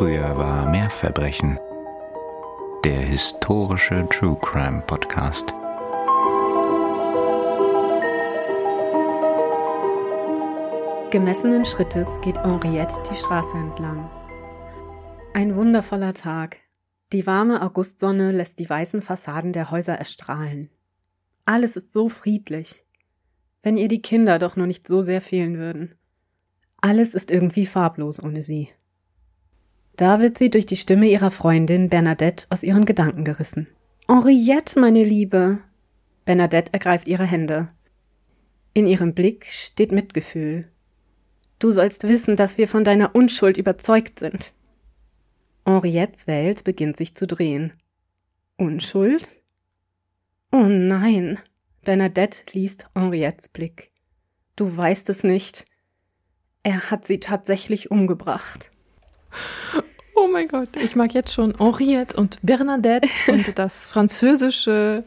Früher 0.00 0.34
war 0.38 0.66
mehr 0.70 0.88
Verbrechen. 0.88 1.58
Der 2.86 3.00
historische 3.02 4.08
True 4.08 4.38
Crime 4.40 4.82
Podcast. 4.86 5.52
Gemessenen 11.10 11.66
Schrittes 11.66 12.18
geht 12.22 12.38
Henriette 12.38 13.02
die 13.10 13.14
Straße 13.14 13.54
entlang. 13.58 14.08
Ein 15.34 15.54
wundervoller 15.54 16.14
Tag. 16.14 16.56
Die 17.12 17.26
warme 17.26 17.60
Augustsonne 17.60 18.32
lässt 18.32 18.58
die 18.58 18.70
weißen 18.70 19.02
Fassaden 19.02 19.52
der 19.52 19.70
Häuser 19.70 19.96
erstrahlen. 19.96 20.70
Alles 21.44 21.76
ist 21.76 21.92
so 21.92 22.08
friedlich. 22.08 22.86
Wenn 23.62 23.76
ihr 23.76 23.88
die 23.88 24.00
Kinder 24.00 24.38
doch 24.38 24.56
nur 24.56 24.66
nicht 24.66 24.88
so 24.88 25.02
sehr 25.02 25.20
fehlen 25.20 25.58
würden. 25.58 25.94
Alles 26.80 27.14
ist 27.14 27.30
irgendwie 27.30 27.66
farblos 27.66 28.18
ohne 28.24 28.40
sie. 28.40 28.70
Da 30.00 30.18
wird 30.18 30.38
sie 30.38 30.48
durch 30.48 30.64
die 30.64 30.78
Stimme 30.78 31.10
ihrer 31.10 31.30
Freundin 31.30 31.90
Bernadette 31.90 32.46
aus 32.48 32.62
ihren 32.62 32.86
Gedanken 32.86 33.22
gerissen. 33.22 33.66
Henriette, 34.08 34.80
meine 34.80 35.04
Liebe. 35.04 35.58
Bernadette 36.24 36.72
ergreift 36.72 37.06
ihre 37.06 37.26
Hände. 37.26 37.68
In 38.72 38.86
ihrem 38.86 39.12
Blick 39.12 39.44
steht 39.44 39.92
Mitgefühl. 39.92 40.66
Du 41.58 41.70
sollst 41.70 42.04
wissen, 42.04 42.34
dass 42.34 42.56
wir 42.56 42.66
von 42.66 42.82
deiner 42.82 43.14
Unschuld 43.14 43.58
überzeugt 43.58 44.20
sind. 44.20 44.54
Henriettes 45.66 46.26
Welt 46.26 46.64
beginnt 46.64 46.96
sich 46.96 47.14
zu 47.14 47.26
drehen. 47.26 47.74
Unschuld? 48.56 49.36
Oh 50.50 50.64
nein. 50.64 51.38
Bernadette 51.84 52.44
liest 52.52 52.86
Henriettes 52.94 53.48
Blick. 53.48 53.90
Du 54.56 54.74
weißt 54.74 55.10
es 55.10 55.24
nicht. 55.24 55.66
Er 56.62 56.90
hat 56.90 57.06
sie 57.06 57.20
tatsächlich 57.20 57.90
umgebracht. 57.90 58.70
Oh 60.30 60.32
mein 60.32 60.46
Gott, 60.46 60.68
ich 60.76 60.94
mag 60.94 61.12
jetzt 61.12 61.32
schon 61.34 61.54
Henriette 61.58 62.16
und 62.16 62.38
Bernadette 62.42 63.08
und 63.26 63.58
das 63.58 63.88
französische, 63.88 65.02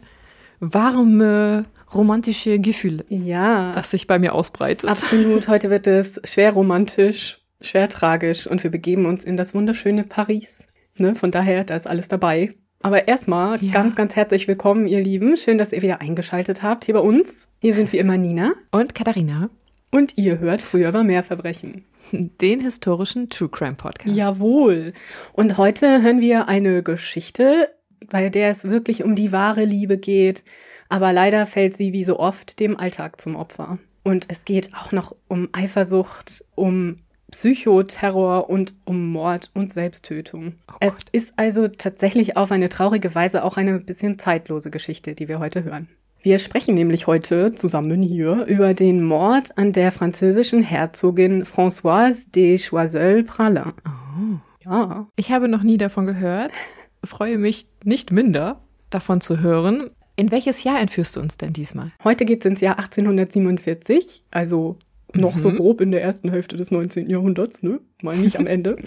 warme, 0.59 1.63
romantische 1.93 2.59
Gefühl, 2.59 3.05
Ja. 3.07 3.71
das 3.71 3.91
sich 3.91 4.05
bei 4.05 4.19
mir 4.19 4.33
ausbreitet. 4.35 4.89
Absolut. 4.89 5.47
Heute 5.47 5.69
wird 5.69 5.87
es 5.87 6.19
schwer 6.25 6.51
romantisch, 6.51 7.39
schwer 7.61 7.87
tragisch 7.87 8.47
und 8.47 8.63
wir 8.63 8.69
begeben 8.71 9.05
uns 9.05 9.23
in 9.23 9.37
das 9.37 9.55
wunderschöne 9.55 10.03
Paris. 10.03 10.67
Ne? 10.97 11.15
Von 11.15 11.31
daher, 11.31 11.63
da 11.63 11.77
ist 11.77 11.87
alles 11.87 12.09
dabei. 12.09 12.51
Aber 12.81 13.07
erstmal 13.07 13.63
Ja. 13.63 13.71
ganz, 13.71 13.95
ganz 13.95 14.17
herzlich 14.17 14.49
willkommen, 14.49 14.87
ihr 14.87 15.01
Lieben. 15.01 15.37
Schön, 15.37 15.57
dass 15.57 15.71
ihr 15.71 15.81
wieder 15.81 16.01
eingeschaltet 16.01 16.63
habt 16.63 16.83
hier 16.83 16.95
bei 16.95 16.99
uns. 16.99 17.47
Hier 17.61 17.75
sind 17.75 17.93
wie 17.93 17.97
immer 17.99 18.17
Nina 18.17 18.51
Und 18.71 18.93
Katharina, 18.93 19.49
und 19.89 20.17
ihr 20.17 20.39
hört 20.39 20.59
Früher 20.59 20.91
war 20.91 21.05
mehr 21.05 21.23
Verbrechen. 21.23 21.85
Den 22.11 22.59
historischen 22.59 23.29
True 23.29 23.49
Crime 23.49 23.75
Podcast. 23.75 24.15
Jawohl. 24.15 24.93
Und 25.33 25.57
heute 25.57 26.01
hören 26.01 26.19
wir 26.19 26.47
eine 26.47 26.83
Geschichte, 26.83 27.69
bei 28.09 28.29
der 28.29 28.49
es 28.49 28.65
wirklich 28.65 29.03
um 29.03 29.15
die 29.15 29.31
wahre 29.31 29.65
Liebe 29.65 29.97
geht. 29.97 30.43
Aber 30.89 31.13
leider 31.13 31.45
fällt 31.45 31.77
sie 31.77 31.93
wie 31.93 32.03
so 32.03 32.19
oft 32.19 32.59
dem 32.59 32.77
Alltag 32.77 33.19
zum 33.19 33.35
Opfer. 33.35 33.79
Und 34.03 34.25
es 34.29 34.45
geht 34.45 34.71
auch 34.75 34.91
noch 34.91 35.15
um 35.27 35.49
Eifersucht, 35.53 36.43
um 36.55 36.97
Psychoterror 37.31 38.49
und 38.49 38.75
um 38.85 39.11
Mord 39.11 39.49
und 39.55 39.73
Selbsttötung. 39.73 40.53
Oh 40.71 40.75
es 40.81 40.93
ist 41.11 41.33
also 41.35 41.67
tatsächlich 41.67 42.37
auf 42.37 42.51
eine 42.51 42.69
traurige 42.69 43.15
Weise 43.15 43.43
auch 43.43 43.57
eine 43.57 43.79
bisschen 43.79 44.19
zeitlose 44.19 44.69
Geschichte, 44.69 45.15
die 45.15 45.27
wir 45.27 45.39
heute 45.39 45.63
hören. 45.63 45.87
Wir 46.25 46.39
sprechen 46.39 46.75
nämlich 46.75 47.05
heute 47.05 47.53
zusammen 47.53 48.01
hier 48.01 48.45
über 48.45 48.73
den 48.73 49.03
Mord 49.03 49.57
an 49.57 49.73
der 49.73 49.91
französischen 49.91 50.63
Herzogin 50.63 51.43
Françoise 51.43 52.31
de 52.31 52.57
Choiseul-Pralin. 52.57 53.73
Oh. 53.85 54.37
Ja, 54.63 55.07
Ich 55.17 55.31
habe 55.33 55.49
noch 55.49 55.63
nie 55.63 55.77
davon 55.77 56.05
gehört, 56.05 56.53
freue 57.03 57.37
mich 57.37 57.67
nicht 57.83 58.11
minder, 58.11 58.61
davon 58.89 59.19
zu 59.19 59.41
hören. 59.41 59.89
In 60.15 60.31
welches 60.31 60.63
Jahr 60.63 60.79
entführst 60.79 61.17
du 61.17 61.19
uns 61.19 61.35
denn 61.35 61.51
diesmal? 61.51 61.91
heute 62.05 62.23
geht's 62.23 62.45
ins 62.45 62.61
Jahr 62.61 62.79
1847, 62.79 64.23
also 64.31 64.77
noch 65.13 65.37
so 65.37 65.49
Mhm. 65.49 65.57
grob 65.57 65.81
in 65.81 65.91
der 65.91 66.01
ersten 66.03 66.29
Hälfte 66.29 66.55
des 66.55 66.71
19. 66.71 67.09
Jahrhunderts, 67.09 67.61
ne? 67.63 67.81
Mal 68.01 68.15
nicht 68.15 68.39
am 68.39 68.47
Ende. 68.47 68.77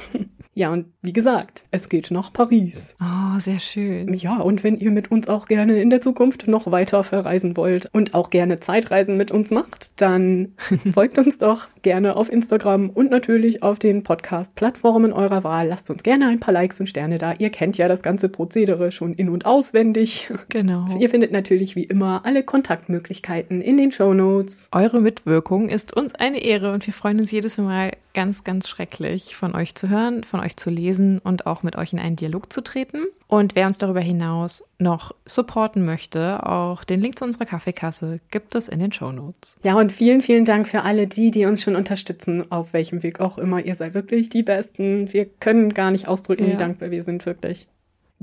Ja, 0.58 0.72
und 0.72 0.86
wie 1.02 1.12
gesagt, 1.12 1.66
es 1.70 1.90
geht 1.90 2.10
nach 2.10 2.32
Paris. 2.32 2.96
Oh, 2.98 3.38
sehr 3.38 3.60
schön. 3.60 4.14
Ja, 4.14 4.38
und 4.38 4.64
wenn 4.64 4.78
ihr 4.78 4.90
mit 4.90 5.10
uns 5.10 5.28
auch 5.28 5.48
gerne 5.48 5.82
in 5.82 5.90
der 5.90 6.00
Zukunft 6.00 6.48
noch 6.48 6.70
weiter 6.72 7.04
verreisen 7.04 7.58
wollt 7.58 7.90
und 7.92 8.14
auch 8.14 8.30
gerne 8.30 8.58
Zeitreisen 8.58 9.18
mit 9.18 9.30
uns 9.30 9.50
macht, 9.50 10.00
dann 10.00 10.54
folgt 10.94 11.18
uns 11.18 11.36
doch 11.36 11.68
gerne 11.82 12.16
auf 12.16 12.32
Instagram 12.32 12.88
und 12.88 13.10
natürlich 13.10 13.62
auf 13.62 13.78
den 13.78 14.02
Podcast-Plattformen 14.02 15.12
eurer 15.12 15.44
Wahl. 15.44 15.68
Lasst 15.68 15.90
uns 15.90 16.02
gerne 16.02 16.28
ein 16.28 16.40
paar 16.40 16.54
Likes 16.54 16.80
und 16.80 16.86
Sterne 16.86 17.18
da. 17.18 17.34
Ihr 17.34 17.50
kennt 17.50 17.76
ja 17.76 17.86
das 17.86 18.00
ganze 18.00 18.30
Prozedere 18.30 18.92
schon 18.92 19.12
in- 19.12 19.28
und 19.28 19.44
auswendig. 19.44 20.30
Genau. 20.48 20.86
Ihr 20.98 21.10
findet 21.10 21.32
natürlich 21.32 21.76
wie 21.76 21.82
immer 21.82 22.24
alle 22.24 22.42
Kontaktmöglichkeiten 22.42 23.60
in 23.60 23.76
den 23.76 23.90
Show 23.90 24.14
Notes. 24.14 24.68
Eure 24.72 25.00
Mitwirkung 25.00 25.68
ist 25.68 25.94
uns 25.94 26.14
eine 26.14 26.40
Ehre 26.40 26.72
und 26.72 26.86
wir 26.86 26.94
freuen 26.94 27.18
uns 27.18 27.30
jedes 27.30 27.58
Mal 27.58 27.92
ganz, 28.14 28.44
ganz 28.44 28.68
schrecklich 28.68 29.36
von 29.36 29.54
euch 29.54 29.74
zu 29.74 29.90
hören, 29.90 30.24
von 30.24 30.40
euch 30.40 30.45
zu 30.54 30.70
lesen 30.70 31.18
und 31.18 31.46
auch 31.46 31.64
mit 31.64 31.74
euch 31.74 31.92
in 31.92 31.98
einen 31.98 32.14
Dialog 32.14 32.52
zu 32.52 32.60
treten. 32.60 32.98
Und 33.26 33.56
wer 33.56 33.66
uns 33.66 33.78
darüber 33.78 33.98
hinaus 34.00 34.62
noch 34.78 35.12
supporten 35.24 35.84
möchte, 35.84 36.46
auch 36.46 36.84
den 36.84 37.00
Link 37.00 37.18
zu 37.18 37.24
unserer 37.24 37.46
Kaffeekasse 37.46 38.20
gibt 38.30 38.54
es 38.54 38.68
in 38.68 38.78
den 38.78 38.92
Show 38.92 39.10
Notes. 39.10 39.58
Ja, 39.64 39.74
und 39.74 39.90
vielen, 39.90 40.20
vielen 40.22 40.44
Dank 40.44 40.68
für 40.68 40.82
alle 40.82 41.08
die, 41.08 41.32
die 41.32 41.46
uns 41.46 41.62
schon 41.62 41.74
unterstützen, 41.74 42.52
auf 42.52 42.72
welchem 42.72 43.02
Weg 43.02 43.18
auch 43.18 43.38
immer. 43.38 43.64
Ihr 43.64 43.74
seid 43.74 43.94
wirklich 43.94 44.28
die 44.28 44.44
Besten. 44.44 45.12
Wir 45.12 45.24
können 45.24 45.74
gar 45.74 45.90
nicht 45.90 46.06
ausdrücken, 46.06 46.46
wie 46.46 46.50
Ja. 46.50 46.56
dankbar 46.56 46.92
wir 46.92 47.02
sind, 47.02 47.26
wirklich. 47.26 47.66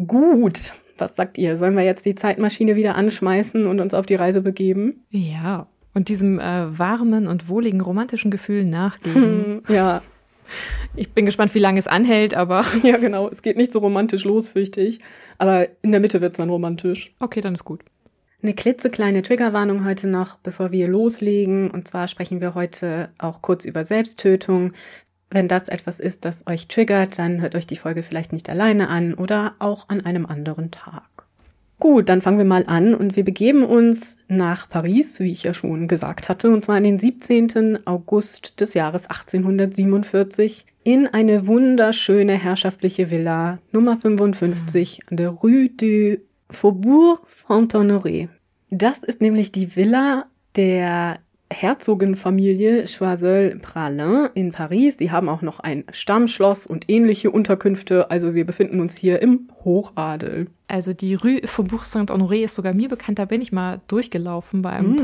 Gut, 0.07 0.73
was 0.97 1.15
sagt 1.15 1.37
ihr? 1.37 1.57
Sollen 1.57 1.75
wir 1.75 1.83
jetzt 1.83 2.05
die 2.05 2.15
Zeitmaschine 2.15 2.75
wieder 2.75 2.95
anschmeißen 2.95 3.65
und 3.65 3.79
uns 3.79 3.93
auf 3.93 4.05
die 4.05 4.15
Reise 4.15 4.41
begeben? 4.41 5.03
Ja. 5.09 5.67
Und 5.95 6.09
diesem 6.09 6.39
äh, 6.39 6.79
warmen 6.79 7.27
und 7.27 7.49
wohligen 7.49 7.79
romantischen 7.81 8.31
Gefühl 8.31 8.65
nachgehen. 8.65 9.13
Hm, 9.15 9.61
ja, 9.75 10.01
Ich 10.95 11.13
bin 11.13 11.25
gespannt, 11.25 11.53
wie 11.55 11.59
lange 11.59 11.79
es 11.79 11.87
anhält, 11.87 12.33
aber 12.33 12.65
ja, 12.83 12.97
genau. 12.97 13.29
Es 13.29 13.41
geht 13.41 13.57
nicht 13.57 13.71
so 13.71 13.79
romantisch 13.79 14.23
los, 14.23 14.49
fürchte 14.49 14.81
ich. 14.81 14.99
Aber 15.37 15.67
in 15.81 15.91
der 15.91 15.99
Mitte 15.99 16.21
wird's 16.21 16.37
dann 16.37 16.49
romantisch. 16.49 17.11
okay, 17.19 17.41
dann 17.41 17.53
ist 17.53 17.65
gut. 17.65 17.81
Eine 18.41 18.53
klitzekleine 18.53 19.21
Triggerwarnung 19.21 19.85
heute 19.85 20.07
noch, 20.09 20.37
bevor 20.37 20.71
wir 20.71 20.89
loslegen. 20.89 21.71
Und 21.71 21.87
zwar 21.87 22.09
sprechen 22.09 22.41
wir 22.41 22.55
heute 22.55 23.11
auch 23.17 23.41
kurz 23.41 23.63
über 23.63 23.85
Selbsttötung. 23.85 24.73
Wenn 25.29 25.47
das 25.47 25.69
etwas 25.69 25.99
ist, 25.99 26.25
das 26.25 26.45
euch 26.45 26.67
triggert, 26.67 27.17
dann 27.17 27.41
hört 27.41 27.55
euch 27.55 27.65
die 27.65 27.77
Folge 27.77 28.03
vielleicht 28.03 28.33
nicht 28.33 28.49
alleine 28.49 28.89
an 28.89 29.13
oder 29.13 29.55
auch 29.59 29.87
an 29.87 30.01
einem 30.01 30.25
anderen 30.25 30.71
Tag. 30.71 31.12
Gut, 31.83 32.07
dann 32.07 32.21
fangen 32.21 32.37
wir 32.37 32.45
mal 32.45 32.63
an 32.65 32.95
und 32.95 33.17
wir 33.17 33.25
begeben 33.25 33.65
uns 33.65 34.15
nach 34.29 34.69
Paris, 34.69 35.19
wie 35.19 35.33
ich 35.33 35.43
ja 35.43 35.53
schon 35.53 35.89
gesagt 35.89 36.29
hatte, 36.29 36.49
und 36.49 36.63
zwar 36.63 36.77
an 36.77 36.85
den 36.85 36.97
17. 36.97 37.85
August 37.85 38.61
des 38.61 38.73
Jahres 38.73 39.07
1847 39.07 40.65
in 40.85 41.07
eine 41.07 41.45
wunderschöne 41.45 42.37
herrschaftliche 42.37 43.11
Villa 43.11 43.59
Nummer 43.73 43.97
55 43.97 45.01
an 45.11 45.17
der 45.17 45.27
Rue 45.27 45.67
du 45.67 46.21
Faubourg 46.49 47.27
Saint-Honoré. 47.27 48.29
Das 48.69 49.03
ist 49.03 49.19
nämlich 49.19 49.51
die 49.51 49.75
Villa 49.75 50.27
der 50.55 51.19
Herzogenfamilie 51.53 52.85
Choiseul-Pralin 52.85 54.29
in 54.33 54.51
Paris. 54.51 54.97
Die 54.97 55.11
haben 55.11 55.29
auch 55.29 55.41
noch 55.41 55.59
ein 55.59 55.85
Stammschloss 55.91 56.67
und 56.67 56.89
ähnliche 56.89 57.31
Unterkünfte. 57.31 58.11
Also 58.11 58.33
wir 58.33 58.45
befinden 58.45 58.79
uns 58.81 58.97
hier 58.97 59.21
im 59.21 59.47
Hochadel. 59.63 60.47
Also 60.67 60.93
die 60.93 61.13
Rue 61.15 61.41
Faubourg 61.45 61.85
Saint-Honoré 61.85 62.43
ist 62.43 62.55
sogar 62.55 62.73
mir 62.73 62.89
bekannt, 62.89 63.19
da 63.19 63.25
bin 63.25 63.41
ich 63.41 63.51
mal 63.51 63.81
durchgelaufen 63.87 64.61
bei 64.61 64.71
einem 64.71 64.93
Mm. 64.93 64.97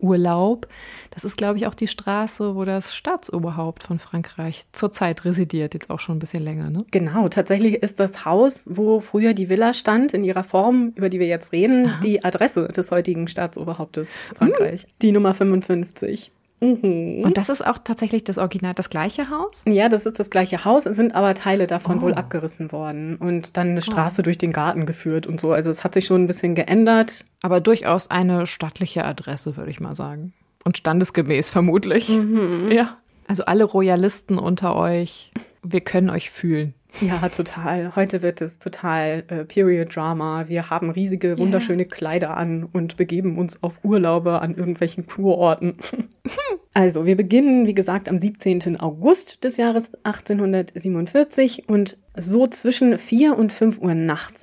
Paris-Urlaub. 0.00 0.66
Das 1.10 1.24
ist, 1.24 1.36
glaube 1.36 1.58
ich, 1.58 1.66
auch 1.66 1.74
die 1.74 1.86
Straße, 1.86 2.54
wo 2.54 2.64
das 2.64 2.94
Staatsoberhaupt 2.94 3.82
von 3.82 3.98
Frankreich 3.98 4.64
zurzeit 4.72 5.24
residiert, 5.24 5.74
jetzt 5.74 5.90
auch 5.90 6.00
schon 6.00 6.16
ein 6.16 6.18
bisschen 6.18 6.42
länger, 6.42 6.70
ne? 6.70 6.84
Genau, 6.90 7.28
tatsächlich 7.28 7.74
ist 7.82 8.00
das 8.00 8.24
Haus, 8.24 8.68
wo 8.70 9.00
früher 9.00 9.34
die 9.34 9.48
Villa 9.48 9.72
stand, 9.72 10.14
in 10.14 10.24
ihrer 10.24 10.44
Form, 10.44 10.92
über 10.94 11.08
die 11.08 11.20
wir 11.20 11.26
jetzt 11.26 11.52
reden, 11.52 11.92
die 12.02 12.24
Adresse 12.24 12.68
des 12.68 12.90
heutigen 12.90 13.28
Staatsoberhauptes 13.28 14.16
Frankreich. 14.34 14.86
Die 15.02 15.12
Nummer 15.12 15.34
55. 15.34 16.32
Mhm. 16.60 17.22
Und 17.24 17.36
das 17.36 17.48
ist 17.48 17.66
auch 17.66 17.78
tatsächlich 17.78 18.22
das 18.24 18.38
Original, 18.38 18.74
das 18.74 18.90
gleiche 18.90 19.30
Haus? 19.30 19.64
Ja, 19.66 19.88
das 19.88 20.06
ist 20.06 20.18
das 20.18 20.30
gleiche 20.30 20.64
Haus, 20.64 20.86
es 20.86 20.96
sind 20.96 21.14
aber 21.14 21.34
Teile 21.34 21.66
davon 21.66 21.98
Oh. 21.98 22.02
wohl 22.02 22.14
abgerissen 22.14 22.70
worden 22.70 23.16
und 23.16 23.56
dann 23.56 23.70
eine 23.70 23.82
Straße 23.82 24.22
durch 24.22 24.38
den 24.38 24.52
Garten 24.52 24.86
geführt 24.86 25.26
und 25.26 25.40
so. 25.40 25.52
Also 25.52 25.70
es 25.70 25.84
hat 25.84 25.94
sich 25.94 26.04
schon 26.06 26.24
ein 26.24 26.26
bisschen 26.26 26.54
geändert. 26.54 27.24
Aber 27.42 27.60
durchaus 27.60 28.10
eine 28.10 28.46
stattliche 28.46 29.04
Adresse, 29.04 29.56
würde 29.56 29.70
ich 29.70 29.80
mal 29.80 29.94
sagen. 29.94 30.34
Und 30.64 30.76
standesgemäß 30.76 31.48
vermutlich. 31.50 32.08
Mhm. 32.10 32.70
Ja. 32.70 32.98
Also 33.26 33.44
alle 33.44 33.64
Royalisten 33.64 34.38
unter 34.38 34.76
euch, 34.76 35.32
wir 35.62 35.80
können 35.80 36.10
euch 36.10 36.30
fühlen. 36.30 36.74
Ja, 37.00 37.28
total. 37.28 37.94
Heute 37.96 38.22
wird 38.22 38.40
es 38.40 38.58
total 38.58 39.24
äh, 39.28 39.44
Period 39.44 39.94
Drama. 39.94 40.48
Wir 40.48 40.70
haben 40.70 40.90
riesige, 40.90 41.38
wunderschöne 41.38 41.84
yeah. 41.84 41.90
Kleider 41.90 42.36
an 42.36 42.64
und 42.64 42.96
begeben 42.96 43.38
uns 43.38 43.62
auf 43.62 43.84
Urlaube 43.84 44.40
an 44.40 44.54
irgendwelchen 44.54 45.06
Kurorten. 45.06 45.76
also, 46.74 47.06
wir 47.06 47.16
beginnen, 47.16 47.66
wie 47.66 47.74
gesagt, 47.74 48.08
am 48.08 48.18
17. 48.18 48.78
August 48.80 49.44
des 49.44 49.56
Jahres 49.56 49.94
1847 50.02 51.68
und 51.68 51.96
so 52.16 52.46
zwischen 52.46 52.98
4 52.98 53.38
und 53.38 53.52
5 53.52 53.78
Uhr 53.78 53.94
nachts 53.94 54.42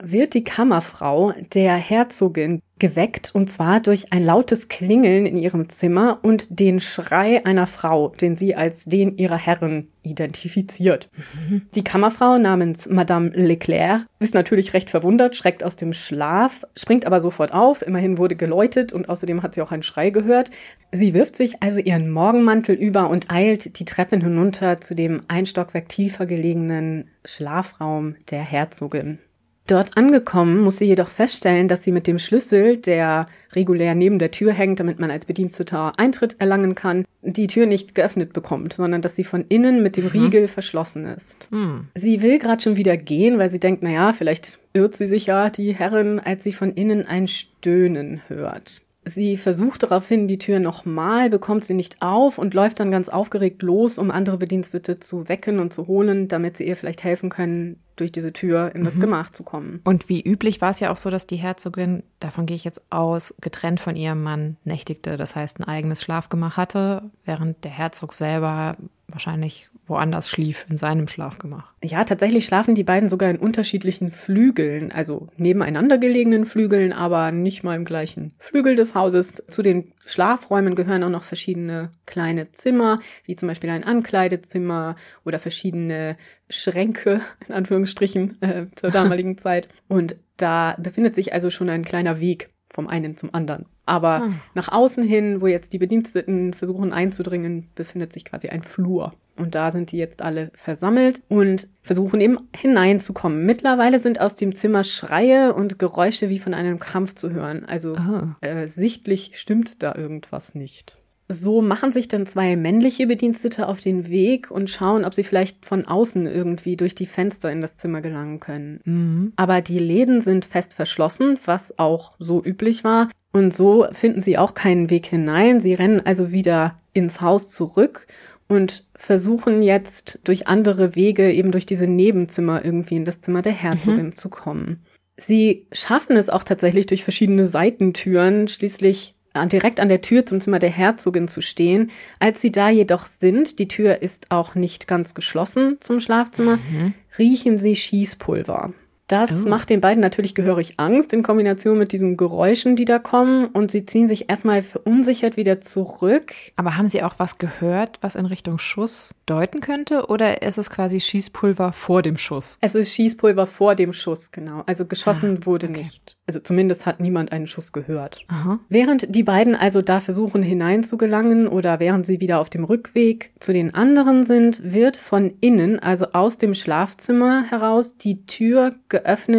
wird 0.00 0.34
die 0.34 0.44
Kammerfrau 0.44 1.32
der 1.52 1.74
Herzogin 1.74 2.62
geweckt, 2.78 3.30
und 3.34 3.50
zwar 3.50 3.80
durch 3.80 4.12
ein 4.12 4.24
lautes 4.24 4.68
Klingeln 4.68 5.26
in 5.26 5.36
ihrem 5.36 5.68
Zimmer 5.68 6.18
und 6.22 6.60
den 6.60 6.80
Schrei 6.80 7.44
einer 7.44 7.66
Frau, 7.66 8.08
den 8.20 8.36
sie 8.36 8.54
als 8.54 8.84
den 8.84 9.16
ihrer 9.16 9.36
Herren 9.36 9.88
identifiziert. 10.02 11.08
Mhm. 11.48 11.62
Die 11.74 11.84
Kammerfrau 11.84 12.38
namens 12.38 12.88
Madame 12.88 13.30
Leclerc 13.30 14.06
ist 14.18 14.34
natürlich 14.34 14.74
recht 14.74 14.90
verwundert, 14.90 15.36
schreckt 15.36 15.62
aus 15.62 15.76
dem 15.76 15.92
Schlaf, 15.92 16.64
springt 16.76 17.06
aber 17.06 17.20
sofort 17.20 17.52
auf, 17.52 17.82
immerhin 17.82 18.18
wurde 18.18 18.36
geläutet 18.36 18.92
und 18.92 19.08
außerdem 19.08 19.42
hat 19.42 19.54
sie 19.54 19.62
auch 19.62 19.72
einen 19.72 19.82
Schrei 19.82 20.10
gehört. 20.10 20.50
Sie 20.92 21.14
wirft 21.14 21.36
sich 21.36 21.62
also 21.62 21.80
ihren 21.80 22.10
Morgenmantel 22.10 22.74
über 22.74 23.10
und 23.10 23.30
eilt 23.30 23.78
die 23.78 23.84
Treppen 23.84 24.22
hinunter 24.22 24.80
zu 24.80 24.94
dem 24.94 25.22
ein 25.28 25.46
Stockwerk 25.46 25.88
tiefer 25.88 26.26
gelegenen 26.26 27.10
Schlafraum 27.24 28.14
der 28.30 28.42
Herzogin. 28.42 29.18
Dort 29.68 29.98
angekommen 29.98 30.60
muss 30.60 30.78
sie 30.78 30.86
jedoch 30.86 31.08
feststellen, 31.08 31.68
dass 31.68 31.84
sie 31.84 31.92
mit 31.92 32.06
dem 32.06 32.18
Schlüssel, 32.18 32.78
der 32.78 33.26
regulär 33.52 33.94
neben 33.94 34.18
der 34.18 34.30
Tür 34.30 34.54
hängt, 34.54 34.80
damit 34.80 34.98
man 34.98 35.10
als 35.10 35.26
Bediensteter 35.26 35.92
Eintritt 35.98 36.36
erlangen 36.38 36.74
kann, 36.74 37.04
die 37.20 37.48
Tür 37.48 37.66
nicht 37.66 37.94
geöffnet 37.94 38.32
bekommt, 38.32 38.72
sondern 38.72 39.02
dass 39.02 39.14
sie 39.14 39.24
von 39.24 39.44
innen 39.50 39.82
mit 39.82 39.98
dem 39.98 40.04
mhm. 40.04 40.10
Riegel 40.10 40.48
verschlossen 40.48 41.04
ist. 41.04 41.48
Mhm. 41.52 41.88
Sie 41.94 42.22
will 42.22 42.38
gerade 42.38 42.62
schon 42.62 42.78
wieder 42.78 42.96
gehen, 42.96 43.38
weil 43.38 43.50
sie 43.50 43.60
denkt, 43.60 43.82
na 43.82 43.90
ja, 43.90 44.12
vielleicht 44.14 44.58
irrt 44.72 44.96
sie 44.96 45.06
sich 45.06 45.26
ja, 45.26 45.50
die 45.50 45.74
Herrin, 45.74 46.18
als 46.18 46.44
sie 46.44 46.54
von 46.54 46.72
innen 46.72 47.06
ein 47.06 47.28
Stöhnen 47.28 48.22
hört. 48.28 48.80
Sie 49.08 49.36
versucht 49.36 49.82
daraufhin 49.82 50.28
die 50.28 50.38
Tür 50.38 50.60
nochmal, 50.60 51.30
bekommt 51.30 51.64
sie 51.64 51.74
nicht 51.74 52.02
auf 52.02 52.38
und 52.38 52.52
läuft 52.52 52.78
dann 52.80 52.90
ganz 52.90 53.08
aufgeregt 53.08 53.62
los, 53.62 53.98
um 53.98 54.10
andere 54.10 54.36
Bedienstete 54.36 54.98
zu 54.98 55.28
wecken 55.28 55.58
und 55.60 55.72
zu 55.72 55.86
holen, 55.86 56.28
damit 56.28 56.56
sie 56.56 56.66
ihr 56.66 56.76
vielleicht 56.76 57.04
helfen 57.04 57.30
können, 57.30 57.80
durch 57.96 58.12
diese 58.12 58.32
Tür 58.32 58.74
in 58.74 58.84
das 58.84 58.96
mhm. 58.96 59.00
Gemach 59.00 59.30
zu 59.30 59.42
kommen. 59.42 59.80
Und 59.84 60.08
wie 60.08 60.22
üblich 60.22 60.60
war 60.60 60.70
es 60.70 60.80
ja 60.80 60.92
auch 60.92 60.98
so, 60.98 61.10
dass 61.10 61.26
die 61.26 61.36
Herzogin, 61.36 62.02
davon 62.20 62.46
gehe 62.46 62.54
ich 62.54 62.64
jetzt 62.64 62.82
aus, 62.90 63.34
getrennt 63.40 63.80
von 63.80 63.96
ihrem 63.96 64.22
Mann 64.22 64.56
nächtigte, 64.64 65.16
das 65.16 65.34
heißt 65.34 65.58
ein 65.60 65.64
eigenes 65.64 66.02
Schlafgemach 66.02 66.56
hatte, 66.56 67.10
während 67.24 67.64
der 67.64 67.72
Herzog 67.72 68.12
selber 68.12 68.76
wahrscheinlich 69.08 69.70
woanders 69.86 70.28
schlief, 70.28 70.66
in 70.68 70.76
seinem 70.76 71.08
Schlafgemach. 71.08 71.72
Ja, 71.82 72.04
tatsächlich 72.04 72.44
schlafen 72.44 72.74
die 72.74 72.84
beiden 72.84 73.08
sogar 73.08 73.30
in 73.30 73.38
unterschiedlichen 73.38 74.10
Flügeln, 74.10 74.92
also 74.92 75.28
nebeneinander 75.36 75.98
gelegenen 75.98 76.44
Flügeln, 76.44 76.92
aber 76.92 77.32
nicht 77.32 77.64
mal 77.64 77.74
im 77.74 77.86
gleichen 77.86 78.34
Flügel 78.38 78.74
des 78.74 78.94
Hauses. 78.94 79.42
Zu 79.48 79.62
den 79.62 79.92
Schlafräumen 80.04 80.74
gehören 80.74 81.02
auch 81.02 81.10
noch 81.10 81.24
verschiedene 81.24 81.90
kleine 82.06 82.52
Zimmer, 82.52 82.98
wie 83.24 83.36
zum 83.36 83.48
Beispiel 83.48 83.70
ein 83.70 83.84
Ankleidezimmer 83.84 84.96
oder 85.24 85.38
verschiedene 85.38 86.16
Schränke, 86.50 87.22
in 87.46 87.54
Anführungsstrichen, 87.54 88.36
äh, 88.42 88.66
zur 88.74 88.90
damaligen 88.90 89.38
Zeit. 89.38 89.68
Und 89.88 90.16
da 90.36 90.76
befindet 90.78 91.14
sich 91.14 91.32
also 91.32 91.50
schon 91.50 91.70
ein 91.70 91.84
kleiner 91.84 92.20
Weg 92.20 92.48
vom 92.70 92.88
einen 92.88 93.16
zum 93.16 93.34
anderen. 93.34 93.66
Aber 93.88 94.20
hm. 94.20 94.40
nach 94.54 94.68
außen 94.68 95.02
hin, 95.02 95.40
wo 95.40 95.46
jetzt 95.46 95.72
die 95.72 95.78
Bediensteten 95.78 96.52
versuchen 96.52 96.92
einzudringen, 96.92 97.68
befindet 97.74 98.12
sich 98.12 98.24
quasi 98.24 98.48
ein 98.48 98.62
Flur. 98.62 99.12
Und 99.36 99.54
da 99.54 99.70
sind 99.70 99.92
die 99.92 99.96
jetzt 99.96 100.20
alle 100.20 100.50
versammelt 100.54 101.22
und 101.28 101.68
versuchen 101.82 102.20
eben 102.20 102.38
hineinzukommen. 102.54 103.46
Mittlerweile 103.46 103.98
sind 103.98 104.20
aus 104.20 104.34
dem 104.36 104.54
Zimmer 104.54 104.84
Schreie 104.84 105.54
und 105.54 105.78
Geräusche 105.78 106.28
wie 106.28 106.38
von 106.38 106.54
einem 106.54 106.80
Kampf 106.80 107.14
zu 107.14 107.30
hören. 107.30 107.64
Also 107.64 107.96
äh, 108.40 108.66
sichtlich 108.66 109.32
stimmt 109.34 109.82
da 109.82 109.94
irgendwas 109.94 110.54
nicht. 110.54 110.98
So 111.30 111.60
machen 111.60 111.92
sich 111.92 112.08
dann 112.08 112.24
zwei 112.26 112.56
männliche 112.56 113.06
Bedienstete 113.06 113.68
auf 113.68 113.80
den 113.80 114.08
Weg 114.08 114.50
und 114.50 114.70
schauen, 114.70 115.04
ob 115.04 115.12
sie 115.12 115.24
vielleicht 115.24 115.66
von 115.66 115.86
außen 115.86 116.26
irgendwie 116.26 116.76
durch 116.76 116.94
die 116.94 117.06
Fenster 117.06 117.52
in 117.52 117.60
das 117.60 117.76
Zimmer 117.76 118.00
gelangen 118.00 118.40
können. 118.40 118.80
Mhm. 118.84 119.32
Aber 119.36 119.60
die 119.60 119.78
Läden 119.78 120.22
sind 120.22 120.46
fest 120.46 120.72
verschlossen, 120.72 121.38
was 121.44 121.78
auch 121.78 122.14
so 122.18 122.42
üblich 122.42 122.82
war. 122.82 123.10
Und 123.38 123.54
so 123.54 123.86
finden 123.92 124.20
sie 124.20 124.36
auch 124.36 124.52
keinen 124.52 124.90
Weg 124.90 125.06
hinein. 125.06 125.60
Sie 125.60 125.72
rennen 125.72 126.04
also 126.04 126.32
wieder 126.32 126.74
ins 126.92 127.20
Haus 127.20 127.50
zurück 127.50 128.08
und 128.48 128.84
versuchen 128.96 129.62
jetzt 129.62 130.18
durch 130.24 130.48
andere 130.48 130.96
Wege, 130.96 131.30
eben 131.32 131.52
durch 131.52 131.64
diese 131.64 131.86
Nebenzimmer 131.86 132.64
irgendwie 132.64 132.96
in 132.96 133.04
das 133.04 133.20
Zimmer 133.20 133.40
der 133.40 133.52
Herzogin 133.52 134.06
mhm. 134.06 134.16
zu 134.16 134.28
kommen. 134.28 134.82
Sie 135.16 135.68
schaffen 135.70 136.16
es 136.16 136.30
auch 136.30 136.42
tatsächlich 136.42 136.86
durch 136.86 137.04
verschiedene 137.04 137.46
Seitentüren, 137.46 138.48
schließlich 138.48 139.14
direkt 139.52 139.78
an 139.78 139.88
der 139.88 140.00
Tür 140.00 140.26
zum 140.26 140.40
Zimmer 140.40 140.58
der 140.58 140.70
Herzogin 140.70 141.28
zu 141.28 141.40
stehen. 141.40 141.92
Als 142.18 142.40
sie 142.40 142.50
da 142.50 142.70
jedoch 142.70 143.06
sind, 143.06 143.60
die 143.60 143.68
Tür 143.68 144.02
ist 144.02 144.32
auch 144.32 144.56
nicht 144.56 144.88
ganz 144.88 145.14
geschlossen 145.14 145.76
zum 145.78 146.00
Schlafzimmer, 146.00 146.56
mhm. 146.56 146.94
riechen 147.16 147.56
sie 147.56 147.76
Schießpulver. 147.76 148.72
Das 149.08 149.46
oh. 149.46 149.48
macht 149.48 149.70
den 149.70 149.80
beiden 149.80 150.02
natürlich 150.02 150.34
gehörig 150.34 150.74
Angst 150.76 151.14
in 151.14 151.22
Kombination 151.22 151.78
mit 151.78 151.92
diesen 151.92 152.18
Geräuschen, 152.18 152.76
die 152.76 152.84
da 152.84 152.98
kommen. 152.98 153.46
Und 153.46 153.70
sie 153.70 153.86
ziehen 153.86 154.06
sich 154.06 154.28
erstmal 154.28 154.62
verunsichert 154.62 155.38
wieder 155.38 155.62
zurück. 155.62 156.32
Aber 156.56 156.76
haben 156.76 156.88
Sie 156.88 157.02
auch 157.02 157.14
was 157.16 157.38
gehört, 157.38 157.98
was 158.02 158.14
in 158.14 158.26
Richtung 158.26 158.58
Schuss 158.58 159.14
deuten 159.24 159.60
könnte? 159.60 160.06
Oder 160.08 160.42
ist 160.42 160.58
es 160.58 160.68
quasi 160.68 161.00
Schießpulver 161.00 161.72
vor 161.72 162.02
dem 162.02 162.18
Schuss? 162.18 162.58
Es 162.60 162.74
ist 162.74 162.92
Schießpulver 162.92 163.46
vor 163.46 163.74
dem 163.74 163.94
Schuss, 163.94 164.30
genau. 164.30 164.62
Also 164.66 164.84
geschossen 164.84 165.38
ah, 165.40 165.46
wurde 165.46 165.68
okay. 165.68 165.84
nicht. 165.84 166.16
Also 166.26 166.40
zumindest 166.40 166.84
hat 166.84 167.00
niemand 167.00 167.32
einen 167.32 167.46
Schuss 167.46 167.72
gehört. 167.72 168.20
Aha. 168.28 168.60
Während 168.68 169.14
die 169.14 169.22
beiden 169.22 169.56
also 169.56 169.80
da 169.80 170.00
versuchen 170.00 170.42
hineinzugelangen 170.42 171.48
oder 171.48 171.80
während 171.80 172.04
sie 172.04 172.20
wieder 172.20 172.38
auf 172.38 172.50
dem 172.50 172.64
Rückweg 172.64 173.32
zu 173.40 173.54
den 173.54 173.72
anderen 173.72 174.24
sind, 174.24 174.60
wird 174.62 174.98
von 174.98 175.32
innen, 175.40 175.78
also 175.78 176.08
aus 176.12 176.36
dem 176.36 176.52
Schlafzimmer 176.52 177.44
heraus, 177.48 177.96
die 177.96 178.26
Tür 178.26 178.74
geöffnet, 178.90 178.97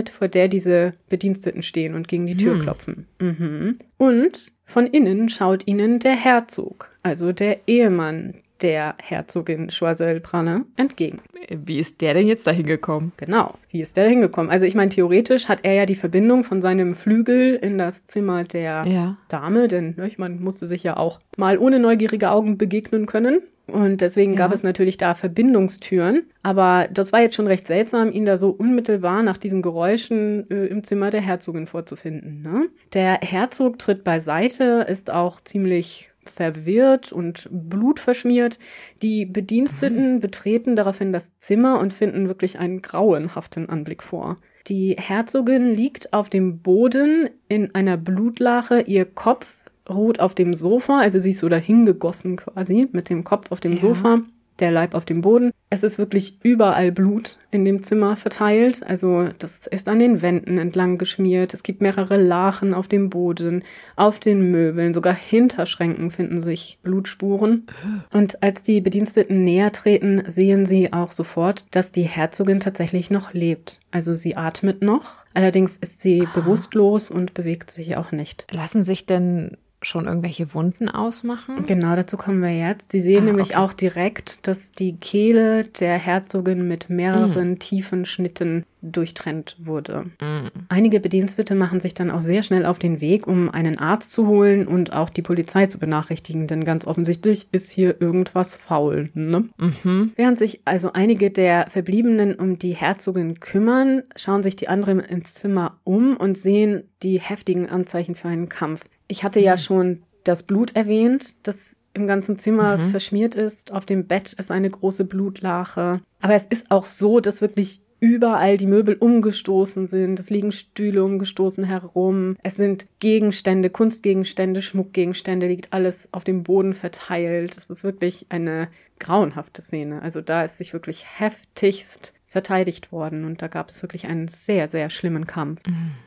vor 0.10 0.28
der 0.28 0.48
diese 0.48 0.92
Bediensteten 1.10 1.62
stehen 1.62 1.96
und 1.96 2.08
gegen 2.08 2.26
die 2.28 2.38
Tür 2.38 2.56
hm. 2.56 2.62
klopfen. 2.62 3.08
Mhm. 3.20 3.80
Und 3.98 4.52
von 4.66 4.88
innen 4.88 5.30
schaut 5.30 5.68
ihnen 5.68 6.00
der 6.00 6.16
Herzog, 6.16 6.96
also 7.04 7.32
der 7.32 7.68
Ehemann 7.68 8.36
der 8.62 8.96
Herzogin 9.02 9.70
Choiseul 9.70 10.20
Branne 10.20 10.66
entgegen. 10.76 11.20
Wie 11.50 11.80
ist 11.80 12.02
der 12.02 12.14
denn 12.14 12.28
jetzt 12.28 12.46
dahin 12.46 12.66
gekommen? 12.66 13.12
Genau, 13.18 13.56
wie 13.70 13.82
ist 13.82 13.98
der 13.98 14.06
dahin 14.06 14.22
gekommen? 14.22 14.50
Also 14.50 14.66
ich 14.66 14.76
meine, 14.76 14.90
theoretisch 14.90 15.48
hat 15.48 15.60
er 15.64 15.74
ja 15.74 15.86
die 15.86 15.96
Verbindung 15.96 16.44
von 16.44 16.62
seinem 16.62 16.94
Flügel 16.94 17.56
in 17.56 17.78
das 17.78 18.06
Zimmer 18.06 18.44
der 18.44 18.86
ja. 18.86 19.18
Dame, 19.30 19.68
denn 19.68 19.96
ne, 19.98 20.12
man 20.18 20.42
musste 20.42 20.68
sich 20.68 20.84
ja 20.84 20.98
auch 20.98 21.20
mal 21.38 21.58
ohne 21.58 21.80
neugierige 21.80 22.32
Augen 22.32 22.58
begegnen 22.58 23.06
können. 23.06 23.42
Und 23.72 24.02
deswegen 24.02 24.34
ja. 24.34 24.38
gab 24.38 24.54
es 24.54 24.64
natürlich 24.64 24.98
da 24.98 25.14
Verbindungstüren. 25.14 26.24
Aber 26.44 26.88
das 26.92 27.12
war 27.12 27.22
jetzt 27.22 27.36
schon 27.36 27.48
recht 27.48 27.68
seltsam, 27.68 28.12
ihn 28.12 28.26
da 28.26 28.38
so 28.38 28.50
unmittelbar 28.50 29.24
nach 29.24 29.38
diesen 29.38 29.62
Geräuschen 29.62 30.50
äh, 30.50 30.66
im 30.66 30.84
Zimmer 30.84 31.10
der 31.10 31.22
Herzogin 31.22 31.68
vorzufinden. 31.68 32.42
Ne? 32.42 32.68
Der 32.94 33.20
Herzog 33.22 33.80
tritt 33.80 34.04
beiseite, 34.04 34.86
ist 34.88 35.12
auch 35.12 35.42
ziemlich 35.42 36.12
verwirrt 36.26 37.12
und 37.12 37.48
blutverschmiert. 37.52 38.60
Die 39.02 39.26
Bediensteten 39.26 40.20
betreten 40.22 40.76
daraufhin 40.76 41.12
das 41.12 41.38
Zimmer 41.40 41.80
und 41.80 41.94
finden 41.94 42.28
wirklich 42.28 42.60
einen 42.60 42.82
grauenhaften 42.82 43.70
Anblick 43.70 44.04
vor. 44.04 44.38
Die 44.68 44.96
Herzogin 45.00 45.74
liegt 45.74 46.14
auf 46.14 46.30
dem 46.30 46.60
Boden 46.60 47.30
in 47.48 47.74
einer 47.74 47.98
Blutlache, 47.98 48.82
ihr 48.82 49.06
Kopf 49.06 49.59
ruht 49.90 50.20
auf 50.20 50.36
dem 50.36 50.54
Sofa, 50.54 51.00
also 51.00 51.20
sie 51.20 51.32
ist 51.32 51.40
so 51.40 51.50
dahingegossen 51.50 52.38
quasi 52.38 52.88
mit 52.92 53.10
dem 53.10 53.24
Kopf 53.24 53.52
auf 53.52 53.60
dem 53.60 53.74
ja. 53.74 53.80
Sofa 53.80 54.22
der 54.60 54.72
Leib 54.72 54.94
auf 54.94 55.06
dem 55.06 55.22
Boden. 55.22 55.52
Es 55.70 55.84
ist 55.84 55.98
wirklich 55.98 56.40
überall 56.44 56.92
Blut 56.92 57.38
in 57.52 57.64
dem 57.66 57.84
Zimmer 57.84 58.16
verteilt. 58.16 58.84
Also 58.86 59.30
das 59.38 59.68
ist 59.68 59.88
an 59.88 60.00
den 60.00 60.22
Wänden 60.22 60.58
entlang 60.58 60.98
geschmiert. 60.98 61.54
Es 61.54 61.64
gibt 61.64 61.82
mehrere 61.82 62.18
Lachen 62.18 62.74
auf 62.74 62.88
dem 62.88 63.10
Boden, 63.10 63.64
auf 63.96 64.20
den 64.20 64.52
Möbeln, 64.52 64.94
sogar 64.94 65.14
hinter 65.14 65.66
Schränken 65.66 66.12
finden 66.12 66.42
sich 66.42 66.80
Blutspuren. 66.82 67.68
Und 68.12 68.42
als 68.42 68.64
die 68.64 68.82
Bediensteten 68.82 69.44
näher 69.44 69.72
treten, 69.72 70.24
sehen 70.26 70.66
sie 70.66 70.92
auch 70.92 71.12
sofort, 71.12 71.66
dass 71.72 71.92
die 71.92 72.04
Herzogin 72.04 72.60
tatsächlich 72.60 73.10
noch 73.10 73.34
lebt. 73.34 73.80
Also 73.92 74.16
sie 74.16 74.36
atmet 74.36 74.82
noch. 74.82 75.24
Allerdings 75.34 75.78
ist 75.78 76.02
sie 76.02 76.28
bewusstlos 76.34 77.12
und 77.12 77.34
bewegt 77.34 77.72
sich 77.72 77.96
auch 77.96 78.12
nicht. 78.12 78.48
Lassen 78.52 78.84
sich 78.84 79.06
denn 79.06 79.58
schon 79.82 80.06
irgendwelche 80.06 80.54
Wunden 80.54 80.90
ausmachen? 80.90 81.66
Genau, 81.66 81.96
dazu 81.96 82.18
kommen 82.18 82.42
wir 82.42 82.56
jetzt. 82.56 82.92
Sie 82.92 83.00
sehen 83.00 83.24
Ah, 83.24 83.26
nämlich 83.26 83.50
okay. 83.52 83.58
auch 83.58 83.74
direkt, 83.74 84.48
dass 84.48 84.72
die 84.72 84.98
Kehle 84.98 85.64
der 85.64 85.98
Herzogin 85.98 86.68
mit 86.68 86.90
mehreren 86.90 87.60
tiefen 87.60 88.06
Schnitten 88.06 88.66
durchtrennt 88.82 89.58
wurde. 89.60 90.06
Mm. 90.22 90.48
Einige 90.70 91.00
Bedienstete 91.02 91.54
machen 91.54 91.82
sich 91.82 91.94
dann 91.94 92.12
auch 92.12 92.22
sehr 92.22 92.44
schnell 92.44 92.66
auf 92.66 92.80
den 92.80 93.02
Weg, 93.02 93.28
um 93.28 93.50
einen 93.50 93.78
Arzt 93.78 94.14
zu 94.14 94.28
holen 94.28 94.68
und 94.68 94.94
auch 94.94 95.10
die 95.10 95.22
Polizei 95.22 95.66
zu 95.68 95.80
benachrichtigen, 95.80 96.48
denn 96.48 96.64
ganz 96.64 96.88
offensichtlich 96.88 97.48
ist 97.52 97.72
hier 97.72 98.02
irgendwas 98.02 98.56
faul. 98.56 99.10
Ne? 99.14 99.50
Mhm. 99.58 100.14
Während 100.16 100.40
sich 100.40 100.62
also 100.64 100.94
einige 100.94 101.30
der 101.30 101.70
Verbliebenen 101.70 102.36
um 102.36 102.58
die 102.58 102.76
Herzogin 102.76 103.40
kümmern, 103.42 104.04
schauen 104.16 104.44
sich 104.44 104.56
die 104.56 104.70
anderen 104.70 105.00
ins 105.02 105.34
Zimmer 105.34 105.78
um 105.84 106.16
und 106.16 106.38
sehen 106.38 106.84
die 107.04 107.20
heftigen 107.20 107.70
Anzeichen 107.70 108.16
für 108.16 108.30
einen 108.30 108.48
Kampf. 108.48 108.86
Ich 109.10 109.24
hatte 109.24 109.42
ja 109.42 109.58
schon 109.58 110.04
das 110.24 110.44
Blut 110.44 110.76
erwähnt, 110.76 111.36
das 111.46 111.76
im 111.94 112.08
ganzen 112.08 112.40
Zimmer 112.40 112.80
verschmiert 112.80 113.36
ist. 113.36 113.72
Auf 113.74 113.86
dem 113.86 114.08
Bett 114.08 114.34
ist 114.34 114.52
eine 114.52 114.70
große 114.70 115.04
Blutlache. 115.04 115.98
Aber 116.22 116.36
es 116.36 116.46
ist 116.46 116.72
auch 116.72 116.86
so, 116.86 117.20
dass 117.20 117.42
wirklich 117.42 117.82
überall 118.00 118.58
die 118.58 118.68
Möbel 118.68 118.96
umgestoßen 118.96 119.88
sind. 119.88 120.20
Es 120.20 120.30
liegen 120.30 120.52
Stühle 120.52 121.04
umgestoßen 121.04 121.66
herum. 121.66 122.38
Es 122.44 122.56
sind 122.56 122.88
Gegenstände, 123.00 123.70
Kunstgegenstände, 123.70 124.62
Schmuckgegenstände, 124.62 125.48
liegt 125.48 125.74
alles 125.74 126.10
auf 126.14 126.24
dem 126.24 126.44
Boden 126.44 126.74
verteilt. 126.74 127.58
Es 127.58 127.70
ist 127.70 127.84
wirklich 127.84 128.28
eine 128.30 128.70
grauenhafte 129.00 129.62
Szene. 129.62 130.02
Also 130.02 130.22
da 130.22 130.44
ist 130.44 130.58
sich 130.58 130.74
wirklich 130.74 131.06
heftigst 131.20 132.14
verteidigt 132.30 132.92
worden 132.92 133.26
und 133.26 133.42
da 133.42 133.48
gab 133.48 133.70
es 133.70 133.82
wirklich 133.82 134.06
einen 134.08 134.28
sehr, 134.28 134.68
sehr 134.68 134.90
schlimmen 134.90 135.26
Kampf. 135.28 135.62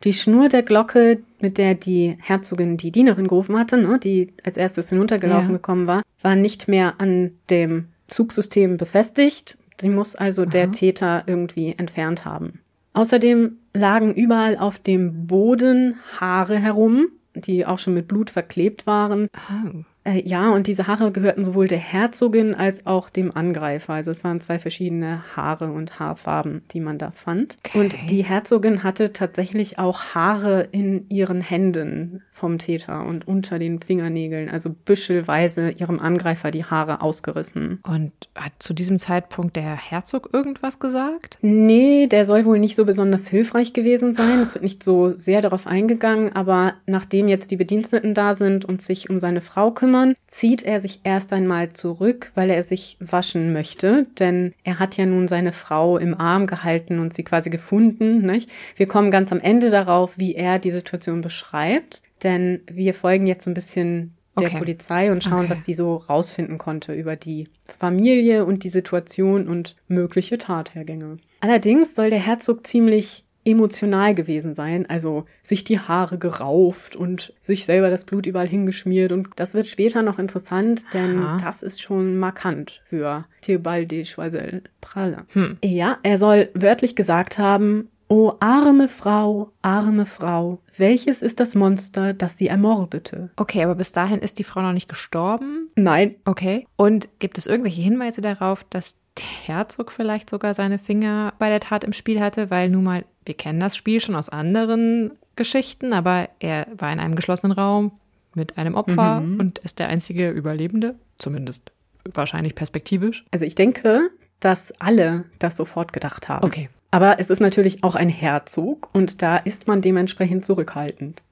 Die 0.05 0.13
Schnur 0.13 0.49
der 0.49 0.63
Glocke, 0.63 1.21
mit 1.41 1.59
der 1.59 1.75
die 1.75 2.17
Herzogin 2.21 2.77
die 2.77 2.93
Dienerin 2.93 3.27
gerufen 3.27 3.59
hatte, 3.59 3.77
ne, 3.77 3.99
die 3.99 4.33
als 4.45 4.57
erstes 4.57 4.89
hinuntergelaufen 4.91 5.51
Ja. 5.51 5.57
gekommen 5.57 5.87
war, 5.89 6.03
war 6.23 6.37
nicht 6.37 6.69
mehr 6.69 6.95
an 6.99 7.33
dem 7.51 7.89
Zugsystem 8.07 8.77
befestigt. 8.77 9.59
Die 9.81 9.89
muss 9.89 10.15
also 10.15 10.45
der 10.47 10.71
Täter 10.71 11.25
irgendwie 11.27 11.75
entfernt 11.77 12.25
haben. 12.25 12.61
Außerdem 12.93 13.57
lagen 13.75 14.15
überall 14.15 14.57
auf 14.59 14.79
dem 14.79 15.27
Boden 15.27 15.97
Haare 16.21 16.59
herum, 16.59 17.09
die 17.35 17.67
auch 17.67 17.79
schon 17.79 17.95
mit 17.95 18.07
Blut 18.07 18.31
verklebt 18.31 18.87
waren. 18.87 19.29
Oh. 19.35 19.83
Äh, 20.05 20.23
ja, 20.27 20.51
und 20.51 20.67
diese 20.67 20.87
Haare 20.87 21.13
gehörten 21.13 21.45
sowohl 21.45 21.69
der 21.69 21.79
Herzogin 21.79 22.55
als 22.55 22.87
auch 22.87 23.09
dem 23.11 23.35
Angreifer. 23.35 23.95
Also 23.95 24.11
es 24.11 24.25
waren 24.25 24.41
zwei 24.41 24.59
verschiedene 24.59 25.23
Haare 25.37 25.71
und 25.73 25.99
Haarfarben, 26.01 26.63
die 26.73 26.81
man 26.81 26.99
da 26.99 27.13
fand. 27.13 27.59
Okay. 27.65 27.79
Und 27.79 27.97
die 28.11 28.25
Herzogin 28.25 28.83
hatte 28.83 29.13
tatsächlich 29.13 29.79
auch 29.79 30.15
Haare 30.15 30.69
in 30.73 31.09
ihren 31.09 31.41
Händen 31.41 32.23
vom 32.31 32.59
Täter 32.59 33.05
und 33.05 33.29
unter 33.29 33.59
den 33.59 33.79
Fingernägeln, 33.79 34.49
also 34.49 34.71
büschelweise 34.71 35.71
ihrem 35.71 36.01
Angreifer 36.01 36.51
die 36.51 36.65
Haare 36.65 37.01
ausgerissen. 37.01 37.81
Und 37.87 38.13
hat 38.35 38.53
zu 38.59 38.75
diesem 38.75 38.99
Zeitpunkt 38.99 39.55
der 39.55 39.77
Herzog 39.77 40.31
irgendwas 40.33 40.81
gesagt? 40.81 41.39
Nee, 41.43 42.09
der 42.09 42.25
soll 42.25 42.45
wohl 42.45 42.59
nicht 42.59 42.75
so 42.75 42.85
besonders 42.85 43.29
hilfreich 43.29 43.73
gewesen 43.73 44.15
sein. 44.15 44.41
Es 44.41 44.55
wird 44.55 44.65
nicht 44.65 44.83
so 44.83 45.15
sehr 45.15 45.43
darauf 45.43 45.67
eingegangen, 45.67 46.33
aber 46.35 46.75
nachdem 46.87 47.29
jetzt 47.29 47.51
die 47.51 47.57
Bediensteten 47.57 48.15
da 48.15 48.35
sind 48.35 48.65
und 48.65 48.83
sich 48.83 49.09
um 49.11 49.19
seine 49.19 49.41
Frau 49.41 49.71
kümmern, 49.71 49.92
zieht 50.27 50.63
er 50.63 50.81
sich 50.81 51.01
erst 51.05 51.33
einmal 51.33 51.73
zurück, 51.73 52.33
weil 52.35 52.51
er 52.51 52.63
sich 52.63 52.97
waschen 53.01 53.53
möchte, 53.53 54.05
denn 54.19 54.55
er 54.65 54.79
hat 54.79 54.97
ja 54.97 55.07
nun 55.07 55.29
seine 55.29 55.53
Frau 55.53 55.99
im 55.99 56.19
Arm 56.19 56.47
gehalten 56.47 56.99
und 56.99 57.15
sie 57.15 57.25
quasi 57.25 57.51
gefunden. 57.51 58.25
Nicht? 58.27 58.51
Wir 58.77 58.87
kommen 58.87 59.11
ganz 59.11 59.33
am 59.33 59.41
Ende 59.41 59.71
darauf, 59.71 60.19
wie 60.19 60.35
er 60.35 60.59
die 60.59 60.71
Situation 60.71 61.21
beschreibt, 61.21 62.03
denn 62.23 62.61
wir 62.71 62.95
folgen 62.95 63.27
jetzt 63.27 63.47
ein 63.47 63.55
bisschen 63.55 64.15
der 64.39 64.49
Okay. 64.49 64.59
Polizei 64.59 65.13
und 65.13 65.23
schauen, 65.23 65.41
Okay. 65.41 65.51
was 65.51 65.63
die 65.65 65.75
so 65.75 65.97
rausfinden 65.97 66.57
konnte 66.57 66.95
über 66.95 67.17
die 67.17 67.49
Familie 67.67 68.45
und 68.47 68.65
die 68.65 68.71
Situation 68.71 69.47
und 69.47 69.77
mögliche 69.89 70.39
Tathergänge. 70.39 71.19
Allerdings 71.41 71.95
soll 71.95 72.09
der 72.09 72.21
Herzog 72.25 72.67
ziemlich 72.67 73.25
emotional 73.45 74.15
gewesen 74.15 74.55
sein, 74.55 74.89
also 74.89 75.25
sich 75.43 75.65
die 75.65 75.79
Haare 75.79 76.19
gerauft 76.19 76.97
und 76.97 77.33
sich 77.41 77.65
selber 77.65 77.91
das 77.91 78.05
Blut 78.05 78.27
überall 78.27 78.47
hingeschmiert 78.47 79.13
und 79.13 79.29
das 79.37 79.55
wird 79.55 79.67
später 79.67 80.03
noch 80.03 80.19
interessant, 80.19 80.85
denn 80.93 81.19
Aha. 81.19 81.39
das 81.39 81.63
ist 81.63 81.83
schon 81.83 82.17
markant 82.17 82.83
für 82.87 83.25
Theobald 83.41 83.91
de 83.91 84.05
Choiseul 84.05 84.63
Pralle. 84.81 85.25
Hm. 85.33 85.59
Ja, 85.65 85.99
er 86.03 86.19
soll 86.19 86.51
wörtlich 86.55 86.95
gesagt 86.95 87.39
haben, 87.39 87.89
O 88.13 88.35
arme 88.41 88.89
Frau, 88.89 89.53
arme 89.63 90.05
Frau, 90.05 90.59
welches 90.77 91.23
ist 91.23 91.41
das 91.41 91.55
Monster, 91.55 92.13
das 92.13 92.37
sie 92.37 92.47
ermordete? 92.47 93.31
Okay, 93.37 93.65
aber 93.65 93.75
bis 93.75 93.93
dahin 93.93 94.19
ist 94.19 94.39
die 94.39 94.45
Frau 94.45 94.61
noch 94.61 94.75
nicht 94.75 94.91
gestorben. 94.91 95.71
Nein, 95.77 96.17
Okay. 96.27 96.67
Und 96.77 97.09
gibt 97.21 97.39
es 97.39 97.47
irgendwelche 97.47 97.81
Hinweise 97.81 98.21
darauf, 98.21 98.65
dass 98.65 98.97
der 99.19 99.57
Herzog 99.57 99.93
vielleicht 99.93 100.31
sogar 100.31 100.55
seine 100.55 100.79
Finger 100.79 101.35
bei 101.39 101.49
der 101.49 101.61
Tat 101.61 101.85
im 101.85 101.93
Spiel 101.93 102.21
hatte? 102.21 102.51
Weil 102.51 102.69
nun 102.71 102.85
mal, 102.85 103.05
wir 103.25 103.35
kennen 103.35 103.61
das 103.61 103.77
Spiel 103.77 104.01
schon 104.01 104.17
aus 104.17 104.29
anderen 104.29 105.13
Geschichten, 105.37 105.93
aber 105.93 106.29
er 106.41 106.67
war 106.77 106.93
in 106.93 107.01
einem 107.01 107.15
geschlossenen 107.15 107.53
Raum 107.57 107.93
mit 108.35 108.59
einem 108.59 108.75
Opfer 108.75 109.19
und 109.19 109.59
ist 109.59 109.79
der 109.79 109.89
einzige 109.89 110.31
Überlebende, 110.31 110.95
zumindest 111.19 111.73
wahrscheinlich 112.15 112.55
perspektivisch. 112.55 113.25
Also 113.31 113.45
ich 113.45 113.55
denke, 113.55 114.11
dass 114.41 114.73
alle 114.81 115.25
das 115.39 115.57
sofort 115.57 115.93
gedacht 115.93 116.29
haben. 116.29 116.45
Okay. 116.45 116.69
Aber 116.91 117.19
es 117.19 117.31
ist 117.31 117.41
natürlich 117.41 117.83
auch 117.85 117.95
ein 117.95 118.11
Herzog 118.11 118.91
und 118.93 119.23
da 119.23 119.39
ist 119.39 119.67
man 119.67 119.81
dementsprechend 119.81 120.45
zurückhaltend. 120.45 121.23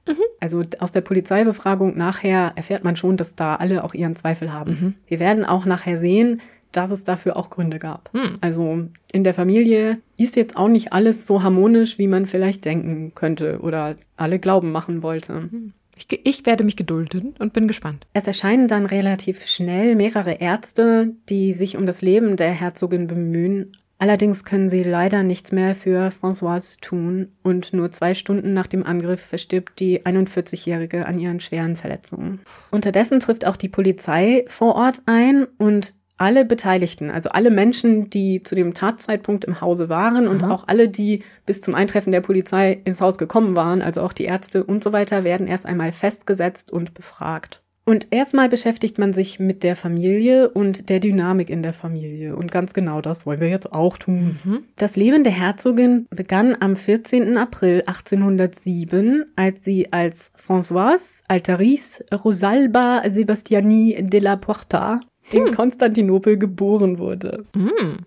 Also 0.41 0.65
aus 0.79 0.91
der 0.91 1.03
Polizeibefragung 1.03 1.99
nachher 1.99 2.53
erfährt 2.57 2.83
man 2.83 2.97
schon, 2.97 3.19
dass 3.19 3.35
da 3.35 3.57
alle 3.57 3.85
auch 3.85 3.93
ihren 3.93 4.17
Zweifel 4.17 4.55
haben. 4.55 4.97
Wir 5.07 5.21
werden 5.21 5.45
auch 5.45 5.67
nachher 5.67 5.99
sehen, 5.99 6.41
dass 6.73 6.91
es 6.91 7.05
dafür 7.05 7.37
auch 7.37 7.51
Gründe 7.51 7.79
gab. 7.79 8.11
Hm. 8.13 8.35
Also 8.41 8.85
in 9.13 9.25
der 9.25 9.35
Familie 9.35 9.99
ist 10.17 10.37
jetzt 10.37 10.57
auch 10.57 10.69
nicht 10.69 10.93
alles 10.93 11.27
so 11.27 11.43
harmonisch, 11.43 11.99
wie 11.99 12.07
man 12.07 12.27
vielleicht 12.27 12.65
denken 12.65 13.13
könnte 13.15 13.61
oder 13.61 13.97
alle 14.17 14.39
glauben 14.39 14.71
machen 14.73 15.03
wollte. 15.03 15.49
Ich, 15.97 16.09
ge- 16.09 16.21
ich 16.25 16.47
werde 16.47 16.65
mich 16.65 16.77
gedulden 16.77 17.35
und 17.39 17.53
bin 17.53 17.67
gespannt. 17.69 18.07
Es 18.15 18.27
erscheinen 18.27 18.69
dann 18.69 18.87
relativ 18.87 19.47
schnell 19.47 19.97
mehrere 19.97 20.33
Ärzte, 20.41 21.15
die 21.29 21.53
sich 21.53 21.77
um 21.77 21.85
das 21.87 22.01
Leben 22.03 22.37
der 22.37 22.53
Herzogin 22.53 23.07
bemühen. 23.07 23.77
Allerdings 23.99 24.47
können 24.47 24.71
sie 24.71 24.83
leider 24.83 25.23
nichts 25.23 25.53
mehr 25.53 25.75
für 25.75 26.09
Françoise 26.09 26.81
tun 26.81 27.33
und 27.43 27.75
nur 27.75 27.93
zwei 27.93 28.15
Stunden 28.15 28.55
nach 28.55 28.67
dem 28.67 28.83
Angriff 28.87 29.21
verstirbt 29.21 29.79
die 29.79 30.07
41-Jährige 30.07 31.05
an 31.05 31.19
ihren 31.19 31.39
schweren 31.41 31.77
Verletzungen. 31.77 32.41
Unterdessen 32.71 33.21
trifft 33.21 33.45
auch 33.45 33.57
die 33.57 33.69
Polizei 33.69 34.45
vor 34.47 34.75
Ort 34.77 35.03
ein 35.05 35.47
und 35.59 35.93
alle 36.21 36.45
Beteiligten, 36.45 37.11
also 37.11 37.31
alle 37.31 37.51
Menschen, 37.51 38.11
die 38.11 38.43
zu 38.43 38.55
dem 38.55 38.75
Tatzeitpunkt 38.75 39.45
im 39.45 39.63
Hause 39.63 39.89
waren 39.89 40.29
und 40.29 40.45
auch 40.45 40.69
alle, 40.69 40.89
die 40.89 41.23
bis 41.47 41.63
zum 41.63 41.75
Eintreffen 41.75 42.13
der 42.13 42.21
Polizei 42.21 42.79
ins 42.85 43.01
Haus 43.01 43.17
gekommen 43.17 43.57
waren, 43.57 43.81
also 43.81 44.03
auch 44.03 44.13
die 44.13 44.25
Ärzte 44.25 44.63
und 44.63 44.85
so 44.85 44.93
weiter, 44.93 45.25
werden 45.25 45.47
erst 45.47 45.65
einmal 45.65 45.93
festgesetzt 45.93 46.73
und 46.73 46.93
befragt. 46.93 47.63
Und 47.87 48.09
erstmal 48.11 48.51
beschäftigt 48.51 48.99
man 48.99 49.15
sich 49.15 49.41
mit 49.41 49.63
der 49.63 49.75
Familie 49.75 50.51
und 50.51 50.91
der 50.91 51.01
Dynamik 51.01 51.49
in 51.49 51.63
der 51.63 51.73
Familie. 51.73 52.37
Und 52.37 52.53
ganz 52.53 52.75
genau 52.75 53.01
das 53.01 53.25
wollen 53.25 53.41
wir 53.41 53.49
jetzt 53.49 53.73
auch 53.73 53.97
tun. 53.97 54.39
Das 54.77 54.97
Leben 54.97 55.25
der 55.25 55.33
Herzogin 55.33 56.07
begann 56.11 56.55
am 56.61 56.77
14. 56.77 57.39
April 57.39 57.83
1807, 57.87 59.25
als 59.35 59.65
sie 59.65 59.93
als 59.93 60.31
Françoise 60.37 61.23
Altaris 61.27 62.05
Rosalba 62.13 63.03
Sebastiani 63.09 64.07
de 64.09 64.21
la 64.21 64.37
Porta 64.37 65.01
in 65.33 65.55
Konstantinopel 65.55 66.37
geboren 66.39 66.99
wurde. 66.99 67.45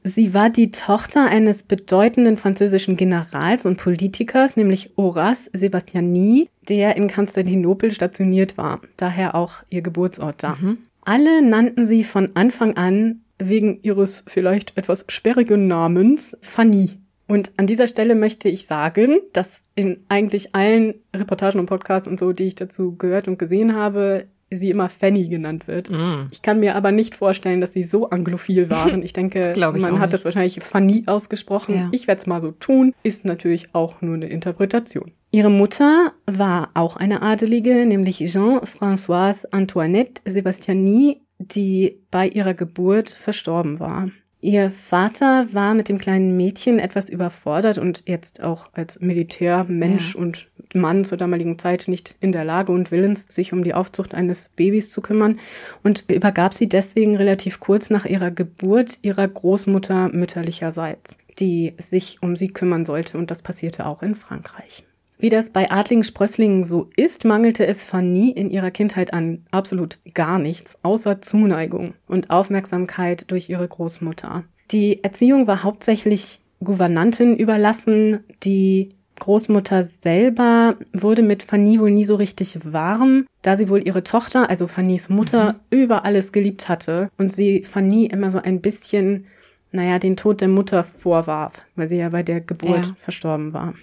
Sie 0.03 0.34
war 0.34 0.50
die 0.50 0.72
Tochter 0.72 1.25
eines 1.25 1.63
bedeutenden 1.63 2.38
französischen 2.38 2.98
Generals 2.98 3.65
und 3.65 3.77
Politikers, 3.77 4.58
nämlich 4.58 4.92
Horace 4.98 5.50
Sebastiani, 5.53 6.50
der 6.68 6.96
in 6.96 7.10
Konstantinopel 7.10 7.92
stationiert 7.92 8.58
war. 8.58 8.82
Daher 8.98 9.36
auch 9.36 9.63
ihr 9.70 9.82
Geburtsort 9.82 10.44
da. 10.44 10.58
Alle 11.06 11.42
nannten 11.42 11.86
sie 11.86 12.03
von 12.03 12.32
Anfang 12.36 12.77
an 12.77 13.22
wegen 13.39 13.80
ihres 13.82 14.24
vielleicht 14.27 14.77
etwas 14.77 15.06
sperrigen 15.10 15.68
Namens 15.68 16.38
Fanny. 16.42 16.92
Und 17.27 17.53
an 17.58 17.68
dieser 17.68 17.88
Stelle 17.88 18.15
möchte 18.15 18.50
ich 18.50 18.68
sagen, 18.68 19.20
dass 19.32 19.63
in 19.75 20.03
eigentlich 20.10 20.53
allen 20.53 20.96
Reportagen 21.15 21.60
und 21.60 21.65
Podcasts 21.65 22.08
und 22.08 22.20
so, 22.20 22.32
die 22.32 22.44
ich 22.44 22.56
dazu 22.56 22.96
gehört 22.96 23.27
und 23.27 23.39
gesehen 23.39 23.75
habe, 23.75 24.27
sie 24.56 24.70
immer 24.70 24.90
Fanny 24.90 25.28
genannt 25.28 25.68
wird. 25.68 25.90
Ich 26.32 26.42
kann 26.42 26.60
mir 26.60 26.76
aber 26.76 26.92
nicht 26.92 27.16
vorstellen, 27.16 27.62
dass 27.62 27.74
sie 27.74 27.84
so 27.84 28.10
anglophil 28.10 28.70
waren. 28.70 29.04
Ich 29.04 29.14
denke, 29.14 29.54
ich 29.56 29.58
man 29.58 30.00
hat 30.00 30.02
nicht. 30.02 30.14
das 30.14 30.26
wahrscheinlich 30.26 30.62
Fanny 30.62 31.04
ausgesprochen. 31.06 31.76
Ja. 31.76 31.90
Ich 31.92 32.08
werde 32.08 32.20
es 32.20 32.28
mal 32.28 32.42
so 32.42 32.52
tun. 32.52 32.94
Ist 33.04 33.26
natürlich 33.26 33.74
auch 33.74 34.02
nur 34.02 34.16
eine 34.16 34.28
Interpretation. 34.28 35.12
Ihre 35.32 35.50
Mutter 35.50 36.14
war 36.28 36.70
auch 36.76 36.96
eine 36.96 37.22
Adelige, 37.24 37.86
nämlich 37.86 38.18
Jean-Françoise 38.20 39.48
Antoinette 39.52 40.22
Sebastiani, 40.26 41.22
die 41.40 42.02
bei 42.12 42.28
ihrer 42.28 42.54
Geburt 42.54 43.10
verstorben 43.10 43.80
war. 43.80 44.10
Ihr 44.44 44.72
Vater 44.72 45.48
war 45.54 45.74
mit 45.74 45.88
dem 45.88 45.98
kleinen 46.00 46.36
Mädchen 46.36 46.78
etwas 46.78 47.08
überfordert 47.10 47.78
und 47.78 48.04
jetzt 48.08 48.44
auch 48.44 48.70
als 48.74 49.00
Militärmensch 49.00 50.16
Ja. 50.16 50.20
und 50.22 50.50
Mann 50.74 51.06
zur 51.06 51.18
damaligen 51.18 51.58
Zeit 51.58 51.88
nicht 51.88 52.18
in 52.20 52.34
der 52.34 52.44
Lage 52.44 52.74
und 52.74 52.92
willens, 52.92 53.26
sich 53.30 53.54
um 53.54 53.64
die 53.64 53.74
Aufzucht 53.74 54.14
eines 54.14 54.50
Babys 54.50 54.92
zu 54.92 55.00
kümmern 55.02 55.40
und 55.82 56.12
übergab 56.12 56.54
sie 56.54 56.68
deswegen 56.68 57.16
relativ 57.16 57.62
kurz 57.62 57.90
nach 57.90 58.04
ihrer 58.04 58.32
Geburt 58.32 59.00
ihrer 59.02 59.30
Großmutter 59.30 60.10
mütterlicherseits, 60.10 61.16
die 61.40 61.74
sich 61.78 62.22
um 62.22 62.36
sie 62.36 62.50
kümmern 62.50 62.84
sollte 62.84 63.18
und 63.18 63.32
das 63.32 63.44
passierte 63.44 63.86
auch 63.86 64.04
in 64.04 64.14
Frankreich. 64.14 64.84
Wie 65.24 65.30
das 65.30 65.51
bei 65.51 65.72
adligen 65.72 66.03
Sprösslingen 66.03 66.65
so 66.65 66.89
ist, 66.98 67.24
mangelte 67.24 67.65
es 67.65 67.86
Fanny 67.86 68.32
in 68.32 68.50
ihrer 68.50 68.72
Kindheit 68.72 69.13
an 69.13 69.46
absolut 69.51 69.98
gar 70.13 70.38
nichts, 70.38 70.77
außer 70.84 71.22
Zuneigung 71.22 71.94
und 72.10 72.30
Aufmerksamkeit 72.30 73.32
durch 73.32 73.48
ihre 73.48 73.65
Großmutter. 73.65 74.44
Die 74.72 75.01
Erziehung 75.01 75.48
war 75.48 75.63
hauptsächlich 75.63 76.42
Gouvernantin 76.62 77.38
überlassen, 77.38 78.20
die 78.44 78.96
Großmutter 79.18 79.86
selber 79.86 80.75
wurde 80.92 81.22
mit 81.22 81.42
Fanny 81.42 81.80
wohl 81.80 81.92
nie 81.92 82.03
so 82.03 82.15
richtig 82.15 82.74
warm, 82.74 83.25
da 83.44 83.56
sie 83.56 83.70
wohl 83.70 83.88
ihre 83.88 84.03
Tochter, 84.03 84.50
also 84.50 84.68
Fannys 84.68 85.08
Mutter, 85.08 85.53
mhm. 85.53 85.60
über 85.70 86.03
alles 86.03 86.34
geliebt 86.34 86.68
hatte 86.68 87.10
und 87.18 87.32
sie 87.32 87.63
Fanny 87.63 88.08
immer 88.08 88.30
so 88.30 88.39
ein 88.39 88.60
bisschen, 88.60 89.27
naja, 89.72 90.00
den 90.00 90.18
Tod 90.18 90.42
der 90.42 90.50
Mutter 90.50 90.84
vorwarf, 90.84 91.62
weil 91.77 91.88
sie 91.88 92.00
ja 92.00 92.10
bei 92.10 92.24
der 92.24 92.42
Geburt 92.42 92.88
ja. 92.88 92.96
verstorben 92.98 93.53
war. 93.53 93.74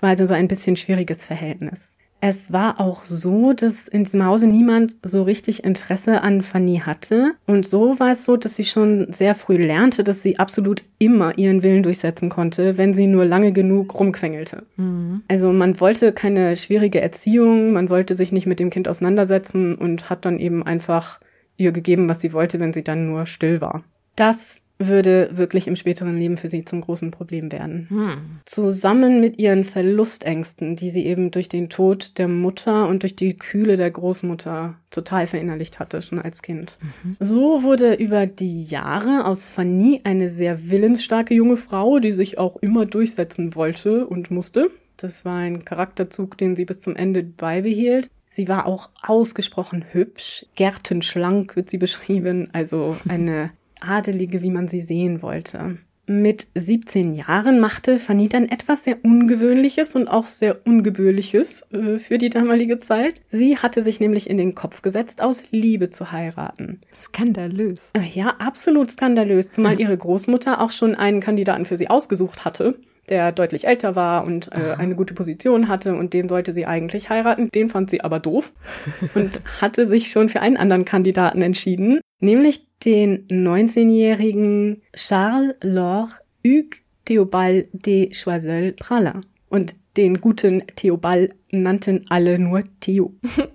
Es 0.00 0.02
war 0.02 0.10
also 0.12 0.24
so 0.24 0.32
ein 0.32 0.48
bisschen 0.48 0.76
schwieriges 0.76 1.26
Verhältnis. 1.26 1.98
Es 2.22 2.54
war 2.54 2.80
auch 2.80 3.04
so, 3.04 3.52
dass 3.52 3.86
in 3.86 4.04
diesem 4.04 4.24
Hause 4.24 4.46
niemand 4.46 4.96
so 5.02 5.22
richtig 5.22 5.62
Interesse 5.62 6.22
an 6.22 6.40
Fanny 6.40 6.78
hatte. 6.78 7.32
Und 7.46 7.66
so 7.66 8.00
war 8.00 8.12
es 8.12 8.24
so, 8.24 8.38
dass 8.38 8.56
sie 8.56 8.64
schon 8.64 9.12
sehr 9.12 9.34
früh 9.34 9.58
lernte, 9.58 10.02
dass 10.02 10.22
sie 10.22 10.38
absolut 10.38 10.84
immer 10.96 11.36
ihren 11.36 11.62
Willen 11.62 11.82
durchsetzen 11.82 12.30
konnte, 12.30 12.78
wenn 12.78 12.94
sie 12.94 13.08
nur 13.08 13.26
lange 13.26 13.52
genug 13.52 14.00
rumquengelte. 14.00 14.62
Mhm. 14.76 15.20
Also 15.28 15.52
man 15.52 15.78
wollte 15.80 16.12
keine 16.14 16.56
schwierige 16.56 17.02
Erziehung, 17.02 17.74
man 17.74 17.90
wollte 17.90 18.14
sich 18.14 18.32
nicht 18.32 18.46
mit 18.46 18.58
dem 18.58 18.70
Kind 18.70 18.88
auseinandersetzen 18.88 19.74
und 19.74 20.08
hat 20.08 20.24
dann 20.24 20.38
eben 20.38 20.62
einfach 20.62 21.20
ihr 21.58 21.72
gegeben, 21.72 22.08
was 22.08 22.22
sie 22.22 22.32
wollte, 22.32 22.58
wenn 22.58 22.72
sie 22.72 22.84
dann 22.84 23.06
nur 23.06 23.26
still 23.26 23.60
war. 23.60 23.84
Das 24.16 24.62
würde 24.80 25.30
wirklich 25.32 25.66
im 25.66 25.76
späteren 25.76 26.16
Leben 26.16 26.36
für 26.36 26.48
sie 26.48 26.64
zum 26.64 26.80
großen 26.80 27.10
Problem 27.10 27.52
werden. 27.52 27.86
Hm. 27.90 28.40
Zusammen 28.46 29.20
mit 29.20 29.38
ihren 29.38 29.64
Verlustängsten, 29.64 30.74
die 30.74 30.90
sie 30.90 31.06
eben 31.06 31.30
durch 31.30 31.48
den 31.48 31.68
Tod 31.68 32.18
der 32.18 32.28
Mutter 32.28 32.88
und 32.88 33.02
durch 33.02 33.14
die 33.14 33.36
Kühle 33.36 33.76
der 33.76 33.90
Großmutter 33.90 34.76
total 34.90 35.26
verinnerlicht 35.26 35.78
hatte, 35.78 36.02
schon 36.02 36.18
als 36.18 36.42
Kind. 36.42 36.78
Mhm. 37.04 37.16
So 37.20 37.62
wurde 37.62 37.94
über 37.94 38.26
die 38.26 38.64
Jahre 38.64 39.26
aus 39.26 39.50
Fanny 39.50 40.00
eine 40.04 40.28
sehr 40.28 40.70
willensstarke 40.70 41.34
junge 41.34 41.56
Frau, 41.56 41.98
die 41.98 42.12
sich 42.12 42.38
auch 42.38 42.56
immer 42.56 42.86
durchsetzen 42.86 43.54
wollte 43.54 44.06
und 44.06 44.30
musste. 44.30 44.70
Das 44.96 45.24
war 45.24 45.36
ein 45.36 45.64
Charakterzug, 45.64 46.36
den 46.36 46.56
sie 46.56 46.64
bis 46.64 46.80
zum 46.80 46.96
Ende 46.96 47.22
beibehielt. 47.22 48.10
Sie 48.28 48.46
war 48.46 48.66
auch 48.66 48.90
ausgesprochen 49.02 49.84
hübsch, 49.90 50.46
gärtenschlank 50.54 51.56
wird 51.56 51.68
sie 51.68 51.78
beschrieben, 51.78 52.48
also 52.52 52.96
eine 53.08 53.50
Adelige, 53.82 54.42
wie 54.42 54.50
man 54.50 54.68
sie 54.68 54.82
sehen 54.82 55.22
wollte. 55.22 55.78
Mit 56.06 56.48
17 56.56 57.12
Jahren 57.12 57.60
machte 57.60 58.00
Fanny 58.00 58.28
dann 58.28 58.48
etwas 58.48 58.82
sehr 58.82 59.04
Ungewöhnliches 59.04 59.94
und 59.94 60.08
auch 60.08 60.26
sehr 60.26 60.66
Ungebührliches 60.66 61.68
äh, 61.70 61.98
für 61.98 62.18
die 62.18 62.30
damalige 62.30 62.80
Zeit. 62.80 63.22
Sie 63.28 63.56
hatte 63.56 63.84
sich 63.84 64.00
nämlich 64.00 64.28
in 64.28 64.36
den 64.36 64.56
Kopf 64.56 64.82
gesetzt, 64.82 65.22
aus 65.22 65.44
Liebe 65.52 65.90
zu 65.90 66.10
heiraten. 66.10 66.80
Skandalös. 66.92 67.92
Äh, 67.94 68.08
ja, 68.12 68.34
absolut 68.40 68.90
skandalös, 68.90 69.52
zumal 69.52 69.80
ihre 69.80 69.96
Großmutter 69.96 70.60
auch 70.60 70.72
schon 70.72 70.96
einen 70.96 71.20
Kandidaten 71.20 71.64
für 71.64 71.76
sie 71.76 71.88
ausgesucht 71.88 72.44
hatte 72.44 72.74
der 73.08 73.32
deutlich 73.32 73.66
älter 73.66 73.96
war 73.96 74.24
und 74.24 74.52
äh, 74.52 74.76
eine 74.78 74.94
gute 74.94 75.14
Position 75.14 75.68
hatte 75.68 75.94
und 75.94 76.14
den 76.14 76.28
sollte 76.28 76.52
sie 76.52 76.64
eigentlich 76.64 77.10
heiraten. 77.10 77.50
Den 77.50 77.68
fand 77.68 77.90
sie 77.90 78.02
aber 78.02 78.20
doof 78.20 78.52
und 79.14 79.40
hatte 79.60 79.86
sich 79.86 80.10
schon 80.10 80.28
für 80.28 80.40
einen 80.40 80.56
anderen 80.56 80.84
Kandidaten 80.84 81.42
entschieden, 81.42 82.00
nämlich 82.20 82.66
den 82.84 83.26
19-jährigen 83.28 84.82
Charles 84.94 85.54
Laure 85.62 86.10
Hugues 86.46 86.80
Theobald 87.04 87.68
de 87.72 88.10
Choiseul 88.10 88.72
Pralin. 88.72 89.26
Und 89.48 89.74
den 89.96 90.20
guten 90.20 90.62
Theobald 90.76 91.34
nannten 91.50 92.06
alle 92.08 92.38
nur 92.38 92.64
Theo. 92.80 93.14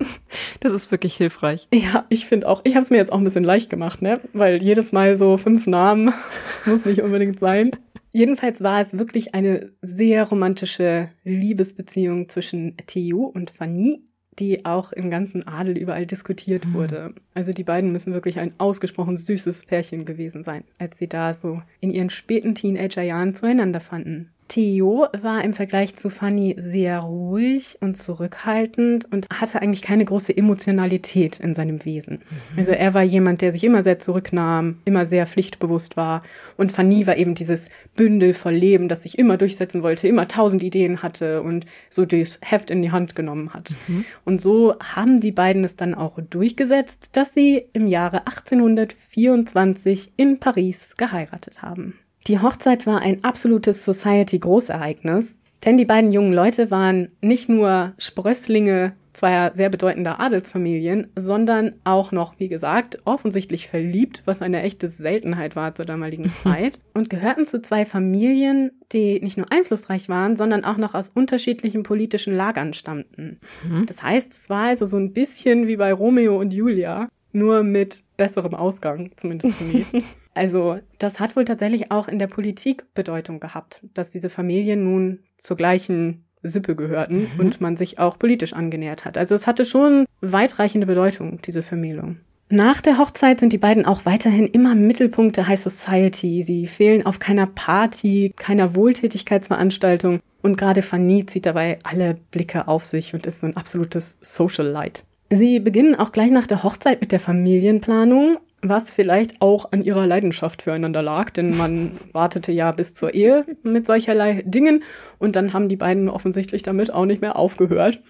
Das 0.59 0.73
ist 0.73 0.91
wirklich 0.91 1.15
hilfreich. 1.15 1.67
Ja, 1.73 2.05
ich 2.09 2.25
finde 2.25 2.47
auch, 2.47 2.61
ich 2.63 2.75
habe 2.75 2.83
es 2.83 2.89
mir 2.89 2.97
jetzt 2.97 3.11
auch 3.11 3.19
ein 3.19 3.23
bisschen 3.23 3.43
leicht 3.43 3.69
gemacht, 3.69 4.01
ne? 4.01 4.19
Weil 4.33 4.61
jedes 4.61 4.91
Mal 4.91 5.15
so 5.15 5.37
fünf 5.37 5.67
Namen 5.67 6.11
muss 6.65 6.85
nicht 6.85 7.01
unbedingt 7.01 7.39
sein. 7.39 7.71
Jedenfalls 8.11 8.63
war 8.63 8.81
es 8.81 8.97
wirklich 8.97 9.35
eine 9.35 9.71
sehr 9.81 10.23
romantische 10.23 11.09
Liebesbeziehung 11.23 12.29
zwischen 12.29 12.75
Theo 12.87 13.25
und 13.25 13.51
Fanny, 13.51 14.01
die 14.39 14.65
auch 14.65 14.91
im 14.91 15.09
ganzen 15.09 15.47
Adel 15.47 15.77
überall 15.77 16.05
diskutiert 16.05 16.65
mhm. 16.65 16.73
wurde. 16.73 17.13
Also 17.33 17.51
die 17.51 17.63
beiden 17.63 17.91
müssen 17.91 18.13
wirklich 18.13 18.39
ein 18.39 18.53
ausgesprochen 18.57 19.17
süßes 19.17 19.65
Pärchen 19.65 20.05
gewesen 20.05 20.43
sein, 20.43 20.63
als 20.77 20.97
sie 20.97 21.07
da 21.07 21.33
so 21.33 21.61
in 21.79 21.91
ihren 21.91 22.09
späten 22.09 22.55
Teenagerjahren 22.55 23.35
zueinander 23.35 23.79
fanden. 23.79 24.31
Theo 24.47 25.07
war 25.19 25.43
im 25.43 25.53
Vergleich 25.53 25.95
zu 25.95 26.11
Fanny 26.11 26.55
sehr 26.57 26.99
ruhig 26.99 27.77
und 27.81 27.97
zurückhaltend 27.97 29.11
und 29.11 29.27
hatte 29.33 29.61
eigentlich 29.61 29.81
keine 29.81 30.05
große 30.05 30.35
Emotionalität 30.35 31.39
in 31.39 31.55
seinem 31.55 31.83
Wesen. 31.83 32.19
Mhm. 32.19 32.59
Also 32.59 32.71
er 32.73 32.93
war 32.93 33.01
jemand, 33.01 33.41
der 33.41 33.51
sich 33.51 33.63
immer 33.63 33.81
sehr 33.83 33.97
zurücknahm, 33.97 34.77
immer 34.85 35.07
sehr 35.07 35.25
pflichtbewusst 35.25 35.97
war. 35.97 36.19
Und 36.57 36.71
Fanny 36.71 37.07
war 37.07 37.17
eben 37.17 37.33
dieses 37.33 37.69
Bündel 37.95 38.33
voll 38.33 38.53
Leben, 38.53 38.87
das 38.87 39.03
sich 39.03 39.17
immer 39.17 39.37
durchsetzen 39.37 39.81
wollte, 39.81 40.07
immer 40.07 40.27
tausend 40.27 40.61
Ideen 40.61 41.01
hatte 41.01 41.41
und 41.41 41.65
so 41.89 42.05
das 42.05 42.39
Heft 42.41 42.69
in 42.69 42.83
die 42.83 42.91
Hand 42.91 43.15
genommen 43.15 43.53
hat. 43.53 43.75
Mhm. 43.87 44.05
Und 44.25 44.41
so 44.41 44.75
haben 44.79 45.21
die 45.21 45.31
beiden 45.31 45.63
es 45.63 45.75
dann 45.75 45.95
auch 45.95 46.19
durchgesetzt, 46.29 47.09
dass 47.13 47.33
sie 47.33 47.65
im 47.73 47.87
Jahre 47.87 48.27
1824 48.27 50.13
in 50.17 50.39
Paris 50.39 50.95
geheiratet 50.97 51.63
haben. 51.63 51.95
Die 52.27 52.39
Hochzeit 52.39 52.87
war 52.87 53.01
ein 53.01 53.23
absolutes 53.23 53.85
Society-Großereignis, 53.85 55.39
denn 55.63 55.77
die 55.77 55.85
beiden 55.85 56.11
jungen 56.11 56.33
Leute 56.33 56.71
waren 56.71 57.09
nicht 57.21 57.49
nur 57.49 57.93
Sprösslinge 57.99 58.93
zweier 59.13 59.53
sehr 59.53 59.69
bedeutender 59.69 60.19
Adelsfamilien, 60.19 61.07
sondern 61.15 61.73
auch 61.83 62.11
noch, 62.11 62.37
wie 62.39 62.49
gesagt, 62.49 62.99
offensichtlich 63.05 63.67
verliebt, 63.67 64.23
was 64.25 64.41
eine 64.41 64.63
echte 64.63 64.87
Seltenheit 64.87 65.55
war 65.55 65.73
zur 65.75 65.85
damaligen 65.85 66.29
Zeit, 66.43 66.79
und 66.93 67.09
gehörten 67.09 67.45
zu 67.45 67.61
zwei 67.61 67.85
Familien, 67.85 68.71
die 68.91 69.21
nicht 69.21 69.37
nur 69.37 69.51
einflussreich 69.51 70.09
waren, 70.09 70.35
sondern 70.35 70.65
auch 70.65 70.77
noch 70.77 70.95
aus 70.95 71.09
unterschiedlichen 71.09 71.83
politischen 71.83 72.35
Lagern 72.35 72.73
stammten. 72.73 73.39
Mhm. 73.63 73.85
Das 73.85 74.01
heißt, 74.01 74.33
es 74.33 74.49
war 74.49 74.65
also 74.65 74.85
so 74.85 74.97
ein 74.97 75.13
bisschen 75.13 75.67
wie 75.67 75.77
bei 75.77 75.93
Romeo 75.93 76.37
und 76.39 76.53
Julia, 76.53 77.07
nur 77.31 77.63
mit 77.63 78.03
besserem 78.17 78.55
Ausgang, 78.55 79.11
zumindest 79.15 79.57
zunächst. 79.57 79.95
Also 80.35 80.79
das 80.99 81.19
hat 81.19 81.35
wohl 81.35 81.45
tatsächlich 81.45 81.91
auch 81.91 82.07
in 82.07 82.19
der 82.19 82.27
Politik 82.27 82.85
Bedeutung 82.93 83.39
gehabt, 83.39 83.81
dass 83.93 84.11
diese 84.11 84.29
Familien 84.29 84.83
nun 84.83 85.19
zur 85.37 85.57
gleichen 85.57 86.25
Sippe 86.43 86.75
gehörten 86.75 87.29
mhm. 87.33 87.39
und 87.39 87.61
man 87.61 87.77
sich 87.77 87.97
auch 87.97 88.19
politisch 88.19 88.53
angenähert 88.53 89.05
hat. 89.05 89.17
Also 89.17 89.33
es 89.33 89.47
hatte 89.47 89.65
schon 89.65 90.05
weitreichende 90.21 90.85
Bedeutung, 90.85 91.41
diese 91.41 91.63
Vermählung. 91.63 92.17
Nach 92.49 92.79
der 92.79 92.99
Hochzeit 92.99 93.39
sind 93.39 93.53
die 93.53 93.57
beiden 93.57 93.85
auch 93.85 94.05
weiterhin 94.05 94.45
immer 94.45 94.75
Mittelpunkt 94.75 95.35
der 95.35 95.47
High 95.47 95.59
Society. 95.59 96.43
Sie 96.43 96.67
fehlen 96.67 97.03
auf 97.03 97.17
keiner 97.17 97.47
Party, 97.47 98.33
keiner 98.35 98.75
Wohltätigkeitsveranstaltung 98.75 100.19
und 100.43 100.57
gerade 100.57 100.83
Fanny 100.83 101.25
zieht 101.25 101.47
dabei 101.47 101.79
alle 101.83 102.17
Blicke 102.29 102.67
auf 102.67 102.85
sich 102.85 103.15
und 103.15 103.25
ist 103.25 103.39
so 103.39 103.47
ein 103.47 103.57
absolutes 103.57 104.19
Social 104.21 104.67
Light. 104.67 105.05
Sie 105.31 105.59
beginnen 105.59 105.95
auch 105.95 106.11
gleich 106.11 106.29
nach 106.29 106.45
der 106.45 106.61
Hochzeit 106.61 107.01
mit 107.01 107.11
der 107.11 107.19
Familienplanung 107.19 108.37
was 108.69 108.91
vielleicht 108.91 109.41
auch 109.41 109.71
an 109.71 109.83
ihrer 109.83 110.05
Leidenschaft 110.07 110.61
füreinander 110.61 111.01
lag, 111.01 111.29
denn 111.31 111.55
man 111.57 111.91
wartete 112.13 112.51
ja 112.51 112.71
bis 112.71 112.93
zur 112.93 113.13
Ehe 113.13 113.45
mit 113.63 113.87
solcherlei 113.87 114.43
Dingen 114.45 114.83
und 115.19 115.35
dann 115.35 115.53
haben 115.53 115.69
die 115.69 115.75
beiden 115.75 116.09
offensichtlich 116.09 116.63
damit 116.63 116.91
auch 116.91 117.05
nicht 117.05 117.21
mehr 117.21 117.37
aufgehört. 117.37 118.01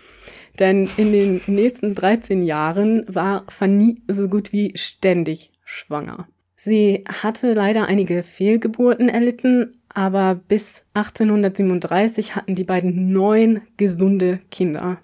Denn 0.59 0.89
in 0.97 1.11
den 1.11 1.41
nächsten 1.47 1.95
13 1.95 2.41
Jahren 2.41 3.05
war 3.07 3.43
Fanny 3.49 4.01
so 4.07 4.29
gut 4.29 4.53
wie 4.53 4.71
ständig 4.75 5.51
schwanger. 5.63 6.27
Sie 6.55 7.03
hatte 7.07 7.53
leider 7.53 7.85
einige 7.85 8.23
Fehlgeburten 8.23 9.09
erlitten, 9.09 9.81
aber 9.89 10.35
bis 10.35 10.83
1837 10.93 12.35
hatten 12.35 12.55
die 12.55 12.63
beiden 12.63 13.11
neun 13.11 13.61
gesunde 13.77 14.39
Kinder. 14.49 14.97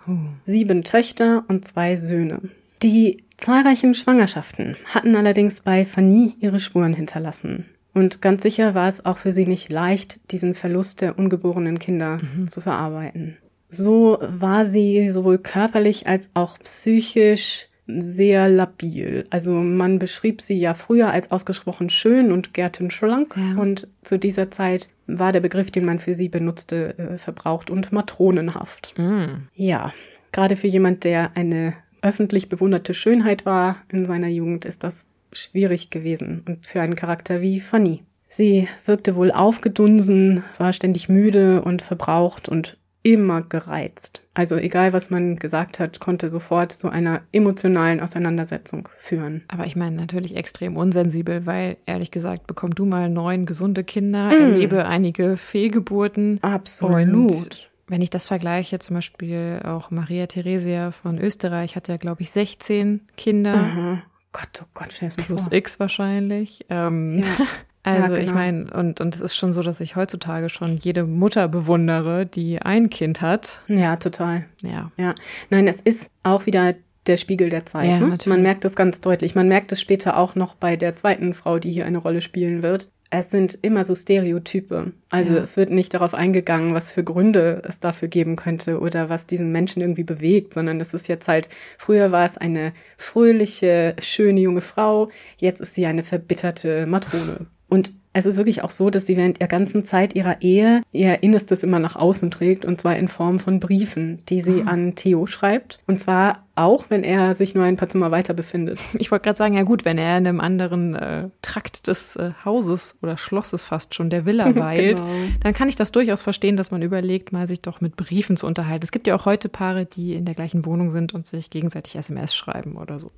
Sieben 0.44 0.84
Töchter 0.84 1.46
und 1.48 1.66
zwei 1.66 1.98
Söhne. 1.98 2.42
Die 2.84 3.26
Zahlreiche 3.42 3.94
Schwangerschaften 3.94 4.78
hatten 4.86 5.16
allerdings 5.16 5.62
bei 5.62 5.84
Fanny 5.84 6.36
ihre 6.40 6.60
Spuren 6.60 6.94
hinterlassen. 6.94 7.66
Und 7.94 8.22
ganz 8.22 8.44
sicher 8.44 8.76
war 8.76 8.88
es 8.88 9.04
auch 9.04 9.18
für 9.18 9.32
sie 9.32 9.46
nicht 9.46 9.72
leicht, 9.72 10.32
diesen 10.32 10.54
Verlust 10.54 11.02
der 11.02 11.18
ungeborenen 11.18 11.80
Kinder 11.80 12.20
mhm. 12.20 12.48
zu 12.48 12.62
verarbeiten. 12.62 13.38
So 13.68 14.20
war 14.22 14.66
sie 14.66 15.12
sowohl 15.12 15.40
körperlich 15.40 16.08
als 16.08 16.30
auch 16.36 16.60
psychisch 16.60 17.68
sehr 17.88 18.48
labil. 18.48 19.26
Also 19.32 19.54
man 19.54 19.98
beschrieb 19.98 20.42
sie 20.42 20.60
ja 20.60 20.74
früher 20.74 21.10
als 21.10 21.32
ausgesprochen 21.32 21.90
schön 21.90 22.32
und 22.32 22.54
gärtenschlank 22.54 23.36
Ja. 23.36 23.60
und 23.60 23.88
zu 24.04 24.20
dieser 24.20 24.52
Zeit 24.52 24.90
war 25.08 25.34
der 25.34 25.40
Begriff, 25.42 25.72
den 25.72 25.86
man 25.86 26.00
für 26.00 26.14
sie 26.14 26.30
benutzte, 26.30 26.98
äh, 26.98 27.18
verbraucht 27.18 27.70
und 27.70 27.92
matronenhaft. 27.92 28.94
Mm. 28.98 29.48
Ja, 29.56 29.94
gerade 30.32 30.56
für 30.56 30.68
jemand, 30.68 31.04
der 31.04 31.32
eine 31.36 31.74
öffentlich 32.02 32.50
bewunderte 32.50 32.94
Schönheit 32.94 33.46
war 33.46 33.78
in 33.92 34.06
seiner 34.06 34.28
Jugend, 34.28 34.66
ist 34.66 34.84
das 34.84 35.06
schwierig 35.32 35.90
gewesen 35.90 36.44
und 36.48 36.68
für 36.68 36.82
einen 36.82 36.96
Charakter 36.96 37.42
wie 37.42 37.60
Fanny. 37.60 38.04
Sie 38.28 38.68
wirkte 38.86 39.16
wohl 39.16 39.32
aufgedunsen, 39.32 40.44
war 40.58 40.74
ständig 40.74 41.10
müde 41.10 41.62
und 41.62 41.82
verbraucht 41.82 42.48
und 42.50 42.78
immer 43.04 43.42
gereizt. 43.42 44.22
Also 44.36 44.58
egal, 44.58 44.94
was 44.94 45.10
man 45.10 45.38
gesagt 45.38 45.80
hat, 45.80 46.00
konnte 46.00 46.30
sofort 46.30 46.72
zu 46.72 46.88
einer 46.90 47.22
emotionalen 47.32 48.00
Auseinandersetzung 48.00 48.88
führen. 49.00 49.44
Aber 49.48 49.66
ich 49.66 49.76
meine 49.76 49.96
natürlich 49.96 50.36
extrem 50.36 50.78
unsensibel, 50.78 51.46
weil 51.48 51.78
ehrlich 51.88 52.12
gesagt, 52.12 52.46
bekomm 52.46 52.76
du 52.76 52.86
mal 52.86 53.10
neun 53.10 53.46
gesunde 53.48 53.84
Kinder, 53.84 54.28
Mm. 54.30 54.42
erlebe 54.54 54.86
einige 54.86 55.36
Fehlgeburten. 55.36 56.38
Absolut. 56.44 57.71
Wenn 57.92 58.02
ich 58.02 58.10
das 58.10 58.26
vergleiche, 58.26 58.80
zum 58.80 58.96
Beispiel 58.96 59.60
auch 59.66 59.92
Maria 59.92 60.26
Theresia 60.26 60.92
von 60.92 61.20
Österreich 61.20 61.76
hat 61.76 61.90
ja, 61.90 61.98
glaube 61.98 62.22
ich, 62.22 62.32
16 62.32 63.02
Kinder 63.18 63.54
Aha. 63.54 64.02
Gott, 64.32 64.64
oh 64.64 64.68
Gott, 64.74 64.94
stell 64.94 65.10
plus 65.10 65.50
vor. 65.50 65.54
X 65.54 65.78
wahrscheinlich. 65.78 66.66
Ähm, 66.70 67.20
Ja. 67.20 67.46
Also 67.84 68.14
Ja, 68.14 68.20
ich 68.20 68.26
genau. 68.26 68.38
meine, 68.38 68.72
und, 68.76 69.02
und 69.02 69.16
es 69.16 69.22
ist 69.22 69.36
schon 69.36 69.54
so, 69.54 69.64
dass 69.64 69.80
ich 69.80 69.96
heutzutage 69.96 70.50
schon 70.50 70.78
jede 70.78 71.04
Mutter 71.04 71.48
bewundere, 71.48 72.28
die 72.28 72.62
ein 72.62 72.92
Kind 72.92 73.22
hat. 73.22 73.64
Ja, 73.68 73.96
total. 73.96 74.46
Ja. 74.62 74.92
Ja, 74.98 75.16
nein, 75.50 75.68
es 75.68 75.82
ist 75.82 76.12
auch 76.22 76.46
wieder 76.46 76.76
der 77.08 77.18
Spiegel 77.18 77.50
der 77.50 77.66
Zeit. 77.66 77.90
Ja, 77.90 78.00
ne? 78.00 78.18
Man 78.28 78.44
merkt 78.44 78.66
es 78.66 78.76
ganz 78.76 79.02
deutlich. 79.02 79.34
Man 79.34 79.48
merkt 79.48 79.72
es 79.72 79.82
später 79.82 80.18
auch 80.18 80.36
noch 80.36 80.54
bei 80.54 80.78
der 80.78 80.96
zweiten 80.96 81.34
Frau, 81.34 81.58
die 81.58 81.72
hier 81.72 81.88
eine 81.88 81.98
Rolle 81.98 82.22
spielen 82.22 82.62
wird. 82.62 82.90
Es 83.14 83.30
sind 83.30 83.60
immer 83.62 83.84
so 83.84 83.94
Stereotype. 83.94 84.94
Also 85.10 85.34
Ja. 85.34 85.42
es 85.42 85.58
wird 85.58 85.70
nicht 85.70 85.94
darauf 85.94 86.14
eingegangen, 86.14 86.74
was 86.74 86.94
für 86.94 87.04
Gründe 87.04 87.62
es 87.68 87.82
dafür 87.82 88.08
geben 88.08 88.38
könnte 88.38 88.80
oder 88.80 89.10
was 89.10 89.28
diesen 89.28 89.52
Menschen 89.52 89.82
irgendwie 89.82 90.06
bewegt, 90.06 90.54
sondern 90.54 90.80
es 90.80 90.94
ist 90.94 91.10
jetzt 91.10 91.28
halt, 91.28 91.50
früher 91.78 92.14
war 92.14 92.26
es 92.26 92.38
eine 92.38 92.72
fröhliche, 92.98 93.96
schöne 94.00 94.40
junge 94.40 94.62
Frau, 94.62 95.10
jetzt 95.38 95.60
ist 95.60 95.76
sie 95.76 95.86
eine 95.86 96.04
verbitterte 96.04 96.86
Matrone. 96.88 97.48
Und 97.68 97.92
es 98.14 98.26
ist 98.26 98.38
wirklich 98.38 98.64
auch 98.64 98.70
so, 98.70 98.90
dass 98.90 99.06
sie 99.06 99.16
während 99.16 99.40
der 99.40 99.48
ganzen 99.48 99.86
Zeit 99.86 100.16
ihrer 100.16 100.42
Ehe 100.42 100.82
ihr 100.92 101.24
Innerstes 101.24 101.64
immer 101.64 101.80
nach 101.80 101.96
außen 101.96 102.30
trägt 102.32 102.66
und 102.66 102.82
zwar 102.82 102.98
in 102.98 103.08
Form 103.08 103.40
von 103.40 103.60
Briefen, 103.60 104.22
die 104.28 104.42
sie 104.42 104.64
an 104.66 104.96
Theo 104.96 105.26
schreibt. 105.28 105.80
Und 105.88 106.00
zwar 106.00 106.44
auch, 106.56 106.86
wenn 106.90 107.04
er 107.06 107.34
sich 107.36 107.56
nur 107.56 107.64
ein 107.64 107.78
paar 107.78 107.88
Zimmer 107.90 108.12
weiter 108.12 108.34
befindet. 108.34 108.80
Ich 108.96 109.10
wollte 109.12 109.24
gerade 109.24 109.38
sagen, 109.38 109.54
ja 109.56 109.64
gut, 109.64 109.86
wenn 109.86 109.98
er 109.98 110.18
in 110.18 110.28
einem 110.28 110.42
anderen 110.42 110.96
äh, 110.96 111.30
Trakt 111.42 111.88
des 111.88 112.18
äh, 112.18 112.32
Hauses 112.44 112.98
oder 113.02 113.18
Schlosses 113.18 113.64
fast 113.64 113.96
schon 113.96 114.10
der 114.10 114.26
Villa 114.26 114.54
weilt, 114.56 114.98
Genau. 114.98 115.10
dann 115.42 115.54
kann 115.54 115.70
ich 115.70 115.76
das 115.78 115.92
durchaus 115.94 116.22
verstehen, 116.22 116.58
dass 116.58 116.72
man 116.72 116.82
überlegt, 116.82 117.32
mal 117.32 117.48
sich 117.48 117.62
doch 117.62 117.80
mit 117.80 117.96
Briefen 117.96 118.36
zu 118.36 118.46
unterhalten. 118.46 118.84
Es 118.84 118.92
gibt 118.92 119.08
ja 119.08 119.16
auch 119.16 119.26
heute 119.26 119.48
Paare, 119.48 119.86
die 119.86 120.16
in 120.16 120.26
der 120.26 120.36
gleichen 120.36 120.66
Wohnung 120.66 120.92
sind 120.92 121.14
und 121.14 121.26
sich 121.26 121.50
gegenseitig 121.50 121.96
SMS 121.96 122.36
schreiben 122.36 122.76
oder 122.76 123.00
so. 123.00 123.12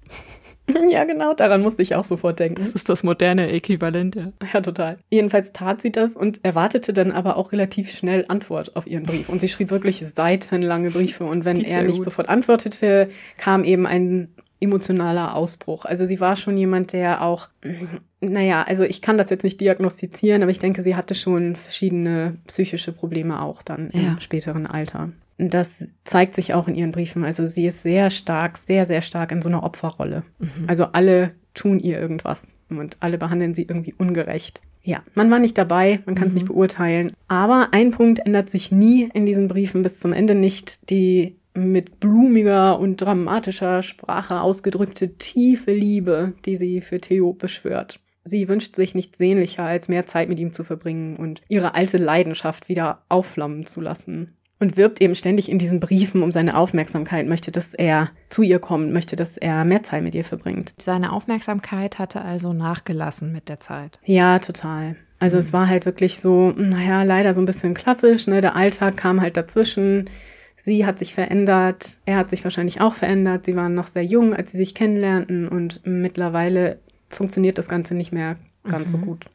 ja, 0.90 1.04
genau, 1.04 1.34
daran 1.34 1.62
musste 1.62 1.82
ich 1.82 1.96
auch 1.96 2.04
sofort 2.04 2.40
denken. 2.40 2.64
Das 2.64 2.74
ist 2.74 2.90
das 2.90 3.04
moderne 3.04 3.52
Äquivalent, 3.52 4.16
ja. 4.16 4.32
Ja, 4.54 4.62
total. 4.62 4.98
Jedenfalls 5.10 5.52
tat 5.54 5.82
sie 5.82 5.92
das 5.92 6.16
und 6.16 6.40
erwartete 6.44 6.94
dann 6.94 7.12
aber 7.12 7.38
auch 7.38 7.52
relativ 7.52 7.92
schnell 7.92 8.26
Antwort 8.28 8.76
auf 8.76 8.88
ihren 8.88 9.04
Brief. 9.04 9.30
Und 9.30 9.42
sie 9.42 9.50
schrieb 9.50 9.72
wirklich 9.72 10.00
seitenlange 10.06 10.92
Briefe. 10.92 11.26
Und 11.26 11.46
wenn 11.46 11.60
er 11.60 11.84
nicht 11.84 11.96
gut. 11.98 12.06
sofort 12.06 12.30
antwortete, 12.30 13.10
kam 13.38 13.64
eben 13.64 13.86
ein 13.86 14.30
emotionaler 14.62 15.36
Ausbruch. 15.36 15.84
Also 15.84 16.06
sie 16.06 16.22
war 16.22 16.38
schon 16.38 16.56
jemand, 16.58 16.94
der 16.94 17.22
auch, 17.22 17.50
naja, 18.22 18.64
also 18.64 18.86
ich 18.86 19.02
kann 19.02 19.18
das 19.18 19.30
jetzt 19.30 19.44
nicht 19.44 19.60
diagnostizieren, 19.60 20.42
aber 20.42 20.52
ich 20.52 20.60
denke, 20.60 20.82
sie 20.82 20.96
hatte 20.96 21.16
schon 21.16 21.58
verschiedene 21.58 22.38
psychische 22.48 22.94
Probleme 22.94 23.42
auch 23.42 23.62
dann 23.62 23.90
im 23.90 24.00
Ja. 24.02 24.22
späteren 24.22 24.66
Alter. 24.66 25.10
Das 25.38 25.88
zeigt 26.04 26.36
sich 26.36 26.54
auch 26.54 26.68
in 26.68 26.76
ihren 26.76 26.92
Briefen. 26.92 27.24
Also 27.24 27.48
sie 27.48 27.66
ist 27.66 27.82
sehr 27.82 28.10
stark, 28.10 28.58
sehr, 28.58 28.86
sehr 28.86 29.02
stark 29.02 29.32
in 29.32 29.42
so 29.42 29.50
einer 29.50 29.64
Opferrolle. 29.64 30.24
Also 30.68 30.86
alle 30.86 31.32
tun 31.54 31.80
ihr 31.80 32.00
irgendwas 32.00 32.46
und 32.70 32.98
alle 33.00 33.18
behandeln 33.18 33.54
sie 33.54 33.64
irgendwie 33.64 33.94
ungerecht. 33.94 34.62
Ja, 34.84 35.02
man 35.16 35.32
war 35.32 35.40
nicht 35.40 35.58
dabei, 35.58 36.02
man 36.06 36.16
kann 36.16 36.28
es 36.28 36.34
nicht 36.34 36.48
beurteilen. 36.48 37.14
Aber 37.28 37.70
ein 37.72 37.92
Punkt 37.92 38.20
ändert 38.20 38.50
sich 38.50 38.72
nie 38.72 39.10
in 39.14 39.26
diesen 39.26 39.48
Briefen 39.48 39.82
bis 39.82 40.00
zum 40.00 40.14
Ende 40.14 40.36
nicht. 40.36 40.90
Die 40.90 41.38
mit 41.54 42.00
blumiger 42.00 42.80
und 42.80 42.98
dramatischer 42.98 43.82
Sprache 43.84 44.42
ausgedrückte 44.42 45.18
tiefe 45.18 45.72
Liebe, 45.72 46.34
die 46.46 46.58
sie 46.58 46.82
für 46.82 47.00
Theo 47.00 47.34
beschwört. 47.34 48.00
Sie 48.26 48.48
wünscht 48.48 48.76
sich 48.76 48.96
nichts 48.96 49.18
sehnlicher, 49.18 49.64
als 49.64 49.90
mehr 49.90 50.06
Zeit 50.06 50.30
mit 50.30 50.40
ihm 50.40 50.54
zu 50.54 50.64
verbringen 50.64 51.18
und 51.18 51.42
ihre 51.50 51.76
alte 51.76 51.98
Leidenschaft 51.98 52.70
wieder 52.70 53.04
aufflammen 53.10 53.66
zu 53.66 53.82
lassen. 53.82 54.36
Und 54.64 54.78
wirbt 54.78 55.02
eben 55.02 55.14
ständig 55.14 55.52
in 55.52 55.60
diesen 55.60 55.82
Briefen 55.82 56.24
um 56.24 56.32
seine 56.32 56.56
Aufmerksamkeit, 56.56 57.28
möchte, 57.28 57.52
dass 57.52 57.74
er 57.74 58.12
zu 58.30 58.44
ihr 58.44 58.60
kommt, 58.60 58.94
möchte, 58.94 59.18
dass 59.18 59.36
er 59.36 59.66
mehr 59.66 59.84
Zeit 59.84 60.04
mit 60.04 60.16
ihr 60.16 60.24
verbringt. 60.24 60.74
Seine 60.80 61.12
Aufmerksamkeit 61.12 62.00
hatte 62.00 62.22
also 62.22 62.54
nachgelassen 62.54 63.34
mit 63.34 63.50
der 63.50 63.60
Zeit. 63.60 64.00
Ja, 64.06 64.40
total. 64.40 64.96
Also 65.20 65.38
es 65.38 65.52
war 65.52 65.68
halt 65.68 65.86
wirklich 65.86 66.22
so, 66.22 66.52
naja, 66.52 67.04
leider 67.04 67.34
so 67.34 67.42
ein 67.42 67.46
bisschen 67.46 67.74
klassisch, 67.74 68.26
ne? 68.26 68.40
Der 68.40 68.56
Alltag 68.56 68.96
kam 68.96 69.20
halt 69.20 69.36
dazwischen. 69.36 70.10
Sie 70.56 70.86
hat 70.86 70.98
sich 70.98 71.14
verändert, 71.14 72.00
er 72.06 72.16
hat 72.16 72.30
sich 72.30 72.46
wahrscheinlich 72.46 72.80
auch 72.80 72.96
verändert. 72.96 73.46
Sie 73.46 73.58
waren 73.58 73.76
noch 73.76 73.88
sehr 73.88 74.06
jung, 74.06 74.34
als 74.34 74.54
sie 74.54 74.58
sich 74.60 74.74
kennenlernten 74.74 75.50
und 75.50 75.82
mittlerweile 75.84 76.80
funktioniert 77.10 77.58
das 77.58 77.68
Ganze 77.68 77.96
nicht 77.96 78.14
mehr 78.14 78.38
ganz 78.66 78.92
so 78.92 78.98
gut. 78.98 79.26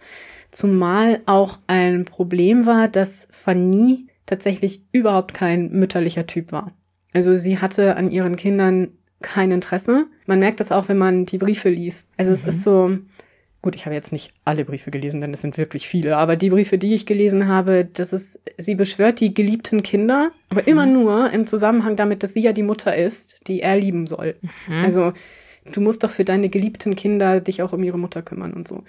Zumal 0.53 1.21
auch 1.27 1.59
ein 1.67 2.07
Problem 2.07 2.65
war, 2.65 2.89
dass 2.89 3.29
Fanny 3.31 4.07
tatsächlich 4.29 4.83
überhaupt 4.93 5.35
kein 5.35 5.71
mütterlicher 5.73 6.27
Typ 6.27 6.53
war. 6.53 6.69
Also 7.13 7.35
sie 7.35 7.59
hatte 7.59 7.97
an 7.97 8.11
ihren 8.11 8.37
Kindern 8.37 8.93
kein 9.21 9.51
Interesse. 9.51 10.07
Man 10.27 10.39
merkt 10.39 10.61
das 10.61 10.71
auch, 10.71 10.89
wenn 10.89 10.99
man 10.99 11.27
die 11.27 11.39
Briefe 11.39 11.69
liest. 11.69 12.09
Also 12.17 12.31
es 12.31 12.45
ist 12.45 12.63
so, 12.63 12.99
gut, 13.63 13.75
ich 13.75 13.87
habe 13.87 13.95
jetzt 13.95 14.13
nicht 14.13 14.33
alle 14.45 14.65
Briefe 14.65 14.91
gelesen, 14.91 15.21
denn 15.21 15.35
es 15.35 15.41
sind 15.41 15.59
wirklich 15.59 15.89
viele, 15.89 16.17
aber 16.17 16.37
die 16.37 16.51
Briefe, 16.51 16.79
die 16.79 16.95
ich 16.95 17.07
gelesen 17.07 17.49
habe, 17.49 17.85
das 17.85 18.13
ist, 18.13 18.39
sie 18.59 18.77
beschwört 18.77 19.19
die 19.21 19.35
geliebten 19.35 19.83
Kinder, 19.83 20.31
aber 20.51 20.69
immer 20.69 20.87
nur 20.87 21.31
im 21.33 21.47
Zusammenhang 21.47 21.97
damit, 21.97 22.23
dass 22.23 22.35
sie 22.35 22.43
ja 22.43 22.53
die 22.53 22.63
Mutter 22.63 22.95
ist, 22.95 23.49
die 23.49 23.61
er 23.61 23.77
lieben 23.77 24.07
soll. 24.07 24.37
Also 24.83 25.13
du 25.73 25.81
musst 25.81 26.05
doch 26.05 26.11
für 26.11 26.25
deine 26.25 26.49
geliebten 26.49 26.95
Kinder 26.95 27.41
dich 27.41 27.63
auch 27.63 27.73
um 27.73 27.83
ihre 27.83 27.99
Mutter 27.99 28.23
kümmern 28.23 28.53
und 28.53 28.69
so. 28.69 28.85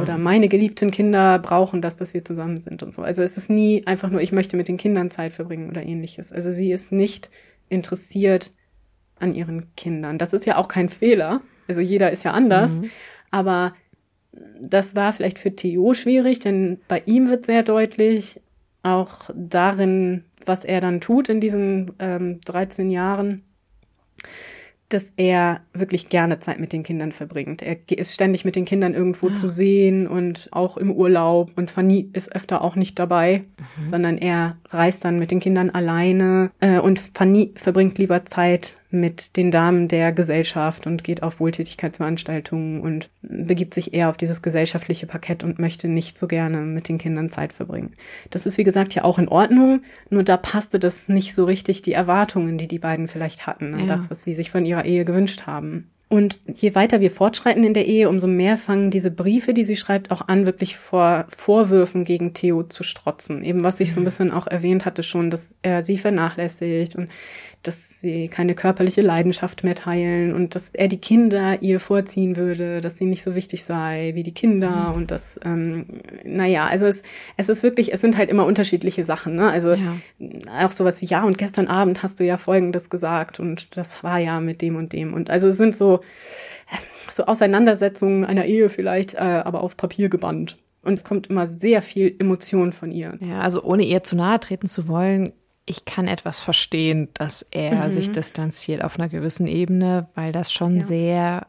Oder 0.00 0.18
meine 0.18 0.48
geliebten 0.48 0.90
Kinder 0.90 1.38
brauchen 1.38 1.82
das, 1.82 1.96
dass 1.96 2.14
wir 2.14 2.24
zusammen 2.24 2.60
sind 2.60 2.82
und 2.82 2.94
so. 2.94 3.02
Also 3.02 3.22
es 3.22 3.36
ist 3.36 3.50
nie 3.50 3.86
einfach 3.86 4.10
nur, 4.10 4.20
ich 4.20 4.32
möchte 4.32 4.56
mit 4.56 4.68
den 4.68 4.76
Kindern 4.76 5.10
Zeit 5.10 5.32
verbringen 5.32 5.70
oder 5.70 5.82
ähnliches. 5.82 6.32
Also 6.32 6.52
sie 6.52 6.72
ist 6.72 6.92
nicht 6.92 7.30
interessiert 7.68 8.52
an 9.18 9.34
ihren 9.34 9.74
Kindern. 9.76 10.18
Das 10.18 10.32
ist 10.32 10.46
ja 10.46 10.56
auch 10.56 10.68
kein 10.68 10.88
Fehler. 10.88 11.40
Also 11.66 11.80
jeder 11.80 12.10
ist 12.10 12.24
ja 12.24 12.32
anders. 12.32 12.80
Aber 13.30 13.74
das 14.60 14.96
war 14.96 15.12
vielleicht 15.12 15.38
für 15.38 15.54
Theo 15.54 15.94
schwierig, 15.94 16.38
denn 16.38 16.80
bei 16.88 17.02
ihm 17.06 17.28
wird 17.28 17.46
sehr 17.46 17.62
deutlich, 17.62 18.40
auch 18.82 19.30
darin, 19.34 20.24
was 20.46 20.64
er 20.64 20.80
dann 20.80 21.00
tut 21.00 21.28
in 21.28 21.40
diesen 21.40 21.92
ähm, 21.98 22.40
13 22.44 22.90
Jahren, 22.90 23.42
dass 24.88 25.12
er 25.16 25.60
wirklich 25.74 26.08
gerne 26.08 26.40
Zeit 26.40 26.58
mit 26.58 26.72
den 26.72 26.82
Kindern 26.82 27.12
verbringt. 27.12 27.62
Er 27.62 27.76
ist 27.90 28.14
ständig 28.14 28.44
mit 28.44 28.56
den 28.56 28.64
Kindern 28.64 28.94
irgendwo 28.94 29.28
zu 29.30 29.48
sehen 29.48 30.06
und 30.06 30.48
auch 30.50 30.76
im 30.78 30.90
Urlaub. 30.90 31.52
Und 31.56 31.70
Fanny 31.70 32.08
ist 32.14 32.34
öfter 32.34 32.62
auch 32.62 32.74
nicht 32.74 32.98
dabei, 32.98 33.44
sondern 33.86 34.16
er 34.16 34.56
reist 34.70 35.04
dann 35.04 35.18
mit 35.18 35.30
den 35.30 35.40
Kindern 35.40 35.70
alleine. 35.70 36.50
Äh, 36.60 36.78
und 36.78 36.98
Fanny 36.98 37.52
verbringt 37.54 37.98
lieber 37.98 38.24
Zeit 38.24 38.78
mit 38.90 39.36
den 39.36 39.50
Damen 39.50 39.88
der 39.88 40.12
Gesellschaft 40.12 40.86
und 40.86 41.04
geht 41.04 41.22
auf 41.22 41.40
Wohltätigkeitsveranstaltungen 41.40 42.80
und 42.80 43.10
begibt 43.22 43.74
sich 43.74 43.92
eher 43.92 44.08
auf 44.08 44.16
dieses 44.16 44.40
gesellschaftliche 44.42 45.06
Parkett 45.06 45.44
und 45.44 45.58
möchte 45.58 45.88
nicht 45.88 46.16
so 46.16 46.26
gerne 46.26 46.62
mit 46.62 46.88
den 46.88 46.98
Kindern 46.98 47.30
Zeit 47.30 47.52
verbringen. 47.52 47.92
Das 48.30 48.46
ist, 48.46 48.56
wie 48.58 48.64
gesagt, 48.64 48.94
ja 48.94 49.04
auch 49.04 49.18
in 49.18 49.28
Ordnung, 49.28 49.82
nur 50.10 50.22
da 50.24 50.36
passte 50.36 50.78
das 50.78 51.08
nicht 51.08 51.34
so 51.34 51.44
richtig 51.44 51.82
die 51.82 51.92
Erwartungen, 51.92 52.56
die 52.56 52.68
die 52.68 52.78
beiden 52.78 53.08
vielleicht 53.08 53.46
hatten, 53.46 53.74
an 53.74 53.80
Ja. 53.80 53.86
das, 53.86 54.10
was 54.10 54.24
sie 54.24 54.34
sich 54.34 54.50
von 54.50 54.64
ihrer 54.64 54.84
Ehe 54.84 55.04
gewünscht 55.04 55.42
haben. 55.46 55.90
Und 56.10 56.40
je 56.50 56.74
weiter 56.74 57.02
wir 57.02 57.10
fortschreiten 57.10 57.64
in 57.64 57.74
der 57.74 57.86
Ehe, 57.86 58.08
umso 58.08 58.26
mehr 58.26 58.56
fangen 58.56 58.90
diese 58.90 59.10
Briefe, 59.10 59.52
die 59.52 59.64
sie 59.64 59.76
schreibt, 59.76 60.10
auch 60.10 60.26
an, 60.26 60.46
wirklich 60.46 60.78
vor 60.78 61.26
Vorwürfen 61.28 62.06
gegen 62.06 62.32
Theo 62.32 62.62
zu 62.62 62.82
strotzen. 62.82 63.44
Eben 63.44 63.62
was 63.62 63.78
ich 63.78 63.92
so 63.92 64.00
ein 64.00 64.04
bisschen 64.04 64.30
auch 64.32 64.46
erwähnt 64.46 64.86
hatte 64.86 65.02
schon, 65.02 65.28
dass 65.28 65.54
er 65.60 65.82
sie 65.82 65.98
vernachlässigt 65.98 66.96
und 66.96 67.08
dass 67.62 68.00
sie 68.00 68.28
keine 68.28 68.54
körperliche 68.54 69.00
Leidenschaft 69.00 69.64
mehr 69.64 69.74
teilen 69.74 70.32
und 70.32 70.54
dass 70.54 70.70
er 70.72 70.88
die 70.88 71.00
Kinder 71.00 71.60
ihr 71.60 71.80
vorziehen 71.80 72.36
würde, 72.36 72.80
dass 72.80 72.98
sie 72.98 73.04
nicht 73.04 73.22
so 73.22 73.34
wichtig 73.34 73.64
sei 73.64 74.12
wie 74.14 74.22
die 74.22 74.32
Kinder 74.32 74.90
mhm. 74.90 74.94
und 74.94 75.10
das, 75.10 75.40
ähm, 75.44 75.86
naja, 76.24 76.66
also 76.66 76.86
es, 76.86 77.02
es 77.36 77.48
ist 77.48 77.62
wirklich, 77.62 77.92
es 77.92 78.00
sind 78.00 78.16
halt 78.16 78.30
immer 78.30 78.46
unterschiedliche 78.46 79.02
Sachen, 79.02 79.34
ne? 79.34 79.50
Also 79.50 79.72
ja. 79.72 79.96
auch 80.60 80.70
sowas 80.70 81.00
wie, 81.02 81.06
ja, 81.06 81.24
und 81.24 81.36
gestern 81.36 81.66
Abend 81.66 82.02
hast 82.02 82.20
du 82.20 82.24
ja 82.24 82.36
Folgendes 82.38 82.90
gesagt 82.90 83.40
und 83.40 83.76
das 83.76 84.02
war 84.04 84.18
ja 84.18 84.40
mit 84.40 84.62
dem 84.62 84.76
und 84.76 84.92
dem 84.92 85.12
und 85.12 85.28
also 85.28 85.48
es 85.48 85.56
sind 85.56 85.76
so, 85.76 86.00
so 87.10 87.26
Auseinandersetzungen 87.26 88.24
einer 88.24 88.44
Ehe 88.44 88.68
vielleicht, 88.68 89.14
äh, 89.14 89.18
aber 89.18 89.62
auf 89.62 89.76
Papier 89.76 90.08
gebannt. 90.08 90.58
Und 90.82 90.94
es 90.94 91.04
kommt 91.04 91.26
immer 91.26 91.46
sehr 91.46 91.82
viel 91.82 92.14
Emotion 92.18 92.72
von 92.72 92.92
ihr. 92.92 93.18
Ja, 93.20 93.40
also 93.40 93.62
ohne 93.62 93.82
ihr 93.82 94.02
zu 94.04 94.16
nahe 94.16 94.38
treten 94.38 94.68
zu 94.68 94.88
wollen, 94.88 95.32
ich 95.68 95.84
kann 95.84 96.08
etwas 96.08 96.40
verstehen, 96.40 97.08
dass 97.14 97.42
er 97.42 97.86
mhm. 97.86 97.90
sich 97.90 98.10
distanziert 98.10 98.82
auf 98.82 98.98
einer 98.98 99.08
gewissen 99.08 99.46
Ebene, 99.46 100.08
weil 100.14 100.32
das 100.32 100.50
schon 100.52 100.76
ja. 100.76 100.84
sehr, 100.84 101.46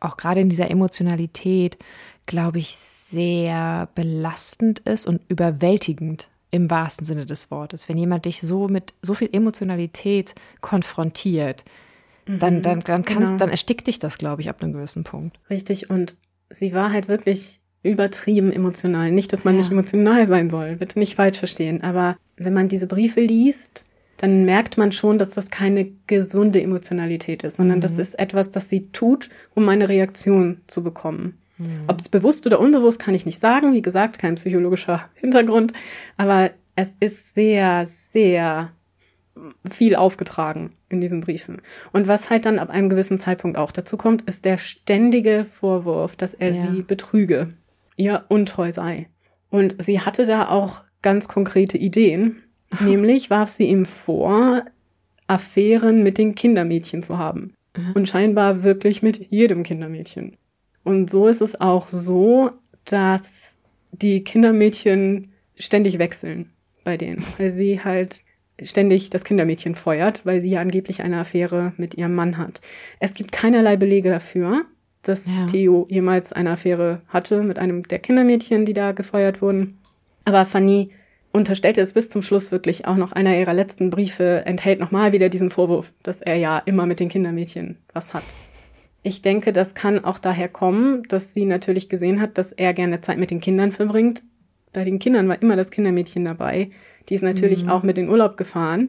auch 0.00 0.16
gerade 0.16 0.40
in 0.40 0.50
dieser 0.50 0.70
Emotionalität, 0.70 1.78
glaube 2.26 2.58
ich, 2.58 2.76
sehr 2.76 3.88
belastend 3.94 4.80
ist 4.80 5.06
und 5.06 5.22
überwältigend 5.28 6.28
im 6.50 6.70
wahrsten 6.70 7.06
Sinne 7.06 7.26
des 7.26 7.50
Wortes. 7.50 7.88
Wenn 7.88 7.96
jemand 7.96 8.26
dich 8.26 8.40
so 8.40 8.68
mit 8.68 8.94
so 9.02 9.14
viel 9.14 9.30
Emotionalität 9.32 10.34
konfrontiert, 10.60 11.64
mhm. 12.26 12.38
dann, 12.38 12.62
dann, 12.62 12.80
dann, 12.80 13.04
kannst, 13.04 13.28
genau. 13.28 13.38
dann 13.38 13.50
erstickt 13.50 13.86
dich 13.86 13.98
das, 13.98 14.18
glaube 14.18 14.42
ich, 14.42 14.50
ab 14.50 14.62
einem 14.62 14.72
gewissen 14.72 15.04
Punkt. 15.04 15.38
Richtig. 15.48 15.90
Und 15.90 16.16
sie 16.50 16.74
war 16.74 16.92
halt 16.92 17.08
wirklich 17.08 17.60
übertrieben 17.82 18.52
emotional. 18.52 19.10
Nicht, 19.10 19.32
dass 19.32 19.44
man 19.44 19.54
ja. 19.54 19.60
nicht 19.60 19.70
emotional 19.70 20.28
sein 20.28 20.50
soll, 20.50 20.76
bitte 20.76 20.98
nicht 20.98 21.14
falsch 21.14 21.38
verstehen. 21.38 21.82
Aber 21.82 22.16
wenn 22.36 22.52
man 22.52 22.68
diese 22.68 22.86
Briefe 22.86 23.20
liest, 23.20 23.84
dann 24.16 24.44
merkt 24.44 24.78
man 24.78 24.92
schon, 24.92 25.18
dass 25.18 25.30
das 25.30 25.50
keine 25.50 25.90
gesunde 26.06 26.62
Emotionalität 26.62 27.42
ist, 27.42 27.56
sondern 27.56 27.78
mhm. 27.78 27.82
das 27.82 27.98
ist 27.98 28.18
etwas, 28.18 28.50
das 28.50 28.70
sie 28.70 28.88
tut, 28.92 29.28
um 29.54 29.68
eine 29.68 29.88
Reaktion 29.88 30.60
zu 30.66 30.84
bekommen. 30.84 31.38
Mhm. 31.58 31.82
Ob 31.88 32.00
es 32.00 32.08
bewusst 32.08 32.46
oder 32.46 32.60
unbewusst, 32.60 32.98
kann 32.98 33.14
ich 33.14 33.26
nicht 33.26 33.40
sagen. 33.40 33.74
Wie 33.74 33.82
gesagt, 33.82 34.18
kein 34.18 34.36
psychologischer 34.36 35.08
Hintergrund. 35.14 35.72
Aber 36.16 36.50
es 36.76 36.94
ist 37.00 37.34
sehr, 37.34 37.86
sehr 37.86 38.72
viel 39.68 39.96
aufgetragen 39.96 40.70
in 40.88 41.00
diesen 41.00 41.20
Briefen. 41.20 41.60
Und 41.92 42.06
was 42.06 42.30
halt 42.30 42.46
dann 42.46 42.60
ab 42.60 42.70
einem 42.70 42.88
gewissen 42.88 43.18
Zeitpunkt 43.18 43.58
auch 43.58 43.72
dazu 43.72 43.96
kommt, 43.96 44.22
ist 44.22 44.44
der 44.44 44.58
ständige 44.58 45.44
Vorwurf, 45.44 46.14
dass 46.14 46.34
er 46.34 46.50
ja. 46.50 46.66
sie 46.66 46.82
betrüge 46.82 47.48
ihr 47.96 48.24
untreu 48.28 48.72
sei. 48.72 49.08
Und 49.50 49.76
sie 49.78 50.00
hatte 50.00 50.26
da 50.26 50.48
auch 50.48 50.82
ganz 51.04 51.28
konkrete 51.28 51.78
Ideen. 51.78 52.42
Nämlich 52.80 53.30
warf 53.30 53.50
sie 53.50 53.66
ihm 53.66 53.86
vor, 53.86 54.64
Affären 55.28 56.02
mit 56.02 56.18
den 56.18 56.34
Kindermädchen 56.34 57.04
zu 57.04 57.18
haben. 57.18 57.54
Und 57.94 58.08
scheinbar 58.08 58.62
wirklich 58.62 59.02
mit 59.02 59.30
jedem 59.30 59.62
Kindermädchen. 59.62 60.36
Und 60.84 61.10
so 61.10 61.28
ist 61.28 61.40
es 61.40 61.60
auch 61.60 61.88
so, 61.88 62.50
dass 62.84 63.56
die 63.90 64.22
Kindermädchen 64.22 65.32
ständig 65.56 65.98
wechseln 65.98 66.50
bei 66.84 66.96
denen, 66.96 67.24
weil 67.38 67.50
sie 67.50 67.82
halt 67.82 68.22
ständig 68.62 69.10
das 69.10 69.24
Kindermädchen 69.24 69.74
feuert, 69.74 70.24
weil 70.24 70.40
sie 70.40 70.50
ja 70.50 70.60
angeblich 70.60 71.02
eine 71.02 71.18
Affäre 71.18 71.72
mit 71.76 71.94
ihrem 71.94 72.14
Mann 72.14 72.38
hat. 72.38 72.60
Es 73.00 73.14
gibt 73.14 73.32
keinerlei 73.32 73.76
Belege 73.76 74.10
dafür, 74.10 74.66
dass 75.02 75.26
ja. 75.26 75.46
Theo 75.46 75.86
jemals 75.90 76.32
eine 76.32 76.52
Affäre 76.52 77.02
hatte 77.08 77.42
mit 77.42 77.58
einem 77.58 77.82
der 77.88 77.98
Kindermädchen, 77.98 78.64
die 78.64 78.72
da 78.72 78.92
gefeuert 78.92 79.42
wurden. 79.42 79.78
Aber 80.24 80.44
Fanny 80.44 80.90
unterstellte 81.32 81.80
es 81.80 81.92
bis 81.92 82.10
zum 82.10 82.22
Schluss 82.22 82.52
wirklich 82.52 82.86
auch 82.86 82.96
noch 82.96 83.12
einer 83.12 83.36
ihrer 83.36 83.54
letzten 83.54 83.90
Briefe, 83.90 84.42
enthält 84.46 84.80
nochmal 84.80 85.12
wieder 85.12 85.28
diesen 85.28 85.50
Vorwurf, 85.50 85.92
dass 86.02 86.20
er 86.20 86.36
ja 86.36 86.58
immer 86.58 86.86
mit 86.86 87.00
den 87.00 87.08
Kindermädchen 87.08 87.78
was 87.92 88.14
hat. 88.14 88.22
Ich 89.02 89.20
denke, 89.20 89.52
das 89.52 89.74
kann 89.74 90.02
auch 90.02 90.18
daher 90.18 90.48
kommen, 90.48 91.02
dass 91.08 91.34
sie 91.34 91.44
natürlich 91.44 91.88
gesehen 91.88 92.20
hat, 92.20 92.38
dass 92.38 92.52
er 92.52 92.72
gerne 92.72 93.00
Zeit 93.00 93.18
mit 93.18 93.30
den 93.30 93.40
Kindern 93.40 93.72
verbringt. 93.72 94.22
Bei 94.72 94.84
den 94.84 94.98
Kindern 94.98 95.28
war 95.28 95.42
immer 95.42 95.56
das 95.56 95.70
Kindermädchen 95.70 96.24
dabei. 96.24 96.70
Die 97.08 97.14
ist 97.14 97.22
natürlich 97.22 97.64
mhm. 97.64 97.70
auch 97.70 97.82
mit 97.82 97.98
in 97.98 98.08
Urlaub 98.08 98.36
gefahren. 98.36 98.88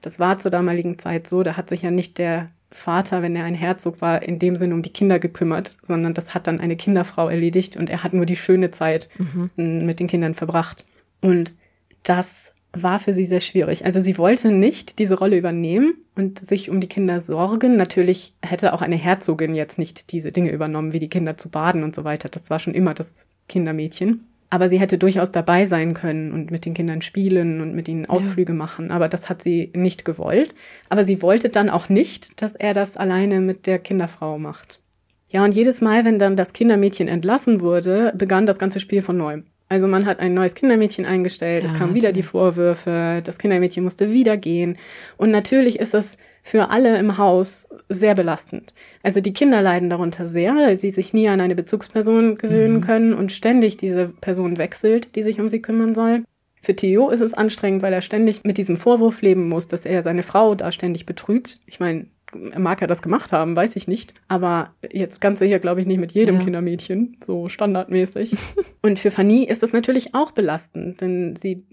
Das 0.00 0.20
war 0.20 0.38
zur 0.38 0.50
damaligen 0.50 0.98
Zeit 0.98 1.26
so. 1.26 1.42
Da 1.42 1.56
hat 1.56 1.70
sich 1.70 1.82
ja 1.82 1.90
nicht 1.90 2.18
der 2.18 2.50
Vater, 2.70 3.22
wenn 3.22 3.34
er 3.34 3.44
ein 3.44 3.54
Herzog 3.54 4.00
war, 4.00 4.22
in 4.22 4.38
dem 4.38 4.56
Sinne 4.56 4.74
um 4.74 4.82
die 4.82 4.92
Kinder 4.92 5.18
gekümmert, 5.18 5.76
sondern 5.82 6.14
das 6.14 6.34
hat 6.34 6.46
dann 6.46 6.60
eine 6.60 6.76
Kinderfrau 6.76 7.28
erledigt 7.28 7.76
und 7.76 7.88
er 7.88 8.02
hat 8.02 8.12
nur 8.12 8.26
die 8.26 8.36
schöne 8.36 8.70
Zeit 8.70 9.08
mhm. 9.18 9.86
mit 9.86 10.00
den 10.00 10.06
Kindern 10.06 10.34
verbracht. 10.34 10.84
Und 11.20 11.54
das 12.02 12.52
war 12.72 12.98
für 12.98 13.12
sie 13.12 13.24
sehr 13.24 13.40
schwierig. 13.40 13.84
Also 13.84 14.00
sie 14.00 14.18
wollte 14.18 14.52
nicht 14.52 14.98
diese 14.98 15.18
Rolle 15.18 15.38
übernehmen 15.38 15.94
und 16.14 16.44
sich 16.44 16.68
um 16.68 16.80
die 16.80 16.86
Kinder 16.86 17.20
sorgen. 17.20 17.76
Natürlich 17.76 18.34
hätte 18.42 18.74
auch 18.74 18.82
eine 18.82 18.96
Herzogin 18.96 19.54
jetzt 19.54 19.78
nicht 19.78 20.12
diese 20.12 20.32
Dinge 20.32 20.50
übernommen, 20.50 20.92
wie 20.92 20.98
die 20.98 21.08
Kinder 21.08 21.36
zu 21.36 21.50
baden 21.50 21.82
und 21.82 21.94
so 21.94 22.04
weiter. 22.04 22.28
Das 22.28 22.50
war 22.50 22.58
schon 22.58 22.74
immer 22.74 22.92
das 22.92 23.26
Kindermädchen. 23.48 24.26
Aber 24.50 24.68
sie 24.68 24.80
hätte 24.80 24.96
durchaus 24.96 25.30
dabei 25.30 25.66
sein 25.66 25.92
können 25.92 26.32
und 26.32 26.50
mit 26.50 26.64
den 26.64 26.74
Kindern 26.74 27.02
spielen 27.02 27.60
und 27.60 27.74
mit 27.74 27.86
ihnen 27.86 28.06
Ausflüge 28.06 28.52
ja. 28.52 28.56
machen. 28.56 28.90
Aber 28.90 29.08
das 29.08 29.28
hat 29.28 29.42
sie 29.42 29.70
nicht 29.74 30.04
gewollt. 30.04 30.54
Aber 30.88 31.04
sie 31.04 31.20
wollte 31.20 31.50
dann 31.50 31.68
auch 31.68 31.88
nicht, 31.88 32.40
dass 32.40 32.54
er 32.54 32.72
das 32.72 32.96
alleine 32.96 33.40
mit 33.40 33.66
der 33.66 33.78
Kinderfrau 33.78 34.38
macht. 34.38 34.80
Ja, 35.28 35.44
und 35.44 35.54
jedes 35.54 35.82
Mal, 35.82 36.06
wenn 36.06 36.18
dann 36.18 36.36
das 36.36 36.54
Kindermädchen 36.54 37.08
entlassen 37.08 37.60
wurde, 37.60 38.14
begann 38.16 38.46
das 38.46 38.58
ganze 38.58 38.80
Spiel 38.80 39.02
von 39.02 39.18
neuem. 39.18 39.44
Also 39.68 39.86
man 39.86 40.06
hat 40.06 40.20
ein 40.20 40.32
neues 40.32 40.54
Kindermädchen 40.54 41.04
eingestellt, 41.04 41.64
ja, 41.64 41.70
es 41.70 41.76
kamen 41.76 41.94
wieder 41.94 42.12
die 42.12 42.22
Vorwürfe, 42.22 43.20
das 43.22 43.36
Kindermädchen 43.36 43.84
musste 43.84 44.10
wieder 44.10 44.38
gehen. 44.38 44.78
Und 45.18 45.30
natürlich 45.30 45.78
ist 45.78 45.92
es 45.92 46.16
für 46.48 46.70
alle 46.70 46.96
im 46.98 47.18
Haus 47.18 47.68
sehr 47.90 48.14
belastend. 48.14 48.72
Also 49.02 49.20
die 49.20 49.34
Kinder 49.34 49.60
leiden 49.60 49.90
darunter 49.90 50.26
sehr, 50.26 50.54
weil 50.54 50.78
sie 50.78 50.90
sich 50.90 51.12
nie 51.12 51.28
an 51.28 51.42
eine 51.42 51.54
Bezugsperson 51.54 52.38
gewöhnen 52.38 52.76
mhm. 52.76 52.80
können 52.80 53.12
und 53.12 53.32
ständig 53.32 53.76
diese 53.76 54.08
Person 54.08 54.56
wechselt, 54.56 55.14
die 55.14 55.22
sich 55.22 55.40
um 55.40 55.50
sie 55.50 55.60
kümmern 55.60 55.94
soll. 55.94 56.24
Für 56.62 56.74
Theo 56.74 57.10
ist 57.10 57.20
es 57.20 57.34
anstrengend, 57.34 57.82
weil 57.82 57.92
er 57.92 58.00
ständig 58.00 58.44
mit 58.44 58.56
diesem 58.56 58.78
Vorwurf 58.78 59.20
leben 59.20 59.46
muss, 59.48 59.68
dass 59.68 59.84
er 59.84 60.02
seine 60.02 60.22
Frau 60.22 60.54
da 60.54 60.72
ständig 60.72 61.04
betrügt. 61.04 61.60
Ich 61.66 61.80
meine, 61.80 62.06
mag 62.34 62.80
er 62.80 62.88
das 62.88 63.02
gemacht 63.02 63.30
haben, 63.30 63.54
weiß 63.54 63.76
ich 63.76 63.86
nicht. 63.86 64.14
Aber 64.28 64.74
jetzt 64.90 65.20
ganz 65.20 65.40
sicher 65.40 65.58
glaube 65.58 65.82
ich 65.82 65.86
nicht 65.86 66.00
mit 66.00 66.12
jedem 66.12 66.36
ja. 66.36 66.44
Kindermädchen, 66.44 67.18
so 67.22 67.50
standardmäßig. 67.50 68.34
und 68.82 68.98
für 68.98 69.10
Fanny 69.10 69.44
ist 69.44 69.62
das 69.62 69.72
natürlich 69.72 70.14
auch 70.14 70.30
belastend, 70.30 71.02
denn 71.02 71.36
sie 71.36 71.66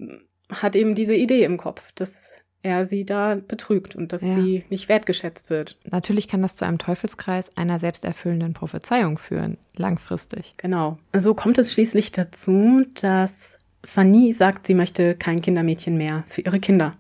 hat 0.50 0.76
eben 0.76 0.96
diese 0.96 1.16
Idee 1.16 1.46
im 1.46 1.56
Kopf, 1.56 1.94
dass 1.96 2.30
er 2.66 2.86
sie 2.86 3.06
da 3.06 3.36
betrügt 3.36 3.96
und 3.96 4.12
dass 4.12 4.22
ja. 4.22 4.36
sie 4.36 4.66
nicht 4.70 4.90
wertgeschätzt 4.90 5.50
wird. 5.50 5.78
Natürlich 5.90 6.28
kann 6.28 6.42
das 6.42 6.56
zu 6.56 6.66
einem 6.66 6.80
Teufelskreis 6.80 7.56
einer 7.56 7.78
selbsterfüllenden 7.78 8.54
Prophezeiung 8.54 9.18
führen, 9.18 9.58
langfristig. 9.78 10.56
Genau. 10.58 10.98
So 11.16 11.36
kommt 11.36 11.60
es 11.60 11.72
schließlich 11.72 12.12
dazu, 12.12 12.84
dass 13.00 13.58
Fanny 13.84 14.34
sagt, 14.34 14.66
sie 14.66 14.74
möchte 14.74 15.16
kein 15.16 15.42
Kindermädchen 15.42 15.96
mehr 15.96 16.24
für 16.28 16.42
ihre 16.42 16.60
Kinder. 16.60 16.94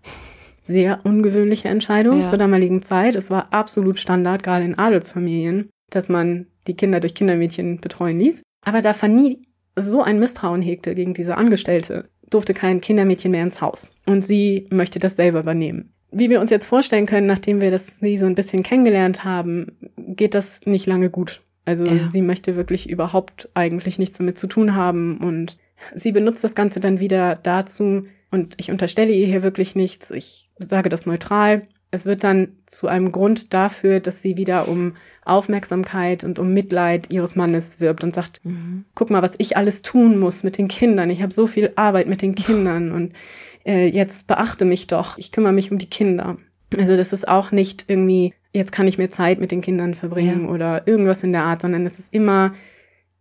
Sehr 0.61 1.03
ungewöhnliche 1.03 1.67
Entscheidung 1.67 2.21
ja. 2.21 2.27
zur 2.27 2.37
damaligen 2.37 2.83
Zeit. 2.83 3.15
Es 3.15 3.29
war 3.29 3.51
absolut 3.51 3.99
Standard, 3.99 4.43
gerade 4.43 4.65
in 4.65 4.77
Adelsfamilien, 4.77 5.69
dass 5.89 6.09
man 6.09 6.47
die 6.67 6.75
Kinder 6.75 6.99
durch 6.99 7.15
Kindermädchen 7.15 7.81
betreuen 7.81 8.19
ließ. 8.19 8.43
Aber 8.63 8.81
da 8.81 8.93
Fanny 8.93 9.41
so 9.75 10.01
ein 10.01 10.19
Misstrauen 10.19 10.61
hegte 10.61 10.95
gegen 10.95 11.13
diese 11.13 11.37
Angestellte, 11.37 12.09
durfte 12.29 12.53
kein 12.53 12.81
Kindermädchen 12.81 13.31
mehr 13.31 13.43
ins 13.43 13.61
Haus. 13.61 13.91
Und 14.05 14.23
sie 14.23 14.67
möchte 14.71 14.99
das 14.99 15.15
selber 15.15 15.39
übernehmen. 15.39 15.93
Wie 16.11 16.29
wir 16.29 16.39
uns 16.39 16.49
jetzt 16.49 16.67
vorstellen 16.67 17.05
können, 17.05 17.27
nachdem 17.27 17.61
wir 17.61 17.71
das 17.71 17.97
sie 17.97 18.17
so 18.17 18.25
ein 18.25 18.35
bisschen 18.35 18.63
kennengelernt 18.63 19.23
haben, 19.23 19.77
geht 19.97 20.33
das 20.33 20.61
nicht 20.65 20.85
lange 20.85 21.09
gut. 21.09 21.41
Also 21.65 21.85
ja. 21.85 21.99
sie 21.99 22.21
möchte 22.21 22.55
wirklich 22.55 22.89
überhaupt 22.89 23.49
eigentlich 23.53 23.97
nichts 23.97 24.17
damit 24.17 24.37
zu 24.37 24.47
tun 24.47 24.75
haben 24.75 25.17
und 25.17 25.57
sie 25.93 26.11
benutzt 26.11 26.43
das 26.43 26.55
Ganze 26.55 26.79
dann 26.79 26.99
wieder 26.99 27.35
dazu, 27.35 28.03
und 28.31 28.53
ich 28.57 28.69
unterstelle 28.69 29.13
ihr 29.13 29.27
hier 29.27 29.43
wirklich 29.43 29.75
nichts, 29.75 30.11
ich 30.11 30.49
sage 30.59 30.89
das 30.89 31.05
neutral, 31.05 31.61
es 31.95 32.05
wird 32.05 32.23
dann 32.23 32.49
zu 32.67 32.87
einem 32.87 33.11
Grund 33.11 33.53
dafür, 33.53 33.99
dass 33.99 34.21
sie 34.21 34.37
wieder 34.37 34.67
um 34.67 34.95
Aufmerksamkeit 35.23 36.23
und 36.23 36.37
um 36.37 36.53
Mitleid 36.53 37.09
ihres 37.09 37.35
Mannes 37.35 37.79
wirbt 37.79 38.03
und 38.03 38.13
sagt, 38.13 38.41
mhm. 38.43 38.85
guck 38.93 39.09
mal, 39.09 39.23
was 39.23 39.35
ich 39.39 39.57
alles 39.57 39.81
tun 39.81 40.19
muss 40.19 40.43
mit 40.43 40.57
den 40.57 40.67
Kindern. 40.67 41.09
Ich 41.09 41.23
habe 41.23 41.33
so 41.33 41.47
viel 41.47 41.71
Arbeit 41.75 42.07
mit 42.07 42.21
den 42.21 42.35
Kindern 42.35 42.91
und 42.91 43.13
äh, 43.65 43.87
jetzt 43.87 44.27
beachte 44.27 44.65
mich 44.65 44.87
doch. 44.87 45.17
Ich 45.17 45.31
kümmere 45.31 45.53
mich 45.53 45.71
um 45.71 45.79
die 45.79 45.89
Kinder. 45.89 46.37
Also 46.77 46.95
das 46.95 47.13
ist 47.13 47.27
auch 47.27 47.51
nicht 47.51 47.85
irgendwie, 47.87 48.33
jetzt 48.53 48.71
kann 48.71 48.87
ich 48.87 48.97
mir 48.97 49.09
Zeit 49.09 49.39
mit 49.39 49.51
den 49.51 49.61
Kindern 49.61 49.93
verbringen 49.93 50.45
ja. 50.45 50.49
oder 50.49 50.87
irgendwas 50.87 51.23
in 51.23 51.31
der 51.31 51.43
Art, 51.43 51.61
sondern 51.61 51.85
es 51.85 51.97
ist 51.97 52.13
immer, 52.13 52.53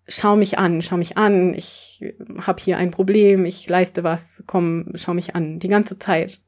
schau 0.07 0.37
mich 0.37 0.59
an, 0.59 0.83
schau 0.83 0.97
mich 0.97 1.17
an, 1.17 1.55
ich 1.55 2.05
habe 2.39 2.63
hier 2.63 2.77
ein 2.77 2.91
Problem, 2.91 3.45
ich 3.45 3.69
leiste 3.69 4.05
was, 4.05 4.43
komm, 4.47 4.91
schau 4.95 5.15
mich 5.15 5.35
an, 5.35 5.59
die 5.59 5.69
ganze 5.69 5.99
Zeit. 5.99 6.41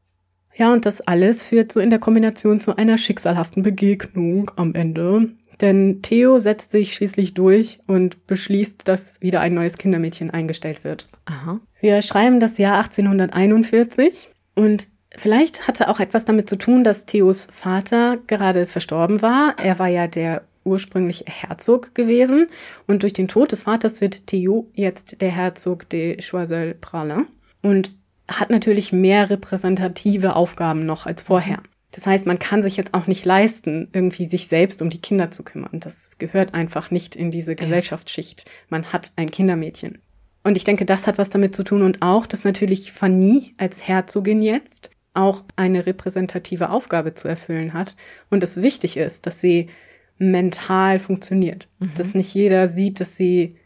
Ja, 0.56 0.72
und 0.72 0.86
das 0.86 1.00
alles 1.02 1.44
führt 1.44 1.70
so 1.70 1.80
in 1.80 1.90
der 1.90 1.98
Kombination 1.98 2.60
zu 2.60 2.76
einer 2.76 2.98
schicksalhaften 2.98 3.62
Begegnung 3.62 4.50
am 4.56 4.74
Ende. 4.74 5.30
Denn 5.60 6.02
Theo 6.02 6.38
setzt 6.38 6.70
sich 6.70 6.94
schließlich 6.94 7.34
durch 7.34 7.80
und 7.86 8.26
beschließt, 8.26 8.86
dass 8.88 9.20
wieder 9.20 9.40
ein 9.40 9.54
neues 9.54 9.78
Kindermädchen 9.78 10.30
eingestellt 10.30 10.84
wird. 10.84 11.08
Aha. 11.26 11.60
Wir 11.80 12.02
schreiben 12.02 12.40
das 12.40 12.58
Jahr 12.58 12.76
1841 12.76 14.30
und 14.54 14.88
Vielleicht 15.18 15.66
hatte 15.66 15.88
auch 15.88 15.98
etwas 15.98 16.26
damit 16.26 16.46
zu 16.46 16.56
tun, 16.56 16.84
dass 16.84 17.06
Theos 17.06 17.48
Vater 17.50 18.18
gerade 18.26 18.66
verstorben 18.66 19.22
war. 19.22 19.54
Er 19.62 19.78
war 19.78 19.88
ja 19.88 20.08
der 20.08 20.42
ursprüngliche 20.64 21.24
Herzog 21.26 21.94
gewesen 21.94 22.48
und 22.86 23.02
durch 23.02 23.14
den 23.14 23.28
Tod 23.28 23.52
des 23.52 23.62
Vaters 23.62 24.00
wird 24.00 24.26
Theo 24.26 24.68
jetzt 24.74 25.20
der 25.22 25.30
Herzog 25.30 25.88
de 25.88 26.20
Choiseul-Praslin 26.20 27.26
und 27.62 27.94
hat 28.28 28.50
natürlich 28.50 28.92
mehr 28.92 29.30
repräsentative 29.30 30.34
Aufgaben 30.36 30.84
noch 30.84 31.06
als 31.06 31.22
vorher. 31.22 31.62
Das 31.92 32.06
heißt, 32.06 32.26
man 32.26 32.38
kann 32.38 32.62
sich 32.62 32.76
jetzt 32.76 32.92
auch 32.92 33.06
nicht 33.06 33.24
leisten, 33.24 33.88
irgendwie 33.92 34.28
sich 34.28 34.48
selbst 34.48 34.82
um 34.82 34.90
die 34.90 35.00
Kinder 35.00 35.30
zu 35.30 35.44
kümmern. 35.44 35.80
Das 35.80 36.18
gehört 36.18 36.52
einfach 36.52 36.90
nicht 36.90 37.16
in 37.16 37.30
diese 37.30 37.56
Gesellschaftsschicht. 37.56 38.44
Man 38.68 38.92
hat 38.92 39.12
ein 39.16 39.30
Kindermädchen. 39.30 39.98
Und 40.44 40.56
ich 40.56 40.64
denke, 40.64 40.84
das 40.84 41.06
hat 41.06 41.18
was 41.18 41.30
damit 41.30 41.56
zu 41.56 41.64
tun 41.64 41.82
und 41.82 42.02
auch, 42.02 42.26
dass 42.26 42.44
natürlich 42.44 42.92
Fanny 42.92 43.54
als 43.56 43.88
Herzogin 43.88 44.42
jetzt 44.42 44.90
auch 45.14 45.42
eine 45.56 45.86
repräsentative 45.86 46.70
Aufgabe 46.70 47.14
zu 47.14 47.28
erfüllen 47.28 47.72
hat 47.72 47.96
und 48.30 48.42
es 48.42 48.60
wichtig 48.60 48.96
ist, 48.96 49.26
dass 49.26 49.40
sie 49.40 49.70
mental 50.18 50.98
funktioniert. 50.98 51.68
Mhm. 51.78 51.92
Dass 51.96 52.14
nicht 52.14 52.34
jeder 52.34 52.68
sieht, 52.68 53.00
dass 53.00 53.16
sie 53.16 53.56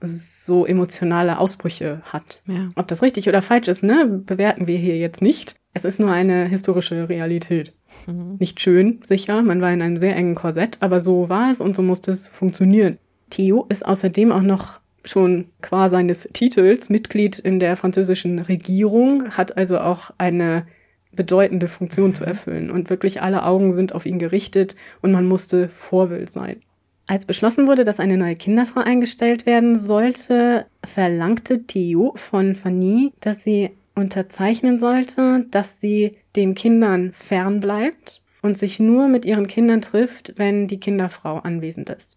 so 0.00 0.66
emotionale 0.66 1.38
Ausbrüche 1.38 2.00
hat. 2.04 2.42
Ja. 2.46 2.68
Ob 2.76 2.88
das 2.88 3.02
richtig 3.02 3.28
oder 3.28 3.42
falsch 3.42 3.68
ist, 3.68 3.82
ne, 3.82 4.22
bewerten 4.24 4.66
wir 4.66 4.78
hier 4.78 4.96
jetzt 4.96 5.22
nicht. 5.22 5.56
Es 5.72 5.84
ist 5.84 6.00
nur 6.00 6.10
eine 6.10 6.46
historische 6.46 7.08
Realität. 7.08 7.72
Mhm. 8.06 8.36
Nicht 8.38 8.60
schön, 8.60 9.00
sicher, 9.02 9.42
man 9.42 9.60
war 9.60 9.72
in 9.72 9.82
einem 9.82 9.96
sehr 9.96 10.16
engen 10.16 10.34
Korsett, 10.34 10.78
aber 10.80 11.00
so 11.00 11.28
war 11.28 11.50
es 11.50 11.60
und 11.60 11.76
so 11.76 11.82
musste 11.82 12.10
es 12.10 12.28
funktionieren. 12.28 12.98
Theo 13.30 13.66
ist 13.68 13.86
außerdem 13.86 14.32
auch 14.32 14.42
noch 14.42 14.80
schon 15.04 15.46
qua 15.62 15.88
seines 15.88 16.28
Titels 16.32 16.88
Mitglied 16.90 17.38
in 17.38 17.60
der 17.60 17.76
französischen 17.76 18.38
Regierung, 18.38 19.30
hat 19.30 19.56
also 19.56 19.78
auch 19.78 20.10
eine 20.18 20.66
bedeutende 21.12 21.68
Funktion 21.68 22.14
zu 22.14 22.24
erfüllen 22.24 22.70
und 22.70 22.90
wirklich 22.90 23.22
alle 23.22 23.44
Augen 23.44 23.72
sind 23.72 23.94
auf 23.94 24.06
ihn 24.06 24.18
gerichtet 24.18 24.76
und 25.00 25.12
man 25.12 25.26
musste 25.26 25.68
Vorbild 25.68 26.32
sein. 26.32 26.62
Als 27.10 27.26
beschlossen 27.26 27.66
wurde, 27.66 27.82
dass 27.82 27.98
eine 27.98 28.16
neue 28.16 28.36
Kinderfrau 28.36 28.82
eingestellt 28.82 29.44
werden 29.44 29.74
sollte, 29.74 30.66
verlangte 30.84 31.66
Theo 31.66 32.12
von 32.14 32.54
Fanny, 32.54 33.12
dass 33.20 33.42
sie 33.42 33.70
unterzeichnen 33.96 34.78
sollte, 34.78 35.44
dass 35.50 35.80
sie 35.80 36.18
den 36.36 36.54
Kindern 36.54 37.12
fern 37.12 37.58
bleibt 37.58 38.22
und 38.42 38.56
sich 38.56 38.78
nur 38.78 39.08
mit 39.08 39.24
ihren 39.24 39.48
Kindern 39.48 39.80
trifft, 39.80 40.34
wenn 40.36 40.68
die 40.68 40.78
Kinderfrau 40.78 41.38
anwesend 41.38 41.90
ist. 41.90 42.16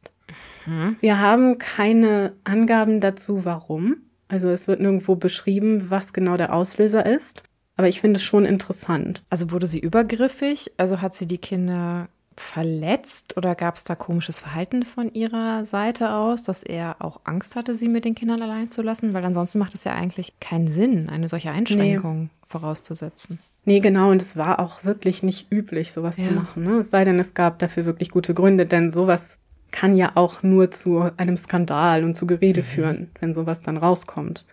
Mhm. 0.67 0.95
Wir 0.99 1.19
haben 1.19 1.57
keine 1.57 2.33
Angaben 2.43 3.01
dazu, 3.01 3.45
warum. 3.45 3.95
Also 4.27 4.49
es 4.49 4.67
wird 4.67 4.79
nirgendwo 4.79 5.15
beschrieben, 5.15 5.89
was 5.89 6.13
genau 6.13 6.37
der 6.37 6.53
Auslöser 6.53 7.03
ist. 7.03 7.41
Aber 7.77 7.87
ich 7.87 7.99
finde 7.99 8.17
es 8.17 8.23
schon 8.23 8.45
interessant. 8.45 9.23
Also 9.31 9.49
wurde 9.49 9.65
sie 9.65 9.79
übergriffig? 9.79 10.69
Also 10.77 11.01
hat 11.01 11.15
sie 11.15 11.25
die 11.25 11.39
Kinder 11.39 12.09
verletzt 12.37 13.37
oder 13.37 13.55
gab 13.55 13.75
es 13.75 13.83
da 13.83 13.95
komisches 13.95 14.39
Verhalten 14.39 14.83
von 14.83 15.13
ihrer 15.13 15.65
Seite 15.65 16.13
aus, 16.13 16.43
dass 16.43 16.63
er 16.63 16.97
auch 16.99 17.21
Angst 17.23 17.55
hatte, 17.55 17.75
sie 17.75 17.87
mit 17.87 18.05
den 18.05 18.15
Kindern 18.15 18.41
allein 18.41 18.69
zu 18.69 18.81
lassen? 18.81 19.13
Weil 19.13 19.25
ansonsten 19.25 19.59
macht 19.59 19.73
es 19.73 19.83
ja 19.83 19.93
eigentlich 19.93 20.39
keinen 20.39 20.67
Sinn, 20.67 21.09
eine 21.09 21.27
solche 21.27 21.51
Einschränkung 21.51 22.23
nee. 22.23 22.29
vorauszusetzen. 22.47 23.39
Nee, 23.65 23.79
genau, 23.79 24.11
und 24.11 24.21
es 24.21 24.35
war 24.35 24.59
auch 24.59 24.83
wirklich 24.83 25.23
nicht 25.23 25.51
üblich, 25.51 25.93
sowas 25.93 26.17
ja. 26.17 26.25
zu 26.25 26.31
machen. 26.33 26.63
Ne? 26.63 26.79
Es 26.79 26.89
sei 26.89 27.05
denn, 27.05 27.19
es 27.19 27.33
gab 27.33 27.59
dafür 27.59 27.85
wirklich 27.85 28.11
gute 28.11 28.33
Gründe, 28.33 28.65
denn 28.65 28.91
sowas 28.91 29.39
kann 29.71 29.95
ja 29.95 30.11
auch 30.15 30.43
nur 30.43 30.71
zu 30.71 31.09
einem 31.17 31.37
Skandal 31.37 32.03
und 32.03 32.15
zu 32.15 32.27
Gerede 32.27 32.61
mhm. 32.61 32.65
führen, 32.65 33.11
wenn 33.19 33.33
sowas 33.33 33.61
dann 33.61 33.77
rauskommt. 33.77 34.45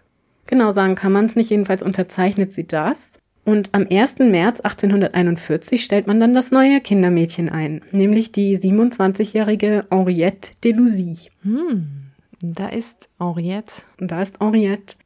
Genau 0.47 0.71
sagen 0.71 0.95
kann 0.95 1.12
man 1.12 1.27
es 1.27 1.37
nicht, 1.37 1.51
jedenfalls 1.51 1.83
unterzeichnet 1.83 2.53
sie 2.53 2.66
das. 2.66 3.21
Und 3.51 3.75
am 3.75 3.85
1. 3.91 4.21
März 4.21 4.61
1841 4.61 5.83
stellt 5.83 6.07
man 6.07 6.21
dann 6.21 6.35
das 6.35 6.53
neue 6.53 6.81
Kindermädchen 6.81 7.49
ein, 7.49 7.81
nämlich 7.91 8.31
die 8.31 8.57
27-jährige 8.57 9.87
Henriette 9.91 10.53
Delusy. 10.63 11.17
Hm, 11.43 12.13
da 12.41 12.69
ist 12.69 13.11
Henriette. 13.19 13.83
Da 13.99 14.23
ist 14.23 14.39
Henriette. 14.39 14.99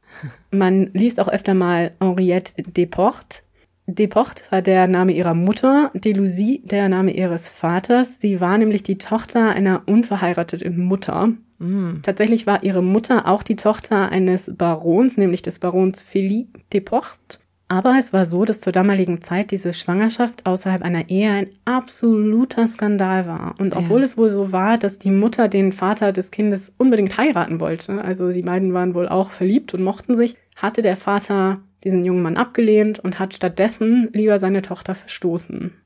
Man 0.51 0.91
liest 0.93 1.19
auch 1.19 1.27
öfter 1.27 1.55
mal 1.55 1.93
Henriette 1.99 2.61
Deportes. 2.61 3.41
Deportes 3.87 4.51
war 4.51 4.61
der 4.61 4.87
Name 4.87 5.13
ihrer 5.13 5.33
Mutter, 5.33 5.89
Delusy 5.95 6.61
der 6.65 6.87
Name 6.87 7.13
ihres 7.13 7.49
Vaters. 7.49 8.21
Sie 8.21 8.41
war 8.41 8.59
nämlich 8.59 8.83
die 8.83 8.99
Tochter 8.99 9.49
einer 9.49 9.81
unverheirateten 9.87 10.77
Mutter. 10.77 11.33
Mm. 11.57 12.01
Tatsächlich 12.03 12.45
war 12.45 12.63
ihre 12.63 12.83
Mutter 12.83 13.27
auch 13.27 13.41
die 13.41 13.55
Tochter 13.55 14.09
eines 14.09 14.51
Barons, 14.55 15.17
nämlich 15.17 15.41
des 15.41 15.57
Barons 15.57 16.03
Philippe 16.03 16.59
Deportes. 16.71 17.39
Aber 17.67 17.95
es 17.97 18.13
war 18.13 18.25
so, 18.25 18.45
dass 18.45 18.61
zur 18.61 18.73
damaligen 18.73 19.23
Zeit 19.23 19.49
diese 19.49 19.73
Schwangerschaft 19.73 20.45
außerhalb 20.45 20.83
einer 20.83 21.09
Ehe 21.09 21.31
ein 21.31 21.49
absoluter 21.65 22.67
Skandal 22.67 23.25
war. 23.25 23.55
Und 23.57 23.75
obwohl 23.75 24.01
ja. 24.01 24.05
es 24.05 24.17
wohl 24.17 24.29
so 24.29 24.51
war, 24.51 24.77
dass 24.77 24.99
die 24.99 25.09
Mutter 25.09 25.47
den 25.47 25.71
Vater 25.71 26.11
des 26.11 26.29
Kindes 26.29 26.71
unbedingt 26.77 27.17
heiraten 27.17 27.59
wollte, 27.59 28.03
also 28.03 28.31
die 28.31 28.43
beiden 28.43 28.73
waren 28.73 28.93
wohl 28.93 29.07
auch 29.07 29.31
verliebt 29.31 29.73
und 29.73 29.83
mochten 29.83 30.15
sich, 30.15 30.35
hatte 30.55 30.83
der 30.83 30.95
Vater 30.95 31.59
diesen 31.83 32.05
jungen 32.05 32.21
Mann 32.21 32.37
abgelehnt 32.37 32.99
und 32.99 33.17
hat 33.17 33.33
stattdessen 33.33 34.09
lieber 34.13 34.37
seine 34.39 34.61
Tochter 34.61 34.95
verstoßen. 34.95 35.71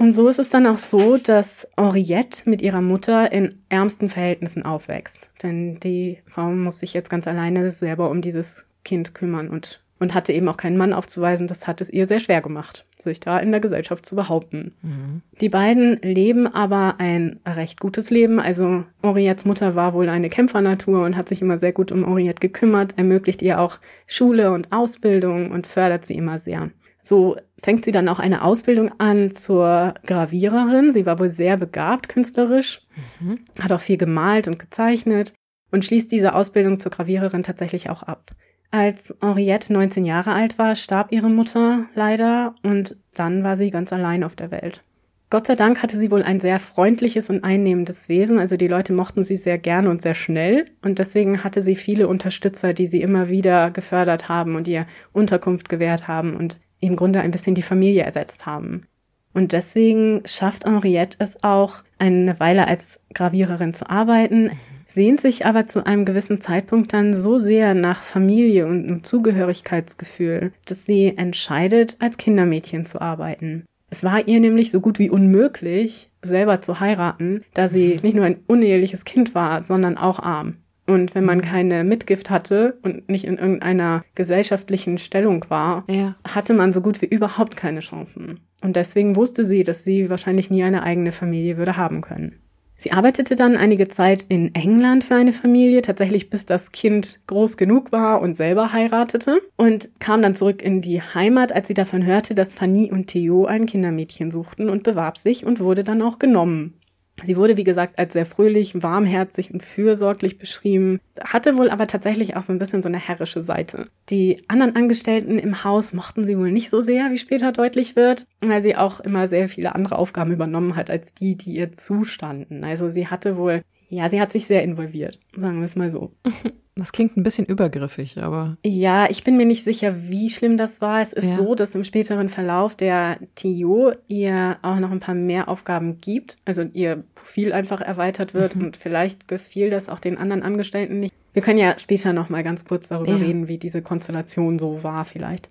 Und 0.00 0.12
so 0.12 0.28
ist 0.28 0.38
es 0.38 0.48
dann 0.48 0.68
auch 0.68 0.78
so, 0.78 1.16
dass 1.16 1.66
Henriette 1.76 2.48
mit 2.48 2.62
ihrer 2.62 2.80
Mutter 2.80 3.32
in 3.32 3.64
ärmsten 3.68 4.08
Verhältnissen 4.08 4.62
aufwächst. 4.62 5.32
Denn 5.42 5.80
die 5.80 6.18
Frau 6.24 6.52
muss 6.52 6.78
sich 6.78 6.94
jetzt 6.94 7.10
ganz 7.10 7.26
alleine 7.26 7.72
selber 7.72 8.08
um 8.08 8.20
dieses 8.20 8.64
Kind 8.84 9.12
kümmern 9.12 9.48
und 9.48 9.82
und 9.98 10.14
hatte 10.14 10.32
eben 10.32 10.48
auch 10.48 10.56
keinen 10.56 10.76
Mann 10.76 10.92
aufzuweisen. 10.92 11.46
Das 11.46 11.66
hat 11.66 11.80
es 11.80 11.90
ihr 11.90 12.06
sehr 12.06 12.20
schwer 12.20 12.40
gemacht, 12.40 12.86
sich 12.98 13.20
da 13.20 13.38
in 13.38 13.50
der 13.50 13.60
Gesellschaft 13.60 14.06
zu 14.06 14.16
behaupten. 14.16 14.74
Mhm. 14.82 15.22
Die 15.40 15.48
beiden 15.48 16.00
leben 16.02 16.46
aber 16.46 16.96
ein 16.98 17.40
recht 17.46 17.80
gutes 17.80 18.10
Leben. 18.10 18.40
Also 18.40 18.84
Henriettes 19.02 19.44
Mutter 19.44 19.74
war 19.74 19.94
wohl 19.94 20.08
eine 20.08 20.28
Kämpfernatur 20.28 21.04
und 21.04 21.16
hat 21.16 21.28
sich 21.28 21.42
immer 21.42 21.58
sehr 21.58 21.72
gut 21.72 21.92
um 21.92 22.04
Henriette 22.04 22.40
gekümmert, 22.40 22.96
ermöglicht 22.96 23.42
ihr 23.42 23.60
auch 23.60 23.78
Schule 24.06 24.52
und 24.52 24.72
Ausbildung 24.72 25.50
und 25.50 25.66
fördert 25.66 26.06
sie 26.06 26.14
immer 26.14 26.38
sehr. 26.38 26.70
So 27.02 27.36
fängt 27.62 27.84
sie 27.84 27.92
dann 27.92 28.08
auch 28.08 28.18
eine 28.18 28.42
Ausbildung 28.42 28.92
an 28.98 29.34
zur 29.34 29.94
Graviererin. 30.06 30.92
Sie 30.92 31.06
war 31.06 31.18
wohl 31.18 31.30
sehr 31.30 31.56
begabt 31.56 32.08
künstlerisch, 32.08 32.82
mhm. 33.20 33.40
hat 33.60 33.72
auch 33.72 33.80
viel 33.80 33.96
gemalt 33.96 34.46
und 34.46 34.58
gezeichnet 34.58 35.34
und 35.70 35.84
schließt 35.84 36.10
diese 36.12 36.34
Ausbildung 36.34 36.78
zur 36.78 36.92
Graviererin 36.92 37.42
tatsächlich 37.42 37.90
auch 37.90 38.02
ab. 38.02 38.32
Als 38.70 39.14
Henriette 39.22 39.72
19 39.72 40.04
Jahre 40.04 40.32
alt 40.32 40.58
war, 40.58 40.74
starb 40.74 41.10
ihre 41.10 41.30
Mutter 41.30 41.86
leider 41.94 42.54
und 42.62 42.96
dann 43.14 43.42
war 43.42 43.56
sie 43.56 43.70
ganz 43.70 43.92
allein 43.92 44.22
auf 44.22 44.36
der 44.36 44.50
Welt. 44.50 44.82
Gott 45.30 45.46
sei 45.46 45.56
Dank 45.56 45.82
hatte 45.82 45.98
sie 45.98 46.10
wohl 46.10 46.22
ein 46.22 46.40
sehr 46.40 46.58
freundliches 46.58 47.28
und 47.28 47.44
einnehmendes 47.44 48.08
Wesen, 48.08 48.38
also 48.38 48.56
die 48.56 48.68
Leute 48.68 48.94
mochten 48.94 49.22
sie 49.22 49.36
sehr 49.36 49.58
gerne 49.58 49.90
und 49.90 50.00
sehr 50.00 50.14
schnell 50.14 50.66
und 50.82 50.98
deswegen 50.98 51.44
hatte 51.44 51.60
sie 51.60 51.76
viele 51.76 52.08
Unterstützer, 52.08 52.72
die 52.72 52.86
sie 52.86 53.02
immer 53.02 53.28
wieder 53.28 53.70
gefördert 53.70 54.28
haben 54.28 54.54
und 54.54 54.68
ihr 54.68 54.86
Unterkunft 55.12 55.68
gewährt 55.68 56.08
haben 56.08 56.34
und 56.34 56.60
im 56.80 56.96
Grunde 56.96 57.20
ein 57.20 57.30
bisschen 57.30 57.54
die 57.54 57.62
Familie 57.62 58.04
ersetzt 58.04 58.46
haben. 58.46 58.86
Und 59.34 59.52
deswegen 59.52 60.22
schafft 60.24 60.64
Henriette 60.64 61.16
es 61.20 61.42
auch, 61.42 61.82
eine 61.98 62.40
Weile 62.40 62.66
als 62.66 63.00
Graviererin 63.12 63.74
zu 63.74 63.88
arbeiten, 63.88 64.50
sehnt 64.88 65.20
sich 65.20 65.46
aber 65.46 65.66
zu 65.66 65.86
einem 65.86 66.04
gewissen 66.04 66.40
Zeitpunkt 66.40 66.92
dann 66.92 67.14
so 67.14 67.38
sehr 67.38 67.74
nach 67.74 68.02
Familie 68.02 68.66
und 68.66 68.84
einem 68.84 69.04
Zugehörigkeitsgefühl, 69.04 70.52
dass 70.64 70.86
sie 70.86 71.16
entscheidet, 71.16 71.96
als 72.00 72.16
Kindermädchen 72.16 72.86
zu 72.86 73.00
arbeiten. 73.00 73.64
Es 73.90 74.04
war 74.04 74.26
ihr 74.26 74.40
nämlich 74.40 74.70
so 74.70 74.80
gut 74.80 74.98
wie 74.98 75.10
unmöglich, 75.10 76.10
selber 76.22 76.60
zu 76.60 76.80
heiraten, 76.80 77.44
da 77.54 77.68
sie 77.68 77.94
mhm. 77.94 78.00
nicht 78.02 78.14
nur 78.14 78.24
ein 78.24 78.40
uneheliches 78.46 79.04
Kind 79.04 79.34
war, 79.34 79.62
sondern 79.62 79.96
auch 79.96 80.18
arm. 80.18 80.56
Und 80.86 81.14
wenn 81.14 81.24
man 81.24 81.38
mhm. 81.38 81.42
keine 81.42 81.84
Mitgift 81.84 82.30
hatte 82.30 82.78
und 82.82 83.08
nicht 83.10 83.24
in 83.24 83.36
irgendeiner 83.36 84.04
gesellschaftlichen 84.14 84.96
Stellung 84.98 85.44
war, 85.48 85.84
ja. 85.86 86.16
hatte 86.26 86.54
man 86.54 86.72
so 86.72 86.80
gut 86.80 87.02
wie 87.02 87.06
überhaupt 87.06 87.56
keine 87.56 87.80
Chancen. 87.80 88.40
Und 88.62 88.74
deswegen 88.76 89.14
wusste 89.14 89.44
sie, 89.44 89.64
dass 89.64 89.84
sie 89.84 90.08
wahrscheinlich 90.10 90.50
nie 90.50 90.64
eine 90.64 90.82
eigene 90.82 91.12
Familie 91.12 91.58
würde 91.58 91.76
haben 91.76 92.00
können. 92.00 92.40
Sie 92.80 92.92
arbeitete 92.92 93.34
dann 93.34 93.56
einige 93.56 93.88
Zeit 93.88 94.24
in 94.28 94.54
England 94.54 95.02
für 95.02 95.16
eine 95.16 95.32
Familie, 95.32 95.82
tatsächlich 95.82 96.30
bis 96.30 96.46
das 96.46 96.70
Kind 96.70 97.18
groß 97.26 97.56
genug 97.56 97.90
war 97.90 98.20
und 98.22 98.36
selber 98.36 98.72
heiratete 98.72 99.40
und 99.56 99.90
kam 99.98 100.22
dann 100.22 100.36
zurück 100.36 100.62
in 100.62 100.80
die 100.80 101.02
Heimat, 101.02 101.50
als 101.50 101.66
sie 101.66 101.74
davon 101.74 102.06
hörte, 102.06 102.36
dass 102.36 102.54
Fanny 102.54 102.92
und 102.92 103.08
Theo 103.08 103.46
ein 103.46 103.66
Kindermädchen 103.66 104.30
suchten 104.30 104.68
und 104.68 104.84
bewarb 104.84 105.18
sich 105.18 105.44
und 105.44 105.58
wurde 105.58 105.82
dann 105.82 106.02
auch 106.02 106.20
genommen. 106.20 106.77
Sie 107.24 107.36
wurde, 107.36 107.56
wie 107.56 107.64
gesagt, 107.64 107.98
als 107.98 108.12
sehr 108.12 108.26
fröhlich, 108.26 108.82
warmherzig 108.82 109.52
und 109.52 109.62
fürsorglich 109.62 110.38
beschrieben, 110.38 111.00
hatte 111.20 111.56
wohl 111.56 111.70
aber 111.70 111.86
tatsächlich 111.86 112.36
auch 112.36 112.42
so 112.42 112.52
ein 112.52 112.58
bisschen 112.58 112.82
so 112.82 112.88
eine 112.88 112.98
herrische 112.98 113.42
Seite. 113.42 113.86
Die 114.08 114.42
anderen 114.48 114.76
Angestellten 114.76 115.38
im 115.38 115.64
Haus 115.64 115.92
mochten 115.92 116.24
sie 116.24 116.38
wohl 116.38 116.52
nicht 116.52 116.70
so 116.70 116.80
sehr, 116.80 117.10
wie 117.10 117.18
später 117.18 117.52
deutlich 117.52 117.96
wird, 117.96 118.26
weil 118.40 118.62
sie 118.62 118.76
auch 118.76 119.00
immer 119.00 119.28
sehr 119.28 119.48
viele 119.48 119.74
andere 119.74 119.98
Aufgaben 119.98 120.32
übernommen 120.32 120.76
hat 120.76 120.90
als 120.90 121.14
die, 121.14 121.36
die 121.36 121.56
ihr 121.56 121.72
zustanden. 121.72 122.64
Also 122.64 122.88
sie 122.88 123.08
hatte 123.08 123.36
wohl, 123.36 123.62
ja, 123.88 124.08
sie 124.08 124.20
hat 124.20 124.32
sich 124.32 124.46
sehr 124.46 124.62
involviert, 124.62 125.18
sagen 125.36 125.58
wir 125.58 125.64
es 125.64 125.76
mal 125.76 125.92
so. 125.92 126.12
Das 126.78 126.92
klingt 126.92 127.16
ein 127.16 127.24
bisschen 127.24 127.44
übergriffig, 127.44 128.18
aber. 128.18 128.56
Ja, 128.64 129.10
ich 129.10 129.24
bin 129.24 129.36
mir 129.36 129.46
nicht 129.46 129.64
sicher, 129.64 130.08
wie 130.08 130.30
schlimm 130.30 130.56
das 130.56 130.80
war. 130.80 131.02
Es 131.02 131.12
ist 131.12 131.26
Ja. 131.28 131.34
so, 131.36 131.54
dass 131.56 131.74
im 131.74 131.82
späteren 131.82 132.28
Verlauf 132.28 132.76
der 132.76 133.18
Tio 133.34 133.92
ihr 134.06 134.58
auch 134.62 134.78
noch 134.78 134.92
ein 134.92 135.00
paar 135.00 135.16
mehr 135.16 135.48
Aufgaben 135.48 136.00
gibt. 136.00 136.36
Also 136.44 136.62
ihr 136.72 137.02
Profil 137.16 137.52
einfach 137.52 137.80
erweitert 137.80 138.32
wird 138.32 138.54
und 138.54 138.76
vielleicht 138.76 139.26
gefiel 139.26 139.70
das 139.70 139.88
auch 139.88 139.98
den 139.98 140.16
anderen 140.18 140.42
Angestellten 140.42 141.00
nicht. 141.00 141.12
Wir 141.32 141.42
können 141.42 141.58
ja 141.58 141.76
später 141.78 142.12
noch 142.12 142.28
mal 142.30 142.42
ganz 142.44 142.64
kurz 142.64 142.88
darüber 142.88 143.10
Ja. 143.12 143.16
reden, 143.16 143.48
wie 143.48 143.58
diese 143.58 143.82
Konstellation 143.82 144.58
so 144.60 144.82
war 144.84 145.04
vielleicht. 145.04 145.48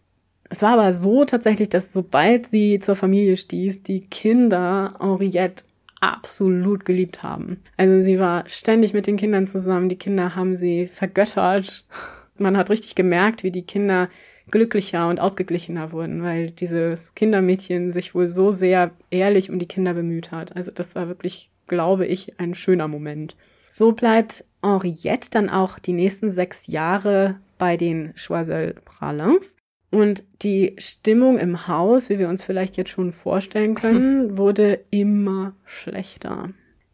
Es 0.49 0.61
war 0.61 0.73
aber 0.79 0.93
so 0.93 1.25
tatsächlich, 1.25 1.67
dass 1.67 1.91
sobald 1.91 2.47
sie 2.47 2.79
zur 2.79 2.95
Familie 2.95 3.35
stieß, 3.35 3.83
die 3.83 3.99
Kinder 4.07 4.95
Henriette 5.01 5.65
absolut 5.99 6.85
geliebt 6.85 7.23
haben. 7.23 7.61
Also 7.75 8.01
sie 8.01 8.19
war 8.19 8.47
ständig 8.47 8.93
mit 8.93 9.07
den 9.07 9.17
Kindern 9.17 9.47
zusammen, 9.47 9.89
die 9.89 9.97
Kinder 9.97 10.35
haben 10.35 10.55
sie 10.55 10.87
vergöttert. 10.87 11.85
Man 12.37 12.55
hat 12.57 12.69
richtig 12.69 12.95
gemerkt, 12.95 13.43
wie 13.43 13.51
die 13.51 13.65
Kinder 13.65 14.09
glücklicher 14.51 15.09
und 15.09 15.19
ausgeglichener 15.19 15.91
wurden, 15.91 16.23
weil 16.23 16.51
dieses 16.51 17.15
Kindermädchen 17.15 17.91
sich 17.91 18.15
wohl 18.15 18.27
so 18.27 18.51
sehr 18.51 18.91
ehrlich 19.09 19.49
um 19.49 19.59
die 19.59 19.67
Kinder 19.67 19.93
bemüht 19.93 20.31
hat. 20.31 20.55
Also 20.55 20.71
das 20.71 20.95
war 20.95 21.07
wirklich, 21.07 21.49
glaube 21.67 22.05
ich, 22.05 22.39
ein 22.39 22.53
schöner 22.53 22.87
Moment. 22.87 23.35
So 23.69 23.91
bleibt 23.91 24.45
Henriette 24.63 25.29
dann 25.31 25.49
auch 25.49 25.79
die 25.79 25.93
nächsten 25.93 26.31
sechs 26.31 26.67
Jahre 26.67 27.39
bei 27.57 27.77
den 27.77 28.13
Choiseul 28.15 28.75
Pralins. 28.85 29.55
Und 29.89 30.23
die 30.41 30.75
Stimmung 30.77 31.37
im 31.37 31.67
Haus, 31.67 32.09
wie 32.09 32.19
wir 32.19 32.27
uns 32.27 32.43
vielleicht 32.43 32.77
jetzt 32.77 32.89
schon 32.89 33.11
vorstellen 33.11 33.75
können, 33.75 34.37
wurde 34.37 34.81
immer 34.89 35.55
schlechter. 35.65 36.49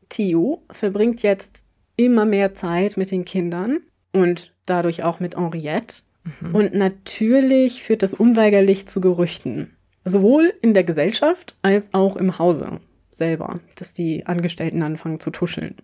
Theo 0.10 0.64
verbringt 0.70 1.24
jetzt 1.24 1.64
immer 1.96 2.26
mehr 2.26 2.54
Zeit 2.54 2.98
mit 2.98 3.12
den 3.12 3.26
Kindern 3.26 3.80
und 4.12 4.54
dadurch 4.66 5.04
auch 5.04 5.20
mit 5.20 5.36
Henriette. 5.36 6.04
Und 6.54 6.74
natürlich 6.74 7.84
führt 7.84 8.02
das 8.02 8.14
unweigerlich 8.14 8.88
zu 8.88 9.02
Gerüchten. 9.02 9.76
Sowohl 10.06 10.54
in 10.62 10.74
der 10.74 10.84
Gesellschaft 10.84 11.56
als 11.62 11.94
auch 11.94 12.16
im 12.16 12.40
Hause 12.40 12.80
selber, 13.10 13.60
dass 13.76 13.94
die 13.94 14.26
Angestellten 14.26 14.84
anfangen 14.84 15.20
zu 15.20 15.32
tuscheln. 15.32 15.76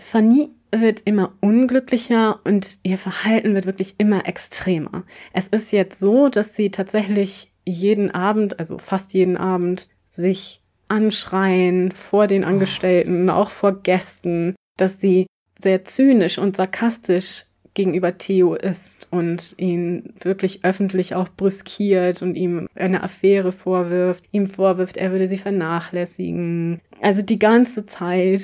Fanny 0.00 0.50
wird 0.72 1.02
immer 1.04 1.32
unglücklicher 1.40 2.40
und 2.44 2.78
ihr 2.82 2.98
Verhalten 2.98 3.54
wird 3.54 3.66
wirklich 3.66 3.94
immer 3.98 4.26
extremer. 4.26 5.04
Es 5.32 5.48
ist 5.48 5.72
jetzt 5.72 5.98
so, 5.98 6.28
dass 6.28 6.54
sie 6.54 6.70
tatsächlich 6.70 7.52
jeden 7.66 8.10
Abend, 8.10 8.58
also 8.58 8.78
fast 8.78 9.12
jeden 9.14 9.36
Abend, 9.36 9.88
sich 10.08 10.62
anschreien 10.88 11.92
vor 11.92 12.26
den 12.26 12.44
Angestellten, 12.44 13.30
auch 13.30 13.50
vor 13.50 13.82
Gästen, 13.82 14.54
dass 14.76 15.00
sie 15.00 15.26
sehr 15.58 15.84
zynisch 15.84 16.38
und 16.38 16.56
sarkastisch 16.56 17.44
gegenüber 17.74 18.18
Theo 18.18 18.54
ist 18.54 19.06
und 19.10 19.54
ihn 19.56 20.14
wirklich 20.20 20.64
öffentlich 20.64 21.14
auch 21.14 21.28
brüskiert 21.28 22.22
und 22.22 22.34
ihm 22.34 22.66
eine 22.74 23.02
Affäre 23.02 23.52
vorwirft, 23.52 24.24
ihm 24.32 24.48
vorwirft, 24.48 24.96
er 24.96 25.12
würde 25.12 25.28
sie 25.28 25.38
vernachlässigen. 25.38 26.80
Also 27.00 27.22
die 27.22 27.38
ganze 27.38 27.86
Zeit 27.86 28.42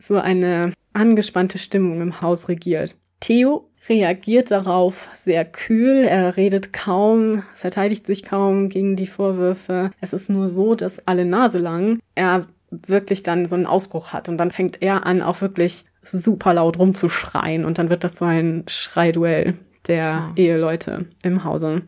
so 0.00 0.16
eine 0.16 0.72
angespannte 0.96 1.58
Stimmung 1.58 2.00
im 2.00 2.20
Haus 2.20 2.48
regiert. 2.48 2.96
Theo 3.20 3.70
reagiert 3.88 4.50
darauf 4.50 5.08
sehr 5.14 5.44
kühl, 5.44 6.04
er 6.04 6.36
redet 6.36 6.72
kaum, 6.72 7.42
verteidigt 7.54 8.06
sich 8.06 8.24
kaum 8.24 8.68
gegen 8.68 8.96
die 8.96 9.06
Vorwürfe. 9.06 9.90
Es 10.00 10.12
ist 10.12 10.28
nur 10.28 10.48
so, 10.48 10.74
dass 10.74 11.06
alle 11.06 11.24
Nase 11.24 11.58
lang 11.58 11.98
er 12.14 12.46
wirklich 12.70 13.22
dann 13.22 13.48
so 13.48 13.56
einen 13.56 13.66
Ausbruch 13.66 14.12
hat 14.12 14.28
und 14.28 14.38
dann 14.38 14.50
fängt 14.50 14.82
er 14.82 15.06
an, 15.06 15.22
auch 15.22 15.40
wirklich 15.40 15.84
super 16.02 16.54
laut 16.54 16.78
rumzuschreien 16.78 17.64
und 17.64 17.78
dann 17.78 17.90
wird 17.90 18.04
das 18.04 18.18
so 18.18 18.24
ein 18.24 18.64
Schreiduell 18.66 19.54
der 19.86 20.32
Eheleute 20.36 21.06
im 21.22 21.44
Hause. 21.44 21.82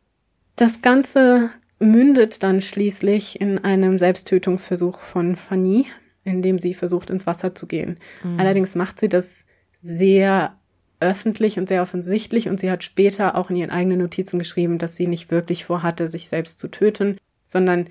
Das 0.57 0.83
Ganze 0.83 1.51
mündet 1.79 2.43
dann 2.43 2.61
schließlich 2.61 3.41
in 3.41 3.59
einem 3.65 3.99
Selbsttötungsversuch 3.99 4.99
von 4.99 5.37
Fanny, 5.37 5.87
in 6.29 6.43
dem 6.43 6.59
sie 6.59 6.75
versucht, 6.75 7.11
ins 7.11 7.27
Wasser 7.27 7.55
zu 7.55 7.67
gehen. 7.67 7.99
Allerdings 8.37 8.75
macht 8.75 9.01
sie 9.01 9.09
das 9.09 9.45
sehr 9.81 10.55
öffentlich 11.01 11.59
und 11.59 11.69
sehr 11.69 11.83
offensichtlich 11.83 12.49
und 12.49 12.59
sie 12.61 12.71
hat 12.71 12.83
später 12.83 13.37
auch 13.37 13.51
in 13.51 13.57
ihren 13.57 13.71
eigenen 13.71 14.01
Notizen 14.01 14.39
geschrieben, 14.39 14.79
dass 14.79 14.97
sie 14.97 15.07
nicht 15.07 15.31
wirklich 15.31 15.65
vorhatte, 15.65 16.09
sich 16.09 16.29
selbst 16.29 16.59
zu 16.59 16.69
töten, 16.69 17.19
sondern 17.47 17.89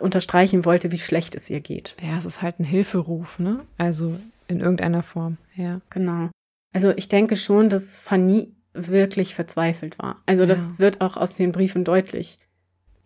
unterstreichen 0.00 0.66
wollte, 0.66 0.92
wie 0.92 0.98
schlecht 0.98 1.34
es 1.34 1.48
ihr 1.48 1.60
geht. 1.60 1.96
Ja, 2.02 2.18
es 2.18 2.26
ist 2.26 2.42
halt 2.42 2.60
ein 2.60 2.64
Hilferuf, 2.64 3.38
ne? 3.38 3.60
Also 3.78 4.14
in 4.46 4.60
irgendeiner 4.60 5.02
Form, 5.02 5.38
ja. 5.54 5.80
Genau. 5.88 6.28
Also 6.74 6.90
ich 6.96 7.08
denke 7.08 7.36
schon, 7.36 7.70
dass 7.70 7.96
Fanny 7.98 8.52
wirklich 8.74 9.34
verzweifelt 9.34 9.98
war. 9.98 10.20
Also 10.26 10.44
das 10.44 10.66
Ja. 10.66 10.78
wird 10.80 11.00
auch 11.00 11.16
aus 11.16 11.32
den 11.32 11.52
Briefen 11.52 11.84
deutlich. 11.84 12.38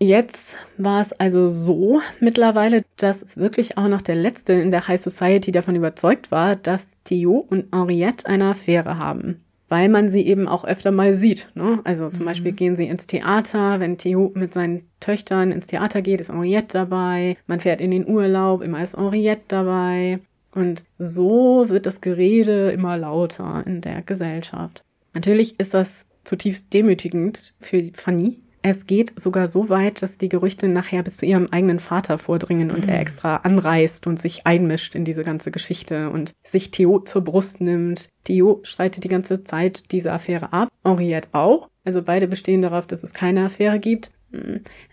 Jetzt 0.01 0.59
war 0.77 1.01
es 1.01 1.13
also 1.13 1.49
so 1.49 2.01
mittlerweile, 2.21 2.85
dass 2.97 3.21
es 3.21 3.37
wirklich 3.37 3.77
auch 3.77 3.89
noch 3.89 4.01
der 4.01 4.15
Letzte 4.15 4.53
in 4.53 4.71
der 4.71 4.87
High 4.87 5.01
Society 5.01 5.51
davon 5.51 5.75
überzeugt 5.75 6.31
war, 6.31 6.55
dass 6.55 6.97
Theo 7.03 7.45
und 7.51 7.67
Henriette 7.73 8.27
eine 8.27 8.51
Affäre 8.51 8.99
haben. 8.99 9.45
Weil 9.69 9.89
man 9.89 10.09
sie 10.09 10.27
eben 10.27 10.49
auch 10.49 10.65
öfter 10.65 10.93
mal 10.93 11.15
sieht. 11.15 11.51
Ne? 11.55 11.81
Also 11.85 12.11
zum 12.11 12.25
Beispiel 12.25 12.53
gehen 12.53 12.77
sie 12.77 12.87
ins 12.87 13.07
Theater. 13.07 13.81
Wenn 13.81 13.99
Theo 13.99 14.31
mit 14.35 14.55
seinen 14.55 14.89
Töchtern 15.01 15.53
ins 15.53 15.67
Theater 15.67 16.01
geht, 16.01 16.21
ist 16.21 16.33
Henriette 16.33 16.79
dabei. 16.79 17.37
Man 17.47 17.61
fährt 17.61 17.81
in 17.81 17.91
den 17.91 18.09
Urlaub, 18.09 18.63
immer 18.63 18.83
ist 18.83 18.97
Henriette 18.97 19.43
dabei. 19.49 20.21
Und 20.53 20.85
so 20.99 21.69
wird 21.69 21.87
das 21.87 22.01
Gerede 22.01 22.71
immer 22.71 22.97
lauter 22.97 23.63
in 23.67 23.81
der 23.81 24.03
Gesellschaft. 24.03 24.85
Natürlich 25.13 25.59
ist 25.61 25.75
das 25.75 26.07
zutiefst 26.25 26.73
demütigend 26.73 27.55
für 27.61 27.83
Fanny. 27.93 28.39
Es 28.71 28.85
geht 28.87 29.19
sogar 29.19 29.49
so 29.49 29.71
weit, 29.71 30.03
dass 30.03 30.19
die 30.19 30.29
Gerüchte 30.29 30.69
nachher 30.69 31.03
bis 31.03 31.16
zu 31.16 31.25
ihrem 31.25 31.49
eigenen 31.51 31.79
Vater 31.79 32.19
vordringen 32.19 32.71
und 32.71 32.87
er 32.87 33.01
extra 33.01 33.37
anreist 33.37 34.07
und 34.07 34.21
sich 34.21 34.47
einmischt 34.47 34.95
in 34.95 35.07
diese 35.07 35.25
ganze 35.25 35.51
Geschichte 35.51 36.11
und 36.11 36.35
sich 36.45 36.71
Theo 36.71 37.01
zur 37.01 37.25
Brust 37.25 37.62
nimmt. 37.62 38.11
Theo 38.25 38.61
streitet 38.64 39.05
die 39.05 39.09
ganze 39.09 39.43
Zeit 39.43 39.91
diese 39.91 40.12
Affäre 40.12 40.53
ab, 40.53 40.69
Henriette 40.85 41.31
auch. 41.33 41.71
Also 41.83 42.03
beide 42.03 42.29
bestehen 42.29 42.61
darauf, 42.61 42.87
dass 42.87 43.03
es 43.03 43.14
keine 43.14 43.47
Affäre 43.47 43.79
gibt. 43.79 44.12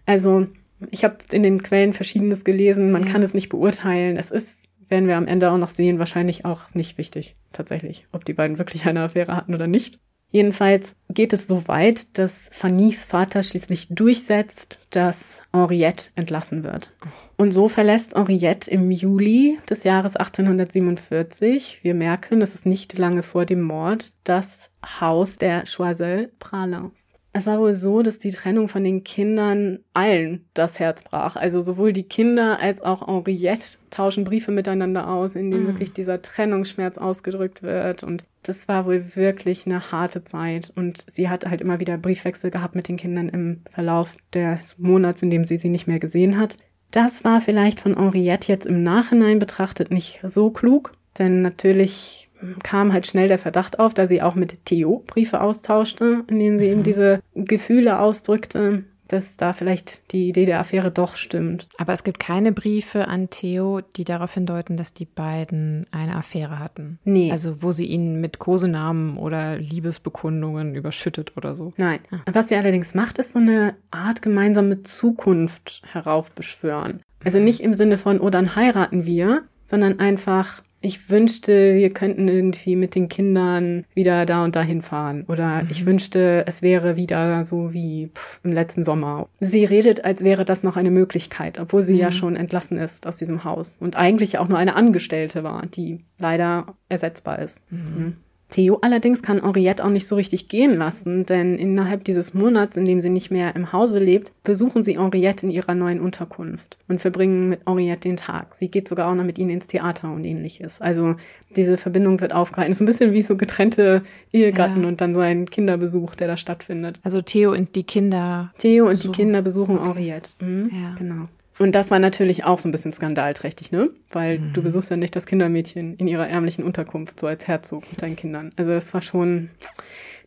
Also 0.06 0.48
ich 0.90 1.04
habe 1.04 1.18
in 1.34 1.44
den 1.44 1.62
Quellen 1.62 1.92
Verschiedenes 1.92 2.46
gelesen, 2.46 2.92
man 2.92 3.04
Ja. 3.06 3.12
kann 3.12 3.24
es 3.24 3.34
nicht 3.34 3.50
beurteilen. 3.50 4.16
Es 4.16 4.32
ist, 4.32 4.70
werden 4.88 5.10
wir 5.10 5.18
am 5.18 5.28
Ende 5.28 5.52
auch 5.52 5.58
noch 5.58 5.68
sehen, 5.68 6.00
wahrscheinlich 6.00 6.46
auch 6.46 6.74
nicht 6.74 6.98
wichtig, 6.98 7.36
tatsächlich, 7.52 8.08
ob 8.14 8.24
die 8.24 8.34
beiden 8.34 8.58
wirklich 8.58 8.86
eine 8.86 9.02
Affäre 9.02 9.36
hatten 9.36 9.54
oder 9.54 9.68
nicht. 9.68 10.00
Jedenfalls 10.32 10.96
geht 11.10 11.34
es 11.34 11.48
so 11.48 11.68
weit, 11.68 12.18
dass 12.18 12.50
Fannys 12.52 13.06
Vater 13.06 13.42
schließlich 13.42 13.88
durchsetzt, 13.90 14.80
dass 14.90 15.42
Henriette 15.54 16.12
entlassen 16.16 16.64
wird. 16.64 16.94
Und 17.38 17.54
so 17.54 17.70
verlässt 17.70 18.16
Henriette 18.16 18.70
im 18.70 18.92
Juli 18.92 19.58
des 19.70 19.84
Jahres 19.84 20.16
1847, 20.16 21.80
wir 21.84 21.94
merken, 21.94 22.42
es 22.42 22.54
ist 22.54 22.66
nicht 22.66 22.98
lange 22.98 23.24
vor 23.24 23.46
dem 23.46 23.62
Mord, 23.62 24.14
das 24.24 24.70
Haus 25.00 25.38
der 25.38 25.64
Choiseul 25.64 26.32
Pralins. 26.40 27.15
Es 27.38 27.48
war 27.48 27.60
wohl 27.60 27.74
so, 27.74 28.02
dass 28.02 28.18
die 28.18 28.32
Trennung 28.32 28.70
von 28.70 28.86
den 28.86 29.04
Kindern 29.04 29.80
allen 29.94 30.46
das 30.54 30.80
Herz 30.80 31.04
brach. 31.04 31.36
Also 31.36 31.60
sowohl 31.60 31.92
die 31.92 32.08
Kinder 32.08 32.62
als 32.62 32.82
auch 32.82 33.06
Henriette 33.08 33.78
tauschen 33.92 34.24
Briefe 34.24 34.54
miteinander 34.54 35.10
aus, 35.10 35.36
in 35.36 35.52
denen 35.52 35.68
wirklich 35.68 35.92
dieser 35.92 36.22
Trennungsschmerz 36.22 36.98
ausgedrückt 36.98 37.62
wird. 37.62 38.04
Und 38.04 38.24
das 38.44 38.70
war 38.70 38.86
wohl 38.86 39.18
wirklich 39.18 39.66
eine 39.66 39.92
harte 39.92 40.24
Zeit. 40.24 40.72
Und 40.78 41.04
sie 41.12 41.28
hat 41.28 41.46
halt 41.46 41.60
immer 41.60 41.82
wieder 41.82 41.98
Briefwechsel 41.98 42.52
gehabt 42.52 42.74
mit 42.74 42.88
den 42.88 42.96
Kindern 42.96 43.28
im 43.28 43.64
Verlauf 43.70 44.14
des 44.34 44.78
Monats, 44.78 45.22
in 45.22 45.30
dem 45.30 45.44
sie 45.44 45.58
sie 45.58 45.68
nicht 45.68 45.88
mehr 45.88 46.00
gesehen 46.00 46.40
hat. 46.40 46.56
Das 46.92 47.26
war 47.26 47.42
vielleicht 47.42 47.82
von 47.82 47.98
Henriette 47.98 48.50
jetzt 48.50 48.66
im 48.66 48.82
Nachhinein 48.82 49.40
betrachtet 49.40 49.92
nicht 49.92 50.22
so 50.24 50.52
klug, 50.52 50.94
denn 51.20 51.42
natürlich 51.42 52.25
kam 52.64 52.94
halt 52.94 53.08
schnell 53.08 53.28
der 53.28 53.40
Verdacht 53.40 53.80
auf, 53.80 53.94
da 53.94 54.08
sie 54.08 54.22
auch 54.22 54.36
mit 54.36 54.66
Theo 54.66 55.04
Briefe 55.08 55.42
austauschte, 55.42 56.24
in 56.28 56.40
denen 56.40 56.58
sie 56.58 56.66
eben 56.66 56.84
diese 56.84 57.22
Gefühle 57.36 58.00
ausdrückte, 58.00 58.84
dass 59.08 59.38
da 59.38 59.54
vielleicht 59.54 60.12
die 60.12 60.30
Idee 60.30 60.46
der 60.46 60.60
Affäre 60.60 60.92
doch 60.92 61.16
stimmt. 61.16 61.68
Aber 61.78 61.94
es 61.94 62.04
gibt 62.04 62.20
keine 62.20 62.52
Briefe 62.52 63.08
an 63.08 63.30
Theo, 63.30 63.82
die 63.96 64.04
darauf 64.04 64.34
hindeuten, 64.34 64.78
dass 64.78 64.94
die 64.94 65.06
beiden 65.06 65.86
eine 65.92 66.16
Affäre 66.16 66.60
hatten. 66.60 67.00
Nee. 67.04 67.32
Also 67.32 67.62
wo 67.62 67.72
sie 67.72 67.86
ihn 67.86 68.20
mit 68.20 68.40
Kosenamen 68.40 69.18
oder 69.18 69.58
Liebesbekundungen 69.58 70.76
überschüttet 70.76 71.34
oder 71.38 71.56
so. 71.56 71.74
Nein. 71.78 72.00
Was 72.32 72.48
sie 72.48 72.56
allerdings 72.56 72.94
macht, 72.94 73.18
ist 73.18 73.34
so 73.34 73.40
eine 73.40 73.76
Art 73.92 74.22
gemeinsame 74.22 74.84
Zukunft 74.84 75.82
heraufbeschwören. 75.92 77.02
Also 77.24 77.40
nicht 77.40 77.60
im 77.60 77.74
Sinne 77.74 77.98
von, 77.98 78.20
oh, 78.20 78.30
dann 78.30 78.56
heiraten 78.56 79.06
wir, 79.06 79.44
sondern 79.64 80.00
einfach, 80.00 80.62
ich 80.86 81.10
wünschte, 81.10 81.76
wir 81.76 81.90
könnten 81.90 82.28
irgendwie 82.28 82.76
mit 82.76 82.96
den 82.96 83.10
Kindern 83.10 83.86
wieder 83.94 84.26
da 84.26 84.44
und 84.44 84.56
dahin 84.56 84.82
fahren. 84.82 85.26
Oder 85.28 85.64
ich 85.70 85.86
wünschte, 85.86 86.44
es 86.46 86.62
wäre 86.62 86.96
wieder 86.96 87.44
so 87.44 87.74
wie 87.74 88.12
pff, 88.14 88.40
im 88.44 88.52
letzten 88.52 88.84
Sommer. 88.84 89.28
Sie 89.40 89.66
redet, 89.66 90.06
als 90.06 90.24
wäre 90.24 90.46
das 90.46 90.64
noch 90.64 90.78
eine 90.78 90.92
Möglichkeit, 90.92 91.60
obwohl 91.60 91.84
sie 91.84 91.98
ja 91.98 92.12
schon 92.12 92.36
entlassen 92.36 92.78
ist 92.78 93.08
aus 93.08 93.18
diesem 93.18 93.44
Haus 93.44 93.80
und 93.82 93.96
eigentlich 93.96 94.38
auch 94.38 94.48
nur 94.48 94.60
eine 94.60 94.76
Angestellte 94.76 95.44
war, 95.44 95.66
die 95.66 96.06
leider 96.20 96.76
ersetzbar 96.88 97.40
ist. 97.40 97.60
Mhm. 97.72 98.18
Theo 98.50 98.78
allerdings 98.82 99.24
kann 99.24 99.42
Henriette 99.42 99.84
auch 99.84 99.90
nicht 99.90 100.08
so 100.08 100.16
richtig 100.16 100.48
gehen 100.48 100.78
lassen, 100.78 101.26
denn 101.26 101.58
innerhalb 101.58 102.04
dieses 102.04 102.34
Monats, 102.34 102.78
in 102.78 102.86
dem 102.86 103.02
sie 103.02 103.10
nicht 103.10 103.32
mehr 103.32 103.56
im 103.56 103.74
Hause 103.74 104.00
lebt, 104.00 104.32
besuchen 104.44 104.84
sie 104.84 105.00
Henriette 105.00 105.48
in 105.48 105.52
ihrer 105.52 105.74
neuen 105.74 106.00
Unterkunft 106.00 106.78
und 106.88 107.02
verbringen 107.02 107.50
mit 107.50 107.62
Henriette 107.68 108.08
den 108.08 108.18
Tag. 108.18 108.54
Sie 108.54 108.70
geht 108.70 108.88
sogar 108.88 109.10
auch 109.10 109.16
noch 109.16 109.24
mit 109.24 109.40
ihnen 109.40 109.50
ins 109.50 109.68
Theater 109.68 110.12
und 110.14 110.24
ähnliches. 110.24 110.80
Also 110.80 111.16
diese 111.56 111.78
Verbindung 111.78 112.22
wird 112.22 112.34
aufgehalten. 112.34 112.72
Es 112.72 112.78
ist 112.78 112.82
ein 112.82 112.88
bisschen 112.88 113.14
wie 113.14 113.24
so 113.24 113.36
getrennte 113.36 114.04
Ehegatten 114.32 114.84
ja. 114.84 114.88
und 114.88 115.02
dann 115.02 115.16
so 115.16 115.22
ein 115.22 115.46
Kinderbesuch, 115.46 116.16
der 116.16 116.28
da 116.28 116.38
stattfindet. 116.38 117.00
Also 117.04 117.22
Theo 117.22 117.52
und 117.52 117.76
die 117.76 117.84
Kinder. 117.84 118.54
Theo 118.60 118.86
und 118.86 118.92
besuchen. 118.92 119.12
die 119.12 119.18
Kinder 119.18 119.42
besuchen 119.42 119.80
okay. 119.80 119.88
Henriette. 119.88 120.30
Mhm, 120.40 120.70
ja. 120.72 120.96
Genau. 120.98 121.26
Und 121.58 121.74
das 121.74 121.90
war 121.90 122.00
natürlich 122.00 122.44
auch 122.44 122.60
so 122.60 122.68
ein 122.68 122.72
bisschen 122.72 122.92
skandalträchtig, 122.92 123.72
ne? 123.72 123.90
Weil 124.12 124.40
mhm. 124.40 124.54
du 124.54 124.62
besuchst 124.62 124.92
ja 124.92 124.98
nicht 124.98 125.16
das 125.16 125.26
Kindermädchen 125.26 125.96
in 125.96 126.08
ihrer 126.08 126.28
ärmlichen 126.28 126.64
Unterkunft, 126.64 127.20
so 127.20 127.28
als 127.28 127.48
Herzog 127.48 127.84
mit 127.90 128.02
deinen 128.02 128.16
Kindern. 128.16 128.52
Also 128.58 128.72
das 128.72 128.94
war 128.94 129.02
schon, 129.02 129.50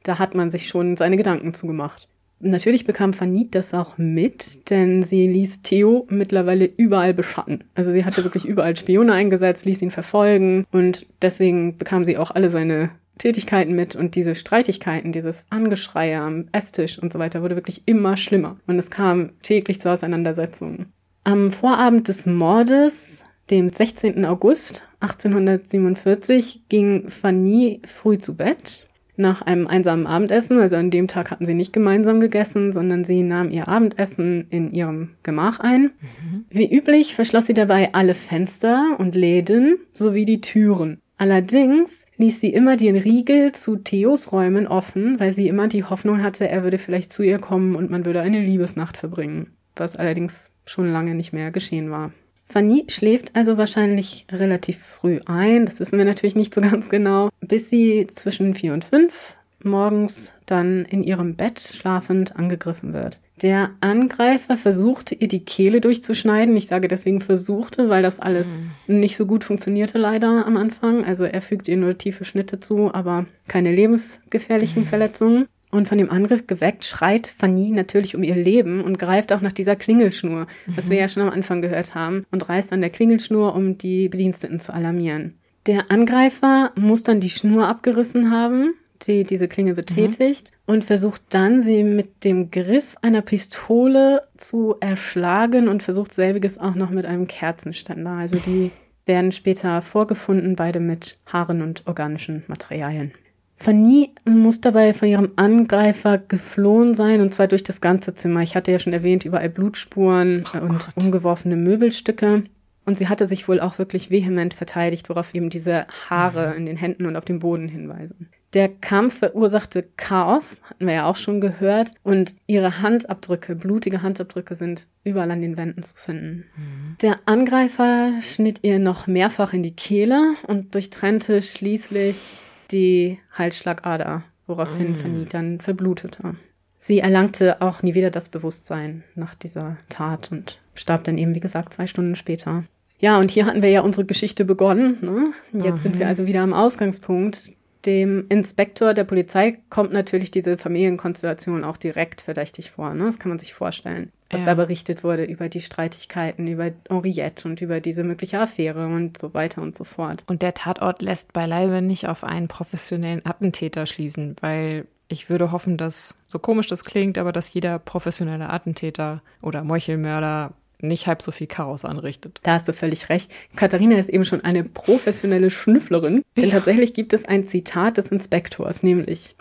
da 0.05 0.19
hat 0.19 0.35
man 0.35 0.51
sich 0.51 0.69
schon 0.69 0.97
seine 0.97 1.17
Gedanken 1.17 1.53
zugemacht. 1.53 2.09
Natürlich 2.41 2.85
bekam 2.85 3.13
Fanny 3.13 3.49
das 3.51 3.75
auch 3.75 3.99
mit, 3.99 4.71
denn 4.71 5.03
sie 5.03 5.27
ließ 5.27 5.63
Theo 5.63 6.07
mittlerweile 6.09 6.67
überall 6.67 7.13
beschatten. 7.13 7.65
Also 7.75 7.91
sie 7.91 8.05
hatte 8.05 8.23
wirklich 8.23 8.45
überall 8.45 8.77
Spione 8.77 9.13
eingesetzt, 9.13 9.67
ließ 9.67 9.83
ihn 9.83 9.91
verfolgen 9.91 10.65
und 10.71 11.07
deswegen 11.21 11.77
bekam 11.79 12.05
sie 12.05 12.17
auch 12.17 12.31
alle 12.31 12.49
seine 12.49 12.91
Tätigkeiten 13.19 13.75
mit 13.75 13.97
und 13.97 14.15
diese 14.15 14.37
Streitigkeiten, 14.37 15.11
dieses 15.11 15.47
Angeschreie 15.51 16.21
am 16.21 16.47
Esstisch 16.53 17.01
und 17.01 17.13
so 17.13 17.19
weiter 17.19 17.43
wurde 17.43 17.57
wirklich 17.57 17.83
immer 17.87 18.17
schlimmer 18.17 18.57
und 18.69 18.79
es 18.79 18.91
kam 18.91 19.31
täglich 19.43 19.81
zu 19.81 19.91
Auseinandersetzungen. 19.91 20.93
Am 21.29 21.51
Vorabend 21.51 22.09
des 22.09 22.25
Mordes, 22.25 23.23
dem 23.51 23.69
16. 23.69 24.25
August 24.25 24.89
1847, 25.01 26.63
ging 26.71 27.11
Fanny 27.11 27.83
früh 27.85 28.17
zu 28.17 28.35
Bett 28.35 28.89
nach 29.19 29.43
einem 29.43 29.67
einsamen 29.67 30.07
Abendessen. 30.07 30.59
Also 30.59 30.77
an 30.77 30.91
dem 30.91 31.07
Tag 31.07 31.31
hatten 31.31 31.45
sie 31.45 31.53
nicht 31.53 31.75
gemeinsam 31.75 32.21
gegessen, 32.21 32.73
sondern 32.73 33.05
sie 33.05 33.23
nahm 33.23 33.51
ihr 33.51 33.69
Abendessen 33.69 34.47
in 34.49 34.71
ihrem 34.71 35.11
Gemach 35.23 35.61
ein. 35.61 35.91
Mhm. 36.01 36.47
Wie 36.49 36.75
üblich 36.75 37.15
verschloss 37.15 37.47
sie 37.47 37.53
dabei 37.53 37.93
alle 37.93 38.15
Fenster 38.15 38.97
und 38.97 39.15
Läden 39.15 39.77
sowie 39.93 40.25
die 40.25 40.41
Türen. 40.41 41.03
Allerdings 41.19 42.07
ließ 42.17 42.41
sie 42.41 42.55
immer 42.55 42.79
den 42.79 42.97
Riegel 42.97 43.53
zu 43.53 43.77
Theos 43.77 44.33
Räumen 44.33 44.67
offen, 44.67 45.21
weil 45.21 45.33
sie 45.33 45.49
immer 45.49 45.69
die 45.69 45.85
Hoffnung 45.85 46.23
hatte, 46.23 46.49
er 46.49 46.63
würde 46.63 46.79
vielleicht 46.79 47.13
zu 47.13 47.23
ihr 47.23 47.39
kommen 47.39 47.77
und 47.77 47.91
man 47.91 48.07
würde 48.07 48.23
eine 48.23 48.41
Liebesnacht 48.41 48.97
verbringen 48.97 49.58
was 49.81 49.97
allerdings 49.97 50.51
schon 50.67 50.93
lange 50.93 51.15
nicht 51.15 51.33
mehr 51.33 51.51
geschehen 51.51 51.91
war. 51.91 52.13
Fanny 52.47 52.87
schläft 52.89 53.37
also 53.37 53.59
wahrscheinlich 53.59 54.27
relativ 54.33 54.79
früh 54.79 55.21
ein, 55.27 55.67
das 55.67 55.81
wissen 55.81 55.99
wir 55.99 56.05
natürlich 56.07 56.35
nicht 56.35 56.55
so 56.55 56.61
ganz 56.63 56.89
genau, 56.89 57.29
bis 57.41 57.69
sie 57.69 58.07
zwischen 58.07 58.55
vier 58.55 58.73
und 58.73 58.85
fünf 58.85 59.39
morgens 59.65 60.33
dann 60.47 60.85
in 60.85 61.03
ihrem 61.03 61.35
Bett 61.35 61.61
schlafend 61.61 62.37
angegriffen 62.37 62.93
wird. 62.93 63.21
Der 63.43 63.71
Angreifer 63.81 64.57
versuchte 64.57 65.15
ihr 65.15 65.29
die 65.29 65.45
Kehle 65.45 65.81
durchzuschneiden. 65.81 66.57
Ich 66.57 66.67
sage 66.67 66.89
deswegen 66.89 67.21
versuchte, 67.21 67.89
weil 67.89 68.03
das 68.03 68.19
alles 68.19 68.63
mhm. 68.87 69.01
nicht 69.01 69.17
so 69.17 69.27
gut 69.27 69.45
funktionierte 69.45 69.99
leider 69.99 70.47
am 70.47 70.57
Anfang. 70.57 71.05
Also 71.05 71.25
er 71.25 71.41
fügt 71.41 71.69
ihr 71.69 71.77
nur 71.77 71.97
tiefe 71.97 72.25
Schnitte 72.25 72.61
zu, 72.61 72.93
aber 72.93 73.27
keine 73.47 73.73
lebensgefährlichen 73.73 74.83
mhm. 74.83 74.87
Verletzungen. 74.87 75.47
Und 75.71 75.87
von 75.87 75.99
dem 75.99 76.11
Angriff 76.11 76.47
geweckt, 76.47 76.85
schreit 76.85 77.27
Fanny 77.27 77.71
natürlich 77.71 78.15
um 78.17 78.23
ihr 78.23 78.37
Leben 78.37 78.83
und 78.83 78.99
greift 78.99 79.33
auch 79.33 79.43
nach 79.43 79.53
dieser 79.53 79.77
Klingelschnur, 79.77 80.47
mhm. 80.67 80.77
was 80.77 80.89
wir 80.89 80.99
ja 80.99 81.09
schon 81.09 81.23
am 81.23 81.31
Anfang 81.31 81.61
gehört 81.61 81.95
haben, 81.95 82.25
und 82.31 82.49
reißt 82.49 82.73
an 82.73 82.81
der 82.81 82.91
Klingelschnur, 82.91 83.55
um 83.55 83.77
die 83.77 84.09
Bediensteten 84.09 84.61
zu 84.61 84.73
alarmieren. 84.73 85.35
Der 85.67 85.91
Angreifer 85.91 86.73
muss 86.77 87.03
dann 87.03 87.21
die 87.21 87.29
Schnur 87.29 87.69
abgerissen 87.69 88.31
haben, 88.31 88.75
die 89.07 89.25
diese 89.25 89.49
Klinge 89.49 89.75
betätigt, 89.75 90.53
mhm. 90.67 90.75
und 90.75 90.85
versucht 90.85 91.21
dann, 91.29 91.63
sie 91.63 91.85
mit 91.85 92.25
dem 92.25 92.51
Griff 92.51 92.97
einer 93.03 93.23
Pistole 93.23 94.23
zu 94.37 94.77
erschlagen 94.81 95.69
und 95.69 95.83
versucht 95.83 96.15
selbiges 96.15 96.59
auch 96.59 96.75
noch 96.75 96.91
mit 96.91 97.05
einem 97.05 97.27
Kerzenständer. 97.27 98.13
Also 98.13 98.39
die 98.39 98.71
werden 99.05 99.33
später 99.33 99.83
vorgefunden, 99.83 100.57
beide 100.57 100.81
mit 100.81 101.19
Haaren 101.27 101.63
und 101.63 101.87
organischen 101.87 102.45
Materialien. 102.47 103.13
Fanny 103.59 104.15
muss 104.25 104.61
dabei 104.61 104.93
von 104.93 105.09
ihrem 105.09 105.33
Angreifer 105.37 106.19
geflohen 106.19 106.95
sein, 106.95 107.21
und 107.21 107.35
zwar 107.35 107.49
durch 107.49 107.65
das 107.65 107.81
ganze 107.81 108.15
Zimmer. 108.15 108.41
Ich 108.43 108.55
hatte 108.55 108.71
ja 108.71 108.79
schon 108.79 108.93
erwähnt, 108.93 109.25
überall 109.25 109.49
Blutspuren 109.49 110.45
oh 110.55 110.59
und 110.59 110.79
Gott. 110.79 110.91
umgeworfene 110.95 111.57
Möbelstücke. 111.57 112.45
Und 112.85 112.97
sie 112.97 113.09
hatte 113.09 113.27
sich 113.27 113.49
wohl 113.49 113.61
auch 113.61 113.79
wirklich 113.79 114.11
vehement 114.11 114.55
verteidigt, 114.55 115.11
worauf 115.11 115.35
eben 115.35 115.51
diese 115.51 115.87
Haare 116.09 116.55
in 116.55 116.65
den 116.65 116.79
Händen 116.79 117.05
und 117.05 117.17
auf 117.17 117.25
dem 117.27 117.41
Boden 117.41 117.69
hinweisen. 117.69 118.31
Der 118.55 118.71
Kampf 118.71 119.19
verursachte 119.19 119.85
Chaos, 119.99 120.63
hatten 120.71 120.87
wir 120.87 120.95
ja 120.95 121.07
auch 121.07 121.17
schon 121.17 121.43
gehört, 121.43 121.91
und 122.03 122.35
ihre 122.47 122.81
Handabdrücke, 122.81 123.57
blutige 123.57 124.01
Handabdrücke 124.01 124.55
sind 124.55 124.87
überall 125.05 125.31
an 125.31 125.43
den 125.43 125.59
Wänden 125.59 125.83
zu 125.83 125.97
finden. 125.99 126.47
Mhm. 126.57 126.97
Der 127.03 127.19
Angreifer 127.27 128.13
schnitt 128.23 128.61
ihr 128.63 128.79
noch 128.79 129.07
mehrfach 129.07 129.53
in 129.53 129.63
die 129.63 129.77
Kehle 129.77 130.35
und 130.47 130.75
durchtrennte 130.75 131.43
schließlich 131.43 132.41
die 132.71 133.19
Halsschlagader, 133.33 134.25
woraufhin 134.47 134.93
mm. 134.93 134.97
Fanny 134.97 135.27
dann 135.27 135.61
verblutete. 135.61 136.35
Sie 136.77 137.01
erlangte 137.01 137.61
auch 137.61 137.83
nie 137.83 137.95
wieder 137.95 138.11
das 138.11 138.29
Bewusstsein 138.29 139.03
nach 139.17 139.35
dieser 139.35 139.79
Tat 139.89 140.31
und 140.31 140.61
starb 140.75 141.05
dann 141.05 141.19
eben, 141.19 141.35
wie 141.35 141.41
gesagt, 141.41 141.75
zwei 141.75 141.87
Stunden 141.89 142.15
später. 142.15 142.65
Ja, 143.01 143.19
und 143.19 143.31
hier 143.31 143.47
hatten 143.47 143.63
wir 143.63 143.71
ja 143.71 143.81
unsere 143.81 144.07
Geschichte 144.07 144.45
begonnen. 144.45 144.99
Ne? 145.01 145.33
Jetzt 145.53 145.79
mhm. 145.79 145.83
sind 145.83 145.99
wir 145.99 146.07
also 146.07 146.27
wieder 146.27 146.43
am 146.43 146.53
Ausgangspunkt. 146.53 147.53
Dem 147.85 148.27
Inspektor 148.29 148.95
der 148.95 149.05
Polizei 149.05 149.59
kommt 149.71 149.93
natürlich 149.93 150.31
diese 150.31 150.57
Familienkonstellation 150.57 151.65
auch 151.65 151.77
direkt 151.77 152.21
verdächtig 152.21 152.71
vor. 152.71 152.95
Ne? 152.95 153.05
Das 153.05 153.19
kann 153.19 153.31
man 153.31 153.39
sich 153.39 153.55
vorstellen, 153.55 154.13
was 154.31 154.41
ja. 154.41 154.47
da 154.47 154.55
berichtet 154.55 155.05
wurde 155.05 155.25
über 155.25 155.49
die 155.49 155.61
Streitigkeiten, 155.61 156.47
über 156.47 156.71
Henriette 156.91 157.49
und 157.49 157.61
über 157.61 157.81
diese 157.81 158.05
mögliche 158.05 158.41
Affäre 158.41 158.87
und 158.87 159.19
so 159.19 159.33
weiter 159.35 159.63
und 159.63 159.77
so 159.77 159.85
fort. 159.85 160.25
Und 160.27 160.43
der 160.43 160.55
Tatort 160.55 161.03
lässt 161.03 161.33
beileibe 161.33 161.81
nicht 161.81 162.09
auf 162.09 162.25
einen 162.25 162.49
professionellen 162.49 163.25
Attentäter 163.25 163.87
schließen, 163.87 164.37
weil 164.41 164.87
ich 165.09 165.31
würde 165.31 165.53
hoffen, 165.53 165.79
dass, 165.79 166.19
so 166.27 166.39
komisch 166.39 166.67
das 166.67 166.85
klingt, 166.85 167.17
aber 167.17 167.33
dass 167.33 167.53
jeder 167.53 167.79
professionelle 167.79 168.51
Attentäter 168.51 169.23
oder 169.41 169.65
Meuchelmörder 169.65 170.53
nicht 170.81 171.07
halb 171.07 171.23
so 171.23 171.33
viel 171.33 171.47
Chaos 171.47 171.85
anrichtet. 171.85 172.39
Da 172.43 172.53
hast 172.53 172.69
du 172.69 172.73
völlig 172.73 173.09
recht. 173.09 173.33
Katharina 173.57 173.97
ist 173.97 174.11
eben 174.11 174.25
schon 174.25 174.43
eine 174.43 174.63
professionelle 174.63 175.51
Schnüfflerin, 175.51 176.23
denn 176.37 176.45
ja. 176.45 176.51
tatsächlich 176.51 176.95
gibt 176.95 177.13
es 177.13 177.25
ein 177.25 177.47
Zitat 177.47 177.97
des 177.97 178.11
Inspektors, 178.11 178.83
nämlich 178.83 179.35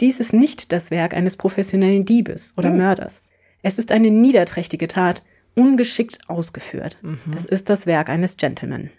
dies 0.00 0.20
ist 0.20 0.32
nicht 0.32 0.72
das 0.72 0.90
Werk 0.90 1.14
eines 1.14 1.36
professionellen 1.36 2.04
Diebes 2.04 2.54
oder 2.56 2.70
oh. 2.70 2.74
Mörders. 2.74 3.30
Es 3.64 3.78
ist 3.78 3.90
eine 3.92 4.10
niederträchtige 4.10 4.88
Tat, 4.88 5.24
ungeschickt 5.54 6.18
ausgeführt. 6.28 6.98
Mhm. 7.00 7.18
Es 7.34 7.46
ist 7.46 7.70
das 7.70 7.86
Werk 7.86 8.10
eines 8.10 8.36
Gentleman. 8.36 8.90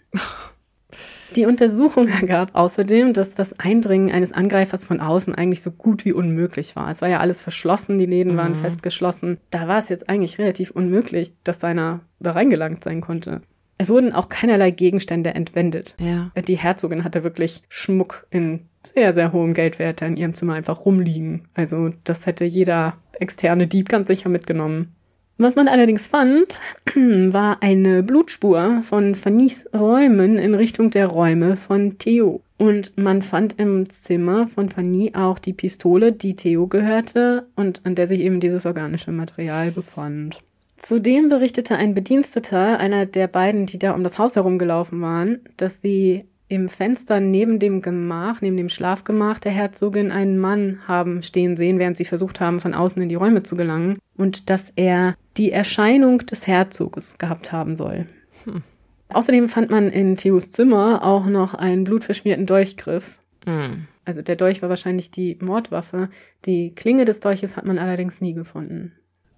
Die 1.36 1.46
Untersuchung 1.46 2.08
ergab 2.08 2.54
außerdem, 2.54 3.12
dass 3.12 3.34
das 3.34 3.58
Eindringen 3.60 4.10
eines 4.10 4.32
Angreifers 4.32 4.84
von 4.84 5.00
außen 5.00 5.34
eigentlich 5.34 5.62
so 5.62 5.70
gut 5.70 6.04
wie 6.04 6.12
unmöglich 6.12 6.74
war. 6.74 6.90
Es 6.90 7.00
war 7.00 7.08
ja 7.08 7.20
alles 7.20 7.42
verschlossen, 7.42 7.98
die 7.98 8.06
Läden 8.06 8.36
waren 8.36 8.52
mhm. 8.52 8.56
festgeschlossen. 8.56 9.38
Da 9.50 9.68
war 9.68 9.78
es 9.78 9.88
jetzt 9.88 10.08
eigentlich 10.08 10.38
relativ 10.38 10.72
unmöglich, 10.72 11.32
dass 11.44 11.62
einer 11.62 12.00
da 12.18 12.32
reingelangt 12.32 12.82
sein 12.82 13.00
konnte. 13.00 13.42
Es 13.78 13.90
wurden 13.90 14.12
auch 14.12 14.28
keinerlei 14.28 14.70
Gegenstände 14.70 15.34
entwendet. 15.34 15.96
Ja. 15.98 16.30
Die 16.48 16.56
Herzogin 16.56 17.04
hatte 17.04 17.24
wirklich 17.24 17.62
Schmuck 17.68 18.26
in 18.30 18.60
sehr, 18.82 19.12
sehr 19.12 19.32
hohem 19.32 19.52
Geldwert 19.52 20.02
in 20.02 20.16
ihrem 20.16 20.34
Zimmer 20.34 20.54
einfach 20.54 20.86
rumliegen. 20.86 21.42
Also 21.54 21.90
das 22.04 22.26
hätte 22.26 22.44
jeder 22.44 22.96
externe 23.18 23.66
Dieb 23.66 23.88
ganz 23.88 24.08
sicher 24.08 24.28
mitgenommen. 24.28 24.94
Was 25.38 25.54
man 25.54 25.68
allerdings 25.68 26.06
fand, 26.06 26.60
war 26.94 27.62
eine 27.62 28.02
Blutspur 28.02 28.80
von 28.82 29.14
Fannys 29.14 29.66
Räumen 29.74 30.38
in 30.38 30.54
Richtung 30.54 30.88
der 30.88 31.08
Räume 31.08 31.56
von 31.56 31.98
Theo. 31.98 32.40
Und 32.56 32.96
man 32.96 33.20
fand 33.20 33.58
im 33.58 33.90
Zimmer 33.90 34.48
von 34.48 34.70
Fanny 34.70 35.12
auch 35.14 35.38
die 35.38 35.52
Pistole, 35.52 36.12
die 36.12 36.36
Theo 36.36 36.68
gehörte 36.68 37.48
und 37.54 37.82
an 37.84 37.94
der 37.94 38.06
sich 38.06 38.20
eben 38.20 38.40
dieses 38.40 38.64
organische 38.64 39.12
Material 39.12 39.72
befand. 39.72 40.42
Zudem 40.78 41.28
berichtete 41.28 41.76
ein 41.76 41.94
Bediensteter, 41.94 42.78
einer 42.78 43.06
der 43.06 43.28
beiden, 43.28 43.66
die 43.66 43.78
da 43.78 43.92
um 43.92 44.02
das 44.02 44.18
Haus 44.18 44.36
herumgelaufen 44.36 45.00
waren, 45.00 45.40
dass 45.56 45.80
sie 45.80 46.24
im 46.48 46.68
Fenster 46.68 47.18
neben 47.18 47.58
dem 47.58 47.82
Gemach, 47.82 48.40
neben 48.40 48.56
dem 48.56 48.68
Schlafgemach 48.68 49.40
der 49.40 49.52
Herzogin 49.52 50.12
einen 50.12 50.38
Mann 50.38 50.80
haben 50.86 51.22
stehen 51.22 51.56
sehen, 51.56 51.78
während 51.78 51.96
sie 51.96 52.04
versucht 52.04 52.40
haben, 52.40 52.60
von 52.60 52.74
außen 52.74 53.02
in 53.02 53.08
die 53.08 53.16
Räume 53.16 53.42
zu 53.42 53.56
gelangen 53.56 53.98
und 54.16 54.48
dass 54.48 54.72
er 54.76 55.16
die 55.36 55.50
Erscheinung 55.50 56.18
des 56.18 56.46
Herzoges 56.46 57.18
gehabt 57.18 57.50
haben 57.50 57.74
soll. 57.74 58.06
Hm. 58.44 58.62
Außerdem 59.08 59.48
fand 59.48 59.70
man 59.70 59.88
in 59.88 60.16
Theos 60.16 60.52
Zimmer 60.52 61.04
auch 61.04 61.26
noch 61.26 61.54
einen 61.54 61.84
blutverschmierten 61.84 62.46
Dolchgriff. 62.46 63.18
Hm. 63.44 63.86
Also 64.04 64.22
der 64.22 64.36
Dolch 64.36 64.62
war 64.62 64.68
wahrscheinlich 64.68 65.10
die 65.10 65.36
Mordwaffe. 65.40 66.08
Die 66.44 66.74
Klinge 66.74 67.04
des 67.04 67.20
Dolches 67.20 67.56
hat 67.56 67.64
man 67.64 67.78
allerdings 67.78 68.20
nie 68.20 68.34
gefunden. 68.34 68.92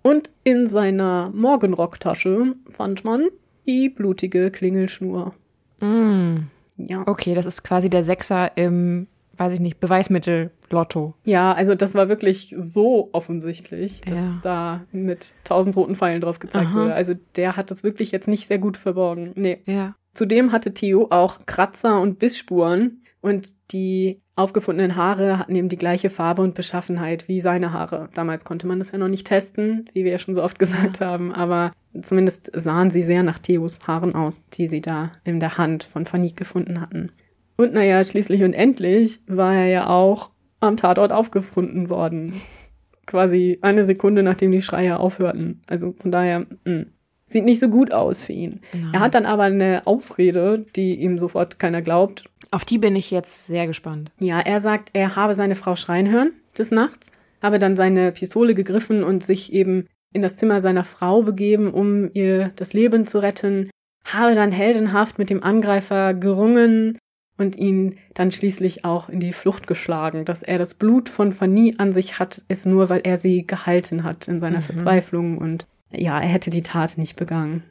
Und 0.08 0.30
in 0.42 0.66
seiner 0.66 1.30
Morgenrocktasche 1.34 2.54
fand 2.70 3.04
man 3.04 3.26
die 3.66 3.90
blutige 3.90 4.50
Klingelschnur. 4.50 5.32
Mm. 5.80 6.36
Ja. 6.78 7.06
Okay, 7.06 7.34
das 7.34 7.44
ist 7.44 7.62
quasi 7.62 7.90
der 7.90 8.02
Sechser 8.02 8.56
im 8.56 9.06
weiß 9.36 9.52
ich 9.52 9.60
nicht, 9.60 9.78
Beweismittel, 9.78 10.50
Lotto. 10.68 11.14
Ja, 11.24 11.52
also 11.52 11.76
das 11.76 11.94
war 11.94 12.08
wirklich 12.08 12.54
so 12.58 13.08
offensichtlich, 13.12 14.00
dass 14.00 14.18
Ja. 14.18 14.40
da 14.42 14.80
mit 14.90 15.32
tausend 15.44 15.76
roten 15.76 15.94
Pfeilen 15.94 16.20
drauf 16.20 16.40
gezeigt 16.40 16.66
Aha. 16.70 16.74
wurde. 16.74 16.94
Also 16.94 17.14
der 17.36 17.56
hat 17.56 17.70
das 17.70 17.84
wirklich 17.84 18.10
jetzt 18.10 18.26
nicht 18.26 18.48
sehr 18.48 18.58
gut 18.58 18.76
verborgen. 18.76 19.30
Nee. 19.36 19.60
Ja. 19.64 19.94
Zudem 20.12 20.50
hatte 20.50 20.74
Theo 20.74 21.06
auch 21.10 21.38
Kratzer 21.46 22.00
und 22.00 22.18
Bissspuren 22.18 23.02
und 23.20 23.54
die 23.72 24.20
aufgefundenen 24.38 24.96
Haare 24.96 25.38
hatten 25.38 25.54
eben 25.54 25.68
die 25.68 25.76
gleiche 25.76 26.10
Farbe 26.10 26.42
und 26.42 26.54
Beschaffenheit 26.54 27.28
wie 27.28 27.40
seine 27.40 27.72
Haare. 27.72 28.08
Damals 28.14 28.44
konnte 28.44 28.66
man 28.66 28.78
das 28.78 28.92
ja 28.92 28.98
noch 28.98 29.08
nicht 29.08 29.26
testen, 29.26 29.88
wie 29.92 30.04
wir 30.04 30.12
ja 30.12 30.18
schon 30.18 30.34
so 30.34 30.42
oft 30.42 30.58
gesagt 30.58 31.00
haben, 31.00 31.32
aber 31.32 31.72
zumindest 32.00 32.50
sahen 32.54 32.90
sie 32.90 33.02
sehr 33.02 33.22
nach 33.22 33.38
Theos 33.38 33.80
Haaren 33.86 34.14
aus, 34.14 34.44
die 34.54 34.68
sie 34.68 34.80
da 34.80 35.12
in 35.24 35.40
der 35.40 35.58
Hand 35.58 35.84
von 35.84 36.06
Fanny 36.06 36.30
gefunden 36.30 36.80
hatten. 36.80 37.12
Und 37.56 37.72
naja, 37.72 38.02
schließlich 38.04 38.42
und 38.44 38.54
endlich 38.54 39.20
war 39.26 39.54
er 39.54 39.66
ja 39.66 39.86
auch 39.88 40.30
am 40.60 40.76
Tatort 40.76 41.12
aufgefunden 41.12 41.90
worden. 41.90 42.40
Quasi 43.06 43.58
eine 43.62 43.84
Sekunde, 43.84 44.22
nachdem 44.22 44.52
die 44.52 44.62
Schreie 44.62 45.00
aufhörten. 45.00 45.62
Also 45.66 45.94
von 45.98 46.12
daher, 46.12 46.46
mh, 46.64 46.86
sieht 47.28 47.44
nicht 47.44 47.60
so 47.60 47.68
gut 47.68 47.92
aus 47.92 48.24
für 48.24 48.32
ihn. 48.32 48.60
Nein. 48.72 48.90
Er 48.94 49.00
hat 49.00 49.14
dann 49.14 49.26
aber 49.26 49.44
eine 49.44 49.86
Ausrede, 49.86 50.64
die 50.74 50.96
ihm 50.96 51.18
sofort 51.18 51.58
keiner 51.58 51.82
glaubt. 51.82 52.24
Auf 52.50 52.64
die 52.64 52.78
bin 52.78 52.96
ich 52.96 53.10
jetzt 53.10 53.46
sehr 53.46 53.66
gespannt. 53.66 54.10
Ja, 54.18 54.40
er 54.40 54.60
sagt, 54.60 54.90
er 54.94 55.14
habe 55.14 55.34
seine 55.34 55.54
Frau 55.54 55.76
schreien 55.76 56.08
hören 56.10 56.32
des 56.56 56.70
Nachts, 56.70 57.12
habe 57.42 57.58
dann 57.58 57.76
seine 57.76 58.10
Pistole 58.12 58.54
gegriffen 58.54 59.04
und 59.04 59.22
sich 59.22 59.52
eben 59.52 59.86
in 60.14 60.22
das 60.22 60.36
Zimmer 60.36 60.60
seiner 60.62 60.84
Frau 60.84 61.22
begeben, 61.22 61.70
um 61.70 62.10
ihr 62.14 62.52
das 62.56 62.72
Leben 62.72 63.06
zu 63.06 63.18
retten, 63.20 63.70
habe 64.06 64.34
dann 64.34 64.50
heldenhaft 64.52 65.18
mit 65.18 65.28
dem 65.28 65.42
Angreifer 65.42 66.14
gerungen 66.14 66.96
und 67.36 67.56
ihn 67.56 67.96
dann 68.14 68.32
schließlich 68.32 68.84
auch 68.86 69.10
in 69.10 69.20
die 69.20 69.34
Flucht 69.34 69.66
geschlagen. 69.66 70.24
Dass 70.24 70.42
er 70.42 70.58
das 70.58 70.72
Blut 70.74 71.10
von 71.10 71.32
Fanny 71.32 71.74
an 71.76 71.92
sich 71.92 72.18
hat, 72.18 72.42
ist 72.48 72.64
nur, 72.64 72.88
weil 72.88 73.02
er 73.04 73.18
sie 73.18 73.46
gehalten 73.46 74.02
hat 74.02 74.26
in 74.26 74.40
seiner 74.40 74.58
Mhm. 74.58 74.62
Verzweiflung 74.62 75.38
und 75.38 75.66
ja, 75.92 76.20
er 76.20 76.28
hätte 76.28 76.50
die 76.50 76.62
Tat 76.62 76.98
nicht 76.98 77.16
begangen. 77.16 77.62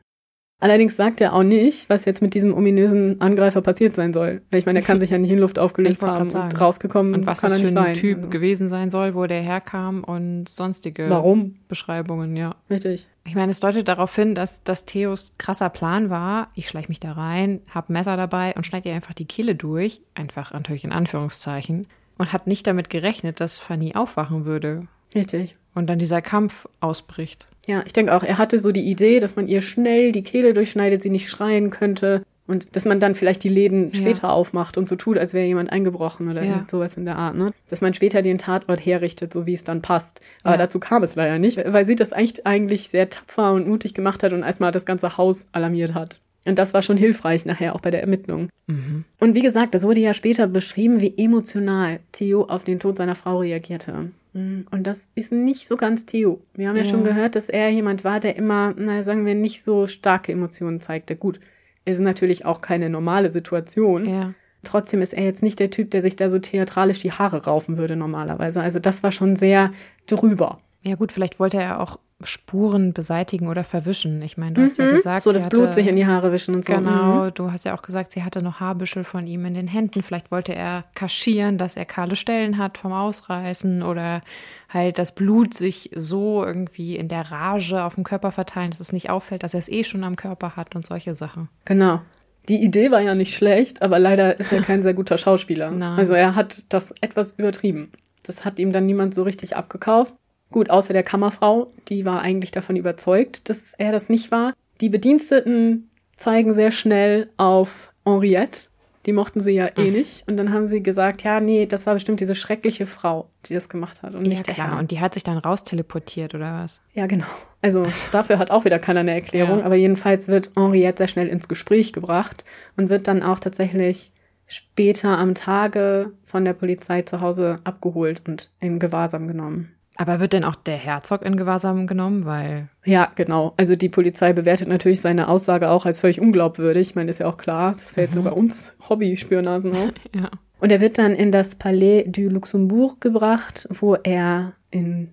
Allerdings 0.60 0.96
sagt 0.96 1.22
er 1.22 1.34
auch 1.34 1.44
nicht, 1.44 1.88
was 1.88 2.06
jetzt 2.06 2.24
mit 2.24 2.34
diesem 2.34 2.52
ominösen 2.52 3.22
Angreifer 3.22 3.62
passiert 3.62 3.96
sein 3.96 4.12
soll. 4.12 4.42
Ich 4.50 4.66
meine, 4.66 4.80
er 4.80 4.86
kann 4.86 5.00
sich 5.00 5.12
ja 5.12 5.20
nicht 5.20 5.30
in 5.30 5.38
Luft 5.38 5.60
aufgelöst 5.60 6.02
haben 6.02 6.14
grad 6.14 6.22
und 6.22 6.30
sagen. 6.32 6.58
rausgekommen 6.58 7.14
Und 7.14 7.28
was 7.28 7.42
kann 7.42 7.52
das 7.52 7.58
er 7.58 7.60
für 7.60 7.66
nicht 7.66 7.78
ein 7.78 7.84
sein. 7.84 7.94
Typ 7.94 8.18
Also, 8.18 8.30
gewesen 8.30 8.68
sein 8.68 8.90
soll, 8.90 9.14
wo 9.14 9.28
der 9.28 9.42
herkam 9.42 10.04
und 10.04 10.50
sonstige 10.50 11.12
Warum? 11.12 11.54
Beschreibungen, 11.68 12.36
ja. 12.36 12.56
Richtig. 12.72 13.08
Ich 13.24 13.36
meine, 13.36 13.52
es 13.52 13.60
deutet 13.60 13.88
darauf 13.88 14.16
hin, 14.16 14.34
dass 14.34 14.64
das 14.64 14.86
Theos 14.86 15.34
krasser 15.38 15.70
Plan 15.70 16.10
war. 16.10 16.50
Ich 16.56 16.68
schleiche 16.68 16.90
mich 16.90 17.00
da 17.00 17.12
rein, 17.12 17.62
hab 17.72 17.92
Messer 17.92 18.18
dabei 18.18 18.56
und 18.56 18.66
schneide 18.66 18.90
ihr 18.90 18.96
einfach 18.96 19.14
die 19.14 19.26
Kehle 19.26 19.54
durch. 19.54 20.02
Einfach 20.16 20.54
natürlich 20.54 20.86
in 20.86 20.92
Anführungszeichen. 20.92 21.86
Und 22.18 22.34
hat 22.34 22.48
nicht 22.48 22.66
damit 22.66 22.90
gerechnet, 22.90 23.42
dass 23.42 23.60
Fanny 23.60 23.94
aufwachen 23.94 24.46
würde. 24.46 24.88
Richtig. 25.14 25.54
Und 25.78 25.86
dann 25.88 26.00
dieser 26.00 26.24
Kampf 26.24 26.68
ausbricht. 26.80 27.48
Ja, 27.68 27.84
ich 27.86 27.94
denke 27.94 28.16
auch, 28.16 28.24
er 28.24 28.40
hatte 28.40 28.58
so 28.58 28.72
die 28.72 28.90
Idee, 28.90 29.20
dass 29.20 29.36
man 29.36 29.48
ihr 29.48 29.62
schnell 29.62 30.12
die 30.12 30.24
Kehle 30.24 30.54
durchschneidet, 30.54 31.04
sie 31.04 31.12
nicht 31.12 31.30
schreien 31.30 31.70
könnte 31.70 32.24
und 32.48 32.76
dass 32.76 32.86
man 32.86 33.00
dann 33.00 33.14
vielleicht 33.14 33.44
die 33.44 33.50
Läden 33.50 33.92
Ja. 33.92 33.96
später 33.96 34.32
aufmacht 34.34 34.78
und 34.80 34.90
so 34.90 34.96
tut, 34.96 35.20
als 35.20 35.36
wäre 35.36 35.46
jemand 35.46 35.72
eingebrochen 35.72 36.30
oder 36.32 36.44
Ja. 36.44 36.66
sowas 36.72 36.98
in 36.98 37.06
der 37.06 37.18
Art, 37.18 37.36
ne? 37.36 37.52
Dass 37.70 37.82
man 37.82 37.94
später 37.94 38.24
den 38.24 38.40
Tatort 38.40 38.84
herrichtet, 38.84 39.32
so 39.34 39.46
wie 39.46 39.54
es 39.54 39.64
dann 39.66 39.84
passt. 39.84 40.20
Aber 40.44 40.56
Ja. 40.56 40.58
dazu 40.58 40.80
kam 40.80 41.04
es 41.04 41.16
leider 41.16 41.38
nicht, 41.38 41.58
weil 41.64 41.86
sie 41.86 41.96
das 41.96 42.12
eigentlich, 42.12 42.48
eigentlich 42.48 42.90
sehr 42.90 43.10
tapfer 43.12 43.52
und 43.54 43.68
mutig 43.68 43.94
gemacht 43.94 44.24
hat 44.24 44.34
und 44.34 44.42
erstmal 44.42 44.72
das 44.72 44.86
ganze 44.86 45.18
Haus 45.18 45.46
alarmiert 45.52 45.94
hat. 45.94 46.22
Und 46.46 46.58
das 46.58 46.74
war 46.74 46.82
schon 46.82 46.98
hilfreich 46.98 47.46
nachher 47.46 47.76
auch 47.76 47.82
bei 47.82 47.92
der 47.92 48.02
Ermittlung. 48.02 48.50
Mhm. 48.68 49.04
Und 49.20 49.36
wie 49.36 49.42
gesagt, 49.42 49.76
das 49.76 49.84
wurde 49.84 50.00
ja 50.00 50.14
später 50.14 50.48
beschrieben, 50.48 51.02
wie 51.02 51.14
emotional 51.18 52.00
Theo 52.14 52.46
auf 52.46 52.64
den 52.64 52.80
Tod 52.80 52.98
seiner 52.98 53.16
Frau 53.16 53.40
reagierte. 53.40 54.12
Mm, 54.38 54.66
Und 54.72 54.84
das 54.86 55.10
ist 55.16 55.32
nicht 55.32 55.68
so 55.68 55.76
ganz 55.78 56.06
Theo. 56.06 56.42
Wir 56.54 56.70
haben 56.70 56.76
ja, 56.76 56.84
Ja. 56.84 56.90
schon 56.90 57.04
gehört, 57.04 57.36
dass 57.36 57.50
er 57.50 57.70
jemand 57.70 58.04
war, 58.04 58.20
der 58.20 58.36
immer, 58.36 58.74
na, 58.78 59.04
sagen 59.04 59.26
wir, 59.26 59.36
nicht 59.36 59.64
so 59.66 59.88
starke 59.88 60.32
Emotionen 60.32 60.80
zeigte. 60.82 61.16
Gut, 61.16 61.40
ist 61.86 62.00
natürlich 62.00 62.46
auch 62.46 62.62
keine 62.62 62.90
normale 62.90 63.30
Situation. 63.32 64.06
Ja. 64.06 64.34
Trotzdem 64.64 65.02
ist 65.02 65.14
er 65.14 65.24
jetzt 65.24 65.44
nicht 65.44 65.60
der 65.60 65.70
Typ, 65.72 65.92
der 65.92 66.02
sich 66.02 66.16
da 66.16 66.30
so 66.30 66.40
theatralisch 66.40 67.00
die 67.00 67.12
Haare 67.12 67.46
raufen 67.46 67.78
würde 67.78 67.96
normalerweise. 67.96 68.62
Also 68.62 68.80
das 68.80 69.04
war 69.04 69.12
schon 69.12 69.36
sehr 69.36 69.72
drüber. 70.08 70.58
Ja 70.82 70.96
gut, 70.96 71.12
vielleicht 71.12 71.40
wollte 71.40 71.58
er 71.58 71.80
auch 71.80 72.00
Spuren 72.24 72.94
beseitigen 72.94 73.48
oder 73.48 73.64
verwischen. 73.64 74.22
Ich 74.24 74.38
meine, 74.38 74.54
du 74.54 74.62
hast 74.64 74.78
ja 74.80 74.90
gesagt, 74.90 75.20
Mhm. 75.20 75.24
so 75.30 75.32
das 75.32 75.48
Blut 75.50 75.66
hatte- 75.68 75.74
sich 75.74 75.88
in 75.88 75.96
die 75.96 76.08
Haare 76.08 76.32
wischen 76.32 76.56
und 76.56 76.66
so. 76.66 76.74
Genau, 76.74 77.26
Mhm. 77.26 77.32
du 77.36 77.52
hast 77.52 77.64
ja 77.66 77.76
auch 77.76 77.84
gesagt, 77.84 78.12
sie 78.12 78.24
hatte 78.24 78.42
noch 78.42 78.60
Haarbüschel 78.60 79.04
von 79.04 79.28
ihm 79.28 79.46
in 79.46 79.54
den 79.54 79.68
Händen. 79.68 80.02
Vielleicht 80.02 80.32
wollte 80.32 80.56
er 80.56 80.86
kaschieren, 80.96 81.60
dass 81.60 81.78
er 81.78 81.86
kahle 81.86 82.16
Stellen 82.16 82.58
hat 82.58 82.80
vom 82.80 82.92
Ausreißen 82.92 83.84
oder 83.84 84.24
halt 84.70 84.98
das 84.98 85.14
Blut 85.14 85.54
sich 85.54 85.92
so 85.96 86.44
irgendwie 86.44 86.96
in 86.96 87.08
der 87.08 87.32
Rage 87.32 87.84
auf 87.84 87.96
dem 87.96 88.04
Körper 88.04 88.32
verteilen, 88.32 88.72
dass 88.72 88.80
es 88.80 88.92
nicht 88.92 89.12
auffällt, 89.12 89.44
dass 89.44 89.54
er 89.54 89.60
es 89.60 89.70
eh 89.70 89.84
schon 89.84 90.04
am 90.04 90.16
Körper 90.16 90.56
hat 90.56 90.76
und 90.76 90.88
solche 90.88 91.14
Sachen. 91.14 91.50
Genau. 91.66 92.02
Die 92.50 92.64
Idee 92.64 92.90
war 92.92 93.02
ja 93.02 93.14
nicht 93.14 93.36
schlecht, 93.36 93.82
aber 93.84 94.00
leider 94.00 94.40
ist 94.40 94.52
er 94.52 94.62
kein 94.64 94.82
sehr 94.82 94.94
guter 94.96 95.18
Schauspieler. 95.20 95.70
Nein. 95.70 96.00
Also 96.00 96.16
er 96.16 96.34
hat 96.34 96.66
das 96.74 96.94
etwas 97.02 97.34
übertrieben. 97.34 97.92
Das 98.26 98.44
hat 98.44 98.58
ihm 98.58 98.72
dann 98.74 98.88
niemand 98.88 99.14
so 99.14 99.22
richtig 99.24 99.56
abgekauft. 99.56 100.14
Gut, 100.52 100.70
außer 100.70 100.94
der 100.94 101.04
Kammerfrau, 101.04 101.68
die 101.90 102.06
war 102.06 102.22
eigentlich 102.22 102.52
davon 102.52 102.76
überzeugt, 102.76 103.50
dass 103.50 103.74
er 103.78 103.92
das 103.92 104.10
nicht 104.10 104.32
war. 104.32 104.54
Die 104.82 104.90
Bediensteten 104.90 105.90
zeigen 106.16 106.54
sehr 106.54 106.72
schnell 106.72 107.30
auf 107.38 107.94
Henriette. 108.06 108.68
Die 109.06 109.14
mochten 109.14 109.40
sie 109.40 109.52
ja 109.54 109.70
eh 109.78 109.90
nicht. 109.90 110.28
Und 110.28 110.36
dann 110.36 110.52
haben 110.52 110.68
sie 110.68 110.84
gesagt, 110.84 111.24
ja, 111.24 111.40
nee, 111.40 111.66
das 111.66 111.86
war 111.86 111.94
bestimmt 111.94 112.20
diese 112.20 112.36
schreckliche 112.36 112.86
Frau, 112.86 113.30
die 113.46 113.54
das 113.54 113.70
gemacht 113.70 114.04
hat 114.04 114.16
und 114.16 114.26
Ja 114.26 114.30
nicht 114.32 114.48
klar, 114.48 114.78
und 114.80 114.92
die 114.92 115.00
hat 115.00 115.14
sich 115.14 115.24
dann 115.24 115.38
rausteleportiert 115.38 116.36
oder 116.36 116.62
was? 116.62 116.82
Ja, 116.94 117.08
genau. 117.08 117.26
Also 117.62 117.86
dafür 118.12 118.38
hat 118.38 118.52
auch 118.52 118.66
wieder 118.66 118.80
keiner 118.80 119.00
eine 119.02 119.14
Erklärung, 119.14 119.60
Ja. 119.60 119.66
aber 119.66 119.76
jedenfalls 119.76 120.28
wird 120.28 120.52
Henriette 120.58 120.98
sehr 120.98 121.08
schnell 121.08 121.28
ins 121.30 121.48
Gespräch 121.48 121.94
gebracht 121.94 122.44
und 122.76 122.90
wird 122.90 123.08
dann 123.08 123.24
auch 123.24 123.40
tatsächlich 123.40 124.12
später 124.46 125.18
am 125.18 125.36
Tage 125.36 126.12
von 126.26 126.44
der 126.44 126.54
Polizei 126.54 127.02
zu 127.04 127.22
Hause 127.22 127.58
abgeholt 127.64 128.22
und 128.28 128.52
in 128.60 128.78
Gewahrsam 128.80 129.28
genommen. 129.28 129.74
Aber 129.98 130.20
wird 130.20 130.34
denn 130.34 130.44
auch 130.44 130.56
der 130.56 130.78
Herzog 130.78 131.24
in 131.24 131.38
Gewahrsam 131.38 131.88
genommen? 131.88 132.26
Weil, 132.26 132.70
Ja, 132.86 133.12
genau. 133.16 133.54
Also 133.58 133.76
die 133.76 133.90
Polizei 133.90 134.32
bewertet 134.32 134.68
natürlich 134.68 135.02
seine 135.02 135.28
Aussage 135.28 135.70
auch 135.70 135.86
als 135.86 136.00
völlig 136.00 136.22
unglaubwürdig. 136.22 136.90
Ich 136.90 136.96
meine, 136.96 137.10
ist 137.10 137.20
ja 137.20 137.28
auch 137.28 137.38
klar, 137.38 137.74
das 137.74 137.92
fällt 137.92 138.14
sogar 138.14 138.38
uns 138.38 138.78
Hobby-Spürnasen 138.88 139.74
auf. 139.74 139.92
ja. 140.16 140.30
Und 140.60 140.72
er 140.72 140.82
wird 140.82 140.98
dann 140.98 141.14
in 141.14 141.32
das 141.32 141.56
Palais 141.56 142.06
du 142.08 142.30
Luxembourg 142.30 143.02
gebracht, 143.02 143.68
wo 143.72 143.96
er 143.96 144.54
in 144.72 145.10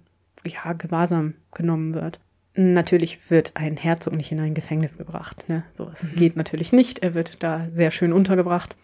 ja, 0.46 0.72
Gewahrsam 0.74 1.34
genommen 1.54 1.94
wird. 1.94 2.20
Natürlich 2.54 3.30
wird 3.30 3.52
ein 3.54 3.76
Herzog 3.76 4.14
nicht 4.16 4.30
in 4.30 4.40
ein 4.40 4.54
Gefängnis 4.54 4.96
gebracht. 4.96 5.48
Ne? 5.48 5.64
So, 5.72 5.90
es 5.92 6.08
geht 6.14 6.36
natürlich 6.36 6.72
nicht. 6.72 7.00
Er 7.00 7.14
wird 7.14 7.42
da 7.42 7.66
sehr 7.72 7.90
schön 7.90 8.12
untergebracht. 8.12 8.76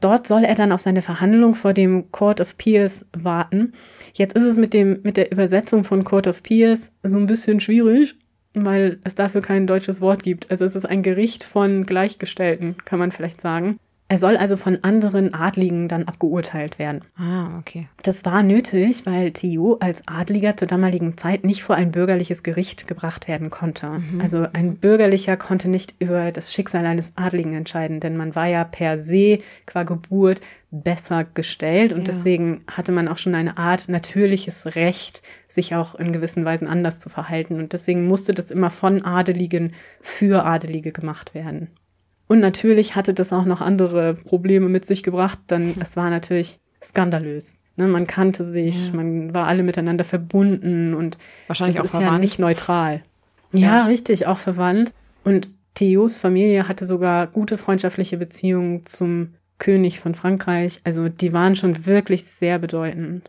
Dort 0.00 0.26
soll 0.26 0.44
er 0.44 0.54
dann 0.54 0.72
auf 0.72 0.80
seine 0.80 1.02
Verhandlung 1.02 1.54
vor 1.54 1.72
dem 1.72 2.10
Court 2.10 2.40
of 2.40 2.56
Peers 2.56 3.04
warten. 3.16 3.72
Jetzt 4.14 4.34
ist 4.34 4.44
es 4.44 4.56
mit 4.56 4.72
dem, 4.72 5.00
mit 5.02 5.16
der 5.16 5.30
Übersetzung 5.30 5.84
von 5.84 6.04
Court 6.04 6.26
of 6.26 6.42
Peers 6.42 6.92
so 7.02 7.18
ein 7.18 7.26
bisschen 7.26 7.60
schwierig, 7.60 8.16
weil 8.54 8.98
es 9.04 9.14
dafür 9.14 9.42
kein 9.42 9.66
deutsches 9.66 10.00
Wort 10.00 10.22
gibt. 10.22 10.50
Also 10.50 10.64
es 10.64 10.74
ist 10.74 10.86
ein 10.86 11.02
Gericht 11.02 11.44
von 11.44 11.84
Gleichgestellten, 11.84 12.76
kann 12.84 12.98
man 12.98 13.12
vielleicht 13.12 13.40
sagen. 13.40 13.76
Er 14.10 14.18
soll 14.18 14.36
also 14.36 14.56
von 14.56 14.82
anderen 14.82 15.34
Adligen 15.34 15.86
dann 15.86 16.08
abgeurteilt 16.08 16.80
werden. 16.80 17.02
Ah, 17.16 17.56
okay. 17.60 17.86
Das 18.02 18.24
war 18.24 18.42
nötig, 18.42 19.06
weil 19.06 19.30
Theo 19.30 19.76
als 19.78 20.02
Adliger 20.08 20.56
zur 20.56 20.66
damaligen 20.66 21.16
Zeit 21.16 21.44
nicht 21.44 21.62
vor 21.62 21.76
ein 21.76 21.92
bürgerliches 21.92 22.42
Gericht 22.42 22.88
gebracht 22.88 23.28
werden 23.28 23.50
konnte. 23.50 24.02
Also 24.18 24.48
ein 24.52 24.78
Bürgerlicher 24.78 25.36
konnte 25.36 25.68
nicht 25.68 25.94
über 26.00 26.32
das 26.32 26.52
Schicksal 26.52 26.86
eines 26.86 27.12
Adligen 27.16 27.52
entscheiden, 27.54 28.00
denn 28.00 28.16
man 28.16 28.34
war 28.34 28.46
ja 28.48 28.64
per 28.64 28.98
se 28.98 29.38
qua 29.64 29.84
Geburt 29.84 30.40
besser 30.72 31.22
gestellt 31.22 31.92
und 31.92 32.00
Ja. 32.00 32.04
deswegen 32.06 32.64
hatte 32.68 32.90
man 32.90 33.06
auch 33.06 33.16
schon 33.18 33.36
eine 33.36 33.58
Art 33.58 33.88
natürliches 33.88 34.74
Recht, 34.74 35.22
sich 35.46 35.76
auch 35.76 35.94
in 35.94 36.10
gewissen 36.10 36.44
Weisen 36.44 36.66
anders 36.66 36.98
zu 36.98 37.10
verhalten 37.10 37.60
und 37.60 37.72
deswegen 37.72 38.08
musste 38.08 38.34
das 38.34 38.50
immer 38.50 38.70
von 38.70 39.04
Adeligen 39.04 39.72
für 40.00 40.44
Adelige 40.44 40.90
gemacht 40.90 41.32
werden. 41.32 41.68
Und 42.30 42.38
natürlich 42.38 42.94
hatte 42.94 43.12
das 43.12 43.32
auch 43.32 43.44
noch 43.44 43.60
andere 43.60 44.14
Probleme 44.14 44.68
mit 44.68 44.84
sich 44.86 45.02
gebracht, 45.02 45.40
denn 45.50 45.74
es 45.80 45.96
war 45.96 46.10
natürlich 46.10 46.60
skandalös. 46.80 47.64
Ne, 47.74 47.88
man 47.88 48.06
kannte 48.06 48.44
sich, 48.46 48.86
Ja. 48.90 48.94
man 48.94 49.34
war 49.34 49.48
alle 49.48 49.64
miteinander 49.64 50.04
verbunden 50.04 50.94
und 50.94 51.18
Wahrscheinlich 51.48 51.74
das 51.78 51.80
auch 51.82 51.84
ist 51.86 51.94
ja 51.94 52.00
verwandt. 52.02 52.20
nicht 52.20 52.38
neutral. 52.38 53.02
Ja, 53.52 53.78
Ja. 53.80 53.86
richtig, 53.86 54.28
auch 54.28 54.38
verwandt. 54.38 54.92
Und 55.24 55.48
Theos 55.74 56.18
Familie 56.18 56.68
hatte 56.68 56.86
sogar 56.86 57.26
gute 57.26 57.58
freundschaftliche 57.58 58.16
Beziehungen 58.16 58.86
zum 58.86 59.34
König 59.58 59.98
von 59.98 60.14
Frankreich. 60.14 60.80
Also 60.84 61.08
die 61.08 61.32
waren 61.32 61.56
schon 61.56 61.84
wirklich 61.84 62.24
sehr 62.26 62.60
bedeutend. 62.60 63.28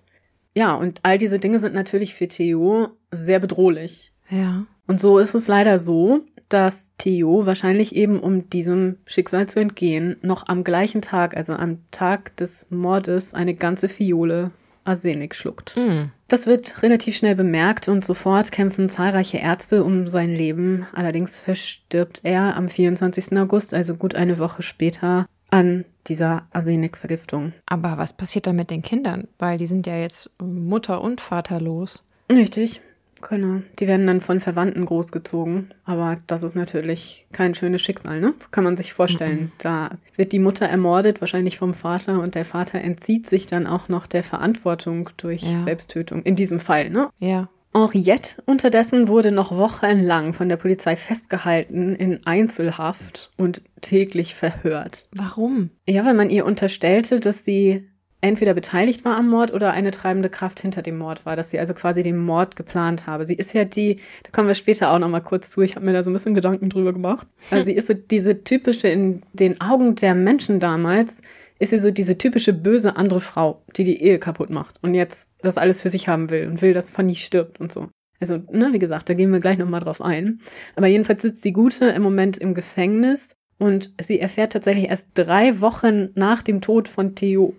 Ja, 0.54 0.76
und 0.76 1.00
all 1.02 1.18
diese 1.18 1.40
Dinge 1.40 1.58
sind 1.58 1.74
natürlich 1.74 2.14
für 2.14 2.28
Theo 2.28 2.90
sehr 3.10 3.40
bedrohlich. 3.40 4.14
Ja. 4.30 4.68
Und 4.86 5.02
so 5.02 5.18
ist 5.18 5.34
es 5.34 5.48
leider 5.48 5.80
so, 5.80 6.22
dass 6.54 6.94
Theo 6.98 7.46
wahrscheinlich 7.46 7.96
eben, 7.96 8.20
um 8.20 8.50
diesem 8.50 8.98
Schicksal 9.06 9.48
zu 9.48 9.60
entgehen, 9.60 10.18
noch 10.22 10.48
am 10.48 10.64
gleichen 10.64 11.02
Tag, 11.02 11.36
also 11.36 11.54
am 11.54 11.80
Tag 11.92 12.36
des 12.38 12.70
Mordes, 12.70 13.34
eine 13.34 13.54
ganze 13.54 13.90
Fiole 13.90 14.52
Arsenik 14.84 15.36
schluckt. 15.36 15.76
Mm. 15.78 16.12
Das 16.28 16.48
wird 16.48 16.82
relativ 16.82 17.16
schnell 17.16 17.36
bemerkt 17.36 17.88
und 17.88 18.04
sofort 18.04 18.52
kämpfen 18.52 18.90
zahlreiche 18.90 19.38
Ärzte 19.38 19.84
um 19.84 20.08
sein 20.08 20.32
Leben. 20.32 20.88
Allerdings 20.94 21.40
verstirbt 21.40 22.22
er 22.24 22.56
am 22.56 22.68
24. 22.68 23.38
August, 23.38 23.74
also 23.74 23.96
gut 23.96 24.16
eine 24.16 24.40
Woche 24.40 24.64
später, 24.64 25.28
an 25.50 25.86
dieser 26.08 26.48
Arsenikvergiftung. 26.52 27.54
Aber 27.66 27.98
was 27.98 28.14
passiert 28.14 28.48
dann 28.48 28.56
mit 28.56 28.72
den 28.72 28.82
Kindern? 28.82 29.28
Weil 29.38 29.58
die 29.58 29.68
sind 29.68 29.86
ja 29.86 29.98
jetzt 29.98 30.32
Mutter 30.42 31.02
und 31.02 31.22
vaterlos. 31.22 32.04
Richtig. 32.32 32.82
Genau. 33.28 33.62
Die 33.80 33.88
werden 33.88 34.08
dann 34.08 34.22
von 34.22 34.40
Verwandten 34.40 34.86
großgezogen. 34.86 35.74
Aber 35.86 36.18
das 36.28 36.44
ist 36.44 36.56
natürlich 36.56 37.28
kein 37.32 37.56
schönes 37.56 37.82
Schicksal, 37.82 38.20
ne? 38.20 38.34
Das 38.40 38.52
kann 38.52 38.64
man 38.64 38.78
sich 38.78 38.94
vorstellen. 38.94 39.40
Mhm. 39.40 39.52
Da 39.60 39.90
wird 40.16 40.32
die 40.32 40.40
Mutter 40.40 40.66
ermordet, 40.66 41.22
wahrscheinlich 41.22 41.58
vom 41.58 41.74
Vater, 41.74 42.22
und 42.22 42.36
der 42.36 42.46
Vater 42.46 42.80
entzieht 42.80 43.28
sich 43.30 43.46
dann 43.46 43.68
auch 43.68 43.90
noch 43.90 44.08
der 44.08 44.24
Verantwortung 44.24 45.10
durch 45.18 45.44
Ja. 45.44 45.60
Selbsttötung. 45.60 46.24
In 46.24 46.36
diesem 46.36 46.60
Fall, 46.60 46.90
ne? 46.90 47.10
Ja. 47.18 47.50
Henriette 47.74 48.42
unterdessen 48.46 49.08
wurde 49.08 49.32
noch 49.32 49.56
wochenlang 49.56 50.34
von 50.34 50.50
der 50.50 50.58
Polizei 50.58 50.98
festgehalten 50.98 51.96
in 51.96 52.26
Einzelhaft 52.26 53.32
und 53.38 53.62
täglich 53.80 54.36
verhört. 54.36 55.08
Warum? 55.16 55.70
Ja, 55.88 56.06
weil 56.06 56.14
man 56.14 56.30
ihr 56.30 56.46
unterstellte, 56.46 57.22
dass 57.22 57.46
sie 57.46 57.88
entweder 58.22 58.54
beteiligt 58.54 59.04
war 59.04 59.18
am 59.18 59.30
Mord 59.30 59.52
oder 59.52 59.72
eine 59.72 59.92
treibende 59.92 60.30
Kraft 60.30 60.60
hinter 60.60 60.82
dem 60.82 60.98
Mord 60.98 61.26
war, 61.26 61.36
dass 61.36 61.52
sie 61.52 61.60
also 61.60 61.74
quasi 61.74 62.04
den 62.04 62.18
Mord 62.18 62.56
geplant 62.56 63.08
habe. 63.08 63.26
Sie 63.26 63.36
ist 63.36 63.54
ja 63.54 63.66
die, 63.66 64.00
da 64.24 64.30
kommen 64.32 64.48
wir 64.48 64.56
später 64.56 64.92
auch 64.92 65.00
noch 65.00 65.10
mal 65.10 65.22
kurz 65.22 65.50
zu, 65.50 65.62
ich 65.62 65.76
habe 65.76 65.86
mir 65.86 65.94
da 65.94 66.04
so 66.04 66.12
ein 66.12 66.14
bisschen 66.14 66.36
Gedanken 66.36 66.70
drüber 66.70 66.94
gemacht. 66.94 67.28
Also 67.50 67.66
sie 67.66 67.74
ist 67.74 67.88
so 67.88 67.94
diese 67.94 68.44
typische, 68.44 68.88
in 68.88 69.24
den 69.34 69.60
Augen 69.60 69.96
der 69.96 70.16
Menschen 70.16 70.60
damals, 70.60 71.22
ist 71.60 71.72
sie 71.72 71.80
so 71.80 71.92
diese 71.92 72.18
typische 72.18 72.54
böse 72.54 72.96
andere 72.96 73.22
Frau, 73.22 73.62
die 73.76 73.84
die 73.84 74.02
Ehe 74.02 74.20
kaputt 74.20 74.50
macht 74.50 74.80
und 74.82 74.94
jetzt 74.94 75.30
das 75.42 75.58
alles 75.58 75.82
für 75.82 75.90
sich 75.90 76.08
haben 76.08 76.30
will 76.30 76.48
und 76.48 76.62
will, 76.62 76.74
dass 76.74 76.90
Fanny 76.90 77.16
stirbt 77.16 77.60
und 77.60 77.72
so. 77.72 77.90
Also, 78.20 78.38
ne, 78.52 78.70
wie 78.72 78.80
gesagt, 78.80 79.10
da 79.10 79.16
gehen 79.16 79.32
wir 79.32 79.40
gleich 79.40 79.58
noch 79.58 79.68
mal 79.68 79.80
drauf 79.80 80.00
ein. 80.00 80.42
Aber 80.76 80.86
jedenfalls 80.86 81.24
sitzt 81.24 81.44
die 81.44 81.54
Gute 81.54 81.86
im 81.86 82.04
Moment 82.04 82.38
im 82.38 82.54
Gefängnis 82.54 83.36
und 83.58 83.94
sie 84.00 84.20
erfährt 84.20 84.54
tatsächlich 84.54 84.90
erst 84.90 85.10
drei 85.16 85.60
Wochen 85.60 86.10
nach 86.14 86.44
dem 86.44 86.62
Tod 86.62 86.88
von 86.88 87.16
Theo 87.16 87.56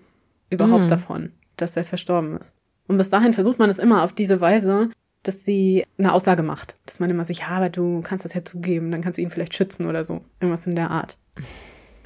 überhaupt 0.52 0.84
Mhm. 0.84 0.88
davon, 0.88 1.32
dass 1.56 1.76
er 1.76 1.84
verstorben 1.84 2.36
ist. 2.36 2.56
Und 2.88 2.96
bis 2.98 3.10
dahin 3.10 3.32
versucht 3.32 3.58
man 3.58 3.70
es 3.70 3.78
immer 3.78 4.02
auf 4.02 4.12
diese 4.12 4.40
Weise, 4.40 4.90
dass 5.22 5.44
sie 5.44 5.84
eine 5.98 6.12
Aussage 6.12 6.42
macht. 6.42 6.76
Dass 6.86 6.98
man 7.00 7.08
immer 7.10 7.24
so, 7.24 7.32
ja, 7.32 7.48
aber 7.48 7.70
du 7.70 8.00
kannst 8.02 8.24
das 8.24 8.34
ja 8.34 8.44
zugeben, 8.44 8.90
dann 8.90 9.00
kannst 9.02 9.18
du 9.18 9.22
ihn 9.22 9.30
vielleicht 9.30 9.54
schützen 9.54 9.86
oder 9.86 10.02
so. 10.04 10.22
Irgendwas 10.40 10.66
in 10.66 10.74
der 10.74 10.90
Art. 10.90 11.16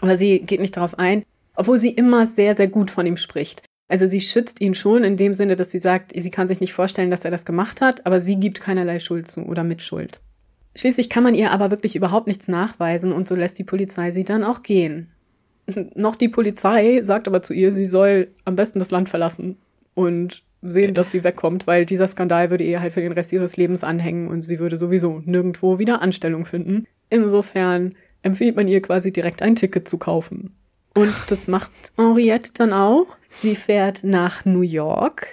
Aber 0.01 0.17
sie 0.19 0.41
geht 0.41 0.61
nicht 0.61 0.77
darauf 0.77 0.99
ein, 0.99 1.25
obwohl 1.55 1.79
sie 1.79 1.91
immer 1.91 2.27
sehr, 2.27 2.55
sehr 2.55 2.69
gut 2.69 2.91
von 2.91 3.07
ihm 3.07 3.17
spricht. 3.17 3.63
Also 3.89 4.07
sie 4.07 4.21
schützt 4.21 4.61
ihn 4.61 4.75
schon 4.75 5.05
in 5.05 5.17
dem 5.17 5.33
Sinne, 5.33 5.57
dass 5.57 5.71
sie 5.71 5.79
sagt, 5.79 6.13
sie 6.15 6.31
kann 6.31 6.49
sich 6.49 6.61
nicht 6.61 6.75
vorstellen, 6.75 7.11
dass 7.11 7.25
er 7.25 7.31
das 7.31 7.45
gemacht 7.45 7.81
hat, 7.81 8.05
aber 8.05 8.21
sie 8.21 8.37
gibt 8.37 8.61
keinerlei 8.61 8.99
Schuld 8.99 9.31
zu 9.31 9.43
oder 9.43 9.65
Mitschuld. 9.65 10.21
Schließlich 10.75 11.09
kann 11.09 11.23
man 11.23 11.35
ihr 11.35 11.53
aber 11.53 11.71
wirklich 11.71 11.97
überhaupt 11.97 12.27
nichts 12.27 12.49
nachweisen 12.49 13.13
und 13.13 13.29
so 13.29 13.35
lässt 13.35 13.59
die 13.59 13.65
Polizei 13.65 14.11
sie 14.11 14.25
dann 14.25 14.45
auch 14.45 14.63
gehen. 14.63 15.09
Noch 15.95 16.17
die 16.17 16.29
Polizei 16.29 17.01
sagt 17.03 17.27
aber 17.27 17.43
zu 17.43 17.53
ihr, 17.53 17.73
sie 17.73 17.87
soll 17.87 18.29
am 18.45 18.57
besten 18.57 18.79
das 18.79 18.91
Land 18.91 19.09
verlassen 19.09 19.57
und 19.95 20.43
sehen, 20.62 20.95
dass 20.95 21.11
sie 21.11 21.25
wegkommt, 21.25 21.67
weil 21.67 21.87
dieser 21.87 22.07
Skandal 22.07 22.51
würde 22.51 22.64
ihr 22.64 22.81
halt 22.81 22.93
für 22.93 23.01
den 23.01 23.12
Rest 23.12 23.33
ihres 23.33 23.57
Lebens 23.57 23.85
anhängen 23.85 24.29
und 24.29 24.43
sie 24.43 24.59
würde 24.59 24.77
sowieso 24.77 25.23
nirgendwo 25.25 25.79
wieder 25.79 26.03
Anstellung 26.03 26.45
finden. 26.45 26.87
Insofern 27.11 27.95
empfiehlt 28.23 28.57
man 28.57 28.69
ihr 28.69 28.81
quasi 28.83 29.12
direkt 29.12 29.43
ein 29.43 29.57
Ticket 29.57 29.89
zu 29.89 29.99
kaufen. 29.99 30.55
Und 30.95 31.14
das 31.29 31.47
macht 31.47 31.73
Henriette 31.97 32.53
dann 32.55 32.73
auch. 32.73 33.07
Sie 33.31 33.55
fährt 33.55 34.03
nach 34.03 34.45
New 34.45 34.62
York 34.62 35.27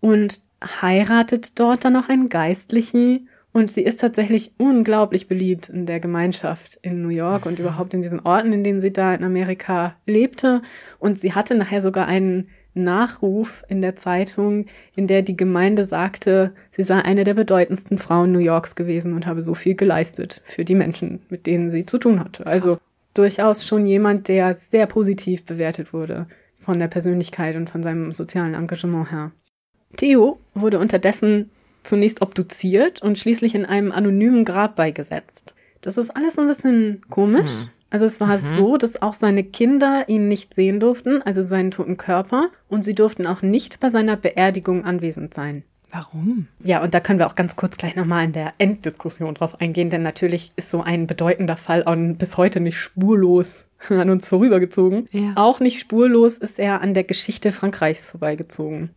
und 0.00 0.40
heiratet 0.62 1.58
dort 1.58 1.84
dann 1.84 1.94
noch 1.94 2.08
einen 2.08 2.28
Geistlichen. 2.28 3.28
Und 3.52 3.70
sie 3.70 3.82
ist 3.82 4.00
tatsächlich 4.00 4.52
unglaublich 4.58 5.26
beliebt 5.26 5.68
in 5.68 5.84
der 5.84 5.98
Gemeinschaft 5.98 6.78
in 6.82 7.02
New 7.02 7.08
York 7.08 7.46
und 7.46 7.58
überhaupt 7.58 7.94
in 7.94 8.02
diesen 8.02 8.20
Orten, 8.20 8.52
in 8.52 8.62
denen 8.62 8.80
sie 8.80 8.92
da 8.92 9.12
in 9.12 9.24
Amerika 9.24 9.96
lebte. 10.06 10.62
Und 11.00 11.18
sie 11.18 11.34
hatte 11.34 11.56
nachher 11.56 11.82
sogar 11.82 12.06
einen 12.06 12.48
Nachruf 12.74 13.64
in 13.68 13.82
der 13.82 13.96
Zeitung, 13.96 14.66
in 14.94 15.08
der 15.08 15.22
die 15.22 15.36
Gemeinde 15.36 15.82
sagte, 15.82 16.54
sie 16.70 16.84
sei 16.84 17.00
eine 17.02 17.24
der 17.24 17.34
bedeutendsten 17.34 17.98
Frauen 17.98 18.30
New 18.30 18.38
Yorks 18.38 18.76
gewesen 18.76 19.14
und 19.14 19.26
habe 19.26 19.42
so 19.42 19.54
viel 19.54 19.74
geleistet 19.74 20.40
für 20.44 20.64
die 20.64 20.76
Menschen, 20.76 21.22
mit 21.28 21.46
denen 21.46 21.72
sie 21.72 21.84
zu 21.84 21.98
tun 21.98 22.20
hatte. 22.20 22.46
Also 22.46 22.78
durchaus 23.14 23.66
schon 23.66 23.86
jemand, 23.86 24.28
der 24.28 24.54
sehr 24.54 24.86
positiv 24.86 25.44
bewertet 25.44 25.92
wurde 25.92 26.28
von 26.60 26.78
der 26.78 26.88
Persönlichkeit 26.88 27.56
und 27.56 27.68
von 27.68 27.82
seinem 27.82 28.12
sozialen 28.12 28.54
Engagement 28.54 29.10
her. 29.10 29.32
Theo 29.96 30.38
wurde 30.54 30.78
unterdessen 30.78 31.50
zunächst 31.82 32.22
obduziert 32.22 33.02
und 33.02 33.18
schließlich 33.18 33.54
in 33.54 33.66
einem 33.66 33.92
anonymen 33.92 34.44
Grab 34.44 34.76
beigesetzt. 34.76 35.54
Das 35.80 35.98
ist 35.98 36.10
alles 36.10 36.38
ein 36.38 36.46
bisschen 36.46 37.02
komisch. 37.08 37.52
Also 37.90 38.06
es 38.06 38.20
war 38.20 38.38
so, 38.38 38.76
dass 38.76 39.02
auch 39.02 39.14
seine 39.14 39.42
Kinder 39.42 40.04
ihn 40.06 40.28
nicht 40.28 40.54
sehen 40.54 40.78
durften, 40.78 41.22
also 41.22 41.42
seinen 41.42 41.72
toten 41.72 41.96
Körper, 41.96 42.50
und 42.68 42.84
sie 42.84 42.94
durften 42.94 43.26
auch 43.26 43.42
nicht 43.42 43.80
bei 43.80 43.90
seiner 43.90 44.16
Beerdigung 44.16 44.84
anwesend 44.84 45.34
sein. 45.34 45.64
Warum? 45.90 46.46
Ja, 46.62 46.82
und 46.82 46.94
da 46.94 47.00
können 47.00 47.18
wir 47.18 47.26
auch 47.26 47.34
ganz 47.34 47.56
kurz 47.56 47.76
gleich 47.76 47.96
nochmal 47.96 48.24
in 48.24 48.32
der 48.32 48.54
Enddiskussion 48.58 49.34
drauf 49.34 49.60
eingehen, 49.60 49.90
denn 49.90 50.02
natürlich 50.02 50.52
ist 50.54 50.70
so 50.70 50.82
ein 50.82 51.08
bedeutender 51.08 51.56
Fall 51.56 51.82
auch 51.82 51.96
bis 52.16 52.36
heute 52.36 52.60
nicht 52.60 52.78
spurlos 52.78 53.64
an 53.88 54.08
uns 54.08 54.28
vorübergezogen. 54.28 55.08
Ja. 55.10 55.32
Auch 55.34 55.58
nicht 55.58 55.80
spurlos 55.80 56.38
ist 56.38 56.60
er 56.60 56.80
an 56.80 56.94
der 56.94 57.04
Geschichte 57.04 57.50
Frankreichs 57.50 58.08
vorbeigezogen. 58.08 58.90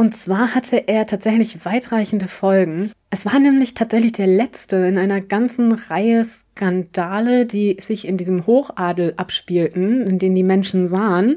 Und 0.00 0.16
zwar 0.16 0.54
hatte 0.54 0.88
er 0.88 1.04
tatsächlich 1.04 1.66
weitreichende 1.66 2.26
Folgen. 2.26 2.90
Es 3.10 3.26
war 3.26 3.38
nämlich 3.38 3.74
tatsächlich 3.74 4.12
der 4.12 4.28
letzte 4.28 4.76
in 4.76 4.96
einer 4.96 5.20
ganzen 5.20 5.72
Reihe 5.72 6.24
Skandale, 6.24 7.44
die 7.44 7.76
sich 7.78 8.08
in 8.08 8.16
diesem 8.16 8.46
Hochadel 8.46 9.12
abspielten, 9.18 10.06
in 10.06 10.18
denen 10.18 10.34
die 10.34 10.42
Menschen 10.42 10.86
sahen 10.86 11.36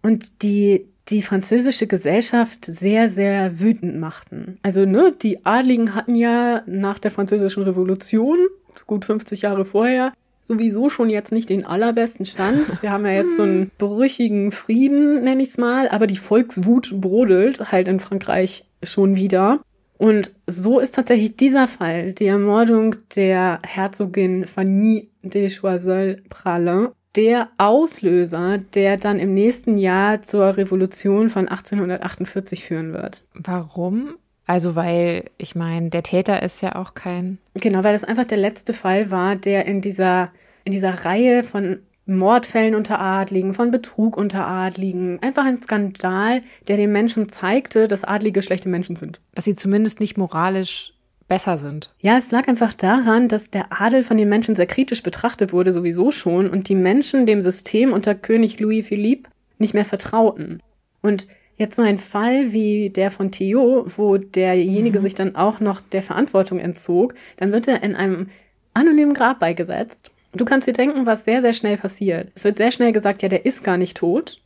und 0.00 0.44
die 0.44 0.86
die 1.08 1.22
französische 1.22 1.88
Gesellschaft 1.88 2.66
sehr, 2.66 3.08
sehr 3.08 3.58
wütend 3.58 3.98
machten. 3.98 4.58
Also, 4.62 4.86
ne, 4.86 5.12
die 5.20 5.44
Adligen 5.44 5.96
hatten 5.96 6.14
ja 6.14 6.62
nach 6.66 7.00
der 7.00 7.10
französischen 7.10 7.64
Revolution, 7.64 8.38
gut 8.86 9.04
50 9.04 9.42
Jahre 9.42 9.64
vorher, 9.64 10.12
sowieso 10.42 10.90
schon 10.90 11.08
jetzt 11.08 11.32
nicht 11.32 11.48
den 11.48 11.64
allerbesten 11.64 12.26
Stand. 12.26 12.82
Wir 12.82 12.90
haben 12.90 13.06
ja 13.06 13.12
jetzt 13.12 13.36
so 13.36 13.44
einen 13.44 13.70
brüchigen 13.78 14.50
Frieden, 14.50 15.22
nenne 15.22 15.42
ich 15.42 15.50
es 15.50 15.58
mal, 15.58 15.88
aber 15.88 16.06
die 16.06 16.16
Volkswut 16.16 17.00
brodelt 17.00 17.72
halt 17.72 17.88
in 17.88 18.00
Frankreich 18.00 18.66
schon 18.82 19.16
wieder. 19.16 19.60
Und 19.96 20.32
so 20.48 20.80
ist 20.80 20.96
tatsächlich 20.96 21.36
dieser 21.36 21.68
Fall, 21.68 22.12
die 22.12 22.26
Ermordung 22.26 22.96
der 23.14 23.60
Herzogin 23.62 24.48
Fanny 24.48 25.10
de 25.22 25.48
Choiseul-Pralin, 25.48 26.88
der 27.14 27.50
Auslöser, 27.58 28.58
der 28.58 28.96
dann 28.96 29.20
im 29.20 29.32
nächsten 29.32 29.78
Jahr 29.78 30.22
zur 30.22 30.56
Revolution 30.56 31.28
von 31.28 31.46
1848 31.46 32.64
führen 32.64 32.92
wird. 32.92 33.26
Warum? 33.34 34.16
Also, 34.46 34.74
weil, 34.74 35.30
ich 35.38 35.54
meine, 35.54 35.90
der 35.90 36.02
Täter 36.02 36.42
ist 36.42 36.60
ja 36.62 36.74
auch 36.74 36.94
kein. 36.94 37.38
Genau, 37.54 37.84
weil 37.84 37.92
das 37.92 38.04
einfach 38.04 38.24
der 38.24 38.38
letzte 38.38 38.72
Fall 38.74 39.10
war, 39.10 39.36
der 39.36 39.66
in 39.66 39.80
dieser, 39.80 40.30
in 40.64 40.72
dieser 40.72 41.04
Reihe 41.04 41.42
von 41.42 41.78
Mordfällen 42.06 42.74
unter 42.74 43.00
Adligen, 43.00 43.54
von 43.54 43.70
Betrug 43.70 44.16
unter 44.16 44.46
Adligen, 44.46 45.20
einfach 45.22 45.44
ein 45.44 45.62
Skandal, 45.62 46.42
der 46.66 46.76
den 46.76 46.90
Menschen 46.90 47.28
zeigte, 47.28 47.86
dass 47.86 48.04
Adlige 48.04 48.42
schlechte 48.42 48.68
Menschen 48.68 48.96
sind. 48.96 49.20
dass 49.34 49.44
sie 49.44 49.54
zumindest 49.54 50.00
nicht 50.00 50.18
moralisch 50.18 50.94
besser 51.28 51.56
sind. 51.56 51.94
Ja, 52.00 52.18
es 52.18 52.30
lag 52.30 52.48
einfach 52.48 52.74
daran, 52.74 53.28
dass 53.28 53.50
der 53.50 53.80
Adel 53.80 54.02
von 54.02 54.16
den 54.16 54.28
Menschen 54.28 54.56
sehr 54.56 54.66
kritisch 54.66 55.02
betrachtet 55.02 55.52
wurde, 55.52 55.72
sowieso 55.72 56.10
schon, 56.10 56.50
und 56.50 56.68
die 56.68 56.74
Menschen 56.74 57.24
dem 57.24 57.40
System 57.40 57.92
unter 57.92 58.14
König 58.14 58.58
Louis 58.60 58.86
Philippe 58.86 59.30
nicht 59.58 59.72
mehr 59.72 59.84
vertrauten. 59.84 60.60
Und 61.00 61.28
jetzt 61.56 61.76
so 61.76 61.82
ein 61.82 61.98
Fall 61.98 62.52
wie 62.52 62.90
der 62.90 63.10
von 63.10 63.30
Theo, 63.30 63.86
wo 63.96 64.16
derjenige 64.16 65.00
sich 65.00 65.14
dann 65.14 65.36
auch 65.36 65.60
noch 65.60 65.80
der 65.80 66.02
Verantwortung 66.02 66.58
entzog, 66.58 67.14
dann 67.36 67.52
wird 67.52 67.68
er 67.68 67.82
in 67.82 67.94
einem 67.94 68.28
anonymen 68.74 69.14
Grab 69.14 69.38
beigesetzt. 69.38 70.10
Du 70.32 70.44
kannst 70.44 70.66
dir 70.66 70.72
denken, 70.72 71.04
was 71.04 71.24
sehr, 71.24 71.42
sehr 71.42 71.52
schnell 71.52 71.76
passiert. 71.76 72.32
Es 72.34 72.44
wird 72.44 72.56
sehr 72.56 72.70
schnell 72.70 72.92
gesagt, 72.92 73.22
ja, 73.22 73.28
der 73.28 73.44
ist 73.44 73.64
gar 73.64 73.76
nicht 73.76 73.96
tot. 73.96 74.38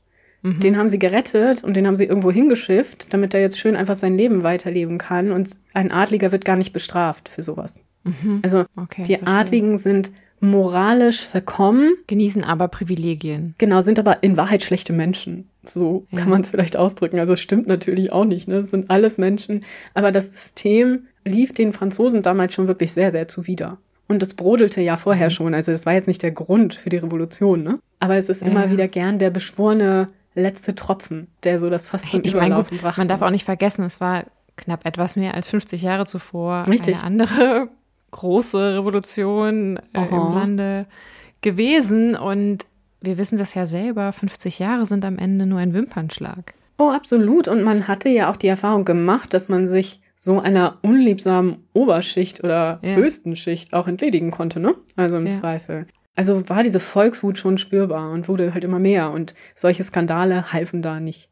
Den 0.42 0.76
haben 0.76 0.88
sie 0.88 1.00
gerettet 1.00 1.64
und 1.64 1.74
den 1.74 1.88
haben 1.88 1.96
sie 1.96 2.04
irgendwo 2.04 2.30
hingeschifft, 2.30 3.12
damit 3.12 3.34
er 3.34 3.40
jetzt 3.40 3.58
schön 3.58 3.74
einfach 3.74 3.96
sein 3.96 4.16
Leben 4.16 4.44
weiterleben 4.44 4.96
kann. 4.96 5.32
Und 5.32 5.56
ein 5.74 5.90
Adliger 5.90 6.30
wird 6.30 6.44
gar 6.44 6.54
nicht 6.54 6.72
bestraft 6.72 7.28
für 7.28 7.42
sowas. 7.42 7.80
Also 8.42 8.64
Okay, 8.76 9.02
die 9.02 9.16
verstehe. 9.16 9.26
Adligen 9.26 9.78
sind 9.78 10.12
moralisch 10.40 11.26
verkommen, 11.26 11.94
Genießen 12.06 12.44
aber 12.44 12.68
Privilegien. 12.68 13.54
genau, 13.58 13.80
sind 13.80 13.98
aber 13.98 14.22
in 14.22 14.36
Wahrheit 14.36 14.62
schlechte 14.62 14.92
Menschen. 14.92 15.48
So 15.64 16.06
Ja. 16.10 16.20
kann 16.20 16.28
man 16.28 16.42
es 16.42 16.50
vielleicht 16.50 16.76
ausdrücken. 16.76 17.18
Also 17.18 17.32
es 17.32 17.40
stimmt 17.40 17.66
natürlich 17.66 18.12
auch 18.12 18.24
nicht, 18.24 18.48
ne? 18.48 18.56
Es 18.56 18.70
sind 18.70 18.90
alles 18.90 19.18
Menschen. 19.18 19.64
Aber 19.94 20.12
das 20.12 20.30
System 20.30 21.06
lief 21.24 21.52
den 21.52 21.72
Franzosen 21.72 22.22
damals 22.22 22.54
schon 22.54 22.68
wirklich 22.68 22.92
sehr, 22.92 23.12
sehr 23.12 23.28
zuwider. 23.28 23.78
Und 24.08 24.22
das 24.22 24.34
brodelte 24.34 24.80
ja 24.80 24.96
vorher 24.96 25.26
mhm. 25.26 25.30
schon. 25.30 25.54
Also 25.54 25.72
das 25.72 25.86
war 25.86 25.94
jetzt 25.94 26.06
nicht 26.06 26.22
der 26.22 26.30
Grund 26.30 26.74
für 26.74 26.90
die 26.90 26.98
Revolution, 26.98 27.62
ne? 27.62 27.78
Aber 27.98 28.16
es 28.16 28.28
ist 28.28 28.42
ja. 28.42 28.48
immer 28.48 28.70
wieder 28.70 28.88
gern 28.88 29.18
der 29.18 29.30
beschworene 29.30 30.06
letzte 30.34 30.74
Tropfen, 30.74 31.28
der 31.42 31.58
so 31.58 31.70
das 31.70 31.88
fast 31.88 32.10
zum 32.10 32.20
ich 32.22 32.34
Überlaufen 32.34 32.54
mein, 32.54 32.64
gut, 32.70 32.80
brachte. 32.82 33.00
Man 33.00 33.08
darf 33.08 33.22
auch 33.22 33.30
nicht 33.30 33.44
vergessen, 33.44 33.84
es 33.84 34.00
war 34.00 34.24
knapp 34.56 34.86
etwas 34.86 35.16
mehr 35.16 35.34
als 35.34 35.48
50 35.48 35.82
Jahre 35.82 36.06
zuvor 36.06 36.66
Richtig. 36.68 36.96
eine 36.96 37.04
andere 37.04 37.68
große 38.16 38.78
Revolution 38.78 39.78
äh, 39.92 40.06
im 40.10 40.34
Lande 40.34 40.86
gewesen 41.42 42.16
und 42.16 42.66
wir 43.00 43.18
wissen 43.18 43.38
das 43.38 43.54
ja 43.54 43.66
selber, 43.66 44.10
50 44.10 44.58
Jahre 44.58 44.86
sind 44.86 45.04
am 45.04 45.18
Ende 45.18 45.46
nur 45.46 45.58
ein 45.58 45.74
Wimpernschlag. 45.74 46.54
Oh, 46.78 46.90
absolut. 46.90 47.48
Und 47.48 47.62
man 47.62 47.88
hatte 47.88 48.08
ja 48.08 48.30
auch 48.30 48.36
die 48.36 48.48
Erfahrung 48.48 48.84
gemacht, 48.84 49.32
dass 49.32 49.48
man 49.48 49.68
sich 49.68 50.00
so 50.16 50.40
einer 50.40 50.78
unliebsamen 50.82 51.58
Oberschicht 51.72 52.42
oder 52.42 52.80
ja. 52.82 52.94
höchsten 52.94 53.36
Schicht 53.36 53.72
auch 53.72 53.86
entledigen 53.86 54.30
konnte, 54.30 54.60
ne? 54.60 54.74
Also 54.96 55.18
im 55.18 55.26
ja. 55.26 55.32
Zweifel. 55.32 55.86
Also 56.14 56.48
war 56.48 56.62
diese 56.62 56.80
Volkswut 56.80 57.38
schon 57.38 57.58
spürbar 57.58 58.10
und 58.10 58.28
wurde 58.28 58.54
halt 58.54 58.64
immer 58.64 58.78
mehr 58.78 59.10
und 59.10 59.34
solche 59.54 59.84
Skandale 59.84 60.52
halfen 60.52 60.80
da 60.80 61.00
nicht. 61.00 61.28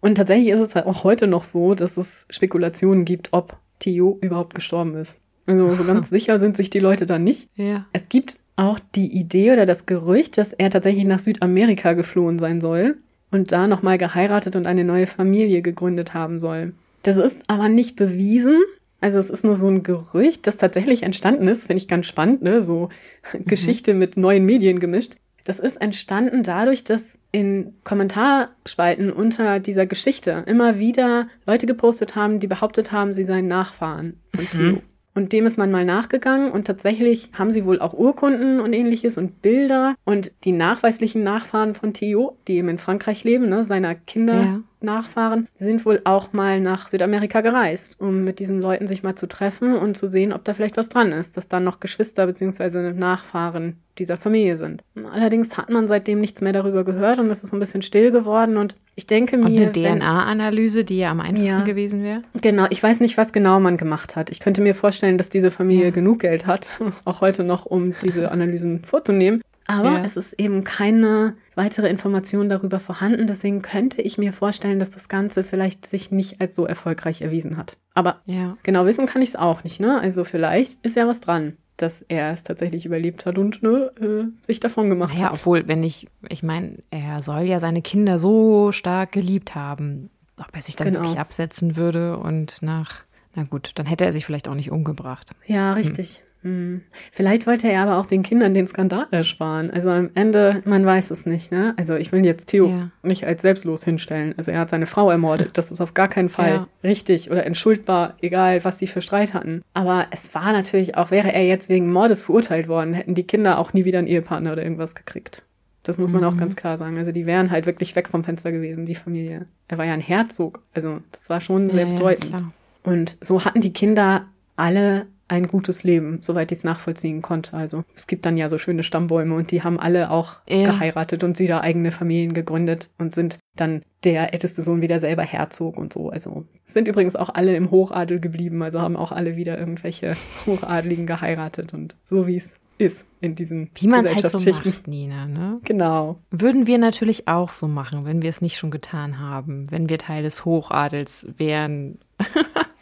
Und 0.00 0.16
tatsächlich 0.16 0.48
ist 0.48 0.60
es 0.60 0.74
halt 0.74 0.86
auch 0.86 1.04
heute 1.04 1.26
noch 1.28 1.44
so, 1.44 1.74
dass 1.74 1.96
es 1.96 2.26
Spekulationen 2.28 3.04
gibt, 3.04 3.32
ob 3.32 3.56
Theo 3.78 4.18
überhaupt 4.20 4.54
gestorben 4.54 4.96
ist. 4.96 5.20
Also 5.46 5.74
so 5.74 5.84
ganz 5.86 6.10
sicher 6.10 6.38
sind 6.38 6.56
sich 6.56 6.70
die 6.70 6.80
Leute 6.80 7.06
da 7.06 7.18
nicht. 7.18 7.48
Ja. 7.54 7.86
Es 7.92 8.08
gibt 8.08 8.40
auch 8.56 8.78
die 8.94 9.12
Idee 9.12 9.52
oder 9.52 9.66
das 9.66 9.86
Gerücht, 9.86 10.38
dass 10.38 10.52
er 10.52 10.70
tatsächlich 10.70 11.04
nach 11.04 11.18
Südamerika 11.18 11.92
geflohen 11.92 12.38
sein 12.38 12.60
soll 12.60 12.96
und 13.30 13.52
da 13.52 13.66
nochmal 13.66 13.98
geheiratet 13.98 14.56
und 14.56 14.66
eine 14.66 14.84
neue 14.84 15.06
Familie 15.06 15.62
gegründet 15.62 16.14
haben 16.14 16.38
soll. 16.38 16.72
Das 17.02 17.16
ist 17.16 17.40
aber 17.46 17.68
nicht 17.68 17.96
bewiesen. 17.96 18.62
Also 19.00 19.18
es 19.18 19.30
ist 19.30 19.44
nur 19.44 19.54
so 19.54 19.68
ein 19.68 19.82
Gerücht, 19.82 20.46
das 20.46 20.56
tatsächlich 20.56 21.02
entstanden 21.02 21.46
ist, 21.48 21.66
finde 21.66 21.78
ich 21.78 21.88
ganz 21.88 22.06
spannend, 22.06 22.42
ne? 22.42 22.62
So 22.62 22.88
mhm. 23.32 23.44
Geschichte 23.44 23.94
mit 23.94 24.16
neuen 24.16 24.44
Medien 24.44 24.80
gemischt. 24.80 25.16
Das 25.44 25.60
ist 25.60 25.80
entstanden 25.80 26.42
dadurch, 26.42 26.82
dass 26.82 27.20
in 27.30 27.74
Kommentarspalten 27.84 29.12
unter 29.12 29.60
dieser 29.60 29.86
Geschichte 29.86 30.42
immer 30.46 30.80
wieder 30.80 31.28
Leute 31.46 31.66
gepostet 31.66 32.16
haben, 32.16 32.40
die 32.40 32.48
behauptet 32.48 32.90
haben, 32.90 33.12
sie 33.12 33.24
seien 33.24 33.46
Nachfahren 33.46 34.18
von 34.34 34.44
mhm. 34.44 34.50
Theo. 34.50 34.82
Und 35.16 35.32
dem 35.32 35.46
ist 35.46 35.56
man 35.56 35.70
mal 35.70 35.86
nachgegangen 35.86 36.52
und 36.52 36.66
tatsächlich 36.66 37.30
haben 37.32 37.50
sie 37.50 37.64
wohl 37.64 37.80
auch 37.80 37.94
Urkunden 37.94 38.60
und 38.60 38.74
ähnliches 38.74 39.16
und 39.16 39.40
Bilder 39.40 39.94
und 40.04 40.32
die 40.44 40.52
nachweislichen 40.52 41.22
Nachfahren 41.22 41.74
von 41.74 41.94
Theo, 41.94 42.36
die 42.46 42.56
eben 42.58 42.68
in 42.68 42.76
Frankreich 42.76 43.24
leben, 43.24 43.48
ne, 43.48 43.64
seiner 43.64 43.94
Kinder. 43.94 44.34
Ja. 44.34 44.60
Nachfahren 44.80 45.48
sind 45.54 45.84
wohl 45.86 46.00
auch 46.04 46.32
mal 46.32 46.60
nach 46.60 46.88
Südamerika 46.88 47.40
gereist, 47.40 48.00
um 48.00 48.24
mit 48.24 48.38
diesen 48.38 48.60
Leuten 48.60 48.86
sich 48.86 49.02
mal 49.02 49.14
zu 49.14 49.26
treffen 49.26 49.74
und 49.74 49.96
zu 49.96 50.06
sehen, 50.06 50.32
ob 50.32 50.44
da 50.44 50.54
vielleicht 50.54 50.76
was 50.76 50.88
dran 50.88 51.12
ist, 51.12 51.36
dass 51.36 51.48
dann 51.48 51.64
noch 51.64 51.80
Geschwister 51.80 52.26
bzw. 52.26 52.92
Nachfahren 52.92 53.76
dieser 53.98 54.16
Familie 54.16 54.56
sind. 54.56 54.82
Allerdings 55.12 55.56
hat 55.56 55.70
man 55.70 55.88
seitdem 55.88 56.20
nichts 56.20 56.42
mehr 56.42 56.52
darüber 56.52 56.84
gehört 56.84 57.18
und 57.18 57.30
es 57.30 57.42
ist 57.42 57.52
ein 57.52 57.60
bisschen 57.60 57.82
still 57.82 58.10
geworden 58.10 58.56
und 58.56 58.76
ich 58.94 59.06
denke 59.06 59.38
mir. 59.38 59.46
Und 59.46 59.56
eine 59.56 59.72
DNA-Analyse, 59.72 60.84
die 60.84 60.98
ja 60.98 61.10
am 61.10 61.20
einfachsten 61.20 61.60
ja, 61.60 61.64
gewesen 61.64 62.02
wäre? 62.02 62.22
Genau, 62.40 62.66
ich 62.70 62.82
weiß 62.82 63.00
nicht, 63.00 63.16
was 63.16 63.32
genau 63.32 63.60
man 63.60 63.76
gemacht 63.76 64.16
hat. 64.16 64.30
Ich 64.30 64.40
könnte 64.40 64.60
mir 64.60 64.74
vorstellen, 64.74 65.16
dass 65.16 65.30
diese 65.30 65.50
Familie 65.50 65.86
ja. 65.86 65.90
genug 65.90 66.20
Geld 66.20 66.46
hat, 66.46 66.68
auch 67.04 67.20
heute 67.20 67.44
noch, 67.44 67.66
um 67.66 67.94
diese 68.02 68.30
Analysen 68.30 68.84
vorzunehmen. 68.84 69.42
Aber 69.66 69.92
ja. 69.92 70.04
es 70.04 70.16
ist 70.16 70.34
eben 70.34 70.64
keine 70.64 71.36
weitere 71.54 71.88
Information 71.88 72.48
darüber 72.48 72.78
vorhanden. 72.78 73.26
Deswegen 73.26 73.62
könnte 73.62 74.02
ich 74.02 74.18
mir 74.18 74.32
vorstellen, 74.32 74.78
dass 74.78 74.90
das 74.90 75.08
Ganze 75.08 75.42
vielleicht 75.42 75.86
sich 75.86 76.10
nicht 76.10 76.40
als 76.40 76.54
so 76.54 76.66
erfolgreich 76.66 77.22
erwiesen 77.22 77.56
hat. 77.56 77.76
Aber 77.94 78.20
ja. 78.26 78.56
genau 78.62 78.86
wissen 78.86 79.06
kann 79.06 79.22
ich 79.22 79.30
es 79.30 79.36
auch 79.36 79.64
nicht, 79.64 79.80
ne? 79.80 80.00
Also 80.00 80.24
vielleicht 80.24 80.84
ist 80.84 80.96
ja 80.96 81.06
was 81.06 81.20
dran, 81.20 81.56
dass 81.76 82.02
er 82.02 82.32
es 82.32 82.42
tatsächlich 82.42 82.86
überlebt 82.86 83.26
hat 83.26 83.38
und 83.38 83.62
ne, 83.62 83.90
äh, 84.00 84.44
sich 84.44 84.60
davon 84.60 84.88
gemacht 84.88 85.14
naja, 85.14 85.26
hat. 85.26 85.32
Ja, 85.32 85.38
obwohl, 85.38 85.66
wenn 85.66 85.82
ich, 85.82 86.06
ich 86.28 86.42
meine, 86.42 86.78
er 86.90 87.22
soll 87.22 87.42
ja 87.42 87.60
seine 87.60 87.82
Kinder 87.82 88.18
so 88.18 88.72
stark 88.72 89.12
geliebt 89.12 89.54
haben, 89.54 90.10
ob 90.38 90.48
er 90.54 90.62
sich 90.62 90.76
dann 90.76 90.88
genau. 90.88 91.00
wirklich 91.00 91.18
absetzen 91.18 91.76
würde 91.76 92.18
und 92.18 92.62
nach 92.62 93.06
na 93.36 93.44
gut, 93.44 93.72
dann 93.74 93.84
hätte 93.84 94.06
er 94.06 94.12
sich 94.14 94.24
vielleicht 94.24 94.48
auch 94.48 94.54
nicht 94.54 94.70
umgebracht. 94.70 95.30
Ja, 95.46 95.72
richtig. 95.72 96.16
Hm. 96.16 96.25
Hm. 96.46 96.82
Vielleicht 97.10 97.48
wollte 97.48 97.68
er 97.68 97.82
aber 97.82 97.98
auch 97.98 98.06
den 98.06 98.22
Kindern 98.22 98.54
den 98.54 98.68
Skandal 98.68 99.08
ersparen. 99.10 99.68
Also 99.72 99.90
am 99.90 100.10
Ende, 100.14 100.62
man 100.64 100.86
weiß 100.86 101.10
es 101.10 101.26
nicht, 101.26 101.50
ne? 101.50 101.74
Also 101.76 101.96
ich 101.96 102.12
will 102.12 102.24
jetzt 102.24 102.46
Theo 102.46 102.68
ja. 102.68 102.90
nicht 103.02 103.26
als 103.26 103.42
selbstlos 103.42 103.82
hinstellen. 103.82 104.32
Also 104.36 104.52
er 104.52 104.60
hat 104.60 104.70
seine 104.70 104.86
Frau 104.86 105.10
ermordet. 105.10 105.58
Das 105.58 105.72
ist 105.72 105.80
auf 105.80 105.94
gar 105.94 106.06
keinen 106.06 106.28
Fall 106.28 106.50
ja. 106.50 106.68
richtig 106.84 107.32
oder 107.32 107.44
entschuldbar, 107.44 108.14
egal 108.20 108.64
was 108.64 108.76
die 108.76 108.86
für 108.86 109.02
Streit 109.02 109.34
hatten. 109.34 109.62
Aber 109.74 110.06
es 110.12 110.32
war 110.36 110.52
natürlich 110.52 110.96
auch, 110.96 111.10
wäre 111.10 111.34
er 111.34 111.44
jetzt 111.44 111.68
wegen 111.68 111.92
Mordes 111.92 112.22
verurteilt 112.22 112.68
worden, 112.68 112.94
hätten 112.94 113.14
die 113.14 113.26
Kinder 113.26 113.58
auch 113.58 113.72
nie 113.72 113.84
wieder 113.84 113.98
einen 113.98 114.06
Ehepartner 114.06 114.52
oder 114.52 114.62
irgendwas 114.62 114.94
gekriegt. 114.94 115.42
Das 115.82 115.98
muss 115.98 116.12
man 116.12 116.22
mhm. 116.22 116.28
auch 116.28 116.36
ganz 116.36 116.54
klar 116.54 116.78
sagen. 116.78 116.96
Also 116.96 117.10
die 117.10 117.26
wären 117.26 117.50
halt 117.50 117.66
wirklich 117.66 117.96
weg 117.96 118.06
vom 118.06 118.22
Fenster 118.22 118.52
gewesen, 118.52 118.86
die 118.86 118.94
Familie. 118.94 119.46
Er 119.66 119.78
war 119.78 119.84
ja 119.84 119.94
ein 119.94 120.00
Herzog. 120.00 120.62
Also 120.74 121.00
das 121.10 121.28
war 121.28 121.40
schon 121.40 121.70
sehr 121.70 121.88
ja, 121.88 121.92
bedeutend. 121.92 122.44
Und 122.84 123.16
so 123.20 123.44
hatten 123.44 123.60
die 123.60 123.72
Kinder 123.72 124.26
alle 124.54 125.06
ein 125.28 125.48
gutes 125.48 125.82
Leben, 125.82 126.18
soweit 126.22 126.52
ich 126.52 126.58
es 126.58 126.64
nachvollziehen 126.64 127.22
konnte. 127.22 127.56
Also 127.56 127.84
es 127.94 128.06
gibt 128.06 128.26
dann 128.26 128.36
ja 128.36 128.48
so 128.48 128.58
schöne 128.58 128.82
Stammbäume 128.82 129.34
und 129.34 129.50
die 129.50 129.62
haben 129.62 129.80
alle 129.80 130.10
auch 130.10 130.36
ja. 130.48 130.64
geheiratet 130.64 131.24
und 131.24 131.36
sie 131.36 131.46
da 131.46 131.60
eigene 131.60 131.90
Familien 131.90 132.32
gegründet 132.32 132.90
und 132.98 133.14
sind 133.14 133.38
dann 133.56 133.82
der 134.04 134.32
älteste 134.32 134.62
Sohn 134.62 134.82
wieder 134.82 134.98
selber 134.98 135.22
Herzog 135.22 135.76
und 135.76 135.92
so. 135.92 136.10
Also 136.10 136.44
sind 136.64 136.86
übrigens 136.86 137.16
auch 137.16 137.30
alle 137.34 137.56
im 137.56 137.70
Hochadel 137.70 138.20
geblieben, 138.20 138.62
also 138.62 138.80
haben 138.80 138.96
auch 138.96 139.12
alle 139.12 139.36
wieder 139.36 139.58
irgendwelche 139.58 140.16
Hochadligen 140.46 141.06
geheiratet 141.06 141.74
und 141.74 141.96
so 142.04 142.26
wie 142.26 142.36
es 142.36 142.54
ist 142.78 143.06
in 143.22 143.34
diesen 143.34 143.70
Wie 143.74 143.86
man 143.86 144.04
es 144.04 144.14
halt 144.14 144.28
so 144.28 144.38
macht, 144.38 144.86
Nina, 144.86 145.26
ne? 145.26 145.60
Genau. 145.64 146.18
Würden 146.30 146.66
wir 146.66 146.76
natürlich 146.76 147.26
auch 147.26 147.50
so 147.50 147.68
machen, 147.68 148.04
wenn 148.04 148.20
wir 148.20 148.28
es 148.28 148.42
nicht 148.42 148.58
schon 148.58 148.70
getan 148.70 149.18
haben, 149.18 149.70
wenn 149.70 149.88
wir 149.88 149.98
Teil 149.98 150.22
des 150.22 150.44
Hochadels 150.44 151.26
wären. 151.36 151.98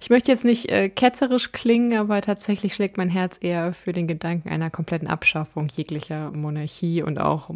Ich 0.00 0.10
möchte 0.10 0.30
jetzt 0.30 0.44
nicht 0.44 0.70
äh, 0.70 0.88
ketzerisch 0.88 1.52
klingen, 1.52 1.98
aber 1.98 2.20
tatsächlich 2.20 2.74
schlägt 2.74 2.96
mein 2.96 3.08
Herz 3.08 3.38
eher 3.40 3.72
für 3.72 3.92
den 3.92 4.06
Gedanken 4.06 4.48
einer 4.48 4.70
kompletten 4.70 5.08
Abschaffung 5.08 5.68
jeglicher 5.68 6.30
Monarchie 6.32 7.02
und 7.02 7.18
auch 7.18 7.50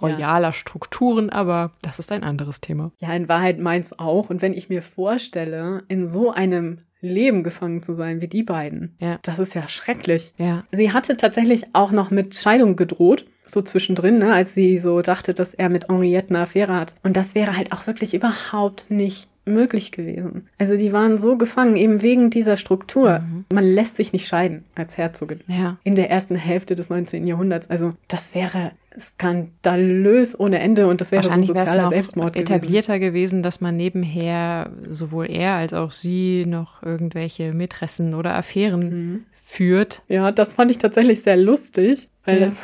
royaler 0.00 0.48
ja. 0.48 0.52
Strukturen, 0.52 1.30
aber 1.30 1.72
das 1.82 1.98
ist 1.98 2.12
ein 2.12 2.24
anderes 2.24 2.60
Thema. 2.60 2.90
Ja, 2.98 3.12
in 3.12 3.28
Wahrheit 3.28 3.58
meins 3.58 3.98
auch. 3.98 4.30
Und 4.30 4.42
wenn 4.42 4.54
ich 4.54 4.68
mir 4.68 4.82
vorstelle, 4.82 5.82
in 5.88 6.06
so 6.06 6.30
einem 6.30 6.78
Leben 7.02 7.42
gefangen 7.42 7.82
zu 7.82 7.94
sein 7.94 8.20
wie 8.20 8.28
die 8.28 8.42
beiden, 8.42 8.94
ja. 8.98 9.18
das 9.22 9.38
ist 9.38 9.54
ja 9.54 9.68
schrecklich. 9.68 10.34
Ja. 10.36 10.64
Sie 10.70 10.92
hatte 10.92 11.16
tatsächlich 11.16 11.74
auch 11.74 11.92
noch 11.92 12.10
mit 12.10 12.34
Scheidung 12.34 12.76
gedroht 12.76 13.24
so 13.46 13.62
zwischendrin, 13.62 14.18
ne, 14.18 14.32
als 14.32 14.54
sie 14.54 14.78
so 14.78 15.02
dachte, 15.02 15.34
dass 15.34 15.54
er 15.54 15.68
mit 15.68 15.88
Henriette 15.88 16.30
eine 16.30 16.40
Affäre 16.40 16.74
hat. 16.74 16.94
Und 17.02 17.16
das 17.16 17.34
wäre 17.34 17.56
halt 17.56 17.72
auch 17.72 17.86
wirklich 17.86 18.14
überhaupt 18.14 18.86
nicht 18.90 19.28
möglich 19.44 19.92
gewesen. 19.92 20.48
Also 20.58 20.76
die 20.76 20.92
waren 20.92 21.18
so 21.18 21.36
gefangen, 21.36 21.76
eben 21.76 22.02
wegen 22.02 22.30
dieser 22.30 22.56
Struktur. 22.56 23.20
Mhm. 23.20 23.44
Man 23.52 23.64
lässt 23.64 23.96
sich 23.96 24.12
nicht 24.12 24.26
scheiden 24.26 24.64
als 24.74 24.98
Herzogin. 24.98 25.40
Ja. 25.46 25.78
In 25.82 25.94
der 25.94 26.10
ersten 26.10 26.36
Hälfte 26.36 26.74
des 26.74 26.90
19. 26.90 27.26
Jahrhunderts. 27.26 27.68
Also 27.70 27.94
das 28.08 28.34
wäre 28.34 28.72
skandalös 28.98 30.38
ohne 30.38 30.58
Ende 30.58 30.88
und 30.88 31.00
das 31.00 31.12
wäre 31.12 31.22
so 31.22 31.30
ein 31.30 31.42
sozialer 31.42 31.88
Selbstmord 31.88 32.36
etablierter 32.36 32.98
gewesen. 32.98 33.12
gewesen, 33.12 33.42
dass 33.42 33.60
man 33.60 33.76
nebenher 33.76 34.70
sowohl 34.88 35.30
er 35.30 35.54
als 35.54 35.72
auch 35.72 35.92
sie 35.92 36.44
noch 36.46 36.82
irgendwelche 36.82 37.52
Mätressen 37.52 38.14
oder 38.14 38.34
Affären 38.34 38.88
mhm. 38.88 39.24
führt. 39.42 40.02
Ja, 40.08 40.32
das 40.32 40.54
fand 40.54 40.70
ich 40.70 40.78
tatsächlich 40.78 41.22
sehr 41.22 41.36
lustig, 41.36 42.08
weil 42.24 42.40
ja. 42.40 42.46
das 42.46 42.60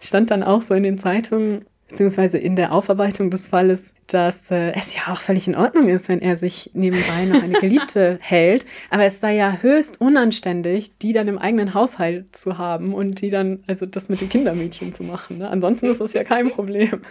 stand 0.00 0.30
dann 0.30 0.42
auch 0.42 0.62
so 0.62 0.74
in 0.74 0.82
den 0.82 0.98
Zeitungen, 0.98 1.66
beziehungsweise 1.90 2.38
in 2.38 2.56
der 2.56 2.72
Aufarbeitung 2.72 3.30
des 3.30 3.48
Falles, 3.48 3.92
dass 4.06 4.50
äh, 4.50 4.72
es 4.72 4.94
ja 4.94 5.12
auch 5.12 5.20
völlig 5.20 5.46
in 5.46 5.56
Ordnung 5.56 5.88
ist, 5.88 6.08
wenn 6.08 6.22
er 6.22 6.36
sich 6.36 6.70
nebenbei 6.72 7.24
noch 7.26 7.42
eine 7.42 7.58
Geliebte 7.60 8.18
hält. 8.22 8.64
Aber 8.88 9.04
es 9.04 9.20
sei 9.20 9.36
ja 9.36 9.58
höchst 9.60 10.00
unanständig, 10.00 10.96
die 10.98 11.12
dann 11.12 11.28
im 11.28 11.38
eigenen 11.38 11.74
Haushalt 11.74 12.34
zu 12.34 12.58
haben 12.58 12.94
und 12.94 13.20
die 13.20 13.30
dann, 13.30 13.62
also 13.66 13.86
das 13.86 14.08
mit 14.08 14.20
den 14.20 14.28
Kindermädchen 14.28 14.94
zu 14.94 15.02
machen. 15.02 15.38
Ne? 15.38 15.50
Ansonsten 15.50 15.86
ist 15.86 16.00
das 16.00 16.12
ja 16.12 16.24
kein 16.24 16.50
Problem. 16.50 17.02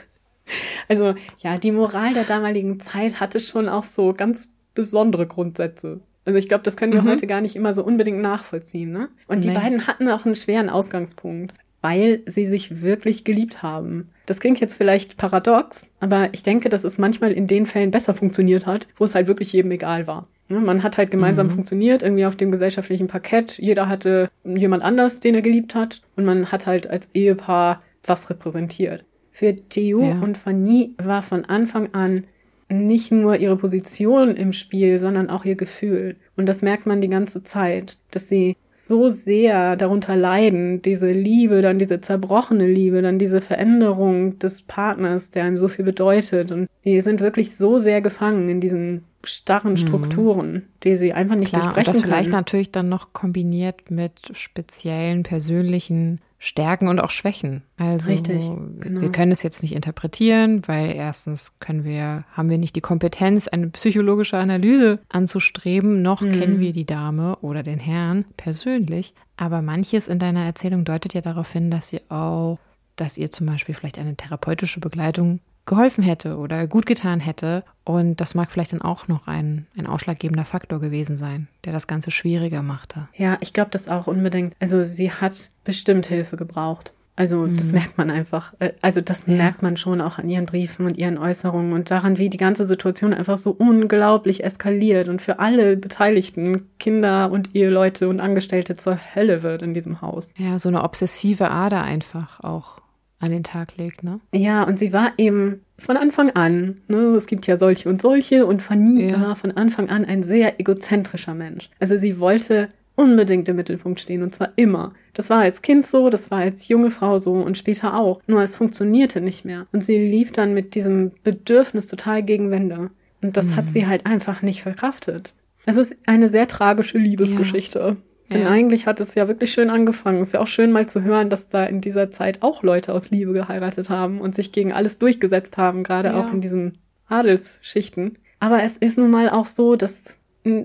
Also 0.88 1.13
ja, 1.39 1.57
die 1.57 1.71
Moral 1.71 2.13
der 2.13 2.23
damaligen 2.23 2.80
Zeit 2.80 3.19
hatte 3.19 3.39
schon 3.39 3.69
auch 3.69 3.84
so 3.84 4.13
ganz 4.13 4.49
besondere 4.73 5.27
Grundsätze. 5.27 5.99
Also 6.25 6.39
ich 6.39 6.47
glaube, 6.47 6.63
das 6.63 6.77
können 6.77 6.93
wir 6.93 7.01
mhm. 7.01 7.09
heute 7.09 7.27
gar 7.27 7.41
nicht 7.41 7.55
immer 7.55 7.73
so 7.73 7.84
unbedingt 7.84 8.19
nachvollziehen. 8.19 8.91
Ne? 8.91 9.09
Und 9.27 9.39
nee. 9.39 9.47
die 9.47 9.59
beiden 9.59 9.88
hatten 9.88 10.09
auch 10.09 10.25
einen 10.25 10.36
schweren 10.36 10.69
Ausgangspunkt 10.69 11.53
weil 11.82 12.21
sie 12.25 12.45
sich 12.45 12.82
wirklich 12.82 13.23
geliebt 13.23 13.63
haben. 13.63 14.09
Das 14.25 14.39
klingt 14.39 14.59
jetzt 14.59 14.75
vielleicht 14.75 15.17
paradox, 15.17 15.91
aber 15.99 16.30
ich 16.34 16.43
denke, 16.43 16.69
dass 16.69 16.84
es 16.84 16.97
manchmal 16.97 17.32
in 17.32 17.47
den 17.47 17.65
Fällen 17.65 17.91
besser 17.91 18.13
funktioniert 18.13 18.65
hat, 18.65 18.88
wo 18.97 19.03
es 19.03 19.15
halt 19.15 19.27
wirklich 19.27 19.53
jedem 19.53 19.71
egal 19.71 20.07
war. 20.07 20.27
Ne, 20.49 20.59
man 20.59 20.82
hat 20.82 20.97
halt 20.97 21.11
gemeinsam 21.11 21.47
mhm. 21.47 21.51
funktioniert, 21.51 22.01
irgendwie 22.01 22.25
auf 22.25 22.36
dem 22.36 22.51
gesellschaftlichen 22.51 23.07
Parkett. 23.07 23.59
Jeder 23.59 23.88
hatte 23.88 24.30
jemand 24.43 24.84
anders, 24.84 25.19
den 25.19 25.36
er 25.36 25.41
geliebt 25.41 25.75
hat. 25.75 26.01
Und 26.15 26.25
man 26.25 26.51
hat 26.51 26.65
halt 26.65 26.89
als 26.89 27.11
Ehepaar 27.13 27.84
was 28.03 28.30
repräsentiert. 28.30 29.05
Für 29.32 29.55
Theo 29.55 30.01
ja. 30.01 30.19
und 30.19 30.38
Fanny 30.38 30.95
war 30.97 31.21
von 31.21 31.45
Anfang 31.45 31.93
an 31.93 32.25
nicht 32.67 33.11
nur 33.11 33.38
ihre 33.38 33.57
Position 33.57 34.36
im 34.36 34.53
Spiel, 34.53 34.99
sondern 34.99 35.30
auch 35.30 35.45
ihr 35.45 35.55
Gefühl. 35.55 36.17
Und 36.36 36.45
das 36.47 36.61
merkt 36.61 36.86
man 36.86 37.01
die 37.01 37.09
ganze 37.09 37.43
Zeit, 37.43 37.97
dass 38.11 38.27
sie 38.27 38.57
so 38.88 39.07
sehr 39.07 39.75
darunter 39.75 40.15
leiden, 40.15 40.82
diese 40.82 41.11
Liebe, 41.11 41.61
dann 41.61 41.80
diese 41.80 42.01
zerbrochene 42.01 42.67
Liebe, 42.67 43.01
dann 43.01 43.19
diese 43.19 43.41
Veränderung 43.41 44.39
des 44.39 44.61
Partners, 44.61 45.32
der 45.32 45.43
einem 45.43 45.59
so 45.59 45.67
viel 45.67 45.86
bedeutet. 45.86 46.51
Und 46.51 46.67
die 46.86 47.01
sind 47.01 47.19
wirklich 47.19 47.55
so 47.55 47.77
sehr 47.77 48.01
gefangen 48.01 48.47
in 48.47 48.61
diesen 48.61 49.03
starren 49.23 49.73
mhm. 49.73 49.77
Strukturen, 49.77 50.53
mhm. 50.53 50.63
die 50.84 50.95
sie 50.95 51.13
einfach 51.13 51.36
nicht 51.36 51.49
Klar, 51.49 51.63
durchbrechen 51.63 51.88
und 51.88 51.95
das 51.95 52.01
können. 52.01 52.13
vielleicht 52.13 52.32
natürlich 52.32 52.71
dann 52.71 52.89
noch 52.89 53.13
kombiniert 53.13 53.91
mit 53.91 54.13
speziellen 54.34 55.23
persönlichen 55.23 56.21
Stärken 56.41 56.87
und 56.87 57.01
auch 57.01 57.11
Schwächen. 57.11 57.63
Also 57.77 58.09
Richtig, 58.09 58.49
genau. 58.79 59.01
wir 59.01 59.11
können 59.11 59.33
es 59.33 59.43
jetzt 59.43 59.61
nicht 59.61 59.75
interpretieren, 59.75 60.65
weil 60.67 60.95
erstens 60.95 61.59
können 61.59 61.83
wir, 61.83 62.23
haben 62.31 62.49
wir 62.49 62.57
nicht 62.57 62.77
die 62.77 62.81
Kompetenz, 62.81 63.49
eine 63.49 63.67
psychologische 63.67 64.37
Analyse 64.37 64.99
anzustreben, 65.09 66.01
noch 66.01 66.21
mhm. 66.21 66.31
kennen 66.31 66.59
wir 66.61 66.71
die 66.71 66.85
Dame 66.85 67.35
oder 67.41 67.61
den 67.61 67.79
Herrn 67.79 68.23
persönlich. 68.37 69.13
Aber 69.35 69.61
manches 69.61 70.07
in 70.07 70.17
deiner 70.17 70.45
Erzählung 70.45 70.85
deutet 70.85 71.13
ja 71.13 71.21
darauf 71.21 71.51
hin, 71.51 71.69
dass 71.69 71.91
ihr 71.91 72.01
auch, 72.09 72.57
dass 72.95 73.17
ihr 73.17 73.29
zum 73.29 73.45
Beispiel 73.45 73.75
vielleicht 73.75 73.99
eine 73.99 74.15
therapeutische 74.15 74.79
Begleitung 74.79 75.41
geholfen 75.70 76.03
hätte 76.03 76.38
oder 76.38 76.67
gut 76.67 76.86
getan 76.86 77.22
hätte. 77.22 77.63
Und 77.86 78.20
das 78.20 78.36
mag 78.36 78.51
vielleicht 78.51 78.74
dann 78.74 78.82
auch 78.82 79.07
noch 79.07 79.28
ein, 79.28 79.67
ein 79.78 79.88
ausschlaggebender 79.88 80.43
Faktor 80.43 80.80
gewesen 80.82 81.15
sein, 81.15 81.47
der 81.63 81.72
das 81.72 81.88
Ganze 81.88 82.11
schwieriger 82.11 82.61
machte. 82.61 83.07
Ja, 83.15 83.38
ich 83.39 83.53
glaube 83.53 83.72
das 83.72 83.88
auch 83.88 84.07
unbedingt. 84.07 84.53
Also 84.59 84.84
sie 84.84 85.11
hat 85.11 85.51
bestimmt 85.63 86.07
Hilfe 86.07 86.36
gebraucht. 86.36 86.93
Also 87.15 87.39
mhm. 87.39 87.57
das 87.57 87.74
merkt 87.74 87.97
man 87.97 88.09
einfach. 88.09 88.53
Äh, 88.59 88.72
also 88.82 89.01
das 89.01 89.26
ja. 89.28 89.36
merkt 89.36 89.61
man 89.61 89.78
schon 89.78 90.01
auch 90.01 90.17
an 90.17 90.30
ihren 90.30 90.45
Briefen 90.45 90.86
und 90.86 90.97
ihren 90.97 91.17
Äußerungen 91.17 91.74
und 91.74 91.91
daran, 91.91 92.17
wie 92.17 92.30
die 92.30 92.38
ganze 92.38 92.65
Situation 92.65 93.13
einfach 93.13 93.38
so 93.38 93.51
unglaublich 93.51 94.43
eskaliert 94.43 95.07
und 95.07 95.22
für 95.22 95.39
alle 95.39 95.76
Beteiligten, 95.76 96.70
Kinder 96.80 97.30
und 97.30 97.55
Eheleute 97.55 98.07
und 98.07 98.22
Angestellte 98.22 98.78
zur 98.78 98.97
Hölle 99.15 99.43
wird 99.43 99.61
in 99.61 99.74
diesem 99.74 100.01
Haus. 100.01 100.32
Ja, 100.38 100.57
so 100.59 100.70
eine 100.70 100.84
obsessive 100.84 101.51
Ader 101.51 101.84
einfach 101.84 102.39
auch 102.41 102.82
an 103.20 103.32
den 103.32 103.43
Tag 103.43 103.78
legt, 103.78 104.03
ne? 104.03 104.20
Ja, 104.34 104.63
und 104.63 104.80
sie 104.80 104.93
war 104.93 105.11
eben 105.17 105.61
von 105.78 105.97
Anfang 105.97 106.32
an, 106.32 106.76
ne, 106.88 106.97
es 107.15 107.28
gibt 107.28 107.47
ja 107.47 107.55
solche 107.55 107.89
und 107.89 108.01
solche 108.01 108.45
und 108.45 108.61
Fanny 108.61 109.09
ja. 109.09 109.22
war 109.22 109.36
von 109.36 109.51
Anfang 109.51 109.89
an 109.89 110.05
ein 110.05 110.24
sehr 110.24 110.59
egozentrischer 110.59 111.34
Mensch. 111.34 111.70
Also 111.80 111.97
sie 111.97 112.20
wollte 112.20 112.70
unbedingt 112.95 113.47
im 113.47 113.55
Mittelpunkt 113.55 114.01
stehen 114.01 114.24
und 114.24 114.36
zwar 114.36 114.51
immer. 114.57 114.93
Das 115.13 115.30
war 115.30 115.39
als 115.39 115.61
Kind 115.61 115.88
so, 115.88 116.09
das 116.09 116.32
war 116.32 116.39
als 116.39 116.67
junge 116.67 116.91
Frau 116.91 117.17
so 117.17 117.34
und 117.34 117.57
später 117.57 117.97
auch. 117.97 118.22
Nur 118.28 118.41
es 118.41 118.57
funktionierte 118.57 119.22
nicht 119.22 119.45
mehr. 119.45 119.67
Und 119.72 119.86
sie 119.86 119.97
lief 119.97 120.34
dann 120.34 120.53
mit 120.53 120.76
diesem 120.76 121.11
Bedürfnis 121.24 121.88
total 121.88 122.24
gegen 122.24 122.51
Wände. 122.51 122.89
Und 123.22 123.38
das 123.38 123.47
mhm. 123.47 123.55
hat 123.55 123.70
sie 123.70 123.88
halt 123.88 124.05
einfach 124.05 124.41
nicht 124.41 124.61
verkraftet. 124.61 125.34
Es 125.65 125.78
ist 125.78 125.95
eine 126.07 126.28
sehr 126.28 126.47
tragische 126.47 126.97
Liebesgeschichte. 126.97 127.80
Ja. 127.80 127.97
Denn 128.32 128.43
ja. 128.43 128.49
eigentlich 128.49 128.86
hat 128.86 128.99
es 128.99 129.15
ja 129.15 129.27
wirklich 129.27 129.51
schön 129.51 129.69
angefangen. 129.69 130.21
Ist 130.21 130.34
ja 130.34 130.39
auch 130.39 130.47
schön 130.47 130.71
mal 130.71 130.88
zu 130.88 131.03
hören, 131.03 131.30
dass 131.30 131.49
da 131.49 131.65
in 131.65 131.82
dieser 131.82 132.11
Zeit 132.11 132.41
auch 132.41 132.63
Leute 132.63 132.93
aus 132.93 133.09
Liebe 133.09 133.34
geheiratet 133.34 133.89
haben 133.89 134.21
und 134.21 134.36
sich 134.36 134.51
gegen 134.51 134.71
alles 134.71 134.97
durchgesetzt 134.99 135.57
haben, 135.57 135.84
gerade 135.84 136.09
ja. 136.09 136.19
auch 136.19 136.32
in 136.32 136.41
diesen 136.41 136.77
Adelsschichten. 137.07 138.17
Aber 138.39 138.63
es 138.63 138.77
ist 138.77 138.97
nun 138.97 139.11
mal 139.11 139.30
auch 139.30 139.47
so, 139.47 139.75
dass 139.75 140.19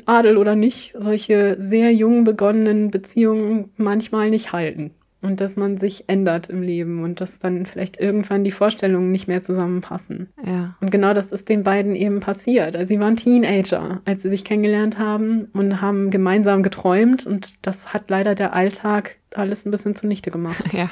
Adel 0.06 0.36
oder 0.36 0.54
nicht 0.54 0.94
solche 0.96 1.56
sehr 1.58 1.92
jung 1.92 2.24
begonnenen 2.24 2.90
Beziehungen 2.90 3.72
manchmal 3.76 4.30
nicht 4.30 4.52
halten 4.52 4.92
und 5.24 5.40
dass 5.40 5.56
man 5.56 5.78
sich 5.78 6.04
ändert 6.08 6.50
im 6.50 6.62
Leben 6.62 7.02
und 7.02 7.20
dass 7.20 7.38
dann 7.38 7.66
vielleicht 7.66 7.98
irgendwann 7.98 8.44
die 8.44 8.50
Vorstellungen 8.50 9.10
nicht 9.10 9.26
mehr 9.26 9.42
zusammenpassen. 9.42 10.28
Ja. 10.44 10.76
Und 10.80 10.90
genau 10.90 11.14
das 11.14 11.32
ist 11.32 11.48
den 11.48 11.64
beiden 11.64 11.96
eben 11.96 12.20
passiert. 12.20 12.76
Also 12.76 12.88
sie 12.88 13.00
waren 13.00 13.16
Teenager, 13.16 14.02
als 14.04 14.22
sie 14.22 14.28
sich 14.28 14.44
kennengelernt 14.44 14.98
haben 14.98 15.46
und 15.54 15.80
haben 15.80 16.10
gemeinsam 16.10 16.62
geträumt 16.62 17.26
und 17.26 17.66
das 17.66 17.92
hat 17.92 18.10
leider 18.10 18.34
der 18.34 18.52
Alltag 18.52 19.16
alles 19.34 19.66
ein 19.66 19.70
bisschen 19.70 19.96
zunichte 19.96 20.30
gemacht. 20.30 20.62
Ja, 20.74 20.90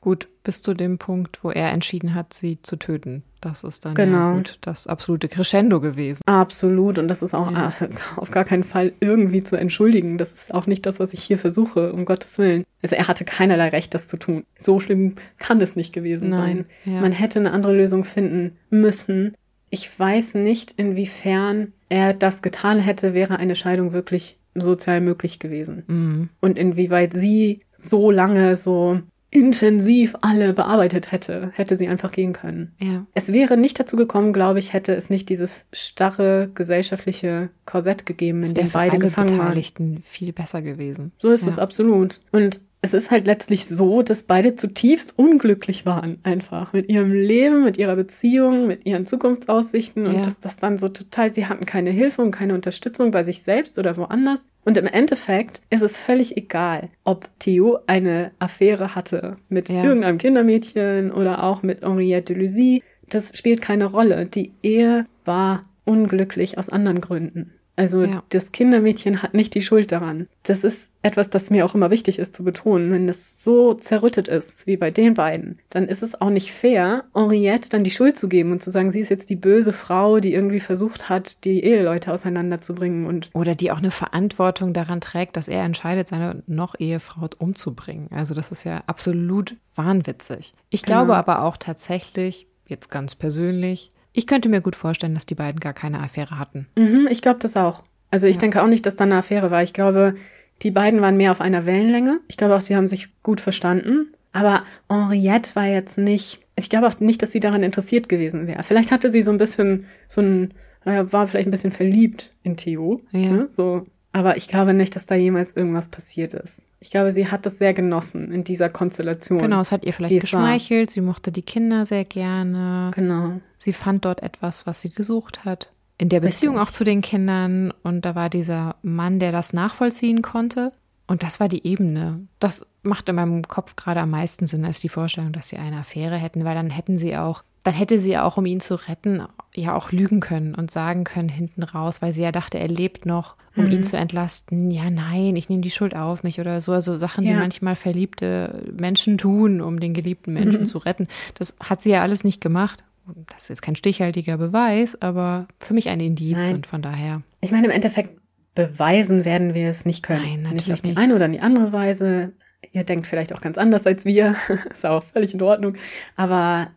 gut, 0.00 0.28
bis 0.44 0.62
zu 0.62 0.74
dem 0.74 0.98
Punkt, 0.98 1.42
wo 1.42 1.50
er 1.50 1.72
entschieden 1.72 2.14
hat, 2.14 2.32
sie 2.32 2.62
zu 2.62 2.76
töten. 2.76 3.24
Das 3.44 3.62
ist 3.62 3.84
dann 3.84 3.94
genau. 3.94 4.30
ja 4.30 4.34
gut 4.36 4.58
das 4.62 4.86
absolute 4.86 5.28
Crescendo 5.28 5.78
gewesen. 5.80 6.22
Absolut. 6.24 6.98
Und 6.98 7.08
das 7.08 7.22
ist 7.22 7.34
auch 7.34 7.50
ja. 7.52 7.74
auf 8.16 8.30
gar 8.30 8.44
keinen 8.44 8.64
Fall 8.64 8.92
irgendwie 9.00 9.44
zu 9.44 9.56
entschuldigen. 9.56 10.16
Das 10.16 10.32
ist 10.32 10.54
auch 10.54 10.66
nicht 10.66 10.86
das, 10.86 10.98
was 10.98 11.12
ich 11.12 11.22
hier 11.22 11.36
versuche, 11.36 11.92
um 11.92 12.06
Gottes 12.06 12.38
Willen. 12.38 12.64
Also 12.82 12.96
er 12.96 13.06
hatte 13.06 13.26
keinerlei 13.26 13.68
Recht, 13.68 13.92
das 13.92 14.08
zu 14.08 14.16
tun. 14.16 14.44
So 14.58 14.80
schlimm 14.80 15.16
kann 15.38 15.60
es 15.60 15.76
nicht 15.76 15.92
gewesen 15.92 16.30
Nein. 16.30 16.66
sein. 16.84 16.94
Ja. 16.94 17.00
Man 17.02 17.12
hätte 17.12 17.38
eine 17.38 17.52
andere 17.52 17.74
Lösung 17.76 18.04
finden 18.04 18.56
müssen. 18.70 19.34
Ich 19.68 19.98
weiß 19.98 20.34
nicht, 20.34 20.72
inwiefern 20.78 21.72
er 21.90 22.14
das 22.14 22.40
getan 22.40 22.78
hätte, 22.78 23.12
wäre 23.12 23.36
eine 23.36 23.56
Scheidung 23.56 23.92
wirklich 23.92 24.38
sozial 24.54 25.00
möglich 25.02 25.38
gewesen. 25.38 25.82
Mhm. 25.86 26.28
Und 26.40 26.58
inwieweit 26.58 27.12
sie 27.12 27.60
so 27.76 28.10
lange 28.10 28.56
so 28.56 29.00
intensiv 29.34 30.14
alle 30.20 30.52
bearbeitet 30.52 31.10
hätte, 31.10 31.50
hätte 31.54 31.76
sie 31.76 31.88
einfach 31.88 32.12
gehen 32.12 32.32
können. 32.32 32.72
Ja. 32.78 33.04
Es 33.14 33.32
wäre 33.32 33.56
nicht 33.56 33.78
dazu 33.80 33.96
gekommen, 33.96 34.32
glaube 34.32 34.60
ich, 34.60 34.72
hätte 34.72 34.94
es 34.94 35.10
nicht 35.10 35.28
dieses 35.28 35.66
starre 35.72 36.48
gesellschaftliche 36.54 37.50
Korsett 37.66 38.06
gegeben, 38.06 38.44
in 38.44 38.54
dem 38.54 38.70
beide 38.70 38.98
gefangen 38.98 39.30
waren. 39.30 39.48
Beteiligten 39.48 40.02
viel 40.04 40.32
besser 40.32 40.62
gewesen. 40.62 41.10
So 41.18 41.32
ist 41.32 41.46
ja. 41.46 41.50
es 41.50 41.58
absolut. 41.58 42.20
Und 42.30 42.60
es 42.84 42.92
ist 42.92 43.10
halt 43.10 43.26
letztlich 43.26 43.64
so, 43.64 44.02
dass 44.02 44.24
beide 44.24 44.56
zutiefst 44.56 45.18
unglücklich 45.18 45.86
waren, 45.86 46.18
einfach 46.22 46.74
mit 46.74 46.90
ihrem 46.90 47.12
Leben, 47.12 47.64
mit 47.64 47.78
ihrer 47.78 47.96
Beziehung, 47.96 48.66
mit 48.66 48.84
ihren 48.84 49.06
Zukunftsaussichten 49.06 50.06
und 50.06 50.16
ja. 50.16 50.20
dass 50.20 50.38
das 50.38 50.58
dann 50.58 50.76
so 50.76 50.90
total, 50.90 51.32
sie 51.32 51.46
hatten 51.46 51.64
keine 51.64 51.90
Hilfe 51.90 52.20
und 52.20 52.30
keine 52.30 52.52
Unterstützung 52.52 53.10
bei 53.10 53.24
sich 53.24 53.42
selbst 53.42 53.78
oder 53.78 53.96
woanders. 53.96 54.44
Und 54.66 54.76
im 54.76 54.84
Endeffekt 54.84 55.62
ist 55.70 55.82
es 55.82 55.96
völlig 55.96 56.36
egal, 56.36 56.90
ob 57.04 57.26
Theo 57.38 57.78
eine 57.86 58.32
Affäre 58.38 58.94
hatte 58.94 59.38
mit 59.48 59.70
ja. 59.70 59.82
irgendeinem 59.82 60.18
Kindermädchen 60.18 61.10
oder 61.10 61.42
auch 61.42 61.62
mit 61.62 61.80
Henriette 61.80 62.34
de 62.34 62.42
Lucy. 62.42 62.82
Das 63.08 63.34
spielt 63.34 63.62
keine 63.62 63.86
Rolle. 63.86 64.26
Die 64.26 64.52
Ehe 64.62 65.06
war 65.24 65.62
unglücklich 65.86 66.58
aus 66.58 66.68
anderen 66.68 67.00
Gründen. 67.00 67.54
Also 67.76 68.04
ja. 68.04 68.22
das 68.28 68.52
Kindermädchen 68.52 69.22
hat 69.22 69.34
nicht 69.34 69.54
die 69.54 69.62
Schuld 69.62 69.90
daran. 69.90 70.28
Das 70.44 70.62
ist 70.62 70.92
etwas, 71.02 71.28
das 71.28 71.50
mir 71.50 71.64
auch 71.64 71.74
immer 71.74 71.90
wichtig 71.90 72.18
ist 72.18 72.34
zu 72.34 72.44
betonen. 72.44 72.92
Wenn 72.92 73.08
es 73.08 73.42
so 73.42 73.74
zerrüttet 73.74 74.28
ist, 74.28 74.66
wie 74.66 74.76
bei 74.76 74.90
den 74.90 75.14
beiden, 75.14 75.58
dann 75.70 75.88
ist 75.88 76.02
es 76.02 76.20
auch 76.20 76.30
nicht 76.30 76.52
fair, 76.52 77.04
Henriette 77.14 77.68
dann 77.68 77.84
die 77.84 77.90
Schuld 77.90 78.16
zu 78.16 78.28
geben 78.28 78.52
und 78.52 78.62
zu 78.62 78.70
sagen, 78.70 78.90
sie 78.90 79.00
ist 79.00 79.08
jetzt 79.08 79.28
die 79.28 79.36
böse 79.36 79.72
Frau, 79.72 80.20
die 80.20 80.32
irgendwie 80.32 80.60
versucht 80.60 81.08
hat, 81.08 81.44
die 81.44 81.64
Eheleute 81.64 82.12
auseinanderzubringen 82.12 83.06
und 83.06 83.30
oder 83.34 83.54
die 83.54 83.70
auch 83.70 83.78
eine 83.78 83.90
Verantwortung 83.90 84.72
daran 84.72 85.00
trägt, 85.00 85.36
dass 85.36 85.48
er 85.48 85.64
entscheidet, 85.64 86.08
seine 86.08 86.42
noch 86.46 86.74
Ehefrau 86.78 87.28
umzubringen. 87.38 88.08
Also 88.10 88.34
das 88.34 88.50
ist 88.50 88.64
ja 88.64 88.82
absolut 88.86 89.56
wahnwitzig. 89.74 90.54
Ich 90.70 90.82
genau. 90.82 90.98
glaube 90.98 91.16
aber 91.16 91.42
auch 91.42 91.56
tatsächlich, 91.56 92.46
jetzt 92.66 92.90
ganz 92.90 93.14
persönlich, 93.14 93.92
ich 94.14 94.26
könnte 94.28 94.48
mir 94.48 94.62
gut 94.62 94.76
vorstellen, 94.76 95.12
dass 95.14 95.26
die 95.26 95.34
beiden 95.34 95.60
gar 95.60 95.74
keine 95.74 96.00
Affäre 96.00 96.38
hatten. 96.38 96.68
Mhm, 96.76 97.08
ich 97.10 97.20
glaube 97.20 97.40
das 97.40 97.56
auch. 97.56 97.82
Also 98.10 98.28
ich 98.28 98.36
ja. 98.36 98.40
denke 98.40 98.62
auch 98.62 98.68
nicht, 98.68 98.86
dass 98.86 98.96
da 98.96 99.04
eine 99.04 99.16
Affäre 99.16 99.50
war. 99.50 99.62
Ich 99.62 99.72
glaube, 99.72 100.14
die 100.62 100.70
beiden 100.70 101.00
waren 101.00 101.16
mehr 101.16 101.32
auf 101.32 101.40
einer 101.40 101.66
Wellenlänge. 101.66 102.20
Ich 102.28 102.36
glaube 102.36 102.54
auch, 102.54 102.60
sie 102.60 102.76
haben 102.76 102.88
sich 102.88 103.08
gut 103.24 103.40
verstanden. 103.40 104.14
Aber 104.32 104.62
Henriette 104.88 105.56
war 105.56 105.66
jetzt 105.66 105.98
nicht, 105.98 106.40
ich 106.56 106.70
glaube 106.70 106.86
auch 106.86 107.00
nicht, 107.00 107.22
dass 107.22 107.32
sie 107.32 107.40
daran 107.40 107.64
interessiert 107.64 108.08
gewesen 108.08 108.46
wäre. 108.46 108.62
Vielleicht 108.62 108.92
hatte 108.92 109.10
sie 109.10 109.22
so 109.22 109.32
ein 109.32 109.38
bisschen, 109.38 109.86
so 110.06 110.22
ein, 110.22 110.54
war 110.84 111.26
vielleicht 111.26 111.48
ein 111.48 111.52
bisschen 111.52 111.72
verliebt 111.72 112.34
in 112.44 112.56
Theo. 112.56 113.00
Ja. 113.10 113.30
Ne? 113.30 113.46
So 113.50 113.82
aber 114.14 114.36
ich 114.36 114.46
glaube 114.46 114.74
nicht, 114.74 114.94
dass 114.94 115.06
da 115.06 115.16
jemals 115.16 115.56
irgendwas 115.56 115.88
passiert 115.88 116.34
ist. 116.34 116.62
Ich 116.78 116.90
glaube, 116.90 117.10
sie 117.10 117.32
hat 117.32 117.46
das 117.46 117.58
sehr 117.58 117.74
genossen 117.74 118.30
in 118.30 118.44
dieser 118.44 118.70
Konstellation. 118.70 119.40
Genau, 119.40 119.60
es 119.60 119.72
hat 119.72 119.84
ihr 119.84 119.92
vielleicht 119.92 120.20
geschmeichelt. 120.20 120.90
Sie 120.90 121.00
mochte 121.00 121.32
die 121.32 121.42
Kinder 121.42 121.84
sehr 121.84 122.04
gerne. 122.04 122.92
Genau. 122.94 123.40
Sie 123.56 123.72
fand 123.72 124.04
dort 124.04 124.22
etwas, 124.22 124.68
was 124.68 124.80
sie 124.80 124.90
gesucht 124.90 125.44
hat. 125.44 125.72
In 125.98 126.10
der 126.10 126.20
Beziehung 126.20 126.54
Richtig. 126.54 126.68
auch 126.68 126.72
zu 126.72 126.84
den 126.84 127.00
Kindern. 127.00 127.74
Und 127.82 128.04
da 128.04 128.14
war 128.14 128.30
dieser 128.30 128.76
Mann, 128.82 129.18
der 129.18 129.32
das 129.32 129.52
nachvollziehen 129.52 130.22
konnte. 130.22 130.72
Und 131.08 131.24
das 131.24 131.40
war 131.40 131.48
die 131.48 131.66
Ebene. 131.66 132.28
Das 132.38 132.64
macht 132.84 133.08
in 133.08 133.16
meinem 133.16 133.42
Kopf 133.48 133.74
gerade 133.74 133.98
am 133.98 134.10
meisten 134.10 134.46
Sinn 134.46 134.64
als 134.64 134.78
die 134.78 134.88
Vorstellung, 134.88 135.32
dass 135.32 135.48
sie 135.48 135.56
eine 135.56 135.78
Affäre 135.78 136.16
hätten, 136.16 136.44
weil 136.44 136.54
dann 136.54 136.70
hätten 136.70 136.98
sie 136.98 137.16
auch 137.16 137.42
dann 137.64 137.74
hätte 137.74 137.98
sie 137.98 138.18
auch, 138.18 138.36
um 138.36 138.44
ihn 138.46 138.60
zu 138.60 138.74
retten, 138.74 139.22
ja 139.54 139.74
auch 139.74 139.90
lügen 139.90 140.20
können 140.20 140.54
und 140.54 140.70
sagen 140.70 141.04
können 141.04 141.30
hinten 141.30 141.62
raus, 141.62 142.02
weil 142.02 142.12
sie 142.12 142.22
ja 142.22 142.30
dachte, 142.30 142.58
er 142.58 142.68
lebt 142.68 143.06
noch, 143.06 143.36
um 143.56 143.64
mhm. 143.64 143.72
ihn 143.72 143.84
zu 143.84 143.96
entlasten. 143.96 144.70
Ja, 144.70 144.90
nein, 144.90 145.34
ich 145.34 145.48
nehme 145.48 145.62
die 145.62 145.70
Schuld 145.70 145.96
auf 145.96 146.22
mich 146.22 146.38
oder 146.40 146.60
so. 146.60 146.72
Also 146.72 146.98
Sachen, 146.98 147.24
ja. 147.24 147.32
die 147.32 147.38
manchmal 147.38 147.74
verliebte 147.74 148.64
Menschen 148.78 149.16
tun, 149.16 149.62
um 149.62 149.80
den 149.80 149.94
geliebten 149.94 150.34
Menschen 150.34 150.62
mhm. 150.62 150.66
zu 150.66 150.78
retten. 150.78 151.08
Das 151.34 151.56
hat 151.58 151.80
sie 151.80 151.90
ja 151.90 152.02
alles 152.02 152.22
nicht 152.22 152.42
gemacht. 152.42 152.84
Das 153.32 153.44
ist 153.44 153.48
jetzt 153.48 153.62
kein 153.62 153.76
stichhaltiger 153.76 154.36
Beweis, 154.36 155.00
aber 155.00 155.46
für 155.58 155.74
mich 155.74 155.88
ein 155.88 156.00
Indiz 156.00 156.36
nein. 156.36 156.56
und 156.56 156.66
von 156.66 156.82
daher. 156.82 157.22
Ich 157.40 157.50
meine, 157.50 157.66
im 157.66 157.72
Endeffekt 157.72 158.18
beweisen 158.54 159.24
werden 159.24 159.54
wir 159.54 159.70
es 159.70 159.86
nicht 159.86 160.02
können. 160.02 160.22
Nein, 160.22 160.42
natürlich 160.42 160.68
nicht 160.68 160.72
auf 160.72 160.80
die 160.82 160.88
nicht. 160.90 160.98
eine 160.98 161.14
oder 161.14 161.28
die 161.28 161.40
andere 161.40 161.72
Weise. 161.72 162.32
Ihr 162.72 162.84
denkt 162.84 163.06
vielleicht 163.06 163.32
auch 163.34 163.40
ganz 163.40 163.56
anders 163.56 163.86
als 163.86 164.04
wir. 164.04 164.36
ist 164.74 164.84
auch 164.84 165.02
völlig 165.02 165.32
in 165.32 165.42
Ordnung. 165.42 165.76
Aber 166.16 166.68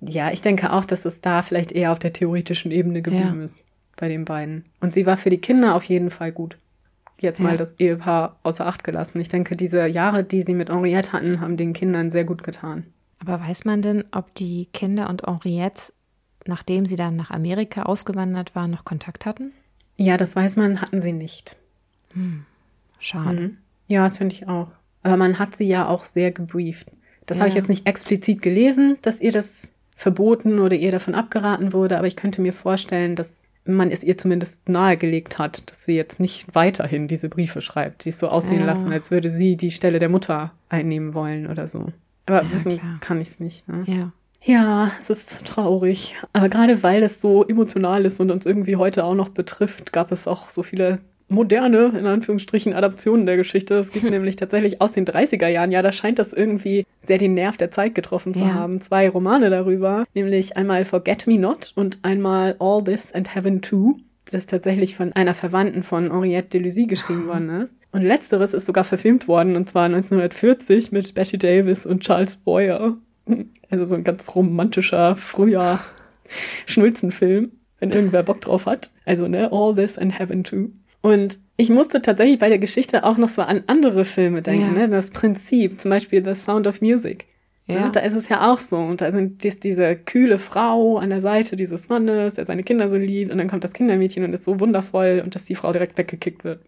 ja, 0.00 0.30
ich 0.30 0.42
denke 0.42 0.72
auch, 0.72 0.84
dass 0.84 1.04
es 1.04 1.20
da 1.20 1.42
vielleicht 1.42 1.72
eher 1.72 1.92
auf 1.92 1.98
der 1.98 2.12
theoretischen 2.12 2.70
Ebene 2.70 3.02
geblieben 3.02 3.38
ja. 3.38 3.44
ist 3.44 3.64
bei 3.96 4.08
den 4.08 4.24
beiden. 4.24 4.64
Und 4.80 4.92
sie 4.92 5.06
war 5.06 5.16
für 5.16 5.30
die 5.30 5.38
Kinder 5.38 5.74
auf 5.74 5.84
jeden 5.84 6.10
Fall 6.10 6.32
gut. 6.32 6.56
Jetzt 7.18 7.38
mal 7.38 7.52
ja. 7.52 7.56
das 7.58 7.74
Ehepaar 7.78 8.38
außer 8.42 8.66
Acht 8.66 8.82
gelassen. 8.82 9.20
Ich 9.20 9.28
denke, 9.28 9.54
diese 9.56 9.86
Jahre, 9.86 10.24
die 10.24 10.40
sie 10.40 10.54
mit 10.54 10.70
Henriette 10.70 11.12
hatten, 11.12 11.40
haben 11.40 11.58
den 11.58 11.74
Kindern 11.74 12.10
sehr 12.10 12.24
gut 12.24 12.42
getan. 12.42 12.86
Aber 13.18 13.40
weiß 13.40 13.66
man 13.66 13.82
denn, 13.82 14.04
ob 14.10 14.34
die 14.34 14.68
Kinder 14.72 15.10
und 15.10 15.24
Henriette, 15.26 15.92
nachdem 16.46 16.86
sie 16.86 16.96
dann 16.96 17.16
nach 17.16 17.30
Amerika 17.30 17.82
ausgewandert 17.82 18.54
waren, 18.54 18.70
noch 18.70 18.86
Kontakt 18.86 19.26
hatten? 19.26 19.52
Ja, 19.98 20.16
das 20.16 20.34
weiß 20.34 20.56
man, 20.56 20.80
hatten 20.80 21.02
sie 21.02 21.12
nicht. 21.12 21.56
Hm. 22.14 22.46
Schade. 22.98 23.40
Mhm. 23.40 23.58
Ja, 23.86 24.04
das 24.04 24.16
finde 24.16 24.34
ich 24.34 24.48
auch. 24.48 24.72
Aber 25.02 25.18
man 25.18 25.38
hat 25.38 25.56
sie 25.56 25.66
ja 25.66 25.86
auch 25.86 26.06
sehr 26.06 26.30
gebrieft. 26.30 26.88
Das 27.26 27.36
ja. 27.36 27.42
habe 27.42 27.50
ich 27.50 27.54
jetzt 27.54 27.68
nicht 27.68 27.86
explizit 27.86 28.40
gelesen, 28.40 28.96
dass 29.02 29.20
ihr 29.20 29.32
das 29.32 29.70
verboten 30.00 30.60
oder 30.60 30.76
ihr 30.76 30.92
davon 30.92 31.14
abgeraten 31.14 31.74
wurde, 31.74 31.98
aber 31.98 32.06
ich 32.06 32.16
könnte 32.16 32.40
mir 32.40 32.54
vorstellen, 32.54 33.16
dass 33.16 33.42
man 33.66 33.90
es 33.90 34.02
ihr 34.02 34.16
zumindest 34.16 34.66
nahegelegt 34.66 35.38
hat, 35.38 35.70
dass 35.70 35.84
sie 35.84 35.94
jetzt 35.94 36.18
nicht 36.18 36.54
weiterhin 36.54 37.06
diese 37.06 37.28
Briefe 37.28 37.60
schreibt, 37.60 38.06
die 38.06 38.08
es 38.08 38.18
so 38.18 38.28
aussehen 38.28 38.60
ja. 38.60 38.66
lassen, 38.66 38.90
als 38.90 39.10
würde 39.10 39.28
sie 39.28 39.58
die 39.58 39.70
Stelle 39.70 39.98
der 39.98 40.08
Mutter 40.08 40.52
einnehmen 40.70 41.12
wollen 41.12 41.46
oder 41.46 41.68
so. 41.68 41.92
Aber 42.24 42.44
ja, 42.44 42.50
wissen 42.50 42.78
klar. 42.78 42.96
kann 43.02 43.20
ich 43.20 43.28
es 43.28 43.40
nicht. 43.40 43.68
Ne? 43.68 43.82
Ja. 43.86 44.12
Ja, 44.42 44.90
es 44.98 45.10
ist 45.10 45.44
traurig. 45.44 46.16
Aber 46.32 46.48
gerade 46.48 46.82
weil 46.82 47.02
es 47.02 47.20
so 47.20 47.46
emotional 47.46 48.06
ist 48.06 48.20
und 48.20 48.30
uns 48.30 48.46
irgendwie 48.46 48.76
heute 48.76 49.04
auch 49.04 49.14
noch 49.14 49.28
betrifft, 49.28 49.92
gab 49.92 50.12
es 50.12 50.26
auch 50.26 50.48
so 50.48 50.62
viele 50.62 51.00
moderne, 51.30 51.92
in 51.98 52.06
Anführungsstrichen, 52.06 52.72
Adaptionen 52.72 53.26
der 53.26 53.36
Geschichte. 53.36 53.76
Es 53.76 53.92
gibt 53.92 54.04
nämlich 54.10 54.36
tatsächlich 54.36 54.80
aus 54.80 54.92
den 54.92 55.06
30er 55.06 55.48
Jahren, 55.48 55.72
ja, 55.72 55.82
da 55.82 55.92
scheint 55.92 56.18
das 56.18 56.32
irgendwie 56.32 56.84
sehr 57.02 57.18
den 57.18 57.34
Nerv 57.34 57.56
der 57.56 57.70
Zeit 57.70 57.94
getroffen 57.94 58.34
zu 58.34 58.44
ja. 58.44 58.54
haben. 58.54 58.80
Zwei 58.80 59.08
Romane 59.08 59.50
darüber, 59.50 60.04
nämlich 60.14 60.56
einmal 60.56 60.84
Forget 60.84 61.26
Me 61.26 61.38
Not 61.38 61.72
und 61.76 61.98
einmal 62.02 62.56
All 62.58 62.84
This 62.84 63.12
and 63.12 63.34
Heaven 63.34 63.62
Too 63.62 63.96
das 64.32 64.46
tatsächlich 64.46 64.94
von 64.96 65.12
einer 65.12 65.34
Verwandten 65.34 65.82
von 65.82 66.10
Henriette 66.10 66.58
Delucy 66.58 66.86
geschrieben 66.86 67.26
worden 67.26 67.48
ist. 67.62 67.74
Und 67.92 68.02
letzteres 68.02 68.54
ist 68.54 68.66
sogar 68.66 68.84
verfilmt 68.84 69.28
worden, 69.28 69.56
und 69.56 69.68
zwar 69.68 69.84
1940 69.84 70.92
mit 70.92 71.14
Betty 71.14 71.38
Davis 71.38 71.86
und 71.86 72.00
Charles 72.00 72.36
Boyer. 72.36 72.96
Also 73.72 73.84
so 73.84 73.94
ein 73.94 74.02
ganz 74.02 74.34
romantischer, 74.34 75.14
früher 75.14 75.78
Schnulzenfilm, 76.66 77.52
wenn 77.78 77.92
irgendwer 77.92 78.24
Bock 78.24 78.40
drauf 78.40 78.66
hat. 78.66 78.90
Also, 79.04 79.28
ne, 79.28 79.52
All 79.52 79.76
This 79.76 79.96
and 79.96 80.18
Heaven 80.18 80.42
Too. 80.42 80.70
Und 81.02 81.38
ich 81.56 81.70
musste 81.70 82.02
tatsächlich 82.02 82.38
bei 82.38 82.48
der 82.48 82.58
Geschichte 82.58 83.04
auch 83.04 83.16
noch 83.16 83.28
so 83.28 83.42
an 83.42 83.64
andere 83.66 84.04
Filme 84.04 84.42
denken, 84.42 84.76
ja. 84.76 84.82
ne? 84.82 84.88
Das 84.88 85.10
Prinzip, 85.10 85.80
zum 85.80 85.90
Beispiel 85.90 86.24
The 86.24 86.34
Sound 86.34 86.66
of 86.66 86.82
Music. 86.82 87.26
Ja. 87.66 87.74
ja. 87.74 87.88
da 87.88 88.00
ist 88.00 88.14
es 88.14 88.28
ja 88.28 88.52
auch 88.52 88.58
so. 88.58 88.76
Und 88.76 89.00
da 89.00 89.10
sind 89.10 89.42
dies, 89.44 89.60
diese 89.60 89.96
kühle 89.96 90.38
Frau 90.38 90.98
an 90.98 91.10
der 91.10 91.20
Seite 91.20 91.56
dieses 91.56 91.88
Mannes, 91.88 92.34
der 92.34 92.44
seine 92.44 92.62
Kinder 92.62 92.90
so 92.90 92.96
liebt. 92.96 93.32
Und 93.32 93.38
dann 93.38 93.48
kommt 93.48 93.64
das 93.64 93.72
Kindermädchen 93.72 94.24
und 94.24 94.34
ist 94.34 94.44
so 94.44 94.60
wundervoll 94.60 95.22
und 95.24 95.34
dass 95.34 95.44
die 95.44 95.54
Frau 95.54 95.72
direkt 95.72 95.96
weggekickt 95.96 96.44
wird. 96.44 96.60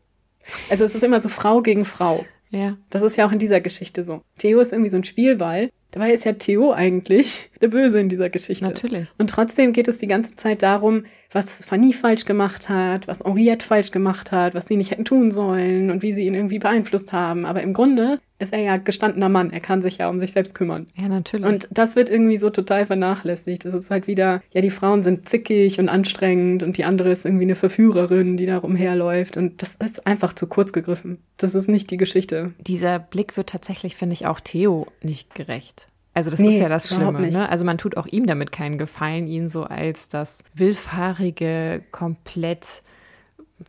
Also 0.71 0.85
es 0.85 0.95
ist 0.95 1.05
immer 1.05 1.21
so 1.21 1.29
Frau 1.29 1.61
gegen 1.61 1.85
Frau. 1.85 2.25
Ja. 2.51 2.77
Das 2.91 3.03
ist 3.03 3.17
ja 3.17 3.27
auch 3.27 3.33
in 3.33 3.39
dieser 3.39 3.61
Geschichte 3.61 4.03
so. 4.03 4.23
Theo 4.39 4.61
ist 4.61 4.73
irgendwie 4.73 4.91
so 4.91 4.99
ein 4.99 5.05
Spielball. 5.05 5.71
Dabei 5.91 6.13
ist 6.13 6.25
ja 6.25 6.33
Theo 6.33 6.73
eigentlich 6.73 7.51
der 7.61 7.69
Böse 7.69 8.01
in 8.01 8.09
dieser 8.09 8.31
Geschichte. 8.31 8.65
Natürlich. 8.65 9.09
Und 9.19 9.31
trotzdem 9.31 9.73
geht 9.73 9.89
es 9.89 9.99
die 9.99 10.07
ganze 10.07 10.37
Zeit 10.37 10.63
darum, 10.63 11.05
was 11.33 11.65
Fanny 11.65 11.93
falsch 11.93 12.25
gemacht 12.25 12.69
hat, 12.69 13.09
was 13.09 13.21
Henriette 13.25 13.65
falsch 13.65 13.91
gemacht 13.91 14.33
hat, 14.33 14.55
was 14.55 14.67
sie 14.67 14.77
nicht 14.77 14.91
hätten 14.91 15.05
tun 15.05 15.33
sollen 15.33 15.91
und 15.91 16.03
wie 16.03 16.13
sie 16.13 16.27
ihn 16.27 16.35
irgendwie 16.35 16.59
beeinflusst 16.59 17.13
haben. 17.13 17.47
Aber 17.47 17.63
im 17.63 17.73
Grunde 17.73 18.21
ist 18.39 18.53
er 18.53 18.61
ja 18.61 18.77
gestandener 18.77 19.29
Mann. 19.29 19.51
Er 19.51 19.61
kann 19.61 19.83
sich 19.83 19.99
ja 19.99 20.09
um 20.09 20.19
sich 20.19 20.33
selbst 20.33 20.55
kümmern. 20.55 20.87
Ja, 20.97 21.09
natürlich. 21.09 21.47
Und 21.47 21.69
das 21.71 21.97
wird 21.97 22.11
irgendwie 22.11 22.39
so 22.39 22.51
total 22.51 22.87
vernachlässigt. 22.87 23.65
Es 23.65 23.73
ist 23.75 23.91
halt 23.91 24.07
wieder, 24.07 24.43
ja, 24.51 24.61
die 24.61 24.71
Frauen 24.71 25.03
sind 25.03 25.29
zickig 25.29 25.79
und 25.79 25.89
anstrengend 25.89 26.63
und 26.63 26.77
die 26.77 26.85
andere 26.85 27.11
ist 27.11 27.25
irgendwie 27.25 27.45
eine 27.45 27.55
Verführerin, 27.55 28.37
die 28.37 28.47
da 28.47 28.59
rumherläuft. 28.59 29.37
Und 29.37 29.63
das 29.63 29.77
ist 29.77 30.07
einfach 30.07 30.33
zu 30.33 30.49
kurz 30.49 30.73
gegriffen. 30.73 31.19
Das 31.37 31.55
ist 31.55 31.69
nicht 31.69 31.91
die 31.91 31.97
Geschichte. 31.97 32.53
Dieser 32.59 32.99
Blick 32.99 33.37
wird 33.37 33.51
tatsächlich, 33.51 33.97
finde 33.97 34.15
ich, 34.15 34.27
auch 34.27 34.41
Theo 34.41 34.87
nicht 35.03 35.35
gerecht. 35.35 35.89
Also 36.15 36.31
das 36.31 36.41
nee, 36.41 36.49
ist 36.49 36.61
ja 36.61 36.69
das 36.69 36.89
Schlimme. 36.89 37.31
Ne? 37.31 37.49
Also 37.49 37.65
man 37.65 37.79
tut 37.79 37.97
auch 37.97 38.07
ihm 38.07 38.27
damit 38.27 38.53
keinen 38.53 38.79
Gefallen, 38.79 39.27
ihn 39.27 39.49
so 39.49 39.65
als 39.65 40.09
das 40.09 40.45
willfahrige, 40.55 41.83
komplett, 41.91 42.83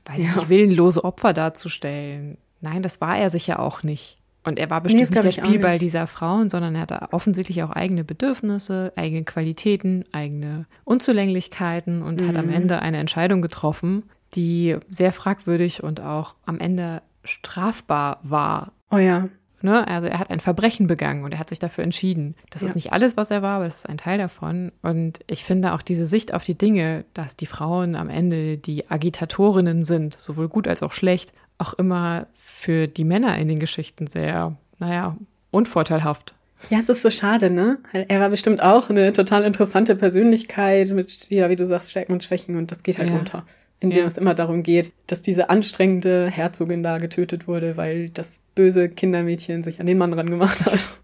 weiß 0.05 0.19
ich 0.19 0.35
nicht, 0.35 0.49
willenlose 0.49 1.03
Opfer 1.03 1.33
darzustellen. 1.33 2.37
Nein, 2.59 2.83
das 2.83 3.01
war 3.01 3.17
er 3.17 3.29
sicher 3.29 3.59
auch 3.59 3.83
nicht. 3.83 4.17
Und 4.45 4.59
er 4.59 4.69
war 4.69 4.81
bestimmt 4.81 5.09
nee, 5.09 5.15
nicht 5.15 5.23
der 5.23 5.31
Spielball 5.31 5.73
nicht. 5.73 5.83
dieser 5.83 6.05
Frauen, 6.05 6.49
sondern 6.49 6.75
er 6.75 6.81
hatte 6.81 7.07
offensichtlich 7.11 7.63
auch 7.63 7.69
eigene 7.69 8.03
Bedürfnisse, 8.03 8.91
eigene 8.97 9.23
Qualitäten, 9.23 10.03
eigene 10.11 10.65
Unzulänglichkeiten 10.83 12.01
und 12.01 12.21
mhm. 12.21 12.27
hat 12.27 12.37
am 12.37 12.47
mhm. 12.47 12.53
Ende 12.53 12.81
eine 12.81 12.97
Entscheidung 12.97 13.41
getroffen, 13.41 14.03
die 14.35 14.77
sehr 14.89 15.13
fragwürdig 15.13 15.81
und 15.81 16.01
auch 16.01 16.35
am 16.45 16.59
Ende 16.59 17.01
strafbar 17.23 18.19
war. 18.23 18.73
Oh 18.91 18.97
ja. 18.97 19.29
Ne? 19.63 19.87
Also 19.87 20.07
er 20.07 20.19
hat 20.19 20.29
ein 20.29 20.41
Verbrechen 20.41 20.87
begangen 20.87 21.23
und 21.23 21.31
er 21.31 21.39
hat 21.39 21.47
sich 21.47 21.57
dafür 21.57 21.85
entschieden. 21.85 22.35
Das 22.49 22.61
ja. 22.61 22.67
ist 22.67 22.75
nicht 22.75 22.91
alles, 22.91 23.15
was 23.15 23.31
er 23.31 23.41
war, 23.41 23.55
aber 23.55 23.63
das 23.63 23.77
ist 23.77 23.89
ein 23.89 23.97
Teil 23.97 24.17
davon. 24.17 24.73
Und 24.81 25.21
ich 25.27 25.45
finde 25.45 25.71
auch 25.71 25.81
diese 25.81 26.05
Sicht 26.05 26.33
auf 26.33 26.43
die 26.43 26.57
Dinge, 26.57 27.05
dass 27.13 27.37
die 27.37 27.45
Frauen 27.45 27.95
am 27.95 28.09
Ende 28.09 28.57
die 28.57 28.91
Agitatorinnen 28.91 29.85
sind, 29.85 30.15
sowohl 30.15 30.49
gut 30.49 30.67
als 30.67 30.83
auch 30.83 30.91
schlecht, 30.91 31.31
auch 31.59 31.73
immer 31.75 32.27
für 32.33 32.87
die 32.87 33.05
Männer 33.05 33.37
in 33.37 33.47
den 33.47 33.59
Geschichten 33.59 34.07
sehr, 34.07 34.57
naja, 34.79 35.15
unvorteilhaft. 35.49 36.35
Ja, 36.69 36.79
es 36.79 36.89
ist 36.89 37.01
so 37.01 37.09
schade, 37.09 37.49
ne? 37.49 37.77
Er 37.93 38.19
war 38.19 38.29
bestimmt 38.29 38.61
auch 38.61 38.89
eine 38.89 39.13
total 39.13 39.43
interessante 39.43 39.95
Persönlichkeit 39.95 40.91
mit, 40.91 41.29
ja, 41.29 41.49
wie 41.49 41.55
du 41.55 41.65
sagst, 41.65 41.91
Stärken 41.91 42.11
und 42.11 42.23
Schwächen 42.23 42.57
und 42.57 42.69
das 42.71 42.83
geht 42.83 42.97
halt 42.97 43.09
ja. 43.09 43.15
unter 43.15 43.45
in 43.83 43.89
dem 43.89 43.99
ja. 43.99 44.05
es 44.05 44.17
immer 44.17 44.33
darum 44.33 44.63
geht, 44.63 44.93
dass 45.07 45.21
diese 45.21 45.49
anstrengende 45.49 46.29
Herzogin 46.29 46.83
da 46.83 46.99
getötet 46.99 47.49
wurde, 47.49 47.75
weil 47.75 48.09
das 48.09 48.39
böse 48.55 48.87
Kindermädchen 48.87 49.61
sich 49.61 49.81
an 49.81 49.85
den 49.85 49.97
Mann 49.97 50.13
ran 50.13 50.29
gemacht 50.29 50.65
hat. 50.65 50.99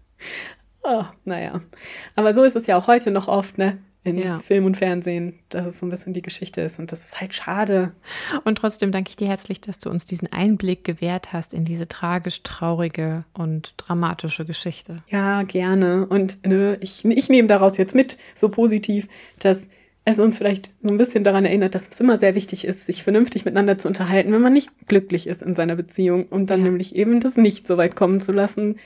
oh, 0.82 1.04
naja. 1.26 1.60
Aber 2.16 2.32
so 2.32 2.42
ist 2.42 2.56
es 2.56 2.66
ja 2.66 2.78
auch 2.78 2.86
heute 2.86 3.10
noch 3.10 3.28
oft, 3.28 3.58
ne? 3.58 3.78
In 4.02 4.16
ja. 4.16 4.38
Film 4.38 4.64
und 4.64 4.78
Fernsehen, 4.78 5.38
dass 5.50 5.66
es 5.66 5.78
so 5.78 5.84
ein 5.84 5.90
bisschen 5.90 6.14
die 6.14 6.22
Geschichte 6.22 6.62
ist. 6.62 6.78
Und 6.78 6.90
das 6.90 7.02
ist 7.02 7.20
halt 7.20 7.34
schade. 7.34 7.92
Und 8.44 8.56
trotzdem 8.56 8.92
danke 8.92 9.10
ich 9.10 9.16
dir 9.16 9.28
herzlich, 9.28 9.60
dass 9.60 9.78
du 9.78 9.90
uns 9.90 10.06
diesen 10.06 10.32
Einblick 10.32 10.84
gewährt 10.84 11.34
hast 11.34 11.52
in 11.52 11.66
diese 11.66 11.86
tragisch 11.86 12.42
traurige 12.42 13.24
und 13.34 13.74
dramatische 13.76 14.46
Geschichte. 14.46 15.02
Ja, 15.10 15.42
gerne. 15.42 16.06
Und 16.06 16.46
ne, 16.46 16.78
ich, 16.80 17.04
ich 17.04 17.28
nehme 17.28 17.46
daraus 17.46 17.76
jetzt 17.76 17.94
mit, 17.94 18.16
so 18.34 18.48
positiv, 18.48 19.06
dass 19.38 19.68
es 20.04 20.18
uns 20.18 20.38
vielleicht 20.38 20.70
so 20.82 20.90
ein 20.90 20.96
bisschen 20.96 21.24
daran 21.24 21.44
erinnert, 21.44 21.74
dass 21.74 21.88
es 21.88 22.00
immer 22.00 22.18
sehr 22.18 22.34
wichtig 22.34 22.64
ist, 22.64 22.86
sich 22.86 23.02
vernünftig 23.02 23.44
miteinander 23.44 23.78
zu 23.78 23.88
unterhalten, 23.88 24.32
wenn 24.32 24.40
man 24.40 24.52
nicht 24.52 24.70
glücklich 24.88 25.26
ist 25.26 25.42
in 25.42 25.54
seiner 25.54 25.76
Beziehung 25.76 26.26
und 26.26 26.48
dann 26.50 26.60
ja. 26.60 26.66
nämlich 26.66 26.94
eben 26.96 27.20
das 27.20 27.36
nicht 27.36 27.66
so 27.66 27.76
weit 27.76 27.96
kommen 27.96 28.20
zu 28.20 28.32
lassen. 28.32 28.76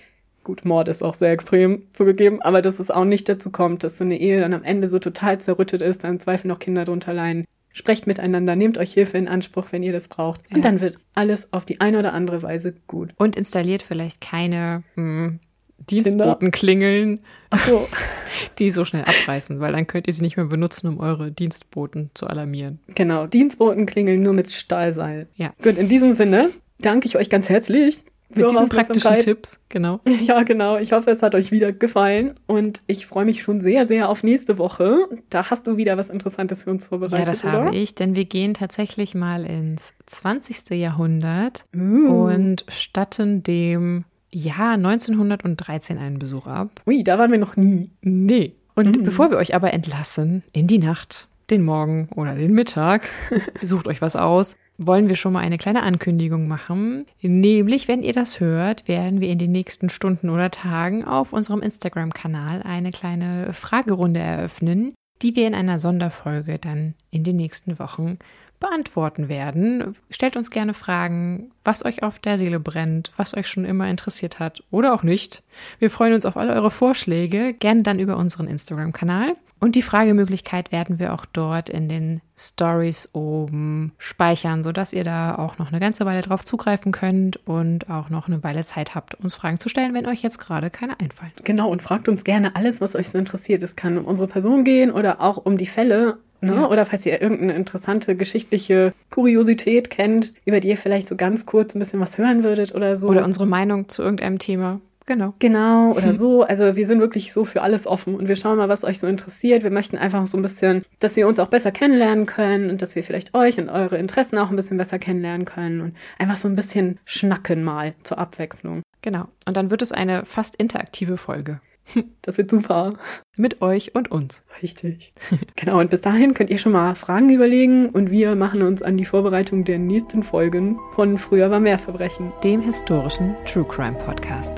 Gut, 0.42 0.64
Mord 0.64 0.88
ist 0.88 1.02
auch 1.02 1.14
sehr 1.14 1.30
extrem 1.30 1.84
zugegeben, 1.92 2.42
aber 2.42 2.60
dass 2.60 2.78
es 2.78 2.90
auch 2.90 3.04
nicht 3.04 3.28
dazu 3.28 3.50
kommt, 3.50 3.82
dass 3.82 3.96
so 3.96 4.04
eine 4.04 4.20
Ehe 4.20 4.40
dann 4.40 4.52
am 4.52 4.62
Ende 4.62 4.88
so 4.88 4.98
total 4.98 5.40
zerrüttet 5.40 5.80
ist, 5.80 6.04
dann 6.04 6.14
im 6.14 6.20
Zweifel 6.20 6.48
noch 6.48 6.58
Kinder 6.58 6.84
drunter 6.84 7.14
leiden. 7.14 7.46
Sprecht 7.72 8.06
miteinander, 8.06 8.54
nehmt 8.54 8.78
euch 8.78 8.92
Hilfe 8.92 9.18
in 9.18 9.26
Anspruch, 9.26 9.68
wenn 9.70 9.82
ihr 9.82 9.92
das 9.92 10.06
braucht. 10.06 10.42
Ja. 10.48 10.56
Und 10.56 10.64
dann 10.64 10.80
wird 10.80 10.98
alles 11.14 11.52
auf 11.52 11.64
die 11.64 11.80
eine 11.80 11.98
oder 11.98 12.12
andere 12.12 12.42
Weise 12.42 12.74
gut. 12.86 13.14
Und 13.16 13.36
installiert 13.36 13.82
vielleicht 13.82 14.20
keine 14.20 14.84
mh, 14.94 15.26
hm, 15.26 15.40
Dienstboten 15.78 16.50
klingeln, 16.50 17.20
so. 17.66 17.88
die 18.58 18.70
so 18.70 18.84
schnell 18.84 19.04
abreißen, 19.04 19.60
weil 19.60 19.72
dann 19.72 19.86
könnt 19.86 20.06
ihr 20.06 20.12
sie 20.12 20.22
nicht 20.22 20.36
mehr 20.36 20.46
benutzen, 20.46 20.88
um 20.88 21.00
eure 21.00 21.30
Dienstboten 21.30 22.10
zu 22.14 22.26
alarmieren. 22.26 22.80
Genau, 22.94 23.26
Dienstboten 23.26 23.86
klingeln 23.86 24.22
nur 24.22 24.32
mit 24.32 24.50
Stahlseil. 24.50 25.28
Ja. 25.36 25.52
Gut, 25.62 25.76
in 25.76 25.88
diesem 25.88 26.12
Sinne 26.12 26.50
danke 26.78 27.06
ich 27.06 27.16
euch 27.16 27.30
ganz 27.30 27.48
herzlich. 27.48 28.04
Mit 28.36 28.50
diesen 28.50 28.68
praktischen 28.68 29.18
Tipps, 29.20 29.60
genau. 29.68 30.00
Ja, 30.26 30.42
genau. 30.42 30.76
Ich 30.78 30.92
hoffe, 30.92 31.10
es 31.10 31.22
hat 31.22 31.34
euch 31.34 31.52
wieder 31.52 31.72
gefallen 31.72 32.34
und 32.46 32.82
ich 32.86 33.06
freue 33.06 33.24
mich 33.24 33.42
schon 33.42 33.60
sehr, 33.60 33.86
sehr 33.86 34.08
auf 34.08 34.24
nächste 34.24 34.58
Woche. 34.58 34.96
Da 35.30 35.50
hast 35.50 35.66
du 35.66 35.76
wieder 35.76 35.96
was 35.96 36.10
Interessantes 36.10 36.64
für 36.64 36.70
uns 36.70 36.86
vorbereitet. 36.86 37.26
Ja, 37.26 37.30
das 37.30 37.44
oder? 37.44 37.52
habe 37.52 37.76
ich, 37.76 37.94
denn 37.94 38.16
wir 38.16 38.24
gehen 38.24 38.54
tatsächlich 38.54 39.14
mal 39.14 39.44
ins 39.44 39.94
20. 40.06 40.70
Jahrhundert 40.70 41.66
uh. 41.76 41.78
und 41.78 42.64
statten 42.68 43.42
dem 43.42 44.04
ja 44.34 44.72
1913 44.72 45.98
einen 45.98 46.18
Besuch 46.18 46.46
ab. 46.46 46.82
Ui, 46.86 47.04
da 47.04 47.18
waren 47.18 47.30
wir 47.30 47.38
noch 47.38 47.56
nie. 47.56 47.90
Nee. 48.02 48.54
Und 48.74 48.98
mhm. 48.98 49.04
bevor 49.04 49.30
wir 49.30 49.38
euch 49.38 49.54
aber 49.54 49.72
entlassen 49.72 50.42
in 50.52 50.66
die 50.66 50.78
Nacht, 50.78 51.28
den 51.50 51.62
Morgen 51.62 52.08
oder 52.16 52.34
den 52.34 52.52
Mittag, 52.52 53.08
sucht 53.62 53.86
euch 53.86 54.02
was 54.02 54.16
aus, 54.16 54.56
wollen 54.76 55.08
wir 55.08 55.16
schon 55.16 55.32
mal 55.32 55.40
eine 55.40 55.58
kleine 55.58 55.84
Ankündigung 55.84 56.48
machen. 56.48 57.06
Nämlich, 57.22 57.86
wenn 57.86 58.02
ihr 58.02 58.12
das 58.12 58.40
hört, 58.40 58.88
werden 58.88 59.20
wir 59.20 59.28
in 59.28 59.38
den 59.38 59.52
nächsten 59.52 59.88
Stunden 59.88 60.30
oder 60.30 60.50
Tagen 60.50 61.04
auf 61.04 61.32
unserem 61.32 61.62
Instagram-Kanal 61.62 62.62
eine 62.62 62.90
kleine 62.90 63.52
Fragerunde 63.52 64.20
eröffnen, 64.20 64.94
die 65.22 65.36
wir 65.36 65.46
in 65.46 65.54
einer 65.54 65.78
Sonderfolge 65.78 66.58
dann 66.58 66.94
in 67.10 67.22
den 67.22 67.36
nächsten 67.36 67.78
Wochen 67.78 68.18
beantworten 68.60 69.28
werden. 69.28 69.96
Stellt 70.10 70.36
uns 70.36 70.50
gerne 70.50 70.74
Fragen, 70.74 71.50
was 71.64 71.84
euch 71.84 72.02
auf 72.02 72.18
der 72.18 72.38
Seele 72.38 72.60
brennt, 72.60 73.12
was 73.16 73.36
euch 73.36 73.48
schon 73.48 73.64
immer 73.64 73.88
interessiert 73.88 74.38
hat 74.38 74.62
oder 74.70 74.94
auch 74.94 75.02
nicht. 75.02 75.42
Wir 75.78 75.90
freuen 75.90 76.14
uns 76.14 76.26
auf 76.26 76.36
alle 76.36 76.54
eure 76.54 76.70
Vorschläge, 76.70 77.54
gerne 77.54 77.82
dann 77.82 77.98
über 77.98 78.16
unseren 78.16 78.48
Instagram-Kanal. 78.48 79.36
Und 79.60 79.76
die 79.76 79.82
Fragemöglichkeit 79.82 80.72
werden 80.72 80.98
wir 80.98 81.14
auch 81.14 81.24
dort 81.24 81.70
in 81.70 81.88
den 81.88 82.20
Stories 82.36 83.08
oben 83.14 83.92
speichern, 83.98 84.62
sodass 84.62 84.92
ihr 84.92 85.04
da 85.04 85.36
auch 85.36 85.58
noch 85.58 85.68
eine 85.68 85.80
ganze 85.80 86.04
Weile 86.04 86.20
drauf 86.20 86.44
zugreifen 86.44 86.92
könnt 86.92 87.38
und 87.46 87.88
auch 87.88 88.10
noch 88.10 88.26
eine 88.26 88.42
Weile 88.44 88.64
Zeit 88.64 88.94
habt, 88.94 89.14
uns 89.14 89.34
Fragen 89.34 89.58
zu 89.58 89.68
stellen, 89.68 89.94
wenn 89.94 90.06
euch 90.06 90.22
jetzt 90.22 90.38
gerade 90.38 90.68
keine 90.70 91.00
einfallen. 91.00 91.32
Genau, 91.44 91.70
und 91.70 91.82
fragt 91.82 92.08
uns 92.08 92.24
gerne 92.24 92.56
alles, 92.56 92.80
was 92.80 92.94
euch 92.94 93.08
so 93.08 93.18
interessiert. 93.18 93.62
Es 93.62 93.76
kann 93.76 93.96
um 93.96 94.04
unsere 94.04 94.28
Person 94.28 94.64
gehen 94.64 94.90
oder 94.90 95.20
auch 95.20 95.38
um 95.38 95.56
die 95.56 95.66
Fälle. 95.66 96.18
Ne? 96.40 96.56
Ja. 96.56 96.68
Oder 96.68 96.84
falls 96.84 97.06
ihr 97.06 97.22
irgendeine 97.22 97.54
interessante 97.54 98.16
geschichtliche 98.16 98.92
Kuriosität 99.10 99.88
kennt, 99.88 100.34
über 100.44 100.60
die 100.60 100.68
ihr 100.68 100.76
vielleicht 100.76 101.08
so 101.08 101.16
ganz 101.16 101.46
kurz 101.46 101.74
ein 101.74 101.78
bisschen 101.78 102.00
was 102.00 102.18
hören 102.18 102.42
würdet 102.42 102.74
oder 102.74 102.96
so. 102.96 103.08
Oder 103.08 103.24
unsere 103.24 103.46
Meinung 103.46 103.88
zu 103.88 104.02
irgendeinem 104.02 104.38
Thema. 104.38 104.80
Genau. 105.06 105.34
Genau, 105.38 105.92
oder 105.92 106.14
so. 106.14 106.42
Also 106.42 106.76
wir 106.76 106.86
sind 106.86 107.00
wirklich 107.00 107.32
so 107.32 107.44
für 107.44 107.62
alles 107.62 107.86
offen 107.86 108.14
und 108.14 108.28
wir 108.28 108.36
schauen 108.36 108.56
mal, 108.56 108.68
was 108.68 108.84
euch 108.84 108.98
so 108.98 109.06
interessiert. 109.06 109.62
Wir 109.62 109.70
möchten 109.70 109.98
einfach 109.98 110.26
so 110.26 110.38
ein 110.38 110.42
bisschen, 110.42 110.84
dass 111.00 111.16
wir 111.16 111.28
uns 111.28 111.38
auch 111.38 111.48
besser 111.48 111.72
kennenlernen 111.72 112.26
können 112.26 112.70
und 112.70 112.80
dass 112.80 112.96
wir 112.96 113.02
vielleicht 113.02 113.34
euch 113.34 113.58
und 113.58 113.68
eure 113.68 113.98
Interessen 113.98 114.38
auch 114.38 114.50
ein 114.50 114.56
bisschen 114.56 114.78
besser 114.78 114.98
kennenlernen 114.98 115.44
können 115.44 115.80
und 115.80 115.96
einfach 116.18 116.38
so 116.38 116.48
ein 116.48 116.56
bisschen 116.56 116.98
schnacken 117.04 117.64
mal 117.64 117.94
zur 118.02 118.18
Abwechslung. 118.18 118.82
Genau. 119.02 119.28
Und 119.46 119.56
dann 119.56 119.70
wird 119.70 119.82
es 119.82 119.92
eine 119.92 120.24
fast 120.24 120.56
interaktive 120.56 121.16
Folge. 121.16 121.60
Das 122.22 122.38
wird 122.38 122.50
super. 122.50 122.94
Mit 123.36 123.60
euch 123.60 123.94
und 123.94 124.10
uns. 124.10 124.44
Richtig. 124.62 125.12
genau, 125.56 125.80
und 125.80 125.90
bis 125.90 126.00
dahin 126.00 126.32
könnt 126.32 126.48
ihr 126.48 126.58
schon 126.58 126.72
mal 126.72 126.94
Fragen 126.94 127.28
überlegen 127.28 127.90
und 127.90 128.10
wir 128.10 128.34
machen 128.34 128.62
uns 128.62 128.82
an 128.82 128.96
die 128.96 129.04
Vorbereitung 129.04 129.64
der 129.64 129.78
nächsten 129.78 130.22
Folgen 130.22 130.78
von 130.92 131.18
Früher 131.18 131.50
war 131.50 131.60
mehr 131.60 131.78
Verbrechen. 131.78 132.32
Dem 132.42 132.62
historischen 132.62 133.36
True 133.44 133.66
Crime 133.68 133.98
Podcast. 133.98 134.54